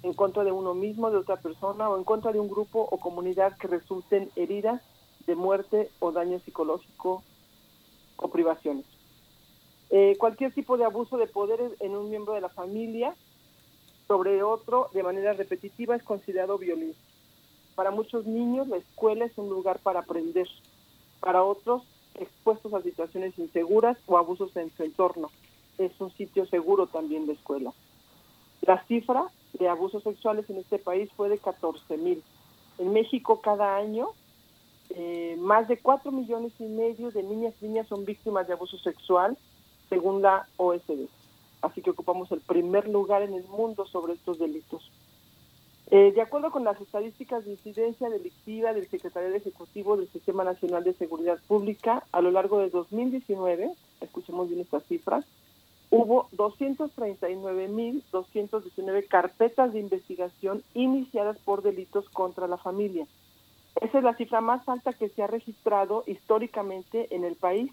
en 0.03 0.13
contra 0.13 0.43
de 0.43 0.51
uno 0.51 0.73
mismo, 0.73 1.11
de 1.11 1.17
otra 1.17 1.37
persona 1.37 1.89
o 1.89 1.97
en 1.97 2.03
contra 2.03 2.31
de 2.31 2.39
un 2.39 2.49
grupo 2.49 2.87
o 2.91 2.97
comunidad 2.99 3.57
que 3.57 3.67
resulten 3.67 4.29
heridas 4.35 4.81
de 5.25 5.35
muerte 5.35 5.91
o 5.99 6.11
daño 6.11 6.39
psicológico 6.39 7.23
o 8.17 8.27
privaciones. 8.29 8.85
Eh, 9.89 10.15
cualquier 10.17 10.53
tipo 10.53 10.77
de 10.77 10.85
abuso 10.85 11.17
de 11.17 11.27
poder 11.27 11.59
en 11.79 11.95
un 11.95 12.09
miembro 12.09 12.33
de 12.33 12.41
la 12.41 12.49
familia 12.49 13.15
sobre 14.07 14.43
otro 14.43 14.89
de 14.93 15.03
manera 15.03 15.33
repetitiva 15.33 15.95
es 15.95 16.03
considerado 16.03 16.57
violencia. 16.57 17.01
Para 17.75 17.91
muchos 17.91 18.25
niños 18.25 18.67
la 18.67 18.77
escuela 18.77 19.25
es 19.25 19.37
un 19.37 19.49
lugar 19.49 19.79
para 19.79 20.01
aprender, 20.01 20.47
para 21.21 21.43
otros 21.43 21.83
expuestos 22.15 22.73
a 22.73 22.81
situaciones 22.81 23.37
inseguras 23.39 23.97
o 24.05 24.17
abusos 24.17 24.55
en 24.57 24.69
su 24.75 24.83
entorno. 24.83 25.29
Es 25.79 25.99
un 25.99 26.11
sitio 26.11 26.45
seguro 26.45 26.85
también 26.85 27.25
de 27.25 27.33
escuela. 27.33 27.73
La 28.61 28.83
cifra 28.85 29.23
de 29.53 29.67
abusos 29.67 30.03
sexuales 30.03 30.47
en 30.49 30.57
este 30.57 30.77
país 30.77 31.09
fue 31.15 31.29
de 31.29 31.39
14 31.39 31.97
mil. 31.97 32.21
En 32.77 32.93
México 32.93 33.41
cada 33.41 33.77
año 33.77 34.09
eh, 34.89 35.37
más 35.39 35.67
de 35.67 35.77
4 35.77 36.11
millones 36.11 36.51
y 36.59 36.65
medio 36.65 37.11
de 37.11 37.23
niñas 37.23 37.53
y 37.61 37.65
niñas 37.67 37.87
son 37.87 38.05
víctimas 38.05 38.47
de 38.47 38.53
abuso 38.53 38.77
sexual 38.77 39.37
según 39.87 40.21
la 40.21 40.47
OSD. 40.57 41.07
Así 41.61 41.81
que 41.81 41.91
ocupamos 41.91 42.31
el 42.31 42.41
primer 42.41 42.87
lugar 42.87 43.21
en 43.21 43.33
el 43.33 43.43
mundo 43.45 43.85
sobre 43.85 44.13
estos 44.13 44.39
delitos. 44.39 44.91
Eh, 45.91 46.11
de 46.13 46.21
acuerdo 46.21 46.51
con 46.51 46.63
las 46.63 46.79
estadísticas 46.79 47.45
de 47.45 47.51
incidencia 47.51 48.09
delictiva 48.09 48.73
del 48.73 48.87
Secretariado 48.87 49.35
Ejecutivo 49.35 49.97
del 49.97 50.07
Sistema 50.09 50.43
Nacional 50.43 50.83
de 50.83 50.93
Seguridad 50.93 51.39
Pública, 51.47 52.03
a 52.11 52.21
lo 52.21 52.29
largo 52.29 52.59
de 52.59 52.69
2019, 52.69 53.71
escuchemos 54.01 54.49
bien 54.49 54.61
estas 54.61 54.83
cifras, 54.83 55.25
hubo 55.89 56.29
239.219 56.31 59.07
carpetas 59.07 59.71
de 59.73 59.79
investigación 59.79 60.63
iniciadas 60.73 61.37
por 61.39 61.61
delitos 61.61 62.09
contra 62.09 62.47
la 62.47 62.57
familia. 62.57 63.07
Esa 63.81 63.99
es 63.99 64.03
la 64.03 64.15
cifra 64.15 64.41
más 64.41 64.67
alta 64.67 64.91
que 64.93 65.07
se 65.09 65.21
ha 65.23 65.27
registrado 65.27 66.03
históricamente 66.05 67.07
en 67.15 67.23
el 67.23 67.35
país, 67.35 67.71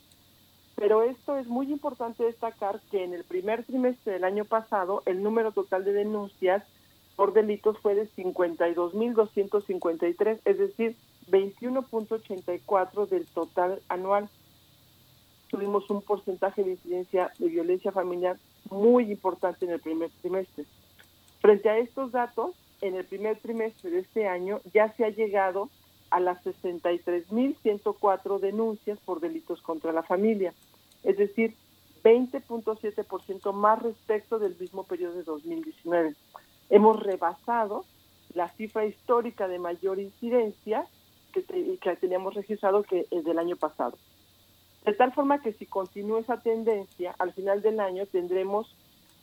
pero 0.77 1.03
esto 1.03 1.37
es 1.37 1.47
muy 1.47 1.71
importante 1.73 2.25
destacar 2.25 2.81
que 2.91 3.05
en 3.05 3.15
el 3.15 3.25
primer 3.25 3.65
trimestre 3.65 4.13
del 4.13 4.25
año 4.25 4.45
pasado 4.45 5.03
el 5.07 5.23
número 5.23 5.53
total 5.53 5.85
de 5.85 5.93
denuncias 5.93 6.65
por 7.17 7.33
delitos 7.33 7.79
fue 7.79 7.95
de 7.95 8.11
52.253, 8.11 10.41
es 10.45 10.59
decir, 10.59 10.97
21.84 11.31 13.09
del 13.09 13.25
total 13.27 13.81
anual. 13.89 14.29
Tuvimos 15.49 15.89
un 15.91 16.03
porcentaje 16.03 16.65
de 16.65 16.73
incidencia 16.73 17.33
de 17.39 17.49
violencia 17.49 17.93
familiar 17.93 18.37
muy 18.71 19.11
importante 19.13 19.65
en 19.65 19.73
el 19.73 19.81
primer 19.81 20.11
trimestre. 20.21 20.65
Frente 21.41 21.69
a 21.69 21.79
estos 21.79 22.13
datos, 22.13 22.57
en 22.81 22.95
el 22.95 23.05
primer 23.05 23.39
trimestre 23.39 23.91
de 23.91 24.01
este 24.01 24.27
año 24.29 24.61
ya 24.73 24.93
se 24.95 25.05
ha 25.05 25.11
llegado 25.11 25.71
a 26.11 26.21
las 26.21 26.45
63.104 26.45 28.39
denuncias 28.39 28.99
por 29.01 29.21
delitos 29.21 29.61
contra 29.63 29.93
la 29.93 30.03
familia, 30.03 30.55
es 31.03 31.17
decir, 31.17 31.55
20.7% 32.03 33.53
más 33.53 33.83
respecto 33.83 34.39
del 34.39 34.57
mismo 34.59 34.85
periodo 34.85 35.15
de 35.15 35.25
2019. 35.25 36.15
Hemos 36.71 37.03
rebasado 37.03 37.85
la 38.35 38.49
cifra 38.51 38.87
histórica 38.87 39.49
de 39.49 39.59
mayor 39.59 39.99
incidencia 39.99 40.87
que, 41.33 41.43
que 41.43 41.97
teníamos 41.97 42.35
registrado 42.35 42.83
que 42.83 43.07
es 43.11 43.25
del 43.25 43.39
año 43.39 43.57
pasado. 43.57 43.97
De 44.87 44.95
tal 44.95 45.13
forma 45.13 45.43
que 45.43 45.53
si 45.53 45.67
continúa 45.67 46.21
esa 46.21 46.41
tendencia, 46.41 47.15
al 47.19 47.33
final 47.33 47.61
del 47.61 47.81
año 47.81 48.07
tendremos 48.07 48.73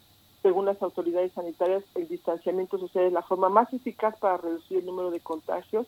Según 0.41 0.65
las 0.65 0.81
autoridades 0.81 1.31
sanitarias, 1.33 1.83
el 1.95 2.07
distanciamiento 2.07 2.77
social 2.77 3.05
es 3.05 3.13
la 3.13 3.21
forma 3.21 3.49
más 3.49 3.71
eficaz 3.73 4.17
para 4.19 4.37
reducir 4.37 4.79
el 4.79 4.85
número 4.85 5.11
de 5.11 5.19
contagios, 5.19 5.85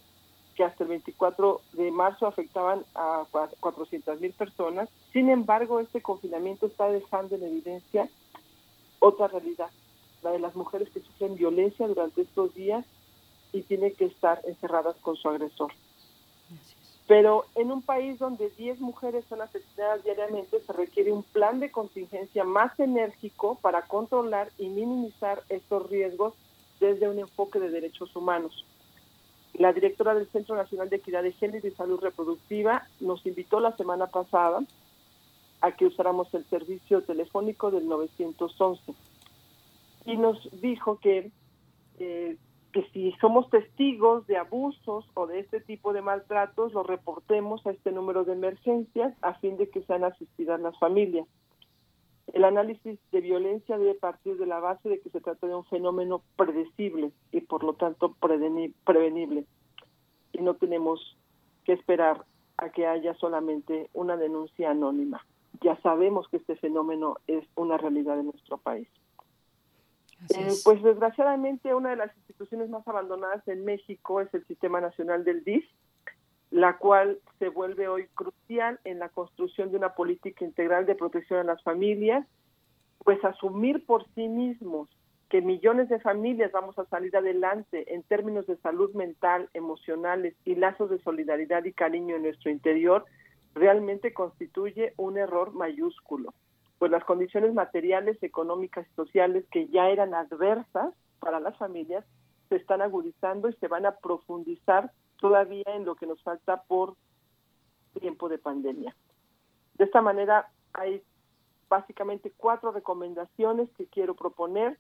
que 0.56 0.64
hasta 0.64 0.84
el 0.84 0.90
24 0.90 1.62
de 1.74 1.92
marzo 1.92 2.28
afectaban 2.28 2.86
a 2.96 3.26
400 3.60 4.22
mil 4.22 4.34
personas. 4.34 4.90
Sin 5.12 5.30
embargo, 5.30 5.80
este 5.80 6.02
confinamiento 6.02 6.68
está 6.68 6.88
dejando 6.88 7.36
en 7.36 7.44
evidencia 7.44 8.10
otra 9.00 9.28
realidad, 9.28 9.70
la 10.24 10.32
de 10.32 10.40
las 10.40 10.56
mujeres 10.56 10.90
que 10.90 11.02
sufren 11.02 11.36
violencia 11.36 11.88
durante 11.88 12.22
estos 12.22 12.54
días 12.56 12.86
y 13.52 13.62
tienen 13.64 13.94
que 13.96 14.06
estar 14.06 14.42
encerradas 14.46 14.96
con 14.98 15.16
su 15.16 15.30
agresor. 15.30 15.72
Pero 17.08 17.46
en 17.54 17.72
un 17.72 17.84
país 17.84 18.18
donde 18.18 18.50
10 18.50 18.80
mujeres 18.80 19.26
son 19.30 19.42
asesinadas 19.42 20.04
diariamente, 20.04 20.60
se 20.60 20.74
requiere 20.74 21.12
un 21.12 21.24
plan 21.24 21.60
de 21.60 21.72
contingencia 21.72 22.44
más 22.44 22.80
enérgico 22.80 23.60
para 23.62 23.84
controlar 23.84 24.50
y 24.58 24.70
minimizar 24.70 25.44
estos 25.50 25.88
riesgos 25.90 26.34
desde 26.80 27.08
un 27.08 27.20
enfoque 27.20 27.60
de 27.60 27.70
derechos 27.70 28.16
humanos. 28.16 28.66
La 29.54 29.72
directora 29.72 30.16
del 30.16 30.28
Centro 30.32 30.56
Nacional 30.56 30.90
de 30.90 30.98
Equidad 30.98 31.24
de 31.24 31.32
Género 31.32 31.68
y 31.68 31.72
Salud 31.72 32.00
Reproductiva 32.02 32.88
nos 33.00 33.26
invitó 33.26 33.60
la 33.60 33.76
semana 33.78 34.08
pasada 34.08 34.62
a 35.62 35.72
que 35.72 35.86
usáramos 35.86 36.34
el 36.34 36.44
servicio 36.46 37.02
telefónico 37.04 37.72
del 37.72 37.88
911 37.88 38.94
y 40.06 40.18
nos 40.18 40.50
dijo 40.62 41.00
que 41.00 41.32
eh, 42.00 42.38
que 42.76 42.84
si 42.92 43.14
somos 43.22 43.50
testigos 43.50 44.28
de 44.28 44.36
abusos 44.36 45.10
o 45.14 45.28
de 45.28 45.40
este 45.40 45.62
tipo 45.62 45.94
de 45.94 46.02
maltratos, 46.02 46.74
lo 46.74 46.84
reportemos 46.84 47.66
a 47.66 47.72
este 47.72 47.94
número 47.94 48.26
de 48.26 48.34
emergencias 48.34 49.16
a 49.22 49.36
fin 49.36 49.56
de 49.56 49.70
que 49.70 49.82
sean 49.84 50.04
asistidas 50.04 50.60
las 50.60 50.78
familias. 50.78 51.26
El 52.34 52.44
análisis 52.44 53.00
de 53.14 53.22
violencia 53.22 53.78
debe 53.78 53.94
partir 53.94 54.36
de 54.36 54.46
la 54.46 54.60
base 54.60 54.90
de 54.90 55.00
que 55.00 55.10
se 55.10 55.22
trata 55.22 55.48
de 55.48 55.56
un 55.56 55.64
fenómeno 55.64 56.22
predecible 56.36 57.12
y 57.32 57.40
por 57.40 57.64
lo 57.64 57.76
tanto 57.76 58.14
preveni- 58.20 58.74
prevenible. 58.84 59.46
Y 60.34 60.40
no 60.42 60.56
tenemos 60.56 61.00
que 61.64 61.72
esperar 61.72 62.26
a 62.58 62.72
que 62.72 62.88
haya 62.88 63.14
solamente 63.14 63.90
una 63.94 64.18
denuncia 64.18 64.72
anónima. 64.72 65.26
Ya 65.62 65.80
sabemos 65.82 66.28
que 66.28 66.38
este 66.38 66.58
fenómeno 66.58 67.20
es 67.28 67.46
una 67.56 67.78
realidad 67.78 68.20
en 68.20 68.26
nuestro 68.26 68.58
país. 68.58 68.90
Eh, 70.30 70.54
pues 70.64 70.82
desgraciadamente 70.82 71.74
una 71.74 71.92
de 71.92 71.98
las 71.98 72.16
instituciones 72.18 72.70
más 72.70 72.88
abandonadas 72.88 73.48
en 73.48 73.66
México 73.66 74.22
es 74.22 74.34
el 74.34 74.46
Sistema 74.48 74.82
Nacional 74.82 75.24
del 75.24 75.44
DIF, 75.44 75.66
la 76.52 76.78
cual 76.78 77.20
se 77.38 77.50
vuelve 77.50 77.88
hoy 77.88 78.08
crucial 78.16 78.80
en 78.86 79.00
la 79.00 79.10
construcción 79.10 79.72
de 79.72 79.78
una 79.78 79.94
política 79.94 80.46
integral 80.46 80.86
de 80.86 80.96
protección 80.96 81.40
a 81.40 81.44
las 81.44 81.62
familias, 81.64 82.26
pues 83.04 83.24
asumir 83.24 83.86
por 83.86 84.06
sí 84.16 84.28
mismos 84.28 84.90
que 85.30 85.42
millones 85.42 85.90
de 85.90 86.00
familias 86.00 86.52
vamos 86.52 86.78
a 86.80 86.86
salir 86.86 87.16
adelante 87.18 87.94
en 87.94 88.04
términos 88.04 88.48
de 88.48 88.58
salud 88.58 88.94
mental, 88.94 89.50
emocionales 89.54 90.36
y 90.46 90.56
lazos 90.56 90.90
de 90.90 91.00
solidaridad 91.00 91.66
y 91.66 91.74
cariño 91.74 92.16
en 92.16 92.24
nuestro 92.24 92.52
interior, 92.52 93.06
realmente 93.54 94.14
constituye 94.14 94.94
un 94.98 95.18
error 95.18 95.54
mayúsculo 95.54 96.34
pues 96.80 96.92
las 96.92 97.04
condiciones 97.04 97.54
materiales, 97.54 98.22
económicas 98.22 98.86
y 98.92 98.96
sociales 98.96 99.46
que 99.52 99.68
ya 99.68 99.90
eran 99.90 100.14
adversas 100.14 100.94
para 101.20 101.40
las 101.40 101.58
familias 101.58 102.06
se 102.50 102.58
están 102.58 102.82
agudizando 102.82 103.50
y 103.50 103.54
se 103.54 103.68
van 103.68 103.86
a 103.86 103.96
profundizar 103.96 104.92
todavía 105.18 105.64
en 105.68 105.86
lo 105.86 105.96
que 105.96 106.06
nos 106.06 106.22
falta 106.22 106.64
por 106.64 106.96
tiempo 108.00 108.30
de 108.30 108.38
pandemia. 108.38 108.96
De 109.76 109.86
esta 109.86 110.02
manera 110.02 110.50
hay 110.74 111.02
básicamente 111.70 112.32
cuatro 112.38 112.72
recomendaciones 112.72 113.70
que 113.78 113.88
quiero 113.88 114.16
proponer. 114.16 114.78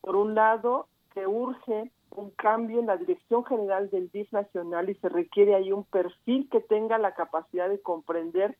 Por 0.00 0.16
un 0.16 0.34
lado, 0.34 0.86
que 1.12 1.26
urge 1.26 1.90
un 2.10 2.30
cambio 2.30 2.80
en 2.80 2.86
la 2.86 2.96
dirección 2.96 3.44
general 3.44 3.90
del 3.90 4.10
DIF 4.10 4.32
nacional 4.32 4.88
y 4.88 4.94
se 4.96 5.08
requiere 5.08 5.54
ahí 5.54 5.72
un 5.72 5.84
perfil 5.84 6.48
que 6.50 6.60
tenga 6.60 6.98
la 6.98 7.14
capacidad 7.14 7.68
de 7.68 7.80
comprender 7.80 8.56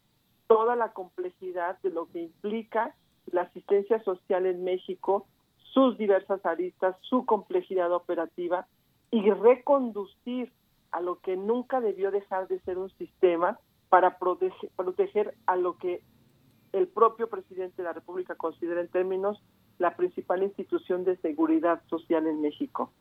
toda 0.49 0.75
la 0.75 0.93
complejidad 0.93 1.78
de 1.83 1.91
lo 1.91 2.07
que 2.07 2.23
implica 2.23 2.94
la 3.27 3.43
asistencia 3.43 4.02
social 4.02 4.47
en 4.47 4.65
México, 4.65 5.27
sus 5.73 5.97
diversas 5.99 6.44
aristas, 6.44 6.97
su 7.02 7.25
complejidad 7.27 7.93
operativa 7.93 8.67
y 9.10 9.31
reconducir 9.31 10.51
a 10.91 11.01
lo 11.01 11.20
que 11.20 11.36
nunca 11.36 11.81
debió 11.81 12.10
dejar 12.10 12.49
de 12.49 12.59
ser 12.60 12.78
un 12.78 12.91
sistema 12.97 13.60
para 13.91 14.18
proteger, 14.18 15.35
a 15.47 15.57
lo 15.57 15.77
que 15.77 16.02
el 16.73 16.89
propio 16.89 17.28
presidente 17.28 17.77
de 17.77 17.85
la 17.85 17.93
República 17.93 18.35
considera 18.35 18.81
en 18.81 18.89
términos 18.89 19.43
la 19.78 19.97
principal 19.97 20.43
institución 20.43 21.05
de 21.05 21.17
seguridad 21.18 21.83
social 21.89 22.27
en 22.27 22.41
México. 22.41 22.93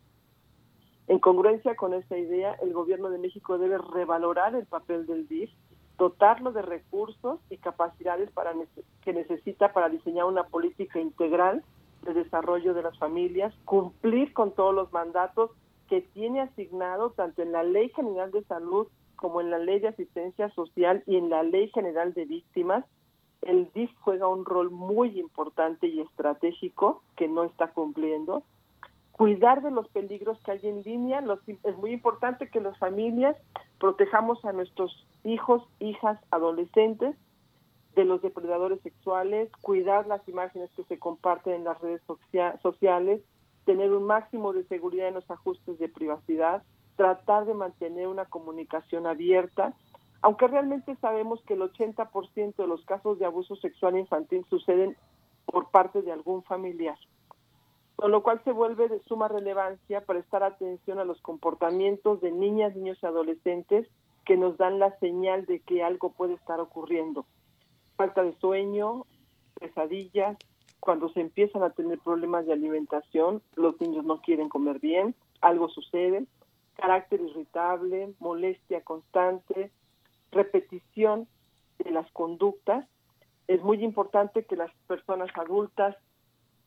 En 1.07 1.19
congruencia 1.19 1.75
con 1.75 1.93
esta 1.93 2.17
idea, 2.17 2.53
el 2.61 2.73
gobierno 2.73 3.09
de 3.09 3.17
México 3.17 3.57
debe 3.57 3.77
revalorar 3.77 4.55
el 4.55 4.65
papel 4.65 5.05
del 5.05 5.27
DIF 5.27 5.49
dotarlo 5.97 6.51
de 6.51 6.61
recursos 6.61 7.39
y 7.49 7.57
capacidades 7.57 8.29
para 8.31 8.53
que 9.01 9.13
necesita 9.13 9.73
para 9.73 9.89
diseñar 9.89 10.25
una 10.25 10.43
política 10.43 10.99
integral 10.99 11.63
de 12.03 12.13
desarrollo 12.13 12.73
de 12.73 12.83
las 12.83 12.97
familias, 12.97 13.53
cumplir 13.65 14.33
con 14.33 14.53
todos 14.53 14.73
los 14.73 14.91
mandatos 14.93 15.51
que 15.89 16.01
tiene 16.01 16.41
asignado 16.41 17.11
tanto 17.11 17.41
en 17.41 17.51
la 17.51 17.63
Ley 17.63 17.89
General 17.89 18.31
de 18.31 18.43
Salud 18.43 18.87
como 19.15 19.41
en 19.41 19.49
la 19.49 19.57
Ley 19.57 19.79
de 19.79 19.87
Asistencia 19.87 20.49
Social 20.51 21.03
y 21.07 21.17
en 21.17 21.29
la 21.29 21.43
Ley 21.43 21.69
General 21.73 22.13
de 22.13 22.25
Víctimas. 22.25 22.85
El 23.41 23.71
DIF 23.73 23.89
juega 24.01 24.27
un 24.27 24.45
rol 24.45 24.69
muy 24.69 25.19
importante 25.19 25.87
y 25.87 26.01
estratégico 26.01 27.01
que 27.15 27.27
no 27.27 27.43
está 27.43 27.71
cumpliendo. 27.71 28.43
Cuidar 29.17 29.61
de 29.61 29.71
los 29.71 29.87
peligros 29.89 30.39
que 30.43 30.51
hay 30.51 30.59
en 30.63 30.83
línea. 30.83 31.21
Los, 31.21 31.39
es 31.47 31.77
muy 31.77 31.91
importante 31.91 32.49
que 32.49 32.61
las 32.61 32.77
familias 32.77 33.35
protejamos 33.79 34.45
a 34.45 34.53
nuestros 34.53 35.05
hijos, 35.23 35.63
hijas, 35.79 36.19
adolescentes 36.31 37.15
de 37.95 38.05
los 38.05 38.21
depredadores 38.21 38.79
sexuales, 38.81 39.49
cuidar 39.61 40.05
las 40.05 40.25
imágenes 40.29 40.69
que 40.75 40.83
se 40.83 40.99
comparten 40.99 41.53
en 41.53 41.63
las 41.63 41.81
redes 41.81 42.01
socia 42.05 42.57
sociales, 42.61 43.21
tener 43.65 43.91
un 43.91 44.03
máximo 44.03 44.53
de 44.53 44.63
seguridad 44.65 45.07
en 45.07 45.15
los 45.15 45.29
ajustes 45.31 45.79
de 45.79 45.89
privacidad, 45.89 46.61
tratar 46.95 47.45
de 47.45 47.55
mantener 47.55 48.07
una 48.07 48.25
comunicación 48.25 49.07
abierta, 49.07 49.73
aunque 50.21 50.47
realmente 50.47 50.95
sabemos 50.97 51.41
que 51.41 51.55
el 51.55 51.61
80% 51.61 52.55
de 52.55 52.67
los 52.67 52.85
casos 52.85 53.17
de 53.17 53.25
abuso 53.25 53.55
sexual 53.55 53.97
infantil 53.97 54.45
suceden 54.49 54.95
por 55.45 55.69
parte 55.71 56.03
de 56.03 56.11
algún 56.11 56.43
familiar, 56.43 56.97
con 57.97 58.11
lo 58.11 58.21
cual 58.21 58.39
se 58.43 58.51
vuelve 58.51 58.87
de 58.87 59.01
suma 59.01 59.27
relevancia 59.27 60.01
prestar 60.01 60.43
atención 60.43 60.99
a 60.99 61.03
los 61.03 61.19
comportamientos 61.21 62.21
de 62.21 62.31
niñas, 62.31 62.75
niños 62.75 62.99
y 63.01 63.05
adolescentes 63.07 63.87
que 64.23 64.37
nos 64.37 64.55
dan 64.57 64.77
la 64.77 64.97
señal 64.99 65.47
de 65.47 65.59
que 65.61 65.83
algo 65.83 66.11
puede 66.11 66.35
estar 66.35 66.59
ocurriendo. 66.59 67.25
Falta 67.95 68.21
de 68.21 68.35
sueño, 68.35 69.05
pesadillas, 69.59 70.37
cuando 70.79 71.09
se 71.09 71.21
empiezan 71.21 71.63
a 71.63 71.71
tener 71.71 71.97
problemas 71.97 72.45
de 72.45 72.53
alimentación, 72.53 73.41
los 73.55 73.81
niños 73.81 74.05
no 74.05 74.21
quieren 74.21 74.47
comer 74.47 74.79
bien, 74.79 75.15
algo 75.41 75.67
sucede, 75.67 76.27
carácter 76.75 77.19
irritable, 77.19 78.13
molestia 78.19 78.81
constante, 78.81 79.71
repetición 80.31 81.27
de 81.79 81.89
las 81.89 82.11
conductas. 82.11 82.87
Es 83.47 83.63
muy 83.63 83.83
importante 83.83 84.45
que 84.45 84.55
las 84.55 84.71
personas 84.85 85.31
adultas, 85.35 85.95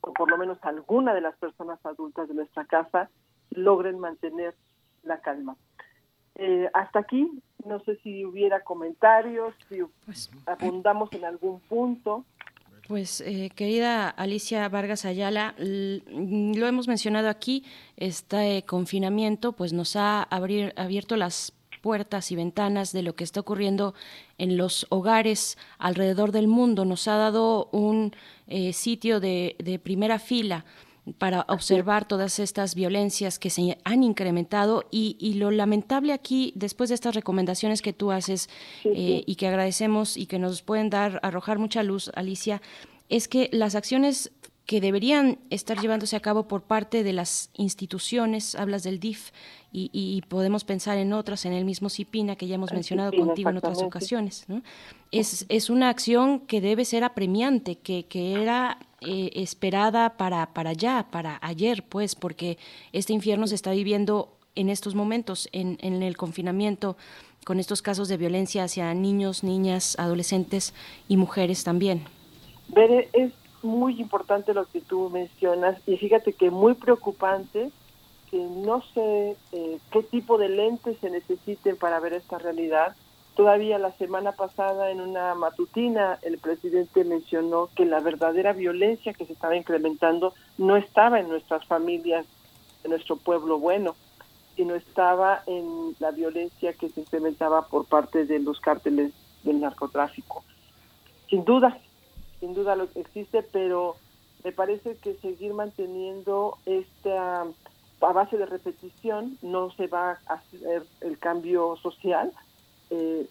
o 0.03 0.12
por 0.12 0.31
lo 0.31 0.37
menos 0.39 0.59
alguna 0.62 1.15
de 1.15 1.20
las 1.20 1.37
personas 1.37 1.79
adultas 1.85 2.29
de 2.29 2.35
nuestra 2.35 2.65
casa, 2.65 3.11
logren 3.51 3.99
mantener 3.99 4.55
la 5.03 5.20
calma. 5.20 5.57
Eh, 6.37 6.69
hasta 6.73 7.01
aquí, 7.01 7.29
no 7.65 7.81
sé 7.81 7.97
si 8.03 8.25
hubiera 8.25 8.61
comentarios, 8.62 9.55
si 9.69 9.81
abundamos 10.47 11.12
en 11.12 11.25
algún 11.25 11.61
punto. 11.61 12.25
Pues 12.89 13.20
eh, 13.20 13.51
querida 13.55 14.09
Alicia 14.09 14.69
Vargas 14.69 15.05
Ayala, 15.05 15.55
lo 15.59 16.67
hemos 16.67 16.89
mencionado 16.89 17.29
aquí, 17.29 17.65
este 17.97 18.65
confinamiento 18.67 19.53
pues 19.53 19.73
nos 19.73 19.95
ha 19.97 20.23
abrir- 20.31 20.73
abierto 20.77 21.17
las 21.17 21.53
puertas 21.81 22.31
y 22.31 22.36
ventanas 22.36 22.92
de 22.92 23.02
lo 23.02 23.15
que 23.15 23.25
está 23.25 23.41
ocurriendo 23.41 23.94
en 24.39 24.57
los 24.57 24.86
hogares 24.91 25.59
alrededor 25.78 26.33
del 26.33 26.49
mundo, 26.49 26.84
nos 26.84 27.09
ha 27.09 27.17
dado 27.17 27.68
un 27.73 28.15
eh, 28.47 28.73
sitio 28.73 29.20
de, 29.20 29.57
de 29.59 29.78
primera 29.78 30.18
fila 30.18 30.65
para 31.18 31.44
observar 31.49 32.07
todas 32.07 32.39
estas 32.39 32.75
violencias 32.75 33.39
que 33.39 33.50
se 33.50 33.78
han 33.84 34.02
incrementado 34.02 34.84
y, 34.91 35.17
y 35.18 35.34
lo 35.34 35.50
lamentable 35.50 36.12
aquí, 36.12 36.52
después 36.55 36.89
de 36.91 36.94
estas 36.94 37.15
recomendaciones 37.15 37.83
que 37.83 37.92
tú 37.92 38.12
haces 38.12 38.49
eh, 38.84 39.23
y 39.26 39.34
que 39.36 39.49
agradecemos 39.49 40.17
y 40.17 40.26
que 40.26 40.39
nos 40.39 40.62
pueden 40.62 40.91
dar, 40.91 41.18
arrojar 41.23 41.59
mucha 41.59 41.83
luz, 41.83 42.10
Alicia, 42.15 42.60
es 43.09 43.28
que 43.28 43.49
las 43.52 43.75
acciones 43.75 44.31
que 44.67 44.81
deberían 44.81 45.39
estar 45.51 45.81
llevándose 45.81 46.17
a 46.17 46.21
cabo 46.21 46.47
por 46.47 46.63
parte 46.63 47.03
de 47.03 47.13
las 47.13 47.51
instituciones, 47.55 48.55
hablas 48.55 48.83
del 48.83 49.01
DIF 49.01 49.31
y, 49.73 49.91
y 49.93 50.23
podemos 50.23 50.65
pensar 50.65 50.97
en 50.99 51.13
otras, 51.13 51.45
en 51.45 51.53
el 51.53 51.65
mismo 51.65 51.89
CIPINA 51.89 52.37
que 52.37 52.47
ya 52.47 52.55
hemos 52.55 52.71
El 52.71 52.77
mencionado 52.77 53.11
CIPINA, 53.11 53.27
contigo 53.27 53.51
en 53.51 53.57
otras 53.57 53.83
ocasiones. 53.83 54.45
¿no? 54.49 54.63
Es, 55.11 55.47
es 55.49 55.71
una 55.71 55.89
acción 55.89 56.41
que 56.41 56.61
debe 56.61 56.85
ser 56.85 57.03
apremiante, 57.03 57.77
que, 57.77 58.05
que 58.05 58.35
era 58.35 58.79
eh, 59.01 59.31
esperada 59.35 60.17
para, 60.17 60.53
para 60.53 60.73
ya, 60.73 61.09
para 61.11 61.39
ayer, 61.43 61.83
pues, 61.89 62.15
porque 62.15 62.59
este 62.93 63.13
infierno 63.13 63.47
se 63.47 63.55
está 63.57 63.73
viviendo 63.73 64.37
en 64.55 64.69
estos 64.69 64.95
momentos, 64.95 65.49
en, 65.53 65.79
en 65.81 66.03
el 66.03 66.17
confinamiento, 66.17 66.97
con 67.45 67.59
estos 67.59 67.83
casos 67.83 68.09
de 68.09 68.17
violencia 68.17 68.65
hacia 68.65 68.93
niños, 68.95 69.43
niñas, 69.43 69.99
adolescentes 69.99 70.75
y 71.09 71.17
mujeres 71.17 71.65
también. 71.65 72.03
Bere, 72.69 73.09
es 73.13 73.33
muy 73.63 74.01
importante 74.01 74.55
lo 74.55 74.67
que 74.67 74.81
tú 74.81 75.11
mencionas 75.11 75.81
y 75.87 75.97
fíjate 75.97 76.33
que 76.33 76.51
muy 76.51 76.75
preocupante 76.75 77.71
que 78.31 78.39
no 78.39 78.83
sé 78.95 79.37
eh, 79.53 79.79
qué 79.91 80.03
tipo 80.03 80.39
de 80.39 80.49
lentes 80.49 80.97
se 81.01 81.11
necesiten 81.11 81.77
para 81.77 81.99
ver 81.99 82.13
esta 82.13 82.39
realidad. 82.39 82.95
Todavía 83.35 83.79
la 83.79 83.93
semana 83.93 84.33
pasada 84.33 84.91
en 84.91 85.01
una 85.01 85.35
matutina 85.35 86.19
el 86.23 86.39
presidente 86.39 87.05
mencionó 87.05 87.69
que 87.75 87.85
la 87.85 88.01
verdadera 88.01 88.53
violencia 88.53 89.15
que 89.15 89.27
se 89.27 89.33
estaba 89.33 89.57
incrementando 89.57 90.35
no 90.59 90.77
estaba 90.77 91.19
en 91.19 91.29
nuestras 91.29 91.67
familias, 91.67 92.27
en 92.85 92.91
nuestro 92.91 93.17
pueblo 93.17 93.59
bueno, 93.59 93.97
sino 94.57 94.75
estaba 94.75 95.43
en 95.47 95.97
la 95.99 96.11
violencia 96.11 96.73
que 96.75 96.89
se 96.89 97.01
incrementaba 97.01 97.63
por 97.63 97.87
parte 97.87 98.27
de 98.27 98.39
los 98.39 98.61
cárteles 98.61 99.13
del 99.43 99.61
narcotráfico. 99.61 100.45
Sin 101.29 101.45
duda, 101.45 101.79
sin 102.41 102.55
duda 102.55 102.75
lo 102.75 102.89
existe, 102.94 103.43
pero 103.43 103.97
me 104.43 104.52
parece 104.52 104.97
que 104.97 105.15
seguir 105.15 105.52
manteniendo 105.55 106.57
esta 106.67 107.47
a 108.01 108.12
base 108.12 108.39
de 108.39 108.47
repetición 108.47 109.36
no 109.43 109.70
se 109.73 109.86
va 109.86 110.19
a 110.27 110.35
hacer 110.35 110.85
el 111.01 111.19
cambio 111.19 111.77
social. 111.77 112.33
Eh, 112.91 113.28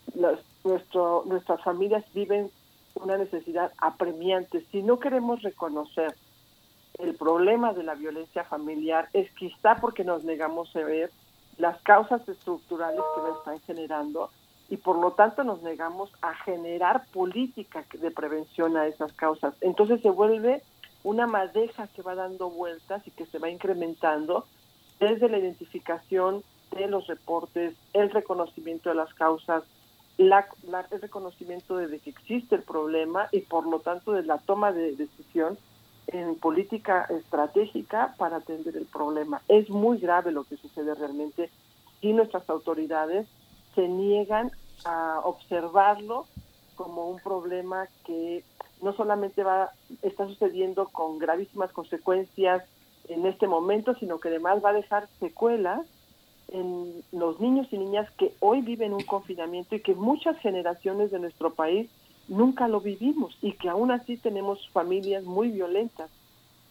nuestro, 0.63 1.23
nuestras 1.25 1.61
familias 1.63 2.05
viven 2.13 2.51
una 2.95 3.17
necesidad 3.17 3.71
apremiante. 3.79 4.63
Si 4.71 4.83
no 4.83 4.99
queremos 4.99 5.41
reconocer 5.41 6.15
el 6.99 7.15
problema 7.15 7.73
de 7.73 7.83
la 7.83 7.95
violencia 7.95 8.43
familiar, 8.43 9.09
es 9.13 9.31
quizá 9.33 9.75
porque 9.75 10.03
nos 10.03 10.23
negamos 10.23 10.75
a 10.75 10.79
ver 10.79 11.11
las 11.57 11.81
causas 11.81 12.27
estructurales 12.27 13.01
que 13.15 13.21
la 13.21 13.37
están 13.37 13.59
generando 13.61 14.29
y 14.69 14.77
por 14.77 14.97
lo 14.97 15.11
tanto 15.11 15.43
nos 15.43 15.61
negamos 15.63 16.11
a 16.21 16.33
generar 16.35 17.05
política 17.11 17.85
de 17.93 18.11
prevención 18.11 18.77
a 18.77 18.87
esas 18.87 19.13
causas. 19.13 19.53
Entonces 19.61 20.01
se 20.01 20.09
vuelve 20.09 20.61
una 21.03 21.27
madeja 21.27 21.87
que 21.87 22.01
va 22.01 22.15
dando 22.15 22.49
vueltas 22.49 23.05
y 23.07 23.11
que 23.11 23.25
se 23.25 23.39
va 23.39 23.49
incrementando 23.49 24.45
desde 24.99 25.29
la 25.29 25.37
identificación 25.39 26.43
de 26.71 26.87
los 26.87 27.07
reportes, 27.07 27.73
el 27.93 28.11
reconocimiento 28.11 28.89
de 28.89 28.95
las 28.95 29.13
causas, 29.13 29.63
la, 30.17 30.47
la- 30.67 30.85
el 30.91 31.01
reconocimiento 31.01 31.77
de, 31.77 31.87
de 31.87 31.99
que 31.99 32.09
existe 32.11 32.55
el 32.55 32.63
problema 32.63 33.27
y 33.31 33.39
por 33.41 33.65
lo 33.65 33.79
tanto 33.79 34.11
de 34.11 34.23
la 34.23 34.37
toma 34.37 34.71
de 34.71 34.95
decisión 34.95 35.57
en 36.07 36.35
política 36.35 37.05
estratégica 37.09 38.13
para 38.17 38.37
atender 38.37 38.75
el 38.75 38.85
problema. 38.85 39.41
Es 39.47 39.69
muy 39.69 39.97
grave 39.99 40.31
lo 40.31 40.43
que 40.43 40.57
sucede 40.57 40.93
realmente 40.95 41.49
y 42.01 42.13
nuestras 42.13 42.49
autoridades 42.49 43.27
se 43.79 43.87
niegan 43.87 44.51
a 44.83 45.21
observarlo 45.23 46.25
como 46.75 47.09
un 47.09 47.19
problema 47.19 47.87
que 48.05 48.43
no 48.81 48.91
solamente 48.91 49.41
va 49.41 49.69
está 50.01 50.27
sucediendo 50.27 50.89
con 50.89 51.17
gravísimas 51.17 51.71
consecuencias 51.71 52.65
en 53.07 53.25
este 53.25 53.47
momento, 53.47 53.95
sino 53.95 54.19
que 54.19 54.27
además 54.27 54.63
va 54.63 54.71
a 54.71 54.73
dejar 54.81 55.07
secuelas 55.21 55.87
en 56.49 57.03
los 57.13 57.39
niños 57.39 57.67
y 57.71 57.77
niñas 57.77 58.09
que 58.17 58.33
hoy 58.41 58.59
viven 58.59 58.91
un 58.91 59.03
confinamiento 59.03 59.75
y 59.75 59.81
que 59.81 59.95
muchas 59.95 60.37
generaciones 60.39 61.09
de 61.11 61.19
nuestro 61.19 61.53
país 61.53 61.89
nunca 62.27 62.67
lo 62.67 62.81
vivimos 62.81 63.37
y 63.41 63.53
que 63.53 63.69
aún 63.69 63.91
así 63.91 64.17
tenemos 64.17 64.67
familias 64.73 65.23
muy 65.23 65.51
violentas. 65.51 66.09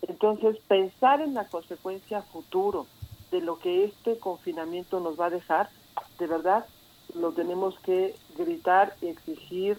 Entonces, 0.02 0.58
pensar 0.68 1.22
en 1.22 1.32
la 1.32 1.46
consecuencia 1.46 2.20
futuro 2.20 2.86
de 3.30 3.40
lo 3.40 3.58
que 3.58 3.84
este 3.84 4.18
confinamiento 4.18 5.00
nos 5.00 5.18
va 5.18 5.26
a 5.26 5.30
dejar, 5.30 5.70
de 6.18 6.26
verdad, 6.26 6.66
lo 7.14 7.32
tenemos 7.32 7.74
que 7.80 8.14
gritar, 8.36 8.96
exigir, 9.02 9.78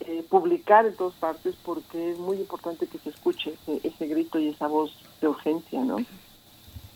eh, 0.00 0.24
publicar 0.28 0.86
en 0.86 0.94
todas 0.94 1.14
partes 1.14 1.54
porque 1.64 2.12
es 2.12 2.18
muy 2.18 2.36
importante 2.38 2.86
que 2.86 2.98
se 2.98 3.10
escuche 3.10 3.54
ese, 3.62 3.86
ese 3.86 4.06
grito 4.06 4.38
y 4.38 4.48
esa 4.48 4.66
voz 4.66 4.92
de 5.20 5.28
urgencia, 5.28 5.82
¿no? 5.82 5.98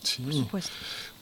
Sí. 0.03 0.47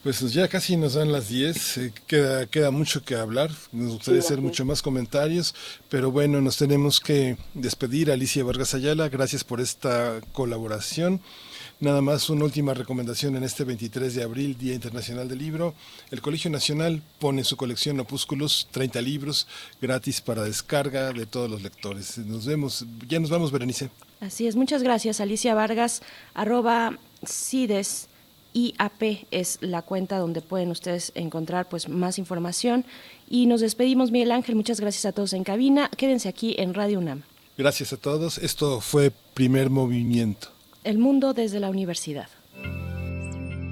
Pues 0.03 0.31
ya 0.31 0.47
casi 0.47 0.77
nos 0.77 0.93
dan 0.93 1.11
las 1.11 1.27
10, 1.27 1.77
eh, 1.77 1.93
queda, 2.07 2.47
queda 2.47 2.71
mucho 2.71 3.03
que 3.03 3.15
hablar, 3.15 3.51
nos 3.73 3.95
gustaría 3.95 4.21
Sí, 4.21 4.27
hacer 4.27 4.41
mucho 4.41 4.63
más 4.63 4.81
comentarios, 4.81 5.53
pero 5.89 6.09
bueno, 6.09 6.39
nos 6.39 6.55
tenemos 6.55 7.01
que 7.01 7.37
despedir. 7.53 8.09
Alicia 8.09 8.43
Vargas 8.45 8.73
Ayala, 8.73 9.09
gracias 9.09 9.43
por 9.43 9.59
esta 9.59 10.21
colaboración. 10.31 11.19
Nada 11.81 12.01
más 12.01 12.29
una 12.29 12.43
última 12.43 12.73
recomendación 12.73 13.37
en 13.37 13.43
este 13.45 13.63
23 13.63 14.13
de 14.13 14.23
abril, 14.23 14.57
Día 14.57 14.73
Internacional 14.73 15.29
del 15.29 15.39
Libro. 15.39 15.73
El 16.11 16.19
Colegio 16.19 16.51
Nacional 16.51 17.01
pone 17.19 17.39
en 17.39 17.45
su 17.45 17.55
colección 17.55 17.97
Opúsculos 18.01 18.67
30 18.71 19.01
libros 19.01 19.47
gratis 19.81 20.19
para 20.19 20.43
descarga 20.43 21.13
de 21.13 21.25
todos 21.25 21.49
los 21.49 21.61
lectores. 21.61 22.17
Nos 22.17 22.45
vemos, 22.45 22.85
ya 23.07 23.21
nos 23.21 23.29
vamos, 23.29 23.53
Berenice. 23.53 23.89
Así 24.19 24.45
es, 24.45 24.57
muchas 24.57 24.83
gracias, 24.83 25.21
Alicia 25.21 25.55
Vargas, 25.55 26.01
arroba 26.33 26.99
CIDES. 27.25 28.09
IAP 28.51 29.27
es 29.29 29.59
la 29.61 29.83
cuenta 29.83 30.17
donde 30.17 30.41
pueden 30.41 30.71
ustedes 30.71 31.11
encontrar 31.13 31.69
pues 31.69 31.87
más 31.87 32.17
información 32.17 32.83
y 33.29 33.45
nos 33.45 33.61
despedimos 33.61 34.09
Miguel 34.09 34.31
Ángel, 34.31 34.55
muchas 34.55 34.81
gracias 34.81 35.05
a 35.05 35.11
todos 35.11 35.33
en 35.33 35.43
cabina, 35.43 35.87
quédense 35.95 36.27
aquí 36.29 36.55
en 36.57 36.73
Radio 36.73 36.97
UNAM, 36.97 37.21
Gracias 37.59 37.93
a 37.93 37.97
todos. 37.97 38.39
Esto 38.39 38.81
fue 38.81 39.11
Primer 39.35 39.69
Movimiento. 39.69 40.58
El 40.85 40.97
mundo 40.97 41.33
desde 41.33 41.59
la 41.59 41.69
universidad. 41.69 42.29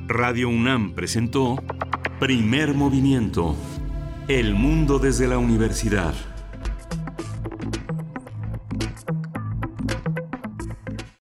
Radio 0.08 0.50
UNAM 0.50 0.94
presentó 0.94 1.64
Primer 2.19 2.74
Movimiento. 2.74 3.56
El 4.27 4.53
mundo 4.56 5.00
desde 5.00 5.26
la 5.26 5.38
universidad. 5.38 6.14